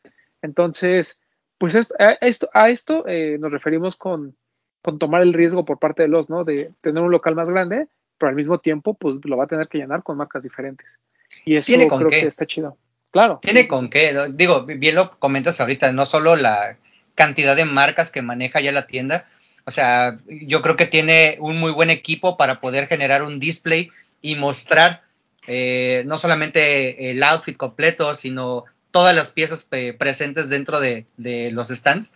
Entonces, 0.42 1.20
pues 1.58 1.74
esto, 1.74 1.94
a 1.98 2.12
esto, 2.20 2.48
a 2.54 2.70
esto 2.70 3.04
eh, 3.06 3.36
nos 3.38 3.52
referimos 3.52 3.96
con, 3.96 4.36
con 4.82 4.98
tomar 4.98 5.22
el 5.22 5.34
riesgo 5.34 5.64
por 5.64 5.78
parte 5.78 6.02
de 6.02 6.08
Lost, 6.08 6.30
¿no? 6.30 6.44
De 6.44 6.72
tener 6.80 7.02
un 7.02 7.10
local 7.10 7.34
más 7.34 7.48
grande, 7.48 7.88
pero 8.18 8.30
al 8.30 8.36
mismo 8.36 8.58
tiempo, 8.58 8.94
pues 8.94 9.16
lo 9.24 9.36
va 9.36 9.44
a 9.44 9.48
tener 9.48 9.68
que 9.68 9.78
llenar 9.78 10.02
con 10.02 10.16
marcas 10.16 10.42
diferentes. 10.42 10.86
Y 11.44 11.56
eso 11.56 11.66
¿Tiene 11.66 11.88
con 11.88 11.98
creo 11.98 12.10
qué? 12.10 12.20
que 12.20 12.26
está 12.28 12.46
chido. 12.46 12.76
Claro. 13.10 13.40
Tiene 13.42 13.66
con 13.66 13.90
qué. 13.90 14.14
Digo, 14.30 14.64
bien 14.64 14.94
lo 14.94 15.18
comentas 15.18 15.60
ahorita, 15.60 15.92
no 15.92 16.06
solo 16.06 16.36
la 16.36 16.78
cantidad 17.14 17.56
de 17.56 17.64
marcas 17.64 18.10
que 18.10 18.22
maneja 18.22 18.60
ya 18.60 18.72
la 18.72 18.86
tienda. 18.86 19.26
O 19.64 19.70
sea, 19.70 20.14
yo 20.26 20.62
creo 20.62 20.76
que 20.76 20.86
tiene 20.86 21.36
un 21.40 21.58
muy 21.58 21.72
buen 21.72 21.90
equipo 21.90 22.36
para 22.36 22.60
poder 22.60 22.86
generar 22.86 23.22
un 23.22 23.38
display 23.40 23.90
y 24.22 24.36
mostrar 24.36 25.02
eh, 25.46 26.04
no 26.06 26.16
solamente 26.16 27.10
el 27.10 27.22
outfit 27.22 27.56
completo, 27.56 28.14
sino 28.14 28.64
todas 28.90 29.14
las 29.14 29.30
piezas 29.30 29.66
eh, 29.72 29.92
presentes 29.92 30.48
dentro 30.48 30.80
de, 30.80 31.06
de 31.16 31.50
los 31.50 31.68
stands. 31.68 32.14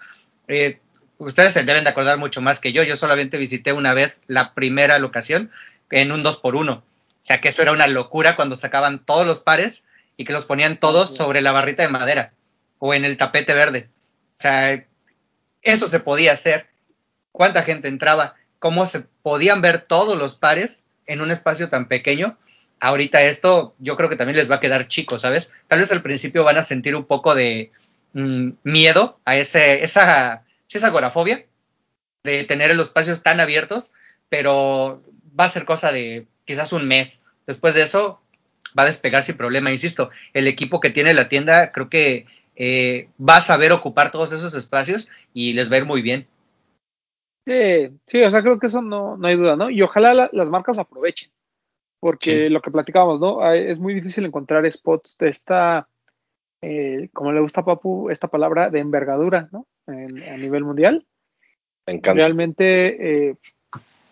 Eh, 0.48 0.78
ustedes 1.18 1.52
se 1.52 1.64
deben 1.64 1.84
de 1.84 1.90
acordar 1.90 2.18
mucho 2.18 2.40
más 2.40 2.60
que 2.60 2.72
yo. 2.72 2.82
Yo 2.82 2.96
solamente 2.96 3.38
visité 3.38 3.72
una 3.72 3.94
vez 3.94 4.22
la 4.26 4.54
primera 4.54 4.98
locación 4.98 5.50
en 5.90 6.12
un 6.12 6.24
2x1. 6.24 6.82
O 7.24 7.26
sea 7.26 7.40
que 7.40 7.48
eso 7.48 7.62
era 7.62 7.72
una 7.72 7.86
locura 7.86 8.36
cuando 8.36 8.54
sacaban 8.54 9.02
todos 9.02 9.26
los 9.26 9.40
pares 9.40 9.86
y 10.18 10.26
que 10.26 10.34
los 10.34 10.44
ponían 10.44 10.76
todos 10.76 11.16
sobre 11.16 11.40
la 11.40 11.52
barrita 11.52 11.82
de 11.82 11.88
madera 11.88 12.34
o 12.78 12.92
en 12.92 13.06
el 13.06 13.16
tapete 13.16 13.54
verde. 13.54 13.88
O 14.34 14.36
sea, 14.36 14.86
eso 15.62 15.86
se 15.86 16.00
podía 16.00 16.32
hacer. 16.32 16.68
¿Cuánta 17.32 17.62
gente 17.62 17.88
entraba? 17.88 18.34
¿Cómo 18.58 18.84
se 18.84 19.06
podían 19.22 19.62
ver 19.62 19.80
todos 19.80 20.18
los 20.18 20.34
pares 20.34 20.84
en 21.06 21.22
un 21.22 21.30
espacio 21.30 21.70
tan 21.70 21.88
pequeño? 21.88 22.36
Ahorita 22.78 23.22
esto 23.22 23.74
yo 23.78 23.96
creo 23.96 24.10
que 24.10 24.16
también 24.16 24.36
les 24.36 24.50
va 24.50 24.56
a 24.56 24.60
quedar 24.60 24.86
chico, 24.86 25.18
¿sabes? 25.18 25.50
Tal 25.66 25.78
vez 25.78 25.90
al 25.92 26.02
principio 26.02 26.44
van 26.44 26.58
a 26.58 26.62
sentir 26.62 26.94
un 26.94 27.06
poco 27.06 27.34
de 27.34 27.72
mmm, 28.12 28.50
miedo 28.64 29.18
a 29.24 29.38
ese, 29.38 29.82
esa, 29.82 30.44
esa 30.70 30.86
agorafobia 30.88 31.46
de 32.22 32.44
tener 32.44 32.76
los 32.76 32.88
espacios 32.88 33.22
tan 33.22 33.40
abiertos, 33.40 33.94
pero 34.28 35.02
va 35.38 35.44
a 35.44 35.48
ser 35.48 35.64
cosa 35.64 35.92
de 35.92 36.26
quizás 36.44 36.72
un 36.72 36.86
mes. 36.86 37.24
Después 37.46 37.74
de 37.74 37.82
eso 37.82 38.20
va 38.78 38.84
a 38.84 38.86
despegar 38.86 39.22
sin 39.22 39.36
problema. 39.36 39.70
Insisto, 39.72 40.10
el 40.32 40.46
equipo 40.46 40.80
que 40.80 40.90
tiene 40.90 41.14
la 41.14 41.28
tienda 41.28 41.72
creo 41.72 41.88
que 41.88 42.26
eh, 42.56 43.08
va 43.18 43.36
a 43.36 43.40
saber 43.40 43.72
ocupar 43.72 44.10
todos 44.10 44.32
esos 44.32 44.54
espacios 44.54 45.08
y 45.32 45.52
les 45.52 45.70
va 45.70 45.76
a 45.76 45.78
ir 45.78 45.86
muy 45.86 46.02
bien. 46.02 46.26
Sí, 47.46 47.90
sí, 48.06 48.22
o 48.22 48.30
sea, 48.30 48.42
creo 48.42 48.58
que 48.58 48.68
eso 48.68 48.80
no, 48.80 49.16
no 49.18 49.26
hay 49.26 49.36
duda, 49.36 49.54
¿no? 49.54 49.68
Y 49.68 49.82
ojalá 49.82 50.14
la, 50.14 50.30
las 50.32 50.48
marcas 50.48 50.78
aprovechen, 50.78 51.30
porque 52.00 52.46
sí. 52.46 52.48
lo 52.48 52.62
que 52.62 52.70
platicábamos, 52.70 53.20
¿no? 53.20 53.46
Es 53.52 53.78
muy 53.78 53.92
difícil 53.92 54.24
encontrar 54.24 54.70
spots 54.72 55.18
de 55.18 55.28
esta 55.28 55.88
eh, 56.62 57.10
como 57.12 57.32
le 57.32 57.40
gusta 57.40 57.60
a 57.60 57.64
Papu, 57.64 58.08
esta 58.08 58.28
palabra 58.28 58.70
de 58.70 58.78
envergadura, 58.80 59.48
¿no? 59.52 59.66
En- 59.86 60.22
a 60.22 60.36
nivel 60.38 60.64
mundial. 60.64 61.06
Me 61.86 61.92
encanta. 61.92 62.14
Realmente, 62.14 63.26
eh, 63.28 63.36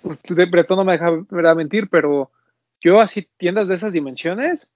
pues, 0.02 0.20
de 0.22 0.44
Bretón 0.46 0.78
no 0.78 0.84
me 0.84 0.92
deja 0.92 1.10
¿verdad? 1.30 1.56
mentir, 1.56 1.88
pero 1.88 2.30
yo 2.80 3.00
así 3.00 3.28
tiendas 3.36 3.68
de 3.68 3.74
esas 3.74 3.92
dimensiones, 3.92 4.68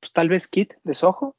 pues 0.00 0.12
tal 0.12 0.28
vez 0.28 0.46
Kit 0.48 0.74
de 0.84 0.94
Soho 0.94 1.34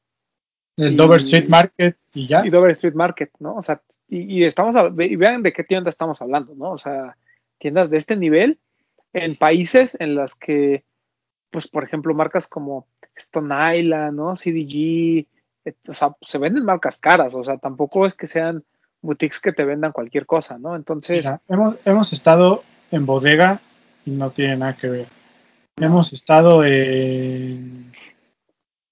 El 0.78 0.94
Y- 0.94 0.96
Dover 0.96 1.18
Street 1.22 1.48
Market 1.48 1.98
y 2.14 2.28
ya. 2.28 2.46
y 2.46 2.50
Dover 2.50 2.72
Street 2.72 2.96
Market, 2.96 3.32
¿no? 3.40 3.56
O 3.56 3.62
sea, 3.62 3.82
y, 4.08 4.40
y 4.40 4.44
estamos 4.44 4.76
a- 4.76 4.92
y 4.98 5.16
vean 5.16 5.42
de 5.44 5.54
qué 5.54 5.64
tienda 5.64 5.90
estamos 5.90 6.22
hablando, 6.22 6.54
¿no? 6.56 6.72
O 6.72 6.78
sea, 6.78 7.16
tiendas 7.60 7.90
de 7.90 7.98
este 7.98 8.16
nivel 8.16 8.60
en 9.14 9.36
países 9.36 9.96
en 10.00 10.16
las 10.16 10.36
que, 10.36 10.84
pues, 11.52 11.68
por 11.68 11.84
ejemplo, 11.84 12.14
marcas 12.14 12.48
como 12.48 12.88
Stone 13.16 13.80
Island, 13.80 14.18
¿no? 14.18 14.36
CDG, 14.36 15.26
eh, 15.66 15.74
o 15.88 15.94
sea, 15.94 16.16
se 16.22 16.38
venden 16.38 16.66
marcas 16.66 17.00
caras, 17.00 17.34
o 17.34 17.44
sea, 17.44 17.58
tampoco 17.58 18.06
es 18.06 18.14
que 18.16 18.28
sean 18.28 18.64
boutiques 19.02 19.40
que 19.40 19.54
te 19.54 19.64
vendan 19.64 19.92
cualquier 19.94 20.26
cosa, 20.26 20.58
¿no? 20.60 20.76
Entonces, 20.76 21.24
Mira, 21.26 21.42
hemos, 21.48 21.76
hemos 21.86 22.12
estado 22.12 22.64
en 22.96 23.06
bodega 23.06 23.62
y 24.06 24.12
no 24.12 24.32
tiene 24.32 24.58
nada 24.58 24.76
que 24.76 24.88
ver. 24.88 25.08
Hemos 25.78 26.14
estado 26.14 26.64
en 26.64 27.92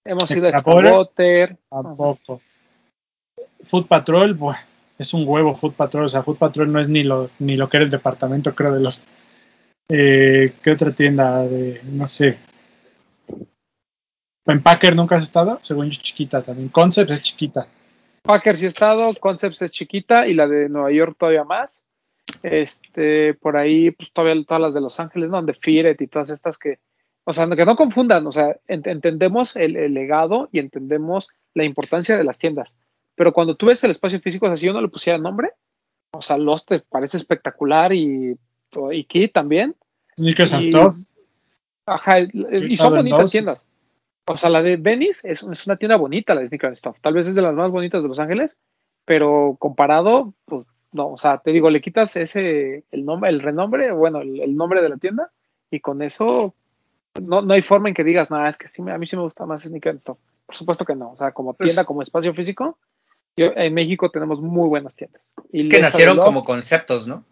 hemos 0.06 0.30
ido 0.32 0.47
a 0.49 0.51
tampoco. 1.70 2.41
Food 3.64 3.88
Patrol, 3.88 4.34
bueno, 4.34 4.60
es 4.97 5.14
un 5.14 5.26
huevo 5.26 5.56
Food 5.56 5.74
Patrol. 5.74 6.06
O 6.06 6.10
sea, 6.10 6.24
Food 6.24 6.38
Patrol 6.38 6.72
no 6.72 6.80
es 6.80 6.89
ni 6.89 7.04
lo, 7.04 7.30
ni 7.39 7.56
lo 7.56 7.70
que 7.70 7.78
era 7.78 7.86
el 7.86 7.91
departamento, 7.91 8.54
creo, 8.54 8.74
de 8.74 8.82
los. 8.82 9.06
Eh, 9.89 10.54
¿Qué 10.62 10.72
otra 10.72 10.93
tienda? 10.93 11.43
De, 11.43 11.82
no 11.86 12.06
sé. 12.06 12.39
En 14.45 14.62
Packer 14.62 14.95
nunca 14.95 15.16
has 15.16 15.24
estado, 15.24 15.60
según 15.62 15.86
yo 15.86 15.91
es 15.91 15.99
chiquita 15.99 16.41
también. 16.43 16.68
Concepts 16.68 17.14
es 17.14 17.24
chiquita. 17.24 17.68
Packers 18.24 18.60
sí 18.60 18.66
he 18.66 18.70
estado, 18.70 19.14
Concepts 19.20 19.62
es 19.62 19.72
chiquita 19.72 20.28
y 20.28 20.34
la 20.34 20.47
de 20.47 20.68
Nueva 20.68 20.91
York 20.91 21.16
todavía 21.18 21.45
más. 21.45 21.82
Este, 22.44 23.34
por 23.36 23.56
ahí, 23.58 23.91
pues 23.91 24.12
todavía 24.12 24.44
todas 24.46 24.62
las 24.62 24.74
de 24.74 24.82
Los 24.82 25.00
Ángeles, 25.00 25.30
¿no? 25.30 25.41
De 25.41 25.54
Firet 25.54 26.00
y 26.02 26.08
todas 26.08 26.30
estas 26.30 26.58
que, 26.58 26.80
o 27.24 27.32
sea, 27.32 27.48
que 27.50 27.66
no 27.66 27.76
confundan, 27.78 28.28
o 28.28 28.32
sea, 28.32 28.58
ent- 28.68 28.91
entendemos 28.91 29.56
el, 29.56 29.78
el 29.78 29.94
legado 29.94 30.50
y 30.52 30.60
entendemos 30.60 31.30
la 31.54 31.64
importancia 31.64 32.18
de 32.18 32.24
las 32.26 32.38
tiendas. 32.38 32.76
Pero 33.16 33.32
cuando 33.32 33.56
tú 33.56 33.68
ves 33.68 33.84
el 33.84 33.91
espacio 33.91 34.20
físico, 34.20 34.46
o 34.46 34.50
sea, 34.50 34.58
si 34.58 34.66
yo 34.66 34.74
no 34.74 34.82
le 34.82 34.89
pusiera 34.89 35.18
nombre, 35.18 35.52
o 36.12 36.22
sea, 36.22 36.38
Lost 36.38 36.68
te 36.68 36.80
parece 36.80 37.18
espectacular 37.18 37.94
y, 37.94 38.38
y 38.91 39.04
Key 39.06 39.30
también. 39.30 39.76
Sneakers 40.18 40.54
and 40.54 40.66
Stuff. 40.66 40.96
Ajá, 41.86 42.20
y 42.20 42.78
son 42.78 42.96
bonitas 42.96 43.22
dos. 43.22 43.32
tiendas. 43.32 43.66
O 44.28 44.38
sea, 44.38 44.50
la 44.50 44.62
de 44.62 44.78
Venice 44.78 45.32
es, 45.32 45.44
es 45.44 45.66
una 45.66 45.78
tienda 45.78 45.96
bonita, 45.98 46.34
la 46.34 46.41
de 46.41 46.48
Sneaker 46.48 46.68
and 46.68 46.78
Stuff. 46.78 46.98
Tal 47.02 47.14
vez 47.14 47.28
es 47.28 47.36
de 47.36 47.41
las 47.41 47.54
más 47.56 47.72
bonitas 47.72 48.02
de 48.02 48.08
Los 48.10 48.20
Ángeles, 48.20 48.58
pero 49.06 49.56
comparado, 49.60 50.34
pues 50.46 50.66
no, 50.94 51.10
o 51.12 51.18
sea, 51.18 51.39
te 51.39 51.52
digo, 51.52 51.70
le 51.70 51.82
quitas 51.82 52.16
ese, 52.16 52.84
el 52.91 53.06
nombre, 53.06 53.30
el 53.30 53.41
renombre, 53.41 53.91
bueno, 53.91 54.22
el, 54.22 54.39
el 54.41 54.56
nombre 54.56 54.82
de 54.82 54.89
la 54.89 54.98
tienda, 54.98 55.32
y 55.72 55.80
con 55.80 56.02
eso 56.02 56.54
no, 57.22 57.41
no 57.41 57.54
hay 57.54 57.62
forma 57.62 57.89
en 57.89 57.96
que 57.96 58.04
digas, 58.04 58.32
nada, 58.32 58.48
es 58.50 58.58
que 58.58 58.68
sí, 58.68 58.82
me- 58.82 58.91
a 58.91 58.98
mí 58.98 59.06
sí 59.08 59.16
me 59.16 59.24
gusta 59.24 59.46
más 59.46 59.64
Sneaker 59.64 60.00
Stuff. 60.00 60.18
Por 60.46 60.56
supuesto 60.56 60.86
que 60.86 60.96
no, 60.96 61.12
o 61.12 61.18
sea, 61.18 61.32
como 61.32 61.54
tienda, 61.56 61.84
como 61.86 62.02
espacio 62.02 62.34
físico, 62.34 62.78
yo, 63.36 63.52
en 63.56 63.74
México 63.74 64.12
tenemos 64.12 64.41
muy 64.41 64.70
buenas 64.70 64.96
tiendas. 64.96 65.22
Y 65.52 65.62
Es 65.62 65.70
que 65.70 65.80
nacieron 65.80 66.18
como 66.18 66.44
conceptos, 66.44 67.08
¿no? 67.08 67.26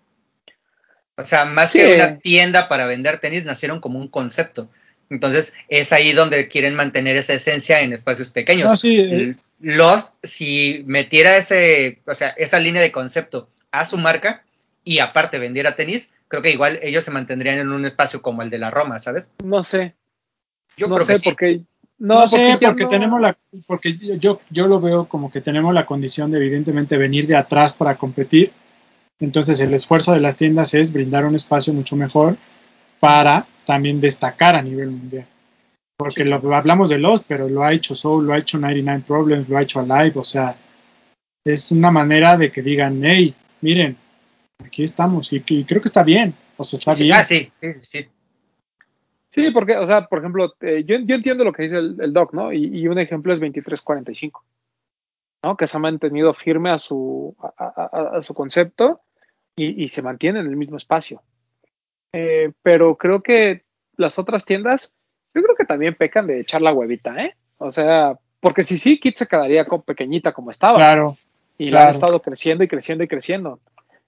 O 1.17 1.23
sea, 1.23 1.45
más 1.45 1.71
Sí. 1.71 1.79
que 1.79 1.95
una 1.95 2.17
tienda 2.17 2.67
para 2.67 2.87
vender 2.87 3.19
tenis, 3.19 3.45
nacieron 3.45 3.79
como 3.79 3.99
un 3.99 4.07
concepto. 4.07 4.69
Entonces, 5.09 5.53
es 5.67 5.91
ahí 5.91 6.13
donde 6.13 6.47
quieren 6.47 6.73
mantener 6.73 7.17
esa 7.17 7.33
esencia 7.33 7.81
en 7.81 7.93
espacios 7.93 8.29
pequeños. 8.29 8.69
No, 8.71 8.77
sí, 8.77 8.97
eh, 8.97 9.35
Lost, 9.61 10.13
si 10.23 10.83
metiera 10.87 11.37
ese, 11.37 12.01
o 12.05 12.13
sea, 12.13 12.29
esa 12.29 12.59
línea 12.59 12.81
de 12.81 12.91
concepto 12.91 13.49
a 13.71 13.85
su 13.85 13.97
marca 13.97 14.43
y 14.83 14.99
aparte 14.99 15.37
vendiera 15.39 15.75
tenis, 15.75 16.15
creo 16.27 16.41
que 16.41 16.51
igual 16.51 16.79
ellos 16.81 17.03
se 17.03 17.11
mantendrían 17.11 17.59
en 17.59 17.69
un 17.71 17.85
espacio 17.85 18.21
como 18.21 18.41
el 18.41 18.49
de 18.49 18.57
la 18.57 18.71
Roma, 18.71 18.97
¿sabes? 18.99 19.31
No 19.43 19.63
sé, 19.63 19.95
Yo 20.77 20.87
no 20.87 20.95
creo 20.95 21.05
sé, 21.05 21.13
que 21.13 21.19
sí. 21.19 21.25
porque... 21.29 21.61
No, 21.99 22.21
No, 22.21 22.27
sé, 22.27 22.57
ya 22.59 22.69
porque 22.69 22.83
no- 22.85 22.89
tenemos 22.89 23.21
la, 23.21 23.37
porque 23.67 23.95
yo- 23.95 24.15
yo, 24.15 24.41
yo 24.49 24.65
lo 24.67 24.81
veo 24.81 25.07
como 25.07 25.29
que 25.31 25.39
tenemos 25.41 25.71
la 25.75 25.85
condición 25.85 26.31
de 26.31 26.39
evidentemente 26.39 26.97
venir 26.97 27.27
de 27.27 27.35
atrás 27.35 27.73
para 27.73 27.95
competir. 27.95 28.51
Entonces 29.19 29.59
el 29.59 29.71
esfuerzo 29.75 30.11
de 30.13 30.19
las 30.19 30.35
tiendas 30.35 30.73
es 30.73 30.91
brindar 30.91 31.25
un 31.25 31.35
espacio 31.35 31.73
mucho 31.73 31.95
mejor 31.95 32.37
para 32.99 33.45
también 33.67 34.01
destacar 34.01 34.55
a 34.55 34.63
nivel 34.63 34.89
mundial. 34.89 35.27
Porque 36.03 36.25
lo, 36.25 36.55
hablamos 36.55 36.89
de 36.89 36.97
Lost, 36.97 37.25
pero 37.27 37.47
lo 37.47 37.63
ha 37.63 37.73
hecho 37.73 37.93
Soul, 37.95 38.25
lo 38.25 38.33
ha 38.33 38.37
hecho 38.39 38.57
99 38.57 39.03
Problems, 39.05 39.47
lo 39.49 39.57
ha 39.57 39.61
hecho 39.61 39.79
Alive, 39.79 40.13
o 40.15 40.23
sea, 40.23 40.57
es 41.45 41.71
una 41.71 41.91
manera 41.91 42.37
de 42.37 42.51
que 42.51 42.61
digan, 42.61 43.01
hey, 43.03 43.35
miren, 43.61 43.97
aquí 44.63 44.83
estamos, 44.83 45.31
y, 45.33 45.43
y 45.47 45.63
creo 45.63 45.81
que 45.81 45.87
está 45.87 46.03
bien, 46.03 46.33
o 46.57 46.63
sea, 46.63 46.77
está 46.79 46.95
Sí, 46.95 47.03
bien. 47.03 47.15
Ah, 47.15 47.23
sí, 47.23 47.51
sí, 47.61 47.73
sí, 47.73 47.81
sí. 47.81 48.07
Sí, 49.29 49.51
porque, 49.51 49.77
o 49.77 49.87
sea, 49.87 50.07
por 50.07 50.19
ejemplo, 50.19 50.53
eh, 50.59 50.83
yo, 50.85 50.97
yo 50.99 51.15
entiendo 51.15 51.43
lo 51.45 51.53
que 51.53 51.63
dice 51.63 51.77
el, 51.77 51.95
el 52.01 52.11
doc, 52.13 52.33
¿no? 52.33 52.51
Y, 52.51 52.65
y 52.65 52.87
un 52.87 52.99
ejemplo 52.99 53.31
es 53.31 53.39
2345, 53.39 54.43
¿no? 55.45 55.55
Que 55.55 55.67
se 55.67 55.77
ha 55.77 55.79
mantenido 55.79 56.33
firme 56.33 56.69
a 56.69 56.77
su, 56.77 57.33
a, 57.39 57.65
a- 57.65 58.17
a 58.17 58.21
su 58.21 58.33
concepto 58.33 58.99
y, 59.55 59.83
y 59.83 59.87
se 59.87 60.01
mantiene 60.01 60.39
en 60.41 60.47
el 60.47 60.57
mismo 60.57 60.75
espacio. 60.75 61.21
Eh, 62.11 62.51
pero 62.61 62.97
creo 62.97 63.23
que 63.23 63.63
las 63.95 64.19
otras 64.19 64.43
tiendas, 64.43 64.93
yo 65.33 65.41
creo 65.41 65.55
que 65.55 65.65
también 65.65 65.95
pecan 65.95 66.27
de 66.27 66.39
echar 66.39 66.61
la 66.61 66.73
huevita, 66.73 67.15
¿eh? 67.23 67.35
O 67.57 67.71
sea, 67.71 68.17
porque 68.39 68.63
si 68.63 68.77
sí, 68.77 68.99
Kit 68.99 69.17
se 69.17 69.27
quedaría 69.27 69.65
como 69.65 69.83
pequeñita 69.83 70.33
como 70.33 70.51
estaba 70.51 70.75
Claro, 70.77 71.17
y 71.57 71.69
la 71.69 71.83
han 71.83 71.89
estado 71.89 72.21
creciendo 72.21 72.63
y 72.63 72.67
creciendo 72.67 73.03
y 73.03 73.07
creciendo. 73.07 73.59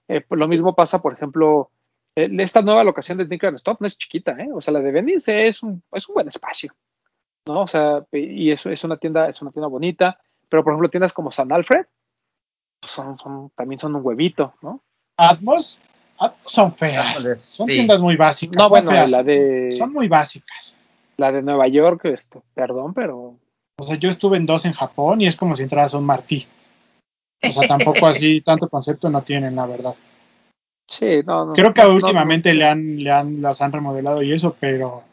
Eh, 0.08 0.20
pues 0.20 0.38
lo 0.38 0.48
mismo 0.48 0.74
pasa, 0.74 1.00
por 1.00 1.12
ejemplo, 1.12 1.70
eh, 2.16 2.28
esta 2.38 2.62
nueva 2.62 2.84
locación 2.84 3.18
de 3.18 3.24
Sneaker 3.26 3.48
and 3.48 3.56
Stop 3.56 3.80
no 3.80 3.86
es 3.86 3.96
chiquita, 3.96 4.32
¿eh? 4.32 4.48
O 4.52 4.60
sea, 4.60 4.72
la 4.72 4.80
de 4.80 4.92
Venice 4.92 5.46
es 5.46 5.62
un, 5.62 5.82
es 5.92 6.08
un 6.08 6.14
buen 6.14 6.28
espacio, 6.28 6.74
¿no? 7.46 7.62
O 7.62 7.66
sea, 7.66 8.04
y 8.12 8.50
eso 8.50 8.70
es 8.70 8.82
una 8.84 8.96
tienda, 8.96 9.28
es 9.28 9.40
una 9.40 9.50
tienda 9.52 9.68
bonita, 9.68 10.18
pero 10.48 10.62
por 10.62 10.72
ejemplo, 10.72 10.90
tiendas 10.90 11.12
como 11.12 11.30
San 11.30 11.52
Alfred, 11.52 11.86
pues 12.80 12.92
son, 12.92 13.18
son- 13.18 13.50
también 13.56 13.78
son 13.78 13.94
un 13.94 14.04
huevito, 14.04 14.54
¿no? 14.60 14.82
Atmos, 15.16 15.80
Atmos 16.18 16.52
son 16.52 16.72
feas, 16.72 17.22
son 17.40 17.66
sí. 17.68 17.72
tiendas 17.74 18.00
muy 18.02 18.16
básicas. 18.16 18.56
No, 18.58 18.68
bueno, 18.68 18.90
feas, 18.90 19.10
la 19.10 19.22
de, 19.22 19.70
son 19.72 19.92
muy 19.92 20.08
básicas. 20.08 20.78
La 21.16 21.32
de 21.32 21.42
Nueva 21.42 21.68
York, 21.68 22.04
este, 22.04 22.40
perdón, 22.54 22.94
pero 22.94 23.36
O 23.78 23.82
sea, 23.82 23.96
yo 23.96 24.08
estuve 24.08 24.36
en 24.36 24.46
dos 24.46 24.64
en 24.64 24.72
Japón 24.72 25.20
y 25.20 25.26
es 25.26 25.36
como 25.36 25.54
si 25.54 25.62
entraras 25.62 25.94
a 25.94 25.98
un 25.98 26.06
martí. 26.06 26.46
O 27.42 27.52
sea, 27.52 27.66
tampoco 27.68 28.06
así, 28.06 28.40
tanto 28.44 28.68
concepto 28.68 29.10
no 29.10 29.22
tienen, 29.22 29.56
la 29.56 29.66
verdad. 29.66 29.94
sí, 30.88 31.20
no, 31.26 31.46
no. 31.46 31.52
Creo 31.52 31.74
que 31.74 31.82
no, 31.82 31.90
últimamente 31.90 32.52
no. 32.52 32.58
le 32.58 32.68
han, 32.68 33.02
le 33.04 33.10
han, 33.10 33.42
las 33.42 33.60
han 33.62 33.72
remodelado 33.72 34.22
y 34.22 34.32
eso, 34.32 34.56
pero 34.58 35.04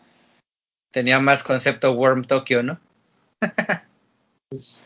Tenía 0.92 1.20
más 1.20 1.44
concepto 1.44 1.94
Worm 1.94 2.24
Tokyo, 2.24 2.64
¿no? 2.64 2.80
pues, 4.50 4.84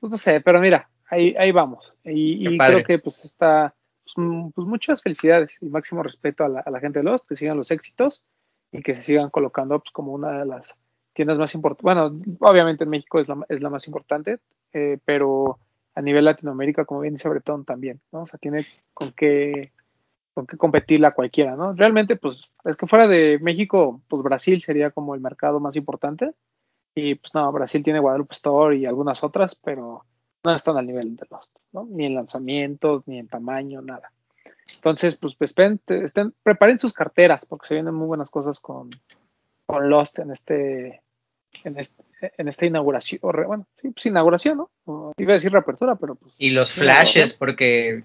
Pues 0.00 0.10
no 0.10 0.18
sé, 0.18 0.40
pero 0.40 0.60
mira, 0.60 0.90
ahí, 1.08 1.34
ahí 1.38 1.52
vamos. 1.52 1.94
Y, 2.04 2.58
creo 2.58 2.82
que 2.82 2.98
pues 2.98 3.24
está, 3.24 3.72
pues, 4.02 4.26
pues, 4.54 4.66
muchas 4.66 5.00
felicidades 5.00 5.56
y 5.60 5.66
máximo 5.66 6.02
respeto 6.02 6.44
a 6.44 6.48
la, 6.48 6.60
a 6.60 6.70
la 6.70 6.80
gente 6.80 6.98
de 6.98 7.04
los, 7.04 7.24
que 7.24 7.36
sigan 7.36 7.56
los 7.56 7.70
éxitos 7.70 8.22
y 8.74 8.82
que 8.82 8.94
se 8.94 9.02
sigan 9.02 9.30
colocando 9.30 9.78
pues, 9.78 9.92
como 9.92 10.12
una 10.12 10.40
de 10.40 10.46
las 10.46 10.76
tiendas 11.12 11.38
más 11.38 11.54
importantes. 11.54 11.84
Bueno, 11.84 12.20
obviamente 12.40 12.82
en 12.82 12.90
México 12.90 13.20
es 13.20 13.28
la, 13.28 13.38
es 13.48 13.62
la 13.62 13.70
más 13.70 13.86
importante, 13.86 14.40
eh, 14.72 14.98
pero 15.04 15.60
a 15.94 16.02
nivel 16.02 16.24
Latinoamérica, 16.24 16.84
como 16.84 17.00
bien 17.00 17.14
dice 17.14 17.28
Bretón, 17.28 17.64
también, 17.64 18.00
¿no? 18.10 18.22
O 18.22 18.26
sea, 18.26 18.36
tiene 18.36 18.66
con 18.92 19.12
qué, 19.12 19.70
con 20.34 20.44
qué 20.46 20.56
competirla 20.56 21.12
cualquiera, 21.12 21.54
¿no? 21.54 21.72
Realmente, 21.74 22.16
pues, 22.16 22.42
es 22.64 22.76
que 22.76 22.88
fuera 22.88 23.06
de 23.06 23.38
México, 23.40 24.00
pues 24.08 24.24
Brasil 24.24 24.60
sería 24.60 24.90
como 24.90 25.14
el 25.14 25.20
mercado 25.20 25.60
más 25.60 25.76
importante. 25.76 26.32
Y 26.96 27.14
pues 27.16 27.32
no, 27.32 27.50
Brasil 27.52 27.82
tiene 27.82 28.00
Guadalupe 28.00 28.32
Store 28.32 28.76
y 28.76 28.86
algunas 28.86 29.22
otras, 29.22 29.54
pero 29.54 30.04
no 30.44 30.52
están 30.52 30.76
al 30.76 30.86
nivel 30.86 31.14
de 31.14 31.26
los, 31.30 31.48
¿no? 31.72 31.86
Ni 31.88 32.06
en 32.06 32.14
lanzamientos, 32.16 33.06
ni 33.06 33.18
en 33.18 33.28
tamaño, 33.28 33.82
nada. 33.82 34.10
Entonces, 34.76 35.16
pues, 35.16 35.34
pues, 35.34 35.54
estén, 35.88 36.34
preparen 36.42 36.78
sus 36.78 36.92
carteras, 36.92 37.44
porque 37.46 37.66
se 37.68 37.74
vienen 37.74 37.94
muy 37.94 38.06
buenas 38.06 38.30
cosas 38.30 38.60
con, 38.60 38.90
con 39.66 39.88
Lost 39.88 40.18
en 40.18 40.30
este, 40.30 41.02
en 41.64 41.78
este, 41.78 42.02
en 42.38 42.48
esta 42.48 42.66
inauguración, 42.66 43.20
bueno, 43.46 43.66
sí, 43.80 43.90
pues 43.90 44.06
inauguración, 44.06 44.58
¿no? 44.58 44.70
O 44.86 45.12
iba 45.16 45.32
a 45.32 45.34
decir 45.34 45.52
reapertura, 45.52 45.96
pero 45.96 46.14
pues. 46.14 46.34
Y 46.38 46.50
los 46.50 46.72
flashes, 46.72 47.32
porque, 47.34 48.04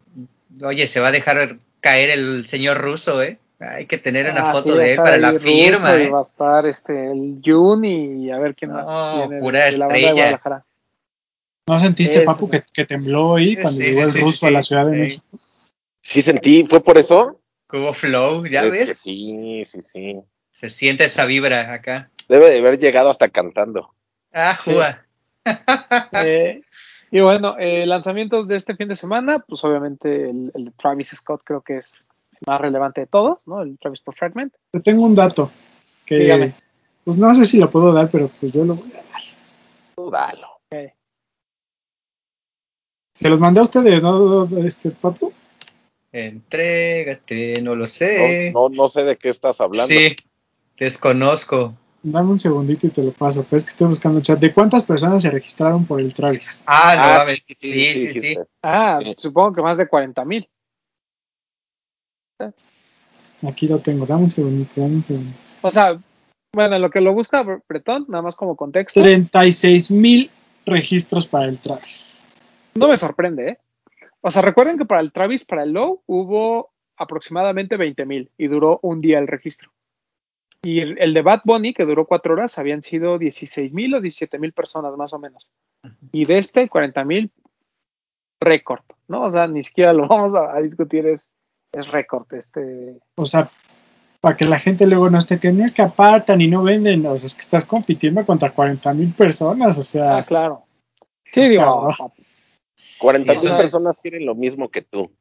oye, 0.64 0.88
se 0.88 1.00
va 1.00 1.08
a 1.10 1.12
dejar 1.14 1.58
caer 1.82 2.10
el 2.12 2.46
señor 2.46 2.80
ruso, 2.82 3.22
¿eh? 3.24 3.40
Hay 3.62 3.88
que 3.88 3.98
tener 3.98 4.30
una 4.32 4.52
Ah, 4.52 4.54
foto 4.54 4.72
sí, 4.74 4.78
de 4.80 4.92
él 4.92 4.96
para 4.98 5.18
la 5.18 5.38
firma, 5.38 5.98
y 5.98 6.04
¿eh? 6.04 6.10
va 6.10 6.20
a 6.20 6.22
estar 6.22 6.66
este, 6.66 7.12
el 7.12 7.42
Jun 7.44 7.84
y 7.84 8.32
a 8.32 8.38
ver 8.40 8.56
quién 8.56 8.72
más 8.72 8.86
No, 8.86 9.18
viene 9.18 9.36
de- 9.36 9.42
pura 9.42 9.66
de, 9.66 9.72
la 9.78 9.86
banda 9.88 9.94
de 9.94 10.00
estrella. 10.00 10.14
Guadalajara. 10.14 10.66
¿no 11.68 11.78
sentiste, 11.80 12.16
Eso, 12.24 12.26
Papu, 12.26 12.50
que, 12.50 12.64
que 12.74 12.86
tembló 12.86 13.36
ahí 13.36 13.56
cuando 13.56 13.72
Sí, 13.72 13.84
llegó 13.84 14.00
sí, 14.00 14.02
el 14.06 14.12
sí, 14.12 14.22
ruso 14.22 14.38
sí, 14.40 14.46
a 14.48 14.52
la. 14.52 14.62
Ciudad 14.62 14.86
de 14.86 14.92
Sí. 14.94 15.00
México? 15.00 15.40
Sí 16.10 16.24
sentí, 16.24 16.66
¿fue 16.68 16.82
por 16.82 16.98
eso? 16.98 17.40
Hubo 17.72 17.94
flow, 17.94 18.44
¿ya 18.48 18.64
Es 18.64 18.72
ves? 18.72 18.98
sí, 18.98 19.62
sí, 19.64 19.80
sí. 19.84 20.20
Se 20.50 20.72
siente 20.72 21.04
esa 21.04 21.28
vibra 21.28 21.72
acá. 21.72 22.10
Debe 22.28 22.50
de 22.50 22.58
haber 22.58 22.80
llegado 22.80 23.12
hasta 23.12 23.30
cantando. 23.30 23.94
Ah, 24.34 24.58
Jua. 24.66 25.06
Eh, 26.26 26.62
y 27.12 27.22
bueno, 27.22 27.56
eh, 27.60 27.86
lanzamientos 27.86 28.48
de 28.48 28.56
este 28.56 28.76
fin 28.76 28.88
de 28.88 28.96
semana, 28.96 29.40
pues 29.40 29.64
obviamente 29.64 30.30
el, 30.30 30.74
Travis 30.78 31.10
Scott 31.10 31.42
creo 31.44 31.62
que 31.62 31.78
es 31.78 32.04
el 32.34 32.40
más 32.48 32.60
relevante 32.60 33.02
de 33.02 33.08
todos, 33.08 33.40
¿no? 33.46 33.62
El 33.62 33.78
Travis 33.78 34.02
por 34.02 34.16
Fragment. 34.16 34.54
Te 34.72 34.80
tengo 34.80 35.04
un 35.04 35.16
dato 35.16 35.52
que, 36.06 36.16
Dígame. 36.16 36.56
pues 37.04 37.18
no 37.18 37.34
sé 37.36 37.46
si 37.46 37.58
lo 37.60 37.70
puedo 37.70 37.94
dar, 37.94 38.10
pero 38.10 38.30
pues 38.40 38.52
yo 38.52 38.66
lo 38.66 38.76
voy 38.76 38.92
a 38.94 38.98
dar. 38.98 39.22
Tú 39.96 40.10
dalo. 40.10 40.48
Se 43.14 43.30
los 43.30 43.40
mandé 43.40 43.60
a 43.60 43.64
ustedes, 43.64 44.02
¿no? 44.02 44.46
Este, 44.58 44.92
Papu. 44.92 45.34
Entrégate, 46.12 47.62
no 47.62 47.76
lo 47.76 47.86
sé. 47.88 48.52
No, 48.54 48.70
no, 48.70 48.76
no 48.84 48.90
sé 48.90 49.04
de 49.04 49.18
qué 49.18 49.30
estás 49.30 49.62
hablando. 49.62 49.88
Sí, 49.88 50.16
desconozco. 50.78 51.76
Dame 52.02 52.32
un 52.32 52.38
segundito 52.38 52.88
y 52.88 52.92
te 52.92 53.04
lo 53.04 53.12
paso. 53.12 53.44
Pues 53.44 53.62
es 53.62 53.66
que 53.66 53.72
estoy 53.72 53.88
buscando 53.88 54.22
chat. 54.22 54.40
¿De 54.40 54.54
cuántas 54.54 54.84
personas 54.84 55.22
se 55.22 55.30
registraron 55.30 55.86
por 55.86 56.00
el 56.00 56.14
Travis? 56.14 56.64
Ah, 56.66 56.94
no 56.96 57.04
Ah, 57.04 57.18
mames. 57.20 57.44
Sí, 57.46 57.56
sí, 57.58 57.98
sí. 57.98 58.08
dijiste. 58.08 58.44
Ah, 58.64 59.00
Sí. 59.04 59.16
supongo 59.18 59.54
que 59.54 59.62
más 59.62 59.78
de 59.78 59.88
40 59.88 60.24
mil. 60.26 60.50
Aquí 63.48 63.68
lo 63.68 63.80
tengo. 63.80 64.06
Dame 64.06 64.24
un 64.24 64.30
segundito, 64.30 64.74
dame 64.82 64.96
un 64.96 65.02
segundito. 65.02 65.40
O 65.62 65.70
sea, 65.72 66.00
bueno, 66.54 66.80
lo 66.80 66.90
que 66.90 67.02
lo 67.02 67.14
busca 67.14 67.44
Bretón, 67.68 68.06
nada 68.08 68.22
más 68.22 68.36
como 68.36 68.56
contexto, 68.56 69.02
36 69.02 69.92
mil 69.92 70.32
registros 70.66 71.28
para 71.28 71.46
el 71.46 71.60
Travis. 71.60 72.26
no 72.76 72.88
me 72.88 72.98
sorprende, 72.98 73.50
¿eh? 73.50 73.58
O 74.22 74.32
sea, 74.32 74.42
recuerden 74.42 74.78
que 74.78 74.86
para 74.86 75.02
el 75.02 75.12
Travis, 75.12 75.46
para 75.46 75.64
el 75.64 75.72
Low, 75.72 76.04
hubo 76.06 76.72
aproximadamente 76.98 77.78
20 77.78 78.06
mil 78.06 78.32
y 78.38 78.48
duró 78.48 78.80
un 78.82 79.00
día 79.00 79.20
el 79.20 79.28
registro. 79.28 79.72
Y 80.62 80.82
el, 80.82 80.98
el 81.00 81.14
de 81.14 81.22
Bad 81.22 81.42
Bunny, 81.46 81.74
que 81.74 81.86
duró 81.86 82.06
cuatro 82.06 82.34
horas, 82.34 82.60
habían 82.60 82.82
sido 82.82 83.18
16 83.18 83.72
mil 83.72 83.96
o 83.96 84.02
17 84.02 84.38
mil 84.40 84.52
personas 84.52 84.96
más 84.98 85.14
o 85.14 85.20
menos. 85.20 85.50
Y 86.12 86.26
de 86.26 86.38
este, 86.38 86.68
40 86.68 87.06
mil, 87.06 87.32
récord, 88.42 88.84
¿no? 89.08 89.24
O 89.24 89.32
sea, 89.32 89.48
ni 89.48 89.64
siquiera 89.64 89.94
lo 89.94 90.08
vamos 90.08 90.36
a, 90.36 90.56
a 90.56 90.62
discutir, 90.62 91.06
es, 91.08 91.30
es 91.72 91.88
récord. 91.90 92.26
Este, 92.34 93.00
O 93.16 93.26
sea, 93.26 93.50
para 94.22 94.36
que 94.36 94.46
la 94.46 94.60
gente 94.60 94.86
luego 94.86 95.10
no 95.10 95.20
esté 95.20 95.40
que 95.40 95.50
es 95.50 95.72
que 95.72 95.82
apartan 95.82 96.42
y 96.42 96.48
no 96.48 96.64
venden. 96.64 97.06
O 97.06 97.18
sea, 97.18 97.28
es 97.28 97.36
que 97.36 97.42
estás 97.42 97.66
compitiendo 97.66 98.26
contra 98.26 98.52
40 98.52 98.94
mil 98.94 99.14
personas. 99.14 99.78
O 99.78 99.84
sea, 99.84 100.18
ah, 100.18 100.26
claro. 100.26 100.64
Sí, 101.26 101.48
digo, 101.48 101.90
Cabrón. 102.80 103.24
40 103.26 103.34
Sí, 103.34 103.38
mil 103.40 103.46
eso 103.46 103.56
es. 103.56 103.62
personas 103.62 103.98
quieren 104.02 104.26
lo 104.26 104.36
mismo 104.36 104.70
que 104.70 104.82
tú. 104.82 105.12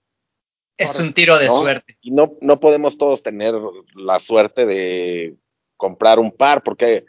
Es 0.77 0.99
un 1.01 1.13
tiro 1.13 1.39
de 1.39 1.47
¿no? 1.47 1.53
suerte. 1.53 1.97
Y 2.01 2.13
no, 2.13 2.35
no 2.41 2.61
podemos 2.61 2.99
todos 2.99 3.23
tener 3.23 3.55
la 3.97 4.21
suerte 4.21 4.65
de 4.65 5.37
comprar 5.77 6.19
un 6.21 6.31
par, 6.31 6.63
porque 6.63 7.05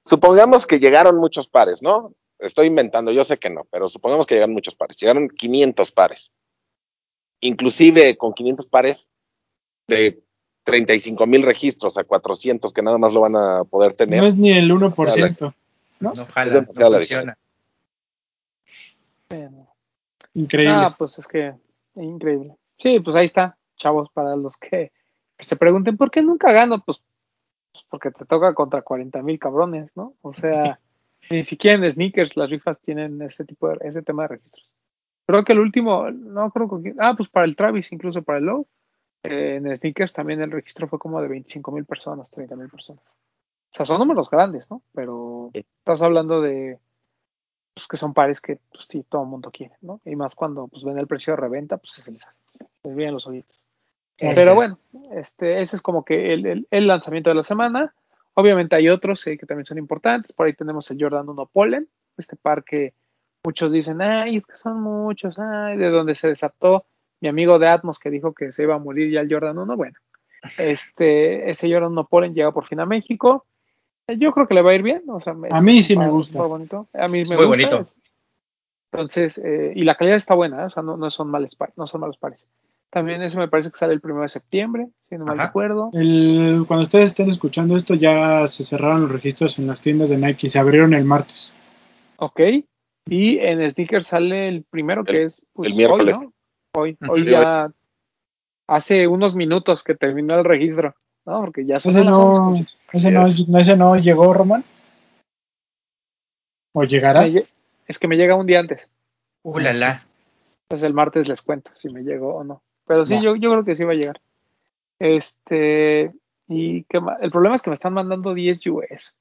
supongamos 0.00 0.66
que 0.66 0.78
llegaron 0.78 1.16
muchos 1.16 1.46
pares, 1.46 1.82
¿no? 1.82 2.14
Estoy 2.38 2.66
inventando, 2.68 3.12
yo 3.12 3.24
sé 3.24 3.38
que 3.38 3.50
no, 3.50 3.66
pero 3.70 3.88
supongamos 3.90 4.26
que 4.26 4.34
llegaron 4.36 4.54
muchos 4.54 4.74
pares. 4.74 4.96
Llegaron 4.96 5.28
500 5.28 5.92
pares. 5.92 6.32
Inclusive 7.40 8.16
con 8.16 8.32
500 8.32 8.66
pares 8.66 9.10
de 9.86 10.22
35 10.64 11.26
mil 11.26 11.42
registros 11.42 11.98
a 11.98 12.04
400 12.04 12.72
que 12.72 12.82
nada 12.82 12.96
más 12.96 13.12
lo 13.12 13.20
van 13.20 13.36
a 13.36 13.64
poder 13.64 13.94
tener. 13.94 14.20
no 14.20 14.26
es 14.26 14.36
ni 14.38 14.52
el 14.52 14.70
1%. 14.70 15.40
No, 15.40 15.54
¿No? 16.00 16.14
no 16.14 16.26
funciona. 16.64 17.36
Increíble. 20.34 20.74
Ah, 20.74 20.94
pues 20.96 21.18
es 21.18 21.26
que 21.26 21.54
increíble. 21.94 22.56
Sí, 22.78 23.00
pues 23.00 23.16
ahí 23.16 23.26
está, 23.26 23.56
chavos, 23.76 24.08
para 24.12 24.36
los 24.36 24.56
que, 24.56 24.92
que 25.36 25.44
se 25.44 25.56
pregunten 25.56 25.96
por 25.96 26.10
qué 26.10 26.22
nunca 26.22 26.52
gano, 26.52 26.82
pues, 26.84 27.02
pues 27.72 27.84
porque 27.88 28.10
te 28.10 28.24
toca 28.24 28.54
contra 28.54 28.82
40 28.82 29.22
mil 29.22 29.38
cabrones, 29.38 29.90
¿no? 29.94 30.14
O 30.22 30.32
sea, 30.32 30.80
ni 31.30 31.42
siquiera 31.42 31.78
en 31.78 31.90
sneakers 31.90 32.36
las 32.36 32.50
rifas 32.50 32.80
tienen 32.80 33.20
ese 33.22 33.44
tipo 33.44 33.68
de, 33.68 33.78
ese 33.82 34.02
tema 34.02 34.22
de 34.22 34.28
registros. 34.28 34.70
Creo 35.26 35.44
que 35.44 35.52
el 35.52 35.60
último, 35.60 36.10
no 36.10 36.50
creo 36.50 36.82
que, 36.82 36.94
ah, 36.98 37.14
pues 37.16 37.28
para 37.28 37.46
el 37.46 37.56
Travis, 37.56 37.92
incluso 37.92 38.22
para 38.22 38.38
el 38.38 38.46
Low, 38.46 38.66
eh, 39.24 39.56
en 39.56 39.76
sneakers 39.76 40.12
también 40.12 40.40
el 40.40 40.50
registro 40.50 40.88
fue 40.88 40.98
como 40.98 41.20
de 41.20 41.28
25 41.28 41.70
mil 41.72 41.84
personas, 41.84 42.30
30 42.30 42.56
mil 42.56 42.68
personas. 42.68 43.04
O 43.04 43.72
sea, 43.72 43.86
son 43.86 43.98
números 43.98 44.28
grandes, 44.28 44.68
¿no? 44.70 44.82
Pero 44.92 45.50
estás 45.52 46.02
hablando 46.02 46.40
de 46.40 46.78
pues, 47.80 47.88
que 47.88 47.96
son 47.96 48.14
pares 48.14 48.40
que 48.40 48.58
pues, 48.72 48.86
sí, 48.88 49.04
todo 49.08 49.22
el 49.22 49.28
mundo 49.28 49.50
quiere, 49.50 49.74
¿no? 49.80 50.00
Y 50.04 50.16
más 50.16 50.34
cuando 50.34 50.68
pues 50.68 50.84
ven 50.84 50.98
el 50.98 51.06
precio 51.06 51.32
de 51.34 51.38
reventa, 51.40 51.76
pues 51.78 51.92
se 51.92 52.10
les, 52.10 52.20
les 52.84 52.94
vienen 52.96 53.14
los 53.14 53.26
oídos. 53.26 53.60
Ese 54.18 54.34
Pero 54.34 54.54
bueno, 54.54 54.78
este, 55.12 55.62
ese 55.62 55.76
es 55.76 55.82
como 55.82 56.04
que 56.04 56.32
el, 56.34 56.44
el- 56.46 56.68
el 56.70 56.86
lanzamiento 56.86 57.30
de 57.30 57.36
la 57.36 57.42
semana. 57.42 57.94
Obviamente 58.34 58.76
hay 58.76 58.88
otros 58.88 59.26
eh, 59.26 59.36
que 59.38 59.46
también 59.46 59.64
son 59.64 59.78
importantes. 59.78 60.32
Por 60.32 60.46
ahí 60.46 60.52
tenemos 60.54 60.90
el 60.90 60.98
Jordan 61.00 61.28
1 61.28 61.46
Pollen, 61.46 61.88
este 62.16 62.36
par 62.36 62.62
que 62.64 62.92
muchos 63.42 63.72
dicen, 63.72 64.00
ay, 64.02 64.36
es 64.36 64.46
que 64.46 64.56
son 64.56 64.80
muchos, 64.82 65.38
ay, 65.38 65.76
de 65.78 65.88
donde 65.90 66.14
se 66.14 66.28
desató 66.28 66.84
mi 67.20 67.28
amigo 67.28 67.58
de 67.58 67.68
Atmos 67.68 67.98
que 67.98 68.10
dijo 68.10 68.32
que 68.34 68.52
se 68.52 68.62
iba 68.62 68.74
a 68.74 68.78
morir 68.78 69.10
ya 69.10 69.20
el 69.20 69.32
Jordan 69.32 69.58
1. 69.58 69.76
Bueno, 69.76 69.98
este, 70.58 71.50
ese 71.50 71.72
Jordan 71.72 71.92
1 71.92 72.06
Pollen 72.06 72.34
llega 72.34 72.52
por 72.52 72.66
fin 72.66 72.80
a 72.80 72.86
México. 72.86 73.46
Yo 74.18 74.32
creo 74.32 74.46
que 74.46 74.54
le 74.54 74.62
va 74.62 74.70
a 74.70 74.74
ir 74.74 74.82
bien. 74.82 75.02
O 75.08 75.20
sea, 75.20 75.34
me- 75.34 75.48
A 75.50 75.60
mí 75.60 75.82
sí 75.82 75.96
me 75.96 76.08
gusta. 76.08 76.40
bonito. 76.42 76.88
A 76.94 77.08
mí 77.08 77.20
Es 77.20 77.30
me 77.30 77.36
muy 77.36 77.46
gusta. 77.46 77.68
bonito. 77.68 77.90
Entonces, 78.92 79.38
eh, 79.38 79.72
y 79.76 79.84
la 79.84 79.94
calidad 79.94 80.16
está 80.16 80.34
buena, 80.34 80.62
¿eh? 80.62 80.66
o 80.66 80.70
sea, 80.70 80.82
no, 80.82 80.96
no 80.96 81.10
son 81.10 81.30
males 81.30 81.56
no 81.76 81.86
son 81.86 82.00
malos 82.00 82.16
pares. 82.18 82.44
También 82.90 83.22
eso 83.22 83.38
me 83.38 83.46
parece 83.46 83.70
que 83.70 83.78
sale 83.78 83.92
el 83.92 84.00
primero 84.00 84.22
de 84.22 84.28
septiembre, 84.28 84.88
si 85.08 85.16
no 85.16 85.24
mal 85.26 85.38
recuerdo. 85.38 85.90
El- 85.92 86.64
cuando 86.66 86.82
ustedes 86.82 87.10
estén 87.10 87.28
escuchando 87.28 87.76
esto, 87.76 87.94
ya 87.94 88.48
se 88.48 88.64
cerraron 88.64 89.02
los 89.02 89.12
registros 89.12 89.60
en 89.60 89.68
las 89.68 89.80
tiendas 89.80 90.10
de 90.10 90.16
Nike. 90.16 90.48
Se 90.50 90.58
abrieron 90.58 90.92
el 90.94 91.04
martes. 91.04 91.54
Ok. 92.16 92.40
Y 93.08 93.38
en 93.38 93.70
Sneakers 93.70 94.08
sale 94.08 94.48
el 94.48 94.64
primero 94.64 95.04
que 95.04 95.18
El- 95.18 95.26
es 95.26 95.40
pues, 95.52 95.70
el 95.70 95.76
miércoles. 95.76 96.16
Hoy, 96.76 96.96
¿no? 97.00 97.12
Hoy, 97.12 97.20
hoy 97.22 97.30
ya 97.30 97.70
hace 98.66 99.06
unos 99.06 99.36
minutos 99.36 99.84
que 99.84 99.94
terminó 99.94 100.34
el 100.36 100.44
registro, 100.44 100.94
¿no? 101.26 101.40
Porque 101.40 101.64
ya 101.64 101.78
son 101.78 101.92
Ese 101.92 102.04
las 102.04 102.16
no, 102.16 102.24
11, 102.30 102.40
muchachos. 102.40 102.78
ese 102.92 103.10
no, 103.10 103.22
Así 103.22 103.46
ese 103.56 103.76
no 103.76 103.96
llegó, 103.96 104.32
Román. 104.34 104.64
¿O 106.72 106.84
llegará? 106.84 107.26
Es 107.86 107.98
que 107.98 108.08
me 108.08 108.16
llega 108.16 108.36
un 108.36 108.46
día 108.46 108.60
antes. 108.60 108.88
Uh, 109.42 109.58
la, 109.58 109.72
la. 109.72 110.06
Entonces 110.68 110.86
el 110.86 110.94
martes 110.94 111.26
les 111.28 111.42
cuento 111.42 111.70
si 111.74 111.90
me 111.90 112.02
llegó 112.02 112.36
o 112.36 112.44
no. 112.44 112.62
Pero 112.86 113.04
sí, 113.04 113.20
yo, 113.22 113.36
yo 113.36 113.50
creo 113.50 113.64
que 113.64 113.76
sí 113.76 113.84
va 113.84 113.92
a 113.92 113.96
llegar. 113.96 114.20
Este, 114.98 116.12
y 116.48 116.84
qué 116.84 117.00
más? 117.00 117.18
el 117.22 117.30
problema 117.30 117.54
es 117.56 117.62
que 117.62 117.70
me 117.70 117.74
están 117.74 117.94
mandando 117.94 118.34
10 118.34 118.66
US. 118.66 119.16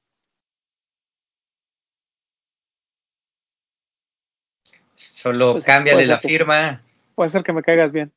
Solo 4.94 5.54
Pues, 5.54 5.66
cámbiale 5.66 6.06
la 6.06 6.18
ser 6.18 6.22
que 6.30 6.38
firma. 6.38 6.82
Puede 7.16 7.30
ser 7.30 7.44
que 7.44 7.54
me 7.54 7.64
caigas 7.64 7.92
bien. 7.92 8.12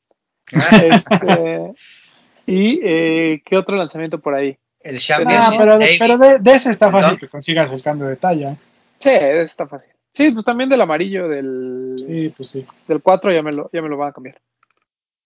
Ah, 0.53 0.77
Este, 0.83 1.73
y 2.45 2.79
eh, 2.83 3.41
qué 3.45 3.57
otro 3.57 3.75
lanzamiento 3.75 4.19
por 4.19 4.33
ahí. 4.35 4.57
el 4.81 4.95
Ah, 4.97 4.99
Championship 4.99 5.57
pero, 5.57 5.77
Navy. 5.79 5.95
pero 5.99 6.17
de, 6.17 6.39
de 6.39 6.51
ese 6.53 6.69
está 6.69 6.91
fácil 6.91 7.13
¿No? 7.13 7.17
que 7.17 7.29
consigas 7.29 7.71
el 7.71 7.81
cambio 7.83 8.07
de 8.07 8.15
talla. 8.17 8.57
Sí, 8.99 9.09
está 9.11 9.67
fácil. 9.67 9.91
Sí, 10.13 10.29
pues 10.31 10.45
también 10.45 10.69
del 10.69 10.81
amarillo 10.81 11.27
del, 11.27 11.95
Sí, 11.97 12.33
pues 12.35 12.49
sí. 12.49 12.65
del 12.87 13.01
4 13.01 13.31
ya 13.31 13.41
me 13.41 13.51
lo, 13.51 13.69
ya 13.73 13.81
me 13.81 13.89
lo 13.89 13.97
van 13.97 14.09
a 14.09 14.13
cambiar. 14.13 14.39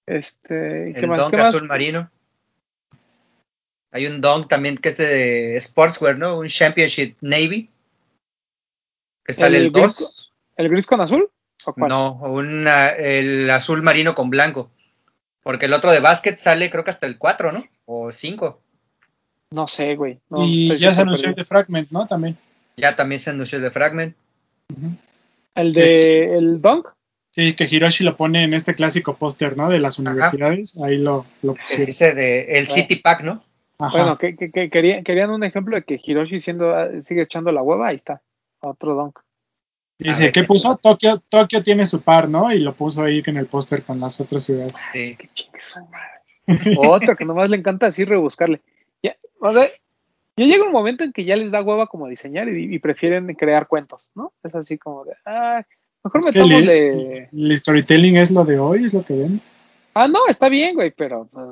Este, 0.05 0.93
¿qué 0.93 0.99
el 1.01 1.07
más? 1.07 1.19
Dunk 1.21 1.31
¿Qué 1.31 1.37
más? 1.37 1.47
azul 1.49 1.67
marino. 1.67 2.09
Hay 3.91 4.05
un 4.05 4.21
Dunk 4.21 4.47
también 4.47 4.77
que 4.77 4.89
es 4.89 4.97
de 4.97 5.57
Sportswear, 5.59 6.17
¿no? 6.17 6.37
Un 6.39 6.47
Championship 6.47 7.17
Navy. 7.21 7.69
Que 9.25 9.33
sale 9.33 9.57
¿El 9.57 9.63
el 9.65 9.71
gris 9.71 9.97
2. 9.97 10.33
¿El 10.57 10.69
gris 10.69 10.85
con 10.85 11.01
azul? 11.01 11.29
¿O 11.65 11.73
cuál? 11.73 11.89
No, 11.89 12.13
una- 12.23 12.89
el 12.91 13.49
azul 13.49 13.81
marino 13.81 14.15
con 14.15 14.29
blanco. 14.29 14.71
Porque 15.47 15.67
el 15.67 15.73
otro 15.73 15.91
de 15.91 16.01
básquet 16.01 16.35
sale 16.35 16.69
creo 16.69 16.83
que 16.83 16.89
hasta 16.89 17.07
el 17.07 17.17
4, 17.17 17.53
¿no? 17.53 17.63
O 17.85 18.11
5. 18.11 18.59
No 19.51 19.65
sé, 19.65 19.95
güey. 19.95 20.19
No, 20.29 20.43
y 20.43 20.63
estoy 20.63 20.79
ya 20.79 20.93
se 20.93 21.01
anunció 21.03 21.29
el 21.29 21.35
de 21.35 21.45
Fragment, 21.45 21.89
¿no? 21.89 22.05
También. 22.05 22.37
Ya 22.75 22.97
también 22.97 23.21
se 23.21 23.29
anunció 23.29 23.57
el 23.57 23.63
de 23.63 23.71
Fragment. 23.71 24.13
El 25.55 25.71
de 25.71 26.37
el 26.37 26.61
Dunk. 26.61 26.89
Sí, 27.31 27.53
que 27.53 27.63
Hiroshi 27.63 28.03
lo 28.03 28.17
pone 28.17 28.43
en 28.43 28.53
este 28.53 28.75
clásico 28.75 29.15
póster, 29.15 29.55
¿no? 29.55 29.69
De 29.69 29.79
las 29.79 29.99
universidades. 29.99 30.77
Ahí 30.83 30.97
lo, 30.97 31.25
lo 31.41 31.55
pusieron. 31.55 31.85
dice 31.85 32.13
de 32.13 32.59
el 32.59 32.67
City 32.67 32.97
Pack, 32.97 33.23
¿no? 33.23 33.41
Ajá. 33.79 33.97
Bueno, 33.97 34.17
que, 34.17 34.35
que, 34.35 34.51
que 34.51 34.69
querían, 34.69 35.05
querían 35.05 35.29
un 35.29 35.45
ejemplo 35.45 35.77
de 35.77 35.83
que 35.83 35.97
Hiroshi 36.03 36.41
siendo, 36.41 36.75
sigue 37.03 37.21
echando 37.21 37.53
la 37.53 37.61
hueva. 37.61 37.87
Ahí 37.87 37.95
está. 37.95 38.21
Otro 38.59 38.95
Dunk. 38.95 39.19
Dice, 39.99 40.23
ver, 40.23 40.31
¿qué 40.31 40.41
¿qué 40.41 40.47
puso? 40.47 40.77
Tokio, 40.77 41.23
Tokio 41.27 41.63
tiene 41.63 41.85
su 41.85 42.01
par, 42.01 42.29
¿no? 42.29 42.51
Y 42.51 42.59
lo 42.59 42.73
puso 42.73 43.03
ahí 43.03 43.23
en 43.25 43.37
el 43.37 43.47
póster 43.47 43.83
con 43.83 43.99
las 43.99 44.19
otras 44.21 44.43
ciudades. 44.43 44.73
Sí. 44.93 45.17
Su 45.57 45.79
madre. 45.87 46.17
Otro 46.77 47.15
que 47.15 47.25
nomás 47.25 47.49
le 47.49 47.57
encanta 47.57 47.87
así 47.87 48.05
rebuscarle. 48.05 48.61
Ya, 49.01 49.15
o 49.39 49.51
sea, 49.51 49.67
ya 50.37 50.45
llega 50.45 50.65
un 50.65 50.71
momento 50.71 51.03
en 51.03 51.11
que 51.11 51.23
ya 51.23 51.35
les 51.35 51.51
da 51.51 51.61
hueva 51.61 51.87
como 51.87 52.07
diseñar 52.07 52.47
y, 52.47 52.73
y 52.73 52.79
prefieren 52.79 53.33
crear 53.33 53.67
cuentos, 53.67 54.09
¿no? 54.15 54.33
Es 54.43 54.53
así 54.53 54.77
como 54.77 55.03
de, 55.03 55.13
ah, 55.25 55.63
mejor 56.03 56.19
Es 56.19 56.25
me 56.27 56.33
tomo 56.33 56.57
el, 56.57 56.65
de... 56.65 57.29
el 57.31 57.57
storytelling 57.57 58.17
es 58.17 58.31
lo 58.31 58.45
de 58.45 58.59
hoy, 58.59 58.85
es 58.85 58.93
lo 58.93 59.03
que 59.03 59.15
ven. 59.15 59.41
Ah, 59.95 60.07
no, 60.07 60.27
está 60.27 60.47
bien, 60.47 60.75
güey, 60.75 60.91
pero... 60.91 61.27
pues, 61.31 61.47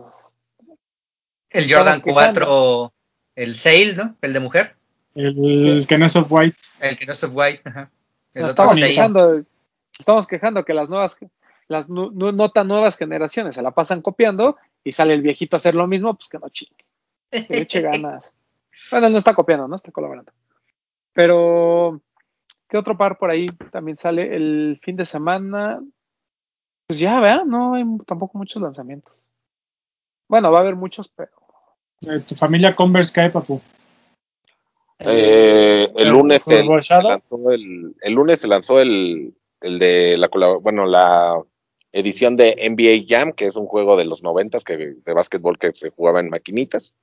El 1.49 1.63
Jordan 1.63 1.97
Estamos 1.97 2.19
quejando. 2.19 2.39
4, 2.41 2.93
el 3.35 3.55
Sail, 3.55 3.97
¿no? 3.97 4.15
El 4.21 4.33
de 4.33 4.39
mujer. 4.39 4.75
El, 5.15 5.85
que 5.87 5.97
no 5.97 6.05
es 6.05 6.15
off-white. 6.15 6.57
El 6.79 6.97
que 6.97 7.05
no 7.05 7.13
es 7.13 7.23
white. 7.23 7.61
Ajá. 7.65 7.89
Nos 8.41 8.49
estamos 8.51 8.75
quejando, 8.89 9.43
estamos 9.97 10.27
quejando 10.27 10.65
que 10.65 10.73
las 10.73 10.89
nuevas, 10.89 11.17
las 11.67 11.89
nu- 11.89 12.11
nu- 12.11 12.31
no 12.31 12.51
tan 12.51 12.67
nuevas 12.67 12.97
generaciones 12.97 13.55
se 13.55 13.61
la 13.61 13.71
pasan 13.71 14.01
copiando 14.01 14.57
y 14.83 14.91
sale 14.91 15.13
el 15.13 15.21
viejito 15.21 15.55
a 15.55 15.59
hacer 15.59 15.75
lo 15.75 15.87
mismo, 15.87 16.13
pues 16.13 16.27
que 16.29 16.37
no 16.39 16.49
chingue. 16.49 16.85
Que 17.31 17.47
le 17.49 17.61
eche 17.61 17.81
ganas. 17.81 18.31
Bueno, 18.91 19.07
él 19.07 19.13
no 19.13 19.19
está 19.19 19.33
copiando, 19.33 19.67
no 19.67 19.75
está 19.75 19.91
colaborando. 19.91 20.31
Pero, 21.13 22.01
¿qué 22.67 22.77
otro 22.77 22.97
par 22.97 23.17
por 23.17 23.29
ahí 23.29 23.45
también 23.71 23.97
sale 23.97 24.35
el 24.35 24.79
fin 24.83 24.95
de 24.97 25.05
semana? 25.05 25.81
Pues 26.87 26.99
ya, 26.99 27.19
¿verdad? 27.19 27.45
No 27.45 27.75
hay 27.75 27.83
tampoco 28.05 28.37
muchos 28.37 28.61
lanzamientos. 28.61 29.13
Bueno, 30.27 30.51
va 30.51 30.59
a 30.59 30.61
haber 30.61 30.75
muchos, 30.75 31.07
pero. 31.07 31.31
Eh, 32.01 32.19
tu 32.19 32.35
familia 32.35 32.75
Converse 32.75 33.13
cae, 33.13 33.29
papu. 33.29 33.61
Eh, 34.99 35.89
el 35.95 36.07
el 36.07 36.09
lunes 36.09 36.43
se 36.43 36.63
lanzó 36.63 37.51
el, 37.51 37.95
el 38.01 38.13
lunes 38.13 38.39
se 38.39 38.47
lanzó 38.47 38.79
el, 38.79 39.33
el 39.61 39.79
de 39.79 40.17
la 40.17 40.29
bueno 40.61 40.85
la 40.85 41.41
edición 41.91 42.37
de 42.37 42.55
NBA 42.69 43.05
Jam, 43.07 43.33
que 43.33 43.45
es 43.45 43.55
un 43.55 43.67
juego 43.67 43.97
de 43.97 44.05
los 44.05 44.23
noventas 44.23 44.63
que 44.63 44.77
de 44.77 45.13
básquetbol 45.13 45.57
que 45.57 45.73
se 45.73 45.89
jugaba 45.89 46.19
en 46.19 46.29
maquinitas. 46.29 46.95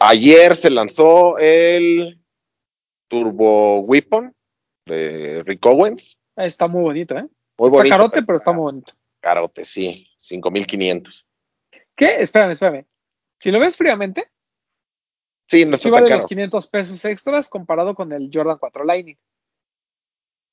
Ayer 0.00 0.54
se 0.54 0.70
lanzó 0.70 1.38
el 1.38 2.20
Turbo 3.08 3.80
Weapon 3.80 4.34
de 4.86 5.42
Rick 5.44 5.66
Owens. 5.66 6.16
Está 6.36 6.68
muy 6.68 6.82
bonito, 6.82 7.16
¿eh? 7.18 7.26
Muy 7.58 7.66
Está 7.68 7.76
bonito. 7.78 7.96
carote, 7.96 8.22
pero 8.22 8.38
está 8.38 8.52
muy 8.52 8.62
bonito. 8.62 8.92
Carote, 9.20 9.64
sí. 9.64 10.06
5500. 10.16 11.26
¿Qué? 11.96 12.20
Espérame, 12.20 12.52
espérame. 12.52 12.86
Si 13.40 13.50
lo 13.50 13.58
ves 13.58 13.76
fríamente, 13.76 14.28
Sí, 15.48 15.64
no 15.64 15.74
está 15.74 15.84
sí 15.84 15.88
tan 15.88 15.92
vale 15.92 16.08
caro. 16.08 16.20
los 16.20 16.28
500 16.28 16.66
pesos 16.68 17.04
extras 17.04 17.48
comparado 17.48 17.94
con 17.94 18.12
el 18.12 18.30
Jordan 18.32 18.58
4 18.58 18.84
Lightning, 18.84 19.16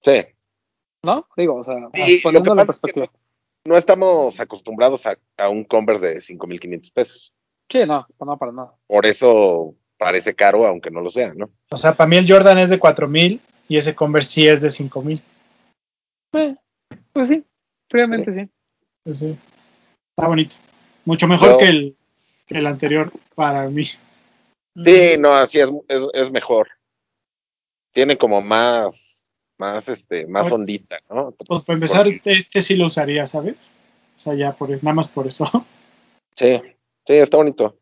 Sí. 0.04 0.24
¿no? 1.04 1.28
Digo, 1.36 1.56
o 1.56 1.64
sea, 1.64 1.76
Sí, 1.94 2.22
lo 2.24 2.44
que 2.44 2.50
pasa 2.52 2.72
es 2.88 2.94
que. 2.94 3.10
No 3.68 3.76
estamos 3.78 4.40
acostumbrados 4.40 5.08
a, 5.08 5.18
a 5.38 5.50
un 5.50 5.64
Converse 5.64 6.06
de 6.06 6.22
5500 6.22 6.92
pesos. 6.92 7.34
Sí, 7.70 7.80
no, 7.86 8.06
no 8.20 8.38
para 8.38 8.52
nada. 8.52 8.76
Por 8.86 9.08
eso 9.08 9.74
parece 9.98 10.36
caro, 10.36 10.68
aunque 10.68 10.92
no 10.92 11.02
lo 11.02 11.10
sea, 11.10 11.34
¿no? 11.34 11.50
O 11.72 11.78
sea, 11.78 11.96
para 11.98 12.08
mí 12.08 12.16
el 12.18 12.30
Jordan 12.32 12.60
es 12.60 12.70
de 12.70 12.78
4000 12.78 13.42
y 13.68 13.78
ese 13.78 13.96
Converse 13.96 14.30
sí 14.32 14.48
es 14.48 14.62
de 14.62 14.70
5000. 14.70 15.20
Eh, 16.34 16.56
pues 17.12 17.28
sí, 17.30 17.44
fríamente 17.90 18.32
sí. 18.34 18.48
Pues 19.04 19.18
sí. 19.20 19.36
Está 20.16 20.28
bonito. 20.28 20.58
Mucho 21.06 21.28
mejor 21.28 21.54
Yo- 21.54 21.58
que, 21.58 21.66
el, 21.66 21.98
que 22.46 22.58
el 22.60 22.68
anterior 22.68 23.12
para 23.34 23.68
mí. 23.68 23.84
Sí, 24.84 25.16
no, 25.18 25.34
así 25.34 25.60
es, 25.60 25.70
es, 25.88 26.04
es 26.14 26.32
mejor. 26.32 26.68
Tiene 27.94 28.18
como 28.18 28.42
más, 28.42 29.36
más, 29.58 29.88
este, 29.88 30.28
más 30.28 30.48
Oye. 30.48 30.56
ondita, 30.56 31.00
¿no? 31.10 31.32
Pues 31.32 31.64
para 31.64 31.76
empezar, 31.76 32.04
Porque- 32.04 32.22
este 32.32 32.62
sí 32.62 32.76
lo 32.76 32.88
usaría, 32.88 33.26
¿sabes? 33.26 33.74
O 34.16 34.18
sea, 34.20 34.34
ya 34.34 34.54
por, 34.54 34.70
nada 34.70 34.94
más 34.94 35.08
por 35.08 35.28
eso. 35.28 35.46
Sí, 36.38 36.62
sí, 37.08 37.14
está 37.14 37.38
bonito. 37.38 37.80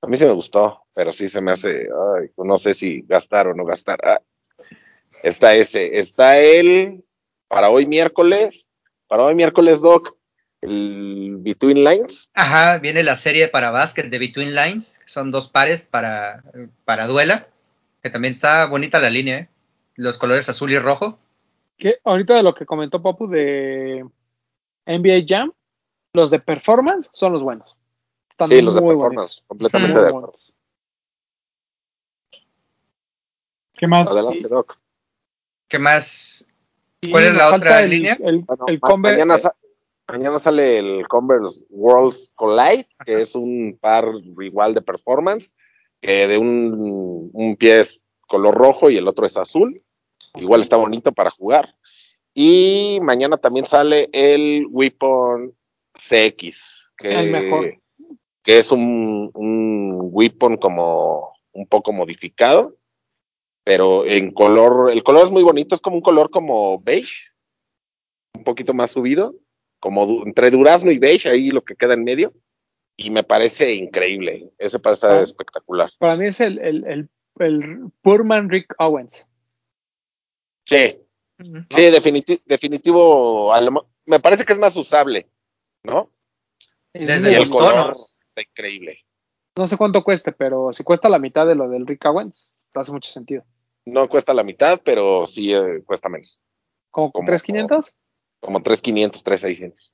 A 0.00 0.06
mí 0.06 0.16
sí 0.16 0.24
me 0.24 0.32
gustó, 0.32 0.86
pero 0.94 1.12
sí 1.12 1.28
se 1.28 1.42
me 1.42 1.52
hace, 1.52 1.88
ay, 2.16 2.30
no 2.38 2.56
sé 2.56 2.72
si 2.72 3.02
gastar 3.02 3.48
o 3.48 3.54
no 3.54 3.66
gastar. 3.66 3.98
Ah, 4.02 4.22
está 5.22 5.54
ese, 5.54 5.98
está 5.98 6.38
el, 6.38 7.04
para 7.48 7.68
hoy 7.68 7.84
miércoles, 7.84 8.66
para 9.08 9.24
hoy 9.24 9.34
miércoles, 9.34 9.82
Doc, 9.82 10.16
el 10.62 11.36
Between 11.40 11.84
Lines. 11.84 12.30
Ajá, 12.34 12.78
viene 12.78 13.02
la 13.02 13.16
serie 13.16 13.48
para 13.48 13.70
básquet 13.70 14.06
de 14.08 14.18
Between 14.18 14.54
Lines, 14.54 15.00
son 15.04 15.30
dos 15.30 15.48
pares 15.48 15.82
para, 15.84 16.42
para 16.84 17.06
duela, 17.06 17.48
que 18.02 18.10
también 18.10 18.32
está 18.32 18.66
bonita 18.66 18.98
la 19.00 19.10
línea, 19.10 19.38
¿eh? 19.38 19.48
Los 19.96 20.18
colores 20.18 20.48
azul 20.48 20.72
y 20.72 20.78
rojo. 20.78 21.18
Que 21.76 21.98
ahorita 22.04 22.34
de 22.34 22.42
lo 22.42 22.54
que 22.54 22.64
comentó 22.64 23.02
Papu 23.02 23.26
de 23.28 24.06
NBA 24.86 25.24
Jam, 25.26 25.52
los 26.14 26.30
de 26.30 26.38
performance 26.40 27.10
son 27.12 27.32
los 27.32 27.42
buenos. 27.42 27.76
Están 28.30 28.48
Sí, 28.48 28.62
los 28.62 28.74
de 28.74 28.80
performance, 28.80 29.14
bonitos. 29.16 29.44
completamente 29.46 29.92
Muy 29.94 30.02
de 30.02 30.08
acuerdo. 30.08 30.26
bonitos. 30.28 30.52
¿Qué 33.74 33.86
más? 33.86 34.06
Adelante, 34.10 34.48
Doc. 34.48 34.78
¿Qué 35.68 35.78
más? 35.78 36.46
Y 37.00 37.10
¿Cuál 37.10 37.24
es 37.24 37.36
la 37.36 37.54
otra 37.54 37.80
el- 37.80 37.90
línea? 37.90 38.16
El, 38.22 38.40
Bueno, 38.40 38.64
el 38.68 38.78
ma- 38.80 38.88
Converse- 38.88 39.12
mañana, 39.14 39.38
sa- 39.38 39.56
mañana 40.12 40.38
sale 40.38 40.78
el 40.78 41.08
Converse 41.08 41.64
Worlds 41.70 42.30
Collide, 42.34 42.86
que 43.06 43.22
es 43.22 43.34
un 43.34 43.78
par 43.80 44.06
igual 44.42 44.74
de 44.74 44.82
performance, 44.82 45.52
que 46.02 46.28
de 46.28 46.36
un, 46.36 47.30
un 47.32 47.56
pie 47.56 47.80
es 47.80 48.00
color 48.28 48.54
rojo 48.54 48.90
y 48.90 48.98
el 48.98 49.08
otro 49.08 49.24
es 49.24 49.38
azul. 49.38 49.82
Igual 50.34 50.60
está 50.60 50.76
bonito 50.76 51.12
para 51.12 51.30
jugar. 51.30 51.74
Y 52.34 52.98
mañana 53.02 53.38
también 53.38 53.64
sale 53.64 54.10
el 54.12 54.66
Weapon 54.70 55.54
CX, 55.94 56.90
que, 56.98 57.14
El 57.14 57.30
mejor. 57.30 57.78
que 58.42 58.58
es 58.58 58.70
un, 58.70 59.30
un 59.32 59.98
Weapon 60.12 60.58
como 60.58 61.32
un 61.52 61.66
poco 61.66 61.92
modificado, 61.92 62.76
pero 63.64 64.04
en 64.06 64.30
color, 64.30 64.90
el 64.90 65.02
color 65.02 65.26
es 65.26 65.30
muy 65.30 65.42
bonito, 65.42 65.74
es 65.74 65.80
como 65.80 65.96
un 65.96 66.02
color 66.02 66.30
como 66.30 66.80
beige, 66.80 67.30
un 68.34 68.44
poquito 68.44 68.74
más 68.74 68.90
subido, 68.90 69.34
como 69.82 70.06
du- 70.06 70.22
entre 70.24 70.48
durazno 70.52 70.92
y 70.92 70.98
beige, 70.98 71.28
ahí 71.28 71.50
lo 71.50 71.64
que 71.64 71.74
queda 71.74 71.94
en 71.94 72.04
medio, 72.04 72.32
y 72.96 73.10
me 73.10 73.24
parece 73.24 73.74
increíble, 73.74 74.48
ese 74.58 74.78
par 74.78 74.92
está 74.92 75.18
Ah. 75.18 75.22
espectacular. 75.22 75.90
para 75.98 76.14
mí 76.16 76.28
es 76.28 76.40
el, 76.40 76.58
el, 76.60 76.86
el, 76.86 77.08
el 77.40 77.78
Purman 78.00 78.48
Rick 78.48 78.72
Owens. 78.78 79.28
Sí, 80.64 80.96
sí, 81.40 81.80
definiti- 81.90 82.40
definitivo, 82.44 83.52
me 84.06 84.20
parece 84.20 84.44
que 84.44 84.52
es 84.52 84.58
más 84.60 84.76
usable, 84.76 85.28
¿no? 85.82 86.08
Es 86.92 87.08
Desde 87.08 87.32
Y 87.32 87.34
el 87.34 87.40
los 87.40 87.50
bonito. 87.50 87.70
color 87.70 87.82
tonos. 87.86 88.14
está 88.28 88.42
increíble. 88.48 88.98
No 89.56 89.66
sé 89.66 89.76
cuánto 89.76 90.04
cueste, 90.04 90.30
pero 90.32 90.72
si 90.72 90.84
cuesta 90.84 91.08
la 91.08 91.18
mitad 91.18 91.44
de 91.46 91.56
lo 91.56 91.68
del 91.68 91.86
Rick 91.86 92.04
Owens, 92.06 92.54
hace 92.74 92.92
mucho 92.92 93.10
sentido. 93.10 93.44
No 93.84 94.08
cuesta 94.08 94.32
la 94.32 94.44
mitad, 94.44 94.80
pero 94.84 95.26
sí 95.26 95.52
eh, 95.52 95.82
cuesta 95.84 96.08
menos, 96.08 96.38
¿Como 96.92 97.10
Como- 97.10 97.26
3,500? 97.26 97.92
Como 98.42 98.62
3,500, 98.62 99.22
3,600. 99.24 99.92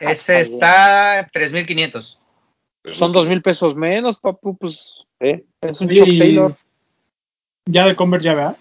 Ese 0.00 0.40
está 0.40 1.28
3500. 1.32 2.18
Son 2.92 3.12
2,000 3.12 3.42
pesos 3.42 3.76
menos, 3.76 4.18
papu, 4.20 4.56
pues 4.56 5.04
Sí, 5.20 5.44
es 5.60 5.80
un 5.82 5.88
Chuck 5.90 6.06
y 6.08 6.18
Taylor. 6.18 6.56
Ya 7.66 7.86
de 7.86 7.94
Converse 7.94 8.24
ya, 8.24 8.34
¿verdad? 8.34 8.56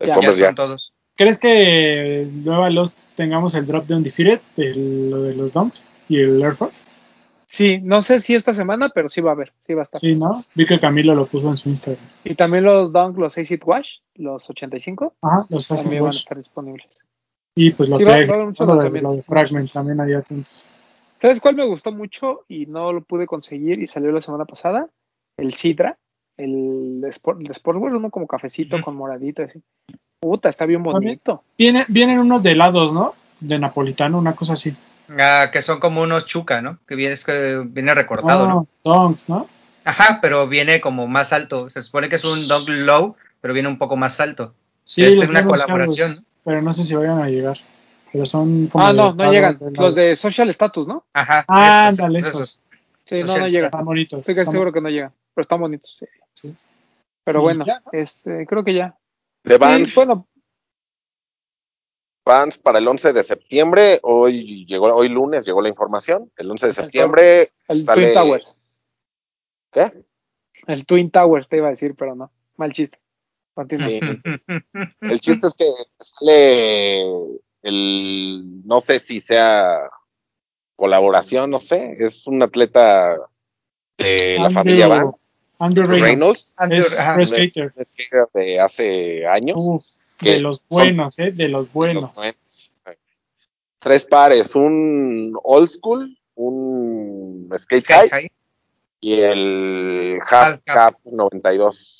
el 0.00 0.08
Ya. 0.08 0.14
Ya 0.14 0.14
Converse 0.16 0.40
son 0.42 0.50
ya. 0.50 0.54
todos. 0.54 0.92
¿Crees 1.16 1.38
que 1.38 2.28
nueva 2.30 2.68
Lost 2.70 3.08
tengamos 3.16 3.54
el 3.54 3.66
drop 3.66 3.86
de 3.86 3.94
Undefeated, 3.94 4.40
de 4.54 4.74
lo 4.74 5.22
de 5.22 5.34
los 5.34 5.52
Dunks 5.52 5.86
y 6.08 6.18
el 6.20 6.42
Air 6.42 6.54
Force? 6.54 6.86
Sí, 7.46 7.78
no 7.82 8.02
sé 8.02 8.20
si 8.20 8.34
esta 8.34 8.52
semana, 8.52 8.90
pero 8.94 9.08
sí 9.08 9.22
va 9.22 9.30
a 9.30 9.32
haber, 9.32 9.54
sí 9.66 9.72
va 9.72 9.80
a 9.80 9.84
estar. 9.84 10.00
Sí, 10.00 10.14
¿no? 10.14 10.44
Vi 10.54 10.66
que 10.66 10.78
Camilo 10.78 11.14
lo 11.14 11.24
puso 11.26 11.48
en 11.48 11.56
su 11.56 11.70
Instagram. 11.70 12.04
Y 12.22 12.34
también 12.34 12.64
los 12.64 12.92
Dunk, 12.92 13.16
los 13.16 13.32
6 13.32 13.50
It 13.52 13.62
Wash, 13.64 13.96
los 14.16 14.48
85, 14.50 15.14
Ajá, 15.22 15.46
los 15.48 15.66
Fast 15.66 15.84
también 15.84 16.02
van 16.02 16.08
a 16.08 16.10
Wash. 16.10 16.18
estar 16.18 16.36
disponibles. 16.36 16.86
Y 17.60 17.70
pues 17.72 17.88
lo 17.88 17.98
Sí, 17.98 18.04
que 18.04 18.10
va- 18.10 18.16
hay, 18.16 18.26
va 18.26 18.32
a 18.32 18.34
haber 18.36 18.46
muchos 18.46 18.66
lo 18.68 18.72
de, 18.74 18.78
lanzamientos. 18.78 19.10
lo 19.10 19.16
de 19.16 19.22
Fragment 19.24 19.72
también 19.72 20.00
hay 20.00 20.12
atentos. 20.14 20.64
¿Sabes 21.16 21.40
cuál 21.40 21.56
me 21.56 21.66
gustó 21.66 21.90
mucho 21.90 22.44
y 22.46 22.66
no 22.66 22.92
lo 22.92 23.02
pude 23.02 23.26
conseguir 23.26 23.82
y 23.82 23.88
salió 23.88 24.12
la 24.12 24.20
semana 24.20 24.44
pasada? 24.44 24.86
El 25.36 25.52
Sidra, 25.54 25.98
el 26.36 27.00
de, 27.00 27.08
Sport, 27.08 27.40
el 27.40 27.48
de 27.48 27.54
Sportswear, 27.54 27.94
uno 27.96 28.10
como 28.10 28.28
cafecito 28.28 28.80
con 28.80 28.94
moradito, 28.94 29.42
así. 29.42 29.60
Puta, 30.20 30.48
está 30.48 30.66
bien 30.66 30.84
También. 30.84 31.02
bonito. 31.02 31.42
Viene, 31.58 31.84
vienen 31.88 32.20
unos 32.20 32.44
de 32.44 32.52
helados, 32.52 32.92
¿no? 32.92 33.14
De 33.40 33.58
napolitano, 33.58 34.18
una 34.18 34.36
cosa 34.36 34.52
así. 34.52 34.76
Ah, 35.18 35.46
que 35.52 35.60
son 35.60 35.80
como 35.80 36.02
unos 36.02 36.26
chuca, 36.26 36.62
¿no? 36.62 36.78
Que 36.86 36.94
viene, 36.94 37.14
es 37.14 37.24
que 37.24 37.60
viene 37.66 37.92
recortado, 37.92 38.44
Ah, 38.46 38.48
¿no? 38.48 38.66
Dunks, 38.84 39.28
¿no? 39.28 39.48
Ajá, 39.84 40.20
pero 40.22 40.46
viene 40.46 40.80
como 40.80 41.08
más 41.08 41.32
alto. 41.32 41.68
Se 41.70 41.80
supone 41.82 42.08
que 42.08 42.16
es 42.16 42.24
un 42.24 42.46
dog 42.46 42.68
low, 42.68 43.16
pero 43.40 43.52
viene 43.52 43.68
un 43.68 43.78
poco 43.78 43.96
más 43.96 44.20
alto. 44.20 44.54
Sí, 44.84 45.02
Es 45.02 45.16
los 45.16 45.28
una 45.28 45.44
colaboración, 45.44 46.06
anunciados, 46.10 46.22
Pero 46.44 46.62
no 46.62 46.72
sé 46.72 46.84
si 46.84 46.94
vayan 46.94 47.20
a 47.20 47.28
llegar. 47.28 47.58
Pero 48.12 48.24
son 48.26 48.68
como. 48.68 48.84
Ah, 48.84 48.92
no, 48.92 49.12
no 49.12 49.30
llegan. 49.32 49.58
de. 49.58 49.70
Los 49.72 49.94
de 49.94 50.16
Social 50.16 50.48
Status, 50.50 50.86
¿no? 50.86 51.04
Ajá. 51.12 51.44
Ah, 51.48 51.88
estos, 51.90 52.04
ándale, 52.04 52.18
esos. 52.20 52.60
Sí, 53.04 53.20
no, 53.20 53.26
Social 53.28 53.40
no 53.40 53.48
llegan. 53.48 53.64
Están 53.66 53.84
bonitos. 53.84 54.18
Estoy 54.20 54.34
casi 54.34 54.42
están- 54.42 54.52
seguro 54.52 54.72
que 54.72 54.80
no 54.80 54.88
llegan, 54.88 55.12
pero 55.34 55.42
están 55.42 55.60
bonitos. 55.60 55.96
sí. 55.98 56.06
Sí. 56.34 56.56
Pero 57.24 57.42
bueno, 57.42 57.64
ya, 57.66 57.80
¿no? 57.84 57.90
este, 57.92 58.46
creo 58.46 58.64
que 58.64 58.72
ya. 58.74 58.96
De 59.44 59.54
Sí, 59.54 59.60
Vans, 59.60 59.94
bueno, 59.94 60.26
Vans 62.24 62.58
para 62.58 62.78
el 62.78 62.86
11 62.88 63.12
de 63.12 63.22
septiembre, 63.24 64.00
hoy 64.02 64.66
llegó, 64.66 64.86
hoy 64.94 65.08
lunes 65.08 65.44
llegó 65.46 65.60
la 65.62 65.68
información, 65.68 66.30
el 66.36 66.50
11 66.50 66.66
de 66.66 66.70
El 66.70 66.74
septiembre 66.76 67.50
el 67.68 67.82
sale, 67.82 68.02
Twin 68.02 68.14
Towers. 68.14 68.58
¿qué? 69.72 70.04
El 70.66 70.86
Twin 70.86 71.10
Towers 71.10 71.48
te 71.48 71.56
iba 71.56 71.68
a 71.68 71.70
decir, 71.70 71.94
pero 71.96 72.14
no. 72.14 72.30
Mal 72.56 72.72
chiste. 72.72 72.98
Sí. 73.68 74.00
El 75.00 75.20
chiste 75.20 75.46
es 75.46 75.54
que 75.54 75.64
sale 76.00 77.02
el, 77.62 78.66
no 78.66 78.80
sé 78.80 78.98
si 78.98 79.20
sea 79.20 79.78
colaboración, 80.76 81.50
no 81.50 81.58
sé, 81.60 81.96
es 81.98 82.26
un 82.26 82.42
atleta 82.42 83.16
de 83.98 84.38
la 84.40 84.50
familia 84.50 84.86
Vans, 84.86 85.32
Andrew 85.58 85.86
Reynolds. 85.86 86.02
Reynolds, 86.08 86.54
Andrew, 86.56 86.80
Es 87.20 87.28
skater. 87.30 87.72
de 88.32 88.60
hace 88.60 89.26
años, 89.26 89.56
Uf, 89.58 89.84
que 90.18 90.34
De 90.34 90.40
los 90.40 90.58
son 90.58 90.66
buenos, 90.68 91.18
¿eh? 91.18 91.32
De 91.32 91.48
los 91.48 91.62
los 91.64 91.72
buenos. 91.72 92.20
Tres 93.80 94.04
pares, 94.04 94.54
un 94.54 95.36
old 95.42 95.68
school, 95.68 96.16
un 96.34 97.50
skate 97.56 97.84
high 97.86 98.08
High. 98.10 98.32
y 99.00 99.14
el 99.20 100.18
half 100.28 100.60
cap 100.64 100.94
92. 101.04 101.97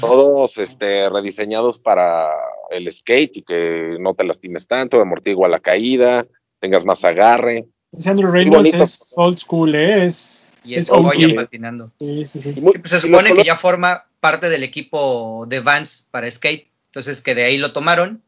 Todos 0.00 0.56
este, 0.58 1.08
rediseñados 1.10 1.78
para 1.78 2.30
el 2.70 2.90
skate 2.90 3.36
y 3.38 3.42
que 3.42 3.96
no 4.00 4.14
te 4.14 4.24
lastimes 4.24 4.66
tanto, 4.66 5.00
amortigua 5.00 5.48
la 5.48 5.60
caída, 5.60 6.26
tengas 6.60 6.84
más 6.84 7.04
agarre. 7.04 7.66
Ese 7.92 8.08
Andrew 8.10 8.30
Reynolds 8.30 8.72
es 8.72 9.12
old 9.16 9.38
school, 9.38 9.74
¿eh? 9.74 10.06
Es, 10.06 10.48
Y 10.64 10.74
es 10.76 10.88
es. 10.88 10.90
Oye 10.90 11.34
patinando. 11.34 11.90
Sí, 11.98 12.24
sí, 12.24 12.38
sí. 12.38 12.54
Y 12.56 12.60
muy- 12.60 12.72
Sí, 12.72 12.78
pues 12.78 12.90
se 12.90 13.00
supone 13.00 13.34
que 13.34 13.44
ya 13.44 13.56
forma 13.56 14.06
parte 14.20 14.48
del 14.48 14.62
equipo 14.62 15.44
de 15.46 15.60
Vans 15.60 16.08
para 16.10 16.30
skate. 16.30 16.68
Entonces 16.86 17.20
que 17.20 17.34
de 17.34 17.44
ahí 17.44 17.58
lo 17.58 17.72
tomaron 17.72 18.22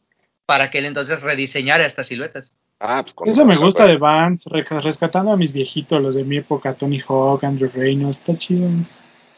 para 0.47 0.71
que 0.71 0.79
él 0.81 0.85
entonces 0.85 1.23
rediseñara 1.23 1.87
estas 1.87 2.07
siluetas. 2.09 2.57
Ah, 2.81 3.01
pues 3.03 3.15
con 3.15 3.29
Eso 3.29 3.47
me 3.47 3.57
gusta 3.57 3.87
de 3.87 3.97
Vans, 3.97 4.45
re- 4.47 4.65
rescatando 4.83 5.33
a 5.33 5.37
mis 5.39 5.53
viejitos, 5.53 6.03
los 6.03 6.15
de 6.15 6.25
mi 6.25 6.37
época, 6.39 6.75
Tony 6.75 7.01
Hawk, 7.09 7.43
Andrew 7.45 7.71
Reynolds, 7.73 8.19
está 8.19 8.37
chido. 8.37 8.69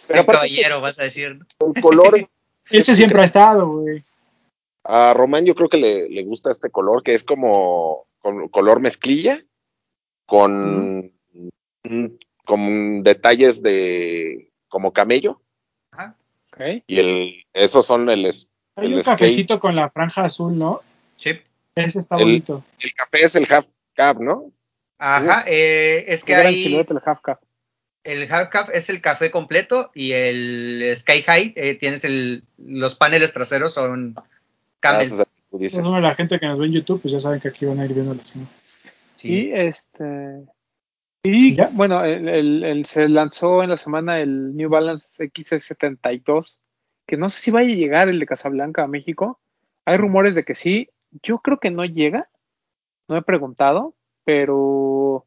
Pero 0.06 0.18
El 0.20 0.23
aparte, 0.24 0.32
caballero, 0.39 0.81
vas 0.81 0.98
a 0.98 1.05
decir. 1.05 1.36
¿no? 1.36 1.47
con 1.59 1.73
colores. 1.74 2.27
Ese 2.70 2.94
siempre 2.94 3.20
ha 3.20 3.24
estado, 3.24 3.68
güey. 3.68 4.05
A 4.85 5.14
Román 5.14 5.44
yo 5.44 5.55
creo 5.55 5.68
que 5.68 5.78
le, 5.78 6.09
le 6.09 6.23
gusta 6.24 6.51
este 6.51 6.70
color, 6.70 7.02
que 7.02 7.14
es 7.14 7.24
como 7.24 8.06
con 8.20 8.48
color 8.48 8.81
mezclilla, 8.81 9.43
con, 10.27 11.12
mm, 11.85 12.06
con 12.44 13.02
detalles 13.02 13.62
de 13.62 14.51
como 14.68 14.93
camello. 14.93 15.40
Ajá. 15.93 16.16
Ok. 16.52 16.60
Y 16.86 16.98
el, 16.98 17.44
esos 17.52 17.86
son 17.86 18.09
el, 18.10 18.27
es- 18.27 18.48
Hay 18.77 18.86
el 18.86 18.94
un 18.94 19.01
skate. 19.02 19.18
cafecito 19.18 19.59
con 19.60 19.74
la 19.77 19.90
franja 19.90 20.24
azul, 20.24 20.56
¿no? 20.59 20.82
Sí. 21.16 21.32
Ese 21.74 21.98
está 21.98 22.16
El- 22.16 22.23
bonito. 22.24 22.64
El 22.81 22.93
café 22.94 23.24
es 23.24 23.36
el 23.36 23.47
half 23.52 23.66
cap, 23.94 24.18
¿no? 24.18 24.51
Ajá. 24.98 25.44
eh, 25.47 26.05
es 26.09 26.24
que 26.24 26.35
hay 26.35 26.74
el 26.74 27.01
half 27.05 27.20
cap. 27.23 27.40
El 28.06 28.30
half 28.32 28.48
cap 28.48 28.68
es 28.72 28.88
el 28.90 29.00
café 29.00 29.30
completo 29.30 29.90
y 29.94 30.12
el 30.12 30.92
sky 30.96 31.22
high 31.22 31.52
eh, 31.56 31.74
tienes 31.74 32.04
el 32.04 32.44
los 32.58 32.94
paneles 32.94 33.32
traseros 33.32 33.74
son 33.74 34.14
Ah, 34.16 34.24
Camel. 34.80 35.06
es. 35.12 35.12
Pues, 35.50 35.72
bueno, 35.74 36.00
la 36.00 36.14
gente 36.14 36.38
que 36.38 36.46
nos 36.46 36.58
ve 36.58 36.66
en 36.66 36.72
YouTube, 36.72 37.00
pues 37.02 37.12
ya 37.12 37.20
saben 37.20 37.40
que 37.40 37.48
aquí 37.48 37.64
van 37.64 37.80
a 37.80 37.84
ir 37.86 37.94
viendo 37.94 38.14
las 38.14 38.34
imágenes. 38.36 38.76
Sí. 39.16 39.28
Y 39.32 39.52
este. 39.52 40.44
Y 41.24 41.56
¿Ya? 41.56 41.70
bueno, 41.72 42.04
el, 42.04 42.28
el- 42.28 42.62
el- 42.64 42.84
se 42.84 43.08
lanzó 43.08 43.62
en 43.62 43.70
la 43.70 43.76
semana 43.78 44.20
el 44.20 44.54
New 44.54 44.68
Balance 44.68 45.24
XC72, 45.24 46.54
que 47.06 47.16
no 47.16 47.28
sé 47.28 47.40
si 47.40 47.50
vaya 47.50 47.72
a 47.72 47.76
llegar 47.76 48.08
el 48.08 48.20
de 48.20 48.26
Casablanca 48.26 48.82
a 48.84 48.86
México. 48.88 49.40
Hay 49.86 49.96
rumores 49.96 50.34
de 50.34 50.44
que 50.44 50.54
sí. 50.54 50.88
Yo 51.22 51.38
creo 51.38 51.58
que 51.58 51.70
no 51.70 51.84
llega. 51.84 52.28
No 53.08 53.16
he 53.16 53.22
preguntado, 53.22 53.94
pero 54.24 55.24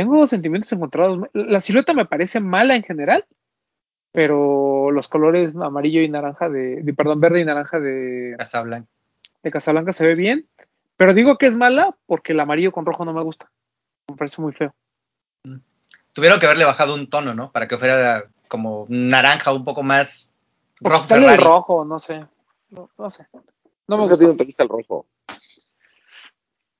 tengo 0.00 0.26
sentimientos 0.26 0.72
encontrados. 0.72 1.28
La 1.34 1.60
silueta 1.60 1.92
me 1.92 2.06
parece 2.06 2.40
mala 2.40 2.74
en 2.74 2.82
general, 2.82 3.26
pero 4.12 4.90
los 4.90 5.08
colores 5.08 5.54
amarillo 5.54 6.00
y 6.00 6.08
naranja 6.08 6.48
de, 6.48 6.82
de- 6.82 6.94
perdón, 6.94 7.20
verde 7.20 7.40
y 7.40 7.44
naranja 7.44 7.78
de, 7.80 8.34
Casablanca. 8.38 8.88
de 9.42 9.50
Casablanca 9.50 9.92
se 9.92 10.06
ve 10.06 10.14
bien, 10.14 10.48
pero 10.96 11.12
digo 11.12 11.36
que 11.36 11.46
es 11.46 11.54
mala 11.56 11.94
porque 12.06 12.32
el 12.32 12.40
amarillo 12.40 12.72
con 12.72 12.86
rojo 12.86 13.04
no 13.04 13.12
me 13.12 13.22
gusta. 13.22 13.50
Me 14.08 14.16
parece 14.16 14.40
muy 14.40 14.52
feo. 14.52 14.74
Tuvieron 16.14 16.40
que 16.40 16.46
haberle 16.46 16.64
bajado 16.64 16.94
un 16.94 17.08
tono, 17.10 17.34
¿no? 17.34 17.52
Para 17.52 17.68
que 17.68 17.76
fuera 17.76 18.24
como 18.48 18.86
naranja, 18.88 19.52
un 19.52 19.64
poco 19.64 19.82
más 19.82 20.32
rojo 20.80 21.02
quitarle 21.02 21.26
el 21.26 21.30
Ferrari. 21.32 21.46
rojo, 21.46 21.84
no 21.84 21.98
sé. 21.98 22.26
No, 22.70 22.88
no 22.96 23.10
sé. 23.10 23.26
No 23.86 23.98
me 23.98 24.04
Es 24.04 24.08
que 24.08 24.14
a 24.14 24.18
ti 24.18 24.22
no 24.24 24.28
gusta. 24.30 24.38
te 24.38 24.44
gusta 24.46 24.62
el 24.62 24.68
rojo. 24.70 25.06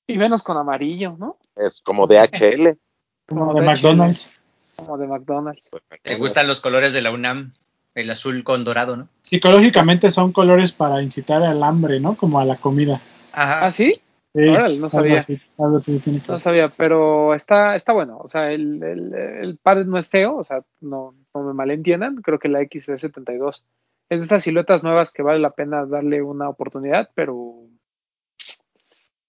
Y 0.07 0.17
menos 0.17 0.43
con 0.43 0.57
amarillo, 0.57 1.17
¿no? 1.19 1.37
Es 1.55 1.81
como 1.83 2.07
DHL. 2.07 2.79
Como 3.31 3.47
Como 3.47 3.61
de 3.61 3.67
McDonald's. 3.67 4.33
Como 4.77 4.99
de 4.99 5.07
McDonald's. 5.07 5.69
Te 6.03 6.17
gustan 6.17 6.49
los 6.49 6.61
colores 6.61 6.93
de 6.93 7.01
la 7.01 7.13
UNAM, 7.13 7.53
el 7.95 8.11
azul 8.11 8.43
con 8.43 8.65
dorado, 8.65 8.97
¿no? 8.97 9.09
Psicológicamente 9.23 10.11
son 10.11 10.33
colores 10.33 10.73
para 10.73 11.01
incitar 11.01 11.43
al 11.45 11.63
hambre, 11.63 12.01
¿no? 12.01 12.17
Como 12.17 12.41
a 12.41 12.45
la 12.45 12.57
comida. 12.57 13.01
Ajá. 13.33 13.67
¿Ah, 13.67 13.71
sí? 13.71 14.01
Sí, 14.35 14.43
Órale, 14.43 14.75
no 14.79 14.87
algo 14.87 14.89
sabía. 14.89 15.19
así, 15.19 15.41
algo 15.59 15.77
así 15.79 15.99
tiene 16.01 16.21
que 16.21 16.31
No 16.33 16.39
sabía, 16.41 16.69
pero 16.71 17.35
está, 17.35 17.77
está 17.77 17.93
bueno. 17.93 18.19
O 18.19 18.29
sea, 18.29 18.53
el, 18.53 18.83
el, 18.83 19.15
el 19.15 19.59
par 19.59 19.85
no 19.87 19.99
es 19.99 20.09
feo, 20.09 20.37
o 20.37 20.45
sea, 20.45 20.63
no, 20.81 21.15
no 21.33 21.43
me 21.43 21.53
malentiendan. 21.53 22.17
Creo 22.17 22.39
que 22.39 22.49
la 22.49 22.61
XC72 22.61 23.63
es 24.09 24.19
de 24.21 24.25
esas 24.27 24.43
siluetas 24.43 24.83
nuevas 24.83 25.13
que 25.13 25.23
vale 25.23 25.39
la 25.39 25.51
pena 25.51 25.87
darle 25.87 26.21
una 26.21 26.49
oportunidad, 26.49 27.11
pero 27.15 27.67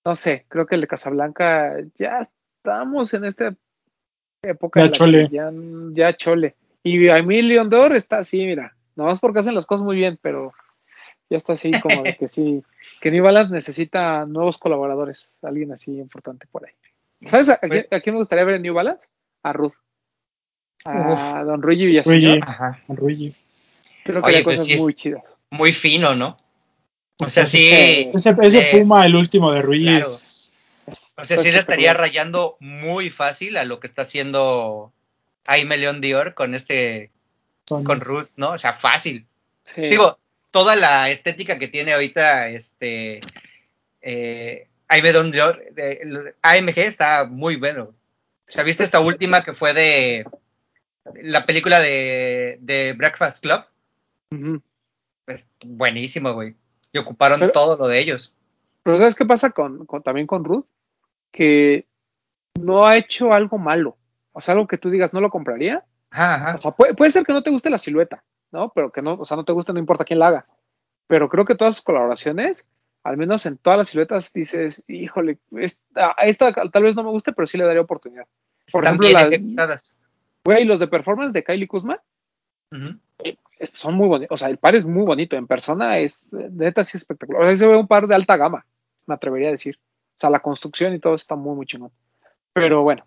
no 0.05 0.15
sé, 0.15 0.45
creo 0.47 0.65
que 0.65 0.75
el 0.75 0.81
de 0.81 0.87
Casablanca 0.87 1.75
ya 1.99 2.19
estamos 2.19 3.13
en 3.13 3.25
esta 3.25 3.55
época 4.43 4.79
Ya 4.79 4.85
en 4.85 4.91
la 4.91 4.97
chole. 4.97 5.29
que 5.29 5.35
ya, 5.35 5.51
ya 5.93 6.13
chole. 6.17 6.55
Y 6.83 7.09
a 7.09 7.21
mí 7.21 7.41
Leon 7.41 7.69
Dor 7.69 7.93
está 7.95 8.19
así, 8.19 8.43
mira, 8.45 8.75
nomás 8.95 9.19
porque 9.19 9.39
hacen 9.39 9.53
las 9.55 9.65
cosas 9.65 9.85
muy 9.85 9.95
bien, 9.97 10.17
pero 10.21 10.51
ya 11.29 11.37
está 11.37 11.53
así 11.53 11.71
como 11.79 12.01
de 12.03 12.15
que 12.17 12.27
sí, 12.27 12.63
que 13.01 13.11
New 13.11 13.23
Balance 13.23 13.53
necesita 13.53 14.25
nuevos 14.25 14.57
colaboradores, 14.57 15.37
alguien 15.43 15.71
así 15.71 15.97
importante 15.99 16.47
por 16.51 16.65
ahí. 16.65 16.73
¿Sabes 17.23 17.49
a, 17.49 17.53
a 17.53 17.59
quién, 17.59 17.85
a 17.91 17.99
quién 17.99 18.15
me 18.15 18.19
gustaría 18.19 18.43
ver 18.45 18.55
en 18.55 18.63
New 18.63 18.73
Balance? 18.73 19.09
A 19.43 19.53
Ruth. 19.53 19.73
A 20.85 21.43
Don 21.43 21.61
Luigi 21.61 21.85
Villaseñor. 21.85 22.21
Luigi. 22.39 22.41
Ajá. 22.47 22.81
con 22.87 22.95
Luigi. 22.95 23.35
Creo 24.03 24.21
que 24.23 24.27
Oye, 24.27 24.37
hay 24.37 24.43
pues 24.43 24.55
cosas 24.55 24.65
sí 24.65 24.73
es- 24.73 24.81
muy 24.81 24.93
chidas. 24.95 25.23
Muy 25.51 25.73
fino, 25.73 26.15
¿no? 26.15 26.37
O 27.19 27.25
sea, 27.29 27.43
Pues, 27.43 27.49
sí. 27.49 27.69
Ese, 28.13 28.35
ese 28.41 28.59
eh, 28.59 28.79
Puma, 28.79 29.05
el 29.05 29.15
último 29.15 29.51
de 29.51 29.61
Luigi, 29.61 29.85
claro. 29.85 29.99
es 30.07 30.07
O 31.17 31.25
sea, 31.25 31.37
sí 31.37 31.51
le 31.51 31.59
estaría 31.59 31.93
rayando 31.93 32.57
muy 32.59 33.09
fácil 33.09 33.57
a 33.57 33.63
lo 33.65 33.79
que 33.79 33.87
está 33.87 34.01
haciendo 34.03 34.91
Aime 35.45 35.77
León 35.77 36.01
Dior 36.01 36.33
con 36.33 36.55
este, 36.55 37.11
con- 37.67 37.83
con 37.83 38.01
Ruth, 38.01 38.29
¿no? 38.35 38.51
O 38.51 38.57
sea, 38.57 38.73
fácil. 38.73 39.25
Sí. 39.63 39.81
Digo, 39.83 40.19
toda 40.51 40.75
la 40.75 41.09
estética 41.09 41.57
que 41.59 41.67
tiene 41.67 41.93
ahorita 41.93 42.49
este 42.49 43.21
eh, 44.01 44.67
Aime 44.87 45.11
León 45.13 45.31
Dior, 45.31 45.63
de- 45.73 46.33
AMG 46.41 46.77
está 46.79 47.25
muy 47.25 47.55
bueno. 47.55 47.83
O 47.83 48.51
sea, 48.51 48.63
¿viste 48.63 48.83
esta 48.83 48.99
última 48.99 49.43
que 49.43 49.53
fue 49.53 49.73
de 49.73 50.25
la 51.23 51.45
película 51.45 51.79
de, 51.79 52.57
de 52.61 52.93
Breakfast 52.93 53.41
Club? 53.43 53.63
Ujú. 54.31 54.61
Pues 55.25 55.49
buenísimo, 55.65 56.33
güey. 56.33 56.55
Y 56.91 56.97
ocuparon 56.97 57.39
Pero- 57.39 57.51
todo 57.51 57.77
lo 57.77 57.87
de 57.87 57.99
ellos. 57.99 58.33
Pero 58.83 58.97
¿sabes 58.97 59.15
qué 59.15 59.25
pasa 59.25 59.51
con, 59.51 59.85
con- 59.85 60.01
también 60.03 60.25
con 60.27 60.43
Ruth? 60.43 60.65
Que 61.31 61.85
no 62.59 62.85
ha 62.85 62.97
hecho 62.97 63.33
algo 63.33 63.57
malo. 63.57 63.97
O 64.33 64.41
sea, 64.41 64.53
algo 64.53 64.67
que 64.67 64.77
tú 64.77 64.89
digas, 64.89 65.13
no 65.13 65.21
lo 65.21 65.29
compraría. 65.29 65.83
Ajá, 66.09 66.35
ajá. 66.35 66.55
O 66.55 66.57
sea, 66.57 66.71
puede, 66.71 66.93
puede 66.93 67.11
ser 67.11 67.23
que 67.25 67.33
no 67.33 67.43
te 67.43 67.49
guste 67.49 67.69
la 67.69 67.77
silueta, 67.77 68.23
¿no? 68.51 68.71
Pero 68.73 68.91
que 68.91 69.01
no, 69.01 69.13
o 69.13 69.25
sea, 69.25 69.37
no 69.37 69.45
te 69.45 69.53
guste, 69.53 69.73
no 69.73 69.79
importa 69.79 70.05
quién 70.05 70.19
la 70.19 70.27
haga. 70.27 70.45
Pero 71.07 71.29
creo 71.29 71.45
que 71.45 71.55
todas 71.55 71.75
sus 71.75 71.83
colaboraciones, 71.83 72.69
al 73.03 73.17
menos 73.17 73.45
en 73.45 73.57
todas 73.57 73.77
las 73.77 73.89
siluetas, 73.89 74.31
dices, 74.33 74.83
híjole, 74.87 75.37
esta, 75.57 76.11
esta 76.23 76.53
tal 76.53 76.83
vez 76.83 76.95
no 76.95 77.03
me 77.03 77.09
guste, 77.09 77.33
pero 77.33 77.47
sí 77.47 77.57
le 77.57 77.65
daría 77.65 77.81
oportunidad. 77.81 78.25
Por 78.71 78.83
Están 78.83 78.95
ejemplo, 78.95 79.07
bien 79.07 79.13
la- 79.29 79.35
ejecutadas. 79.35 79.99
Güey, 80.43 80.65
los 80.65 80.79
de 80.79 80.87
performance 80.87 81.33
de 81.33 81.43
Kylie 81.43 81.67
Kuzma 81.67 82.01
es- 83.59 83.69
son 83.69 83.93
muy 83.95 84.07
bonitos. 84.07 84.33
O 84.33 84.37
sea, 84.37 84.47
el 84.49 84.57
par 84.57 84.75
es 84.75 84.85
muy 84.85 85.03
bonito. 85.03 85.35
En 85.35 85.45
persona 85.47 85.97
es, 85.99 86.31
neta, 86.31 86.83
sí 86.83 86.97
espectacular. 86.97 87.43
O 87.43 87.45
sea, 87.45 87.55
se 87.55 87.67
ve 87.67 87.75
un 87.77 87.87
par 87.87 88.07
de 88.07 88.15
alta 88.15 88.37
gama, 88.37 88.65
me 89.05 89.13
atrevería 89.15 89.49
a 89.49 89.51
decir. 89.51 89.77
O 90.21 90.23
sea, 90.23 90.29
la 90.29 90.39
construcción 90.39 90.93
y 90.93 90.99
todo 90.99 91.15
está 91.15 91.35
muy, 91.35 91.55
muy 91.55 91.65
chingón. 91.65 91.89
Pero 92.53 92.83
bueno, 92.83 93.03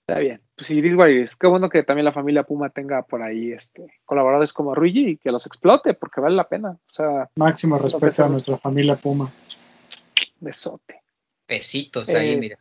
está 0.00 0.18
bien. 0.18 0.40
Pues 0.56 0.66
sí, 0.68 0.80
this 0.80 0.94
what 0.94 1.08
it 1.08 1.24
is. 1.24 1.36
Qué 1.36 1.46
bueno 1.46 1.68
que 1.68 1.82
también 1.82 2.06
la 2.06 2.12
familia 2.12 2.44
Puma 2.44 2.70
tenga 2.70 3.02
por 3.02 3.20
ahí 3.20 3.52
este, 3.52 4.00
colaboradores 4.06 4.54
como 4.54 4.74
Ruigi 4.74 5.10
y 5.10 5.16
que 5.18 5.30
los 5.30 5.44
explote, 5.46 5.92
porque 5.92 6.22
vale 6.22 6.36
la 6.36 6.48
pena. 6.48 6.70
O 6.70 6.90
sea, 6.90 7.28
máximo 7.36 7.76
respeto 7.76 8.24
a 8.24 8.28
nuestra 8.30 8.56
familia 8.56 8.96
Puma. 8.96 9.30
besote. 10.40 11.02
Pesitos 11.44 12.08
ahí, 12.14 12.30
Eh, 12.30 12.36
mira. 12.38 12.58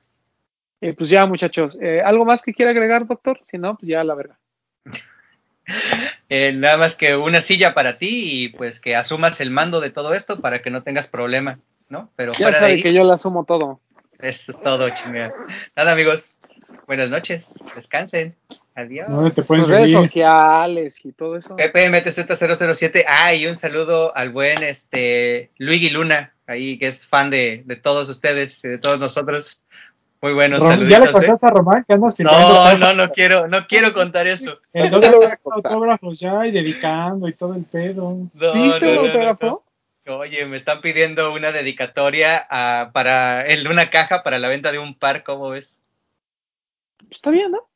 Eh, 0.82 0.94
pues 0.94 1.10
ya, 1.10 1.26
muchachos. 1.26 1.78
Eh, 1.82 2.02
¿Algo 2.02 2.26
más 2.26 2.42
que 2.42 2.54
quiera 2.54 2.72
agregar, 2.72 3.08
doctor? 3.08 3.40
Si 3.50 3.58
no, 3.58 3.78
pues 3.78 3.88
ya 3.90 4.04
la 4.04 4.16
verga. 4.16 4.38
Eh, 6.28 6.52
nada 6.52 6.76
más 6.76 6.96
que 6.96 7.16
una 7.16 7.40
silla 7.40 7.74
para 7.74 7.98
ti 7.98 8.10
y 8.44 8.50
pues 8.50 8.82
que 8.82 8.96
asumas 8.98 9.40
el 9.40 9.50
mando 9.50 9.80
de 9.80 9.92
todo 9.92 10.14
esto 10.14 10.42
para 10.42 10.62
que 10.62 10.72
no 10.72 10.84
tengas 10.84 11.08
problema, 11.08 11.60
¿no? 11.94 12.10
Pero 12.18 12.32
Ya 12.34 12.38
fuera 12.40 12.58
de 12.58 12.60
sabe 12.62 12.74
ahí, 12.74 12.82
que 12.82 12.94
yo 12.94 13.04
le 13.04 13.14
asumo 13.14 13.46
todo. 13.46 13.80
esto 14.20 14.52
es 14.52 14.62
todo, 14.62 14.90
chingada. 14.90 15.32
Nada, 15.78 15.92
amigos. 15.94 16.42
Buenas 16.88 17.10
noches. 17.10 17.60
Descansen. 17.76 18.36
Adiós. 18.76 19.08
¿Dónde 19.08 19.30
te 19.32 19.44
pueden 19.44 19.64
Sus 19.64 19.72
redes 19.72 19.92
sociales 19.92 21.06
y 21.06 21.12
todo 21.12 21.38
eso. 21.38 21.56
PPMTZ007. 21.56 23.06
Ah, 23.08 23.34
y 23.36 23.46
un 23.46 23.56
saludo 23.56 24.16
al 24.18 24.32
buen 24.32 24.64
este 24.64 25.52
Luigi 25.58 25.92
Luna, 25.92 26.34
ahí 26.48 26.80
que 26.80 26.88
es 26.88 27.06
fan 27.06 27.30
de, 27.30 27.62
de 27.66 27.76
todos 27.76 28.10
ustedes 28.10 28.64
y 28.66 28.70
de 28.70 28.78
todos 28.80 29.00
nosotros. 29.00 29.62
Muy 30.22 30.34
buenos 30.34 30.62
Rom- 30.62 30.68
saluditos. 30.70 30.90
¿Ya 30.90 31.00
le 31.00 31.06
¿eh? 31.06 31.12
contaste 31.12 31.46
a 31.46 31.50
Román 31.52 31.86
que 31.88 31.94
andas? 31.94 32.20
No, 32.20 32.78
no, 32.78 32.94
no 32.94 33.10
quiero, 33.10 33.48
no 33.48 33.68
quiero 33.68 33.94
contar 33.94 34.26
eso. 34.26 34.58
El 34.72 34.90
saca 34.90 35.38
contar. 35.38 35.40
autógrafos 35.74 36.20
ya 36.20 36.48
y 36.48 36.52
dedicando 36.52 37.28
y 37.28 37.34
todo 37.34 37.54
el 37.54 37.66
pedo. 37.66 38.18
No, 38.34 38.54
¿Viste 38.54 38.86
no, 38.86 38.94
no, 38.96 39.02
autógrafo? 39.02 39.64
No. 40.06 40.18
Oye, 40.18 40.46
me 40.46 40.58
están 40.58 40.82
pidiendo 40.82 41.34
una 41.34 41.52
dedicatoria 41.52 42.46
a- 42.50 42.92
para 42.94 43.48
en 43.48 43.68
una 43.68 43.90
caja 43.90 44.24
para 44.24 44.40
la 44.40 44.48
venta 44.48 44.72
de 44.72 44.80
un 44.80 44.98
par, 44.98 45.24
¿cómo 45.24 45.50
ves? 45.50 45.80
Está 47.10 47.30
bien, 47.30 47.52
¿no? 47.52 47.70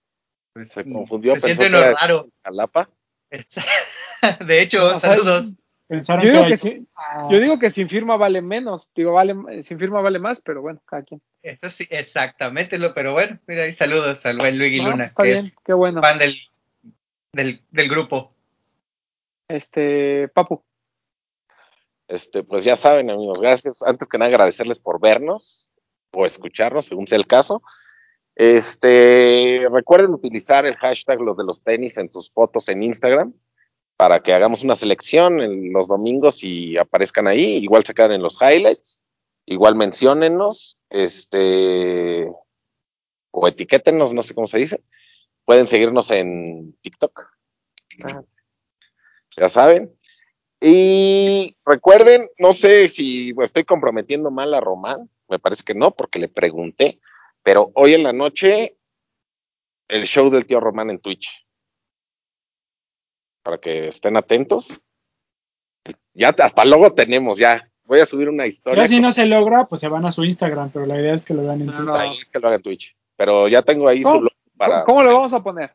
Pues, 0.53 0.69
Se 0.71 0.83
mm, 0.83 0.93
confundió. 0.93 1.33
Se 1.35 1.41
siente 1.41 1.67
era 1.67 1.93
raro. 1.93 2.27
Jalapa. 2.43 2.89
De 4.45 4.61
hecho, 4.61 4.99
saludos. 4.99 5.57
Yo 5.89 6.17
digo 6.17 6.47
que, 6.47 6.57
sí. 6.57 6.85
Ah, 6.95 7.27
Yo 7.31 7.39
digo 7.39 7.59
que 7.59 7.69
sin 7.71 7.87
firma 7.87 8.17
vale 8.17 8.41
menos. 8.41 8.89
Digo, 8.93 9.13
vale, 9.13 9.63
sin 9.63 9.79
firma 9.79 10.01
vale 10.01 10.19
más, 10.19 10.41
pero 10.41 10.61
bueno, 10.61 10.81
cada 10.85 11.03
quien. 11.03 11.21
Eso 11.43 11.69
sí, 11.69 11.87
exactamente, 11.89 12.77
lo, 12.77 12.93
pero 12.93 13.13
bueno, 13.13 13.39
mira 13.47 13.63
ahí 13.63 13.71
saludos 13.71 14.25
al 14.25 14.37
buen 14.37 14.57
Luigi 14.57 14.81
No, 14.81 14.91
Luna, 14.91 15.05
está 15.05 15.23
que 15.23 15.29
bien, 15.29 15.37
es 15.45 15.55
qué 15.63 15.71
bueno. 15.73 16.01
fan 16.01 16.17
del, 16.17 16.35
del, 17.31 17.61
del 17.71 17.89
grupo. 17.89 18.33
Este, 19.47 20.27
Papu. 20.29 20.61
Este, 22.07 22.43
pues 22.43 22.63
ya 22.63 22.75
saben, 22.75 23.09
amigos, 23.09 23.39
gracias. 23.39 23.83
Antes 23.83 24.07
que 24.07 24.17
nada, 24.17 24.29
agradecerles 24.29 24.79
por 24.79 24.99
vernos 24.99 25.69
o 26.11 26.25
escucharnos, 26.25 26.85
según 26.85 27.07
sea 27.07 27.17
el 27.17 27.27
caso. 27.27 27.61
Este, 28.35 29.67
recuerden 29.71 30.13
utilizar 30.13 30.65
el 30.65 30.75
hashtag 30.75 31.19
los 31.21 31.37
de 31.37 31.43
los 31.43 31.63
tenis 31.63 31.97
en 31.97 32.09
sus 32.09 32.31
fotos 32.31 32.69
en 32.69 32.83
Instagram 32.83 33.33
para 33.97 34.21
que 34.21 34.31
hagamos 34.31 34.63
una 34.63 34.75
selección 34.75 35.41
en 35.41 35.73
los 35.73 35.87
domingos 35.87 36.43
y 36.43 36.77
aparezcan 36.77 37.27
ahí. 37.27 37.57
Igual 37.57 37.83
se 37.83 37.95
quedan 37.95 38.11
en 38.11 38.21
los 38.21 38.37
highlights. 38.39 39.01
Igual 39.47 39.75
menciónennos, 39.75 40.77
este, 40.89 42.29
o 43.31 43.47
etiquétenos, 43.47 44.13
no 44.13 44.21
sé 44.21 44.35
cómo 44.35 44.47
se 44.47 44.59
dice. 44.59 44.83
Pueden 45.45 45.67
seguirnos 45.67 46.11
en 46.11 46.77
TikTok. 46.81 47.27
Ya 49.37 49.49
saben. 49.49 49.96
Y 50.59 51.55
recuerden, 51.65 52.27
no 52.39 52.53
sé 52.53 52.89
si 52.89 53.33
estoy 53.41 53.63
comprometiendo 53.63 54.31
mal 54.31 54.53
a 54.53 54.59
Román, 54.59 55.09
me 55.29 55.37
parece 55.39 55.63
que 55.63 55.75
no, 55.75 55.91
porque 55.91 56.19
le 56.19 56.29
pregunté, 56.29 56.99
pero 57.43 57.71
hoy 57.75 57.93
en 57.93 58.03
la 58.03 58.13
noche 58.13 58.75
el 59.87 60.05
show 60.05 60.29
del 60.29 60.45
tío 60.45 60.59
Román 60.59 60.89
en 60.89 60.99
Twitch. 60.99 61.45
Para 63.43 63.57
que 63.59 63.87
estén 63.89 64.17
atentos. 64.17 64.69
Ya 66.13 66.29
hasta 66.29 66.65
luego 66.65 66.93
tenemos, 66.93 67.37
ya. 67.37 67.71
Voy 67.85 68.01
a 68.01 68.05
subir 68.05 68.27
una 68.27 68.45
historia. 68.47 68.83
ya 68.83 68.89
si 68.89 68.99
no 68.99 69.11
se 69.11 69.25
logra, 69.27 69.65
pues 69.65 69.79
se 69.79 69.87
van 69.87 70.05
a 70.05 70.11
su 70.11 70.25
Instagram, 70.25 70.71
pero 70.71 70.85
la 70.85 70.99
idea 70.99 71.13
es 71.13 71.21
que 71.23 71.33
lo 71.33 71.43
vean 71.43 71.61
en 71.61 71.67
No, 71.67 71.73
Twitter. 71.73 71.85
no. 71.85 71.95
Ahí 71.95 72.11
es 72.21 72.29
que 72.29 72.39
lo 72.39 72.47
haga 72.47 72.57
en 72.57 72.63
Twitch. 72.63 72.97
Pero 73.15 73.47
ya 73.47 73.61
tengo 73.61 73.87
ahí 73.87 73.99
su 74.03 74.09
¿Cómo? 74.09 74.21
logo 74.23 74.35
para 74.57 74.83
¿Cómo 74.83 75.03
le 75.03 75.13
vamos 75.13 75.31
a 75.33 75.41
poner? 75.41 75.73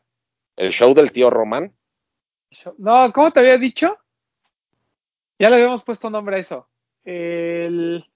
el 0.57 0.71
show 0.71 0.93
del 0.93 1.11
tío 1.11 1.31
Román. 1.31 1.75
No, 2.77 3.11
¿cómo 3.11 3.31
te 3.31 3.39
había 3.39 3.57
dicho? 3.57 3.97
Ya 5.43 5.49
le 5.49 5.57
habíamos 5.57 5.83
puesto 5.83 6.09
nombre 6.09 6.37
a 6.37 6.39
eso. 6.39 6.69
El. 7.03 8.09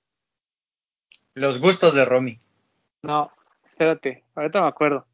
Los 1.34 1.60
gustos 1.60 1.94
de 1.94 2.06
Romy. 2.06 2.40
No, 3.02 3.30
espérate, 3.66 4.24
ahorita 4.34 4.62
me 4.62 4.68
acuerdo. 4.70 5.06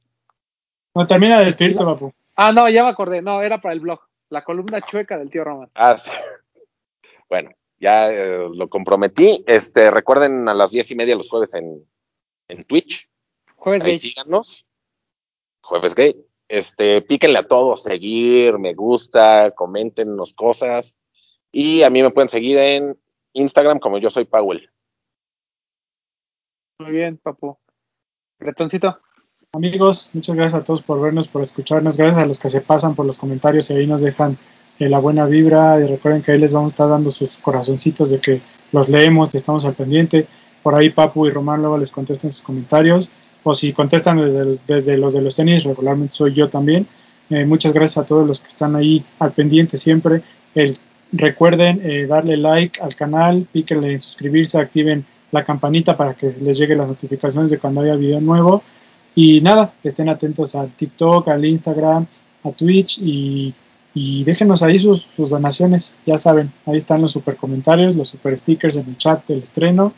No, 0.94 1.08
termina 1.08 1.40
de 1.40 1.46
despedirte, 1.46 1.84
papu. 1.84 2.14
Ah, 2.36 2.52
no, 2.52 2.70
ya 2.70 2.84
me 2.84 2.92
acordé. 2.92 3.24
No, 3.24 3.42
era 3.42 3.58
para 3.58 3.74
el 3.74 3.80
blog. 3.80 4.00
La 4.30 4.44
columna 4.44 4.80
chueca 4.82 5.18
del 5.18 5.32
tío 5.32 5.44
Román. 5.44 5.72
Ah, 5.74 5.98
sí. 5.98 6.12
Bueno, 7.30 7.50
ya 7.80 8.14
eh, 8.14 8.48
lo 8.48 8.70
comprometí. 8.70 9.44
Este, 9.48 9.90
recuerden 9.90 10.48
a 10.48 10.54
las 10.54 10.70
diez 10.70 10.92
y 10.92 10.96
media 10.96 11.16
los 11.16 11.30
jueves 11.30 11.56
en, 11.56 11.84
en 12.48 12.64
Twitch. 12.66 13.10
Jueves 13.56 13.86
Ahí 13.86 13.94
gay. 13.94 14.00
síganos. 14.00 14.68
Jueves 15.64 15.96
Gay. 15.96 16.16
Este, 16.48 17.02
píquenle 17.02 17.40
a 17.40 17.48
todos, 17.48 17.82
seguir, 17.82 18.60
me 18.60 18.76
gusta, 18.76 19.50
coméntenos 19.56 20.36
cosas. 20.36 20.96
Y 21.56 21.84
a 21.84 21.90
mí 21.92 22.02
me 22.02 22.10
pueden 22.10 22.30
seguir 22.30 22.58
en 22.58 22.98
Instagram 23.34 23.80
como 23.80 24.00
yo 24.00 24.10
soy 24.10 24.26
Powell. 24.26 24.70
Muy 26.80 26.92
bien, 26.92 27.18
papu. 27.18 27.58
Bretoncito. 28.40 29.00
Amigos, 29.54 30.10
muchas 30.14 30.36
gracias 30.36 30.62
a 30.62 30.64
todos 30.64 30.82
por 30.82 31.00
vernos, 31.00 31.28
por 31.28 31.44
escucharnos. 31.44 31.96
Gracias 31.96 32.24
a 32.24 32.26
los 32.26 32.40
que 32.40 32.50
se 32.50 32.62
pasan 32.62 32.96
por 32.96 33.06
los 33.06 33.20
comentarios 33.20 33.70
y 33.70 33.76
ahí 33.76 33.86
nos 33.86 34.02
dejan 34.02 34.38
eh, 34.80 34.90
la 34.90 34.98
buena 34.98 35.26
vibra. 35.28 35.80
Y 35.80 35.86
recuerden 35.86 36.24
que 36.24 36.32
ahí 36.32 36.40
les 36.40 36.54
vamos 36.54 36.72
a 36.72 36.74
estar 36.74 36.90
dando 36.90 37.12
sus 37.12 37.38
corazoncitos 37.38 38.10
de 38.10 38.20
que 38.20 38.42
los 38.72 38.90
leemos 38.90 39.34
y 39.34 39.38
estamos 39.38 39.64
al 39.66 39.76
pendiente. 39.76 40.28
Por 40.64 40.74
ahí 40.74 40.90
Papu 40.90 41.28
y 41.28 41.30
Román 41.30 41.62
luego 41.62 41.78
les 41.78 41.92
contestan 41.92 42.32
sus 42.32 42.42
comentarios. 42.42 43.12
O 43.44 43.54
si 43.54 43.74
contestan 43.74 44.18
desde 44.18 44.44
los, 44.44 44.66
desde 44.66 44.98
los 44.98 45.14
de 45.14 45.22
los 45.22 45.36
tenis, 45.36 45.66
regularmente 45.66 46.16
soy 46.16 46.34
yo 46.34 46.50
también. 46.50 46.88
Eh, 47.30 47.46
muchas 47.46 47.74
gracias 47.74 48.00
a 48.04 48.06
todos 48.08 48.26
los 48.28 48.42
que 48.42 48.48
están 48.48 48.76
ahí 48.76 49.06
al 49.20 49.34
pendiente 49.34 49.78
siempre. 49.78 50.24
El- 50.56 50.78
recuerden 51.14 51.82
eh, 51.84 52.08
darle 52.08 52.36
like 52.38 52.82
al 52.82 52.96
canal, 52.96 53.48
píquenle 53.52 53.94
en 53.94 54.02
suscribirse, 54.02 54.60
activen 54.60 55.06
la 55.32 55.46
campanita 55.46 55.96
para 55.96 56.16
que 56.16 56.32
les 56.42 56.58
llegue 56.58 56.76
las 56.76 56.88
notificaciones 56.88 57.52
de 57.52 57.60
cuando 57.60 57.82
haya 57.82 57.96
video 57.96 58.20
nuevo. 58.20 58.64
Y 59.16 59.42
nada, 59.42 59.74
estén 59.84 60.10
atentos 60.10 60.56
al 60.56 60.74
TikTok, 60.74 61.28
al 61.28 61.46
Instagram, 61.46 62.08
a 62.44 62.52
Twitch 62.52 63.00
y, 63.00 63.54
y 63.94 64.24
déjenos 64.24 64.64
ahí 64.64 64.80
sus, 64.80 65.04
sus 65.04 65.30
donaciones. 65.30 65.96
Ya 66.06 66.18
saben, 66.18 66.52
ahí 66.66 66.78
están 66.78 67.02
los 67.02 67.12
super 67.12 67.36
comentarios, 67.36 67.96
los 67.96 68.10
super 68.10 68.38
stickers 68.38 68.78
en 68.78 68.90
el 68.90 68.98
chat 68.98 69.26
del 69.28 69.44
estreno. 69.44 69.94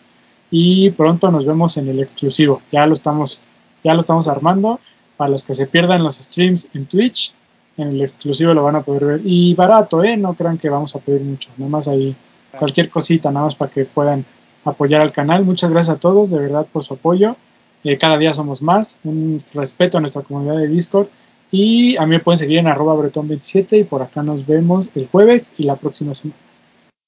Y 0.51 0.89
pronto 0.91 1.31
nos 1.31 1.45
vemos 1.45 1.77
en 1.77 1.87
el 1.87 2.01
exclusivo. 2.01 2.61
Ya 2.71 2.85
lo 2.85 2.93
estamos, 2.93 3.41
ya 3.83 3.93
lo 3.93 4.01
estamos 4.01 4.27
armando. 4.27 4.79
Para 5.17 5.31
los 5.31 5.45
que 5.45 5.53
se 5.53 5.65
pierdan 5.65 6.03
los 6.03 6.17
streams 6.17 6.69
en 6.73 6.85
Twitch, 6.87 7.33
en 7.77 7.89
el 7.89 8.01
exclusivo 8.01 8.53
lo 8.53 8.63
van 8.63 8.77
a 8.77 8.83
poder 8.83 9.05
ver. 9.05 9.21
Y 9.23 9.53
barato, 9.53 10.03
¿eh? 10.03 10.17
No 10.17 10.33
crean 10.33 10.57
que 10.57 10.69
vamos 10.69 10.95
a 10.95 10.99
pedir 10.99 11.21
mucho. 11.21 11.49
Nada 11.57 11.69
más 11.69 11.87
ahí 11.87 12.15
cualquier 12.57 12.89
cosita, 12.89 13.31
nada 13.31 13.45
más 13.45 13.55
para 13.55 13.71
que 13.71 13.85
puedan 13.85 14.25
apoyar 14.63 15.01
al 15.01 15.11
canal. 15.11 15.43
Muchas 15.43 15.69
gracias 15.69 15.97
a 15.97 15.99
todos, 15.99 16.29
de 16.29 16.39
verdad, 16.39 16.67
por 16.71 16.83
su 16.83 16.95
apoyo. 16.95 17.35
Eh, 17.83 17.97
cada 17.97 18.17
día 18.17 18.33
somos 18.33 18.61
más. 18.61 18.99
Un 19.03 19.37
respeto 19.53 19.97
a 19.97 20.01
nuestra 20.01 20.23
comunidad 20.23 20.57
de 20.57 20.67
Discord. 20.67 21.07
Y 21.51 21.95
a 21.97 22.01
mí 22.01 22.15
me 22.15 22.19
pueden 22.19 22.37
seguir 22.37 22.57
en 22.59 22.67
arroba 22.67 22.95
bretón27 22.95 23.79
y 23.79 23.83
por 23.83 24.01
acá 24.01 24.23
nos 24.23 24.45
vemos 24.45 24.91
el 24.95 25.07
jueves 25.07 25.51
y 25.57 25.63
la 25.63 25.75
próxima 25.75 26.15
semana. 26.15 26.39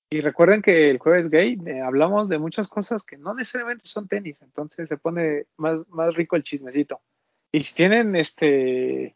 Y 0.10 0.22
recuerden 0.22 0.62
que 0.62 0.90
el 0.90 1.00
jueves 1.00 1.30
gay 1.30 1.58
eh, 1.66 1.82
hablamos 1.82 2.30
de 2.30 2.38
muchas 2.38 2.70
cosas 2.70 3.04
que 3.04 3.18
no 3.18 3.34
necesariamente 3.34 3.86
son 3.86 4.08
tenis, 4.08 4.42
entonces 4.42 4.88
se 4.88 4.96
pone 4.96 5.48
más, 5.58 5.82
más 5.90 6.16
rico 6.16 6.38
el 6.38 6.44
chismecito. 6.44 7.02
Y 7.52 7.62
si 7.62 7.76
tienen 7.76 8.16
este 8.16 9.16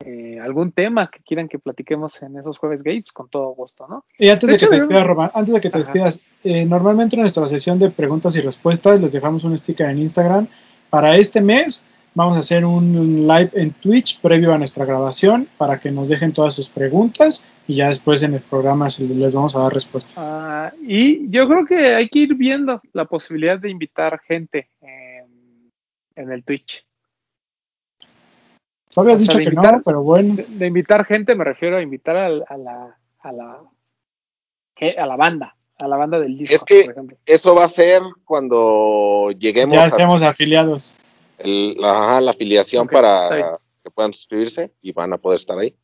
eh, 0.00 0.38
algún 0.40 0.72
tema 0.72 1.08
que 1.10 1.20
quieran 1.20 1.48
que 1.48 1.58
platiquemos 1.58 2.22
en 2.22 2.36
esos 2.36 2.58
jueves 2.58 2.82
gay, 2.82 3.00
pues 3.00 3.12
con 3.12 3.28
todo 3.28 3.48
gusto, 3.54 3.86
¿no? 3.88 4.04
Y 4.18 4.28
antes 4.28 4.46
De 4.48 4.52
de, 4.54 4.58
que 4.58 4.64
hecho, 4.64 4.70
te 4.70 4.76
despidas, 4.76 5.06
Román, 5.06 5.30
antes 5.34 5.54
de 5.54 5.60
que 5.60 5.70
te 5.70 5.78
Ajá. 5.78 5.84
despidas, 5.84 6.20
eh, 6.42 6.64
normalmente 6.64 7.16
en 7.16 7.20
nuestra 7.20 7.46
sesión 7.46 7.78
de 7.78 7.90
preguntas 7.90 8.36
y 8.36 8.40
respuestas 8.40 9.00
les 9.00 9.12
dejamos 9.12 9.44
un 9.44 9.56
sticker 9.56 9.88
en 9.88 9.98
Instagram. 9.98 10.48
Para 10.90 11.16
este 11.16 11.40
mes 11.40 11.82
vamos 12.14 12.36
a 12.36 12.40
hacer 12.40 12.64
un 12.64 13.26
live 13.26 13.50
en 13.54 13.72
Twitch 13.72 14.20
previo 14.20 14.52
a 14.52 14.58
nuestra 14.58 14.84
grabación 14.84 15.48
para 15.58 15.80
que 15.80 15.90
nos 15.90 16.08
dejen 16.08 16.32
todas 16.32 16.54
sus 16.54 16.68
preguntas 16.68 17.44
y 17.66 17.76
ya 17.76 17.88
después 17.88 18.22
en 18.22 18.34
el 18.34 18.40
programa 18.40 18.88
les 18.98 19.34
vamos 19.34 19.56
a 19.56 19.60
dar 19.60 19.72
respuestas. 19.72 20.14
Ah, 20.18 20.72
y 20.82 21.28
yo 21.30 21.48
creo 21.48 21.64
que 21.64 21.94
hay 21.94 22.08
que 22.08 22.20
ir 22.20 22.34
viendo 22.34 22.80
la 22.92 23.06
posibilidad 23.06 23.58
de 23.58 23.70
invitar 23.70 24.20
gente 24.20 24.68
en, 24.80 25.72
en 26.14 26.30
el 26.30 26.44
Twitch. 26.44 26.84
Tú 28.94 29.00
habías 29.00 29.16
o 29.22 29.24
sea, 29.24 29.34
dicho 29.34 29.38
de 29.38 29.44
que 29.44 29.50
invitar- 29.50 29.76
no, 29.78 29.82
pero 29.82 30.02
bueno. 30.02 30.34
De, 30.36 30.44
de 30.44 30.66
invitar 30.66 31.04
gente 31.04 31.34
me 31.34 31.44
refiero 31.44 31.76
a 31.76 31.82
invitar 31.82 32.16
al- 32.16 32.44
a, 32.48 32.56
la 32.56 32.98
a 33.20 33.32
la 33.32 33.60
¿qué? 34.74 34.90
a 34.98 35.06
la 35.06 35.16
banda, 35.16 35.56
a 35.78 35.88
la 35.88 35.96
banda 35.96 36.20
del 36.20 36.36
disco, 36.38 36.54
Es 36.54 36.64
que- 36.64 36.84
por 36.84 36.92
ejemplo. 36.92 37.16
Eso 37.26 37.54
va 37.54 37.64
a 37.64 37.68
ser 37.68 38.02
cuando 38.24 39.30
lleguemos 39.38 39.74
Ya 39.74 39.84
a 39.84 39.90
seamos 39.90 40.22
afiliados. 40.22 40.94
el- 41.38 41.76
ajá, 41.82 42.20
la 42.20 42.30
afiliación 42.30 42.86
para 42.88 43.58
que 43.82 43.90
puedan 43.90 44.14
suscribirse 44.14 44.72
y 44.80 44.92
van 44.92 45.12
a 45.12 45.18
poder 45.18 45.36
estar 45.40 45.58
ahí. 45.58 45.76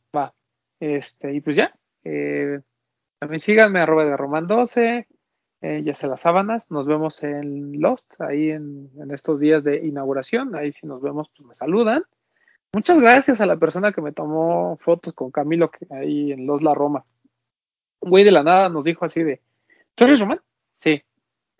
Este, 0.79 1.31
y 1.35 1.41
pues 1.41 1.55
ya. 1.55 1.75
eh, 2.03 2.59
también 3.19 3.39
síganme, 3.39 3.79
arroba 3.81 4.03
de 4.03 4.17
Román 4.17 4.47
12, 4.47 5.07
eh, 5.61 5.81
ya 5.85 5.93
sé 5.93 6.07
las 6.07 6.21
sábanas. 6.21 6.71
Nos 6.71 6.87
vemos 6.87 7.23
en 7.23 7.79
Lost, 7.79 8.19
ahí 8.19 8.49
en, 8.49 8.89
en 8.99 9.11
estos 9.11 9.39
días 9.39 9.63
de 9.63 9.85
inauguración. 9.85 10.55
Ahí 10.57 10.71
si 10.71 10.87
nos 10.87 10.99
vemos, 10.99 11.29
pues 11.37 11.47
me 11.49 11.53
saludan. 11.53 12.01
Muchas 12.73 13.01
gracias 13.01 13.41
a 13.41 13.45
la 13.45 13.57
persona 13.57 13.91
que 13.91 14.01
me 14.01 14.13
tomó 14.13 14.77
fotos 14.77 15.13
con 15.13 15.29
Camilo 15.29 15.71
ahí 15.89 16.31
en 16.31 16.47
Los 16.47 16.61
La 16.61 16.73
Roma. 16.73 17.05
Un 17.99 18.09
güey 18.09 18.23
de 18.23 18.31
la 18.31 18.43
nada 18.43 18.69
nos 18.69 18.83
dijo 18.83 19.03
así 19.05 19.23
de, 19.23 19.41
¿tú 19.95 20.05
eres 20.05 20.19
Román? 20.21 20.41
Sí. 20.79 21.01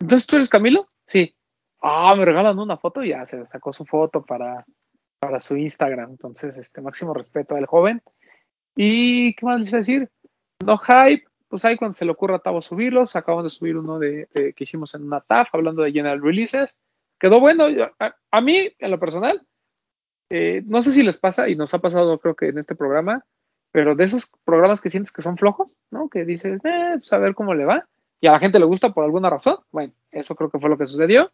¿Entonces 0.00 0.26
tú 0.26 0.36
eres 0.36 0.48
Camilo? 0.48 0.88
Sí. 1.06 1.34
Ah, 1.82 2.14
me 2.16 2.24
regalan 2.24 2.58
una 2.58 2.78
foto 2.78 3.04
y 3.04 3.10
ya 3.10 3.26
se 3.26 3.46
sacó 3.46 3.72
su 3.72 3.84
foto 3.84 4.24
para, 4.24 4.64
para 5.18 5.38
su 5.38 5.56
Instagram. 5.56 6.10
Entonces, 6.12 6.56
este 6.56 6.80
máximo 6.80 7.12
respeto 7.12 7.56
al 7.56 7.66
joven. 7.66 8.02
¿Y 8.74 9.34
qué 9.34 9.44
más 9.44 9.60
les 9.60 9.68
iba 9.68 9.76
a 9.78 9.80
decir? 9.80 10.10
No 10.64 10.78
hype, 10.78 11.24
pues 11.48 11.64
ahí 11.64 11.76
cuando 11.76 11.94
se 11.94 12.04
le 12.06 12.12
ocurra 12.12 12.36
a 12.36 12.38
Tavo 12.38 12.62
subirlos. 12.62 13.16
Acabamos 13.16 13.44
de 13.44 13.50
subir 13.50 13.76
uno 13.76 13.98
de, 13.98 14.28
de- 14.32 14.54
que 14.54 14.64
hicimos 14.64 14.94
en 14.94 15.04
una 15.04 15.20
TAF 15.20 15.54
hablando 15.54 15.82
de 15.82 15.92
General 15.92 16.22
Releases. 16.22 16.74
Quedó 17.20 17.38
bueno. 17.38 17.66
A 18.30 18.40
mí, 18.40 18.70
en 18.78 18.90
lo 18.90 18.98
personal, 18.98 19.46
eh, 20.34 20.62
no 20.64 20.80
sé 20.80 20.92
si 20.92 21.02
les 21.02 21.18
pasa, 21.18 21.50
y 21.50 21.56
nos 21.56 21.74
ha 21.74 21.78
pasado 21.80 22.18
creo 22.18 22.34
que 22.34 22.48
en 22.48 22.56
este 22.56 22.74
programa, 22.74 23.22
pero 23.70 23.94
de 23.94 24.04
esos 24.04 24.32
programas 24.44 24.80
que 24.80 24.88
sientes 24.88 25.12
que 25.12 25.20
son 25.20 25.36
flojos, 25.36 25.68
¿no? 25.90 26.08
Que 26.08 26.24
dices, 26.24 26.58
eh, 26.64 26.94
pues 26.94 27.12
a 27.12 27.18
ver 27.18 27.34
cómo 27.34 27.52
le 27.52 27.66
va. 27.66 27.86
y 28.18 28.28
a 28.28 28.32
la 28.32 28.38
gente 28.38 28.58
le 28.58 28.64
gusta 28.64 28.94
por 28.94 29.04
alguna 29.04 29.28
razón. 29.28 29.58
Bueno, 29.70 29.92
eso 30.10 30.34
creo 30.34 30.48
que 30.50 30.58
fue 30.58 30.70
lo 30.70 30.78
que 30.78 30.86
sucedió. 30.86 31.30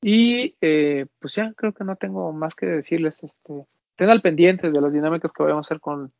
Y 0.00 0.56
eh, 0.62 1.04
pues 1.18 1.34
ya 1.34 1.52
creo 1.54 1.74
que 1.74 1.84
no 1.84 1.96
tengo 1.96 2.32
más 2.32 2.54
que 2.54 2.64
decirles. 2.64 3.22
Este, 3.22 3.66
estén 3.90 4.08
al 4.08 4.22
pendiente 4.22 4.70
de 4.70 4.80
las 4.80 4.92
dinámicas 4.92 5.34
que 5.34 5.42
vamos 5.42 5.66
a 5.66 5.68
hacer 5.68 5.80
con, 5.80 6.10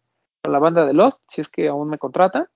la 0.45 0.59
banda 0.59 0.85
de 0.85 0.93
Lost, 0.93 1.23
si 1.27 1.41
es 1.41 1.49
que 1.49 1.69
aún 1.69 1.89
me 1.89 1.99
contratan. 1.99 2.49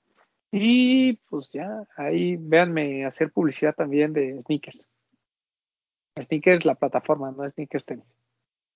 Y 0.53 1.15
pues 1.31 1.53
ya, 1.53 1.85
ahí 1.97 2.37
véanme 2.37 3.07
hacer 3.07 3.33
publicidad 3.33 3.75
también 3.75 4.13
de 4.13 4.43
sneakers. 4.43 4.89
Sneakers, 6.21 6.67
la 6.67 6.75
plataforma, 6.75 7.31
no 7.31 7.49
sneakers 7.49 7.87
tenis. 7.87 8.15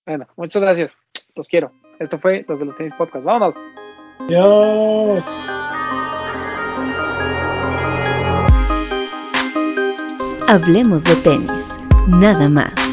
Bueno, 0.08 0.26
muchas 0.36 0.62
gracias. 0.62 0.96
Los 1.34 1.48
quiero. 1.48 1.70
Esto 1.98 2.18
fue 2.18 2.42
Los 2.48 2.58
de 2.58 2.64
los 2.64 2.76
Tenis 2.78 2.94
Podcast. 2.94 3.26
Vámonos. 3.26 3.56
Adiós. 4.20 5.30
Hablemos 10.48 11.04
de 11.04 11.14
tenis, 11.16 11.76
nada 12.08 12.48
más. 12.48 12.87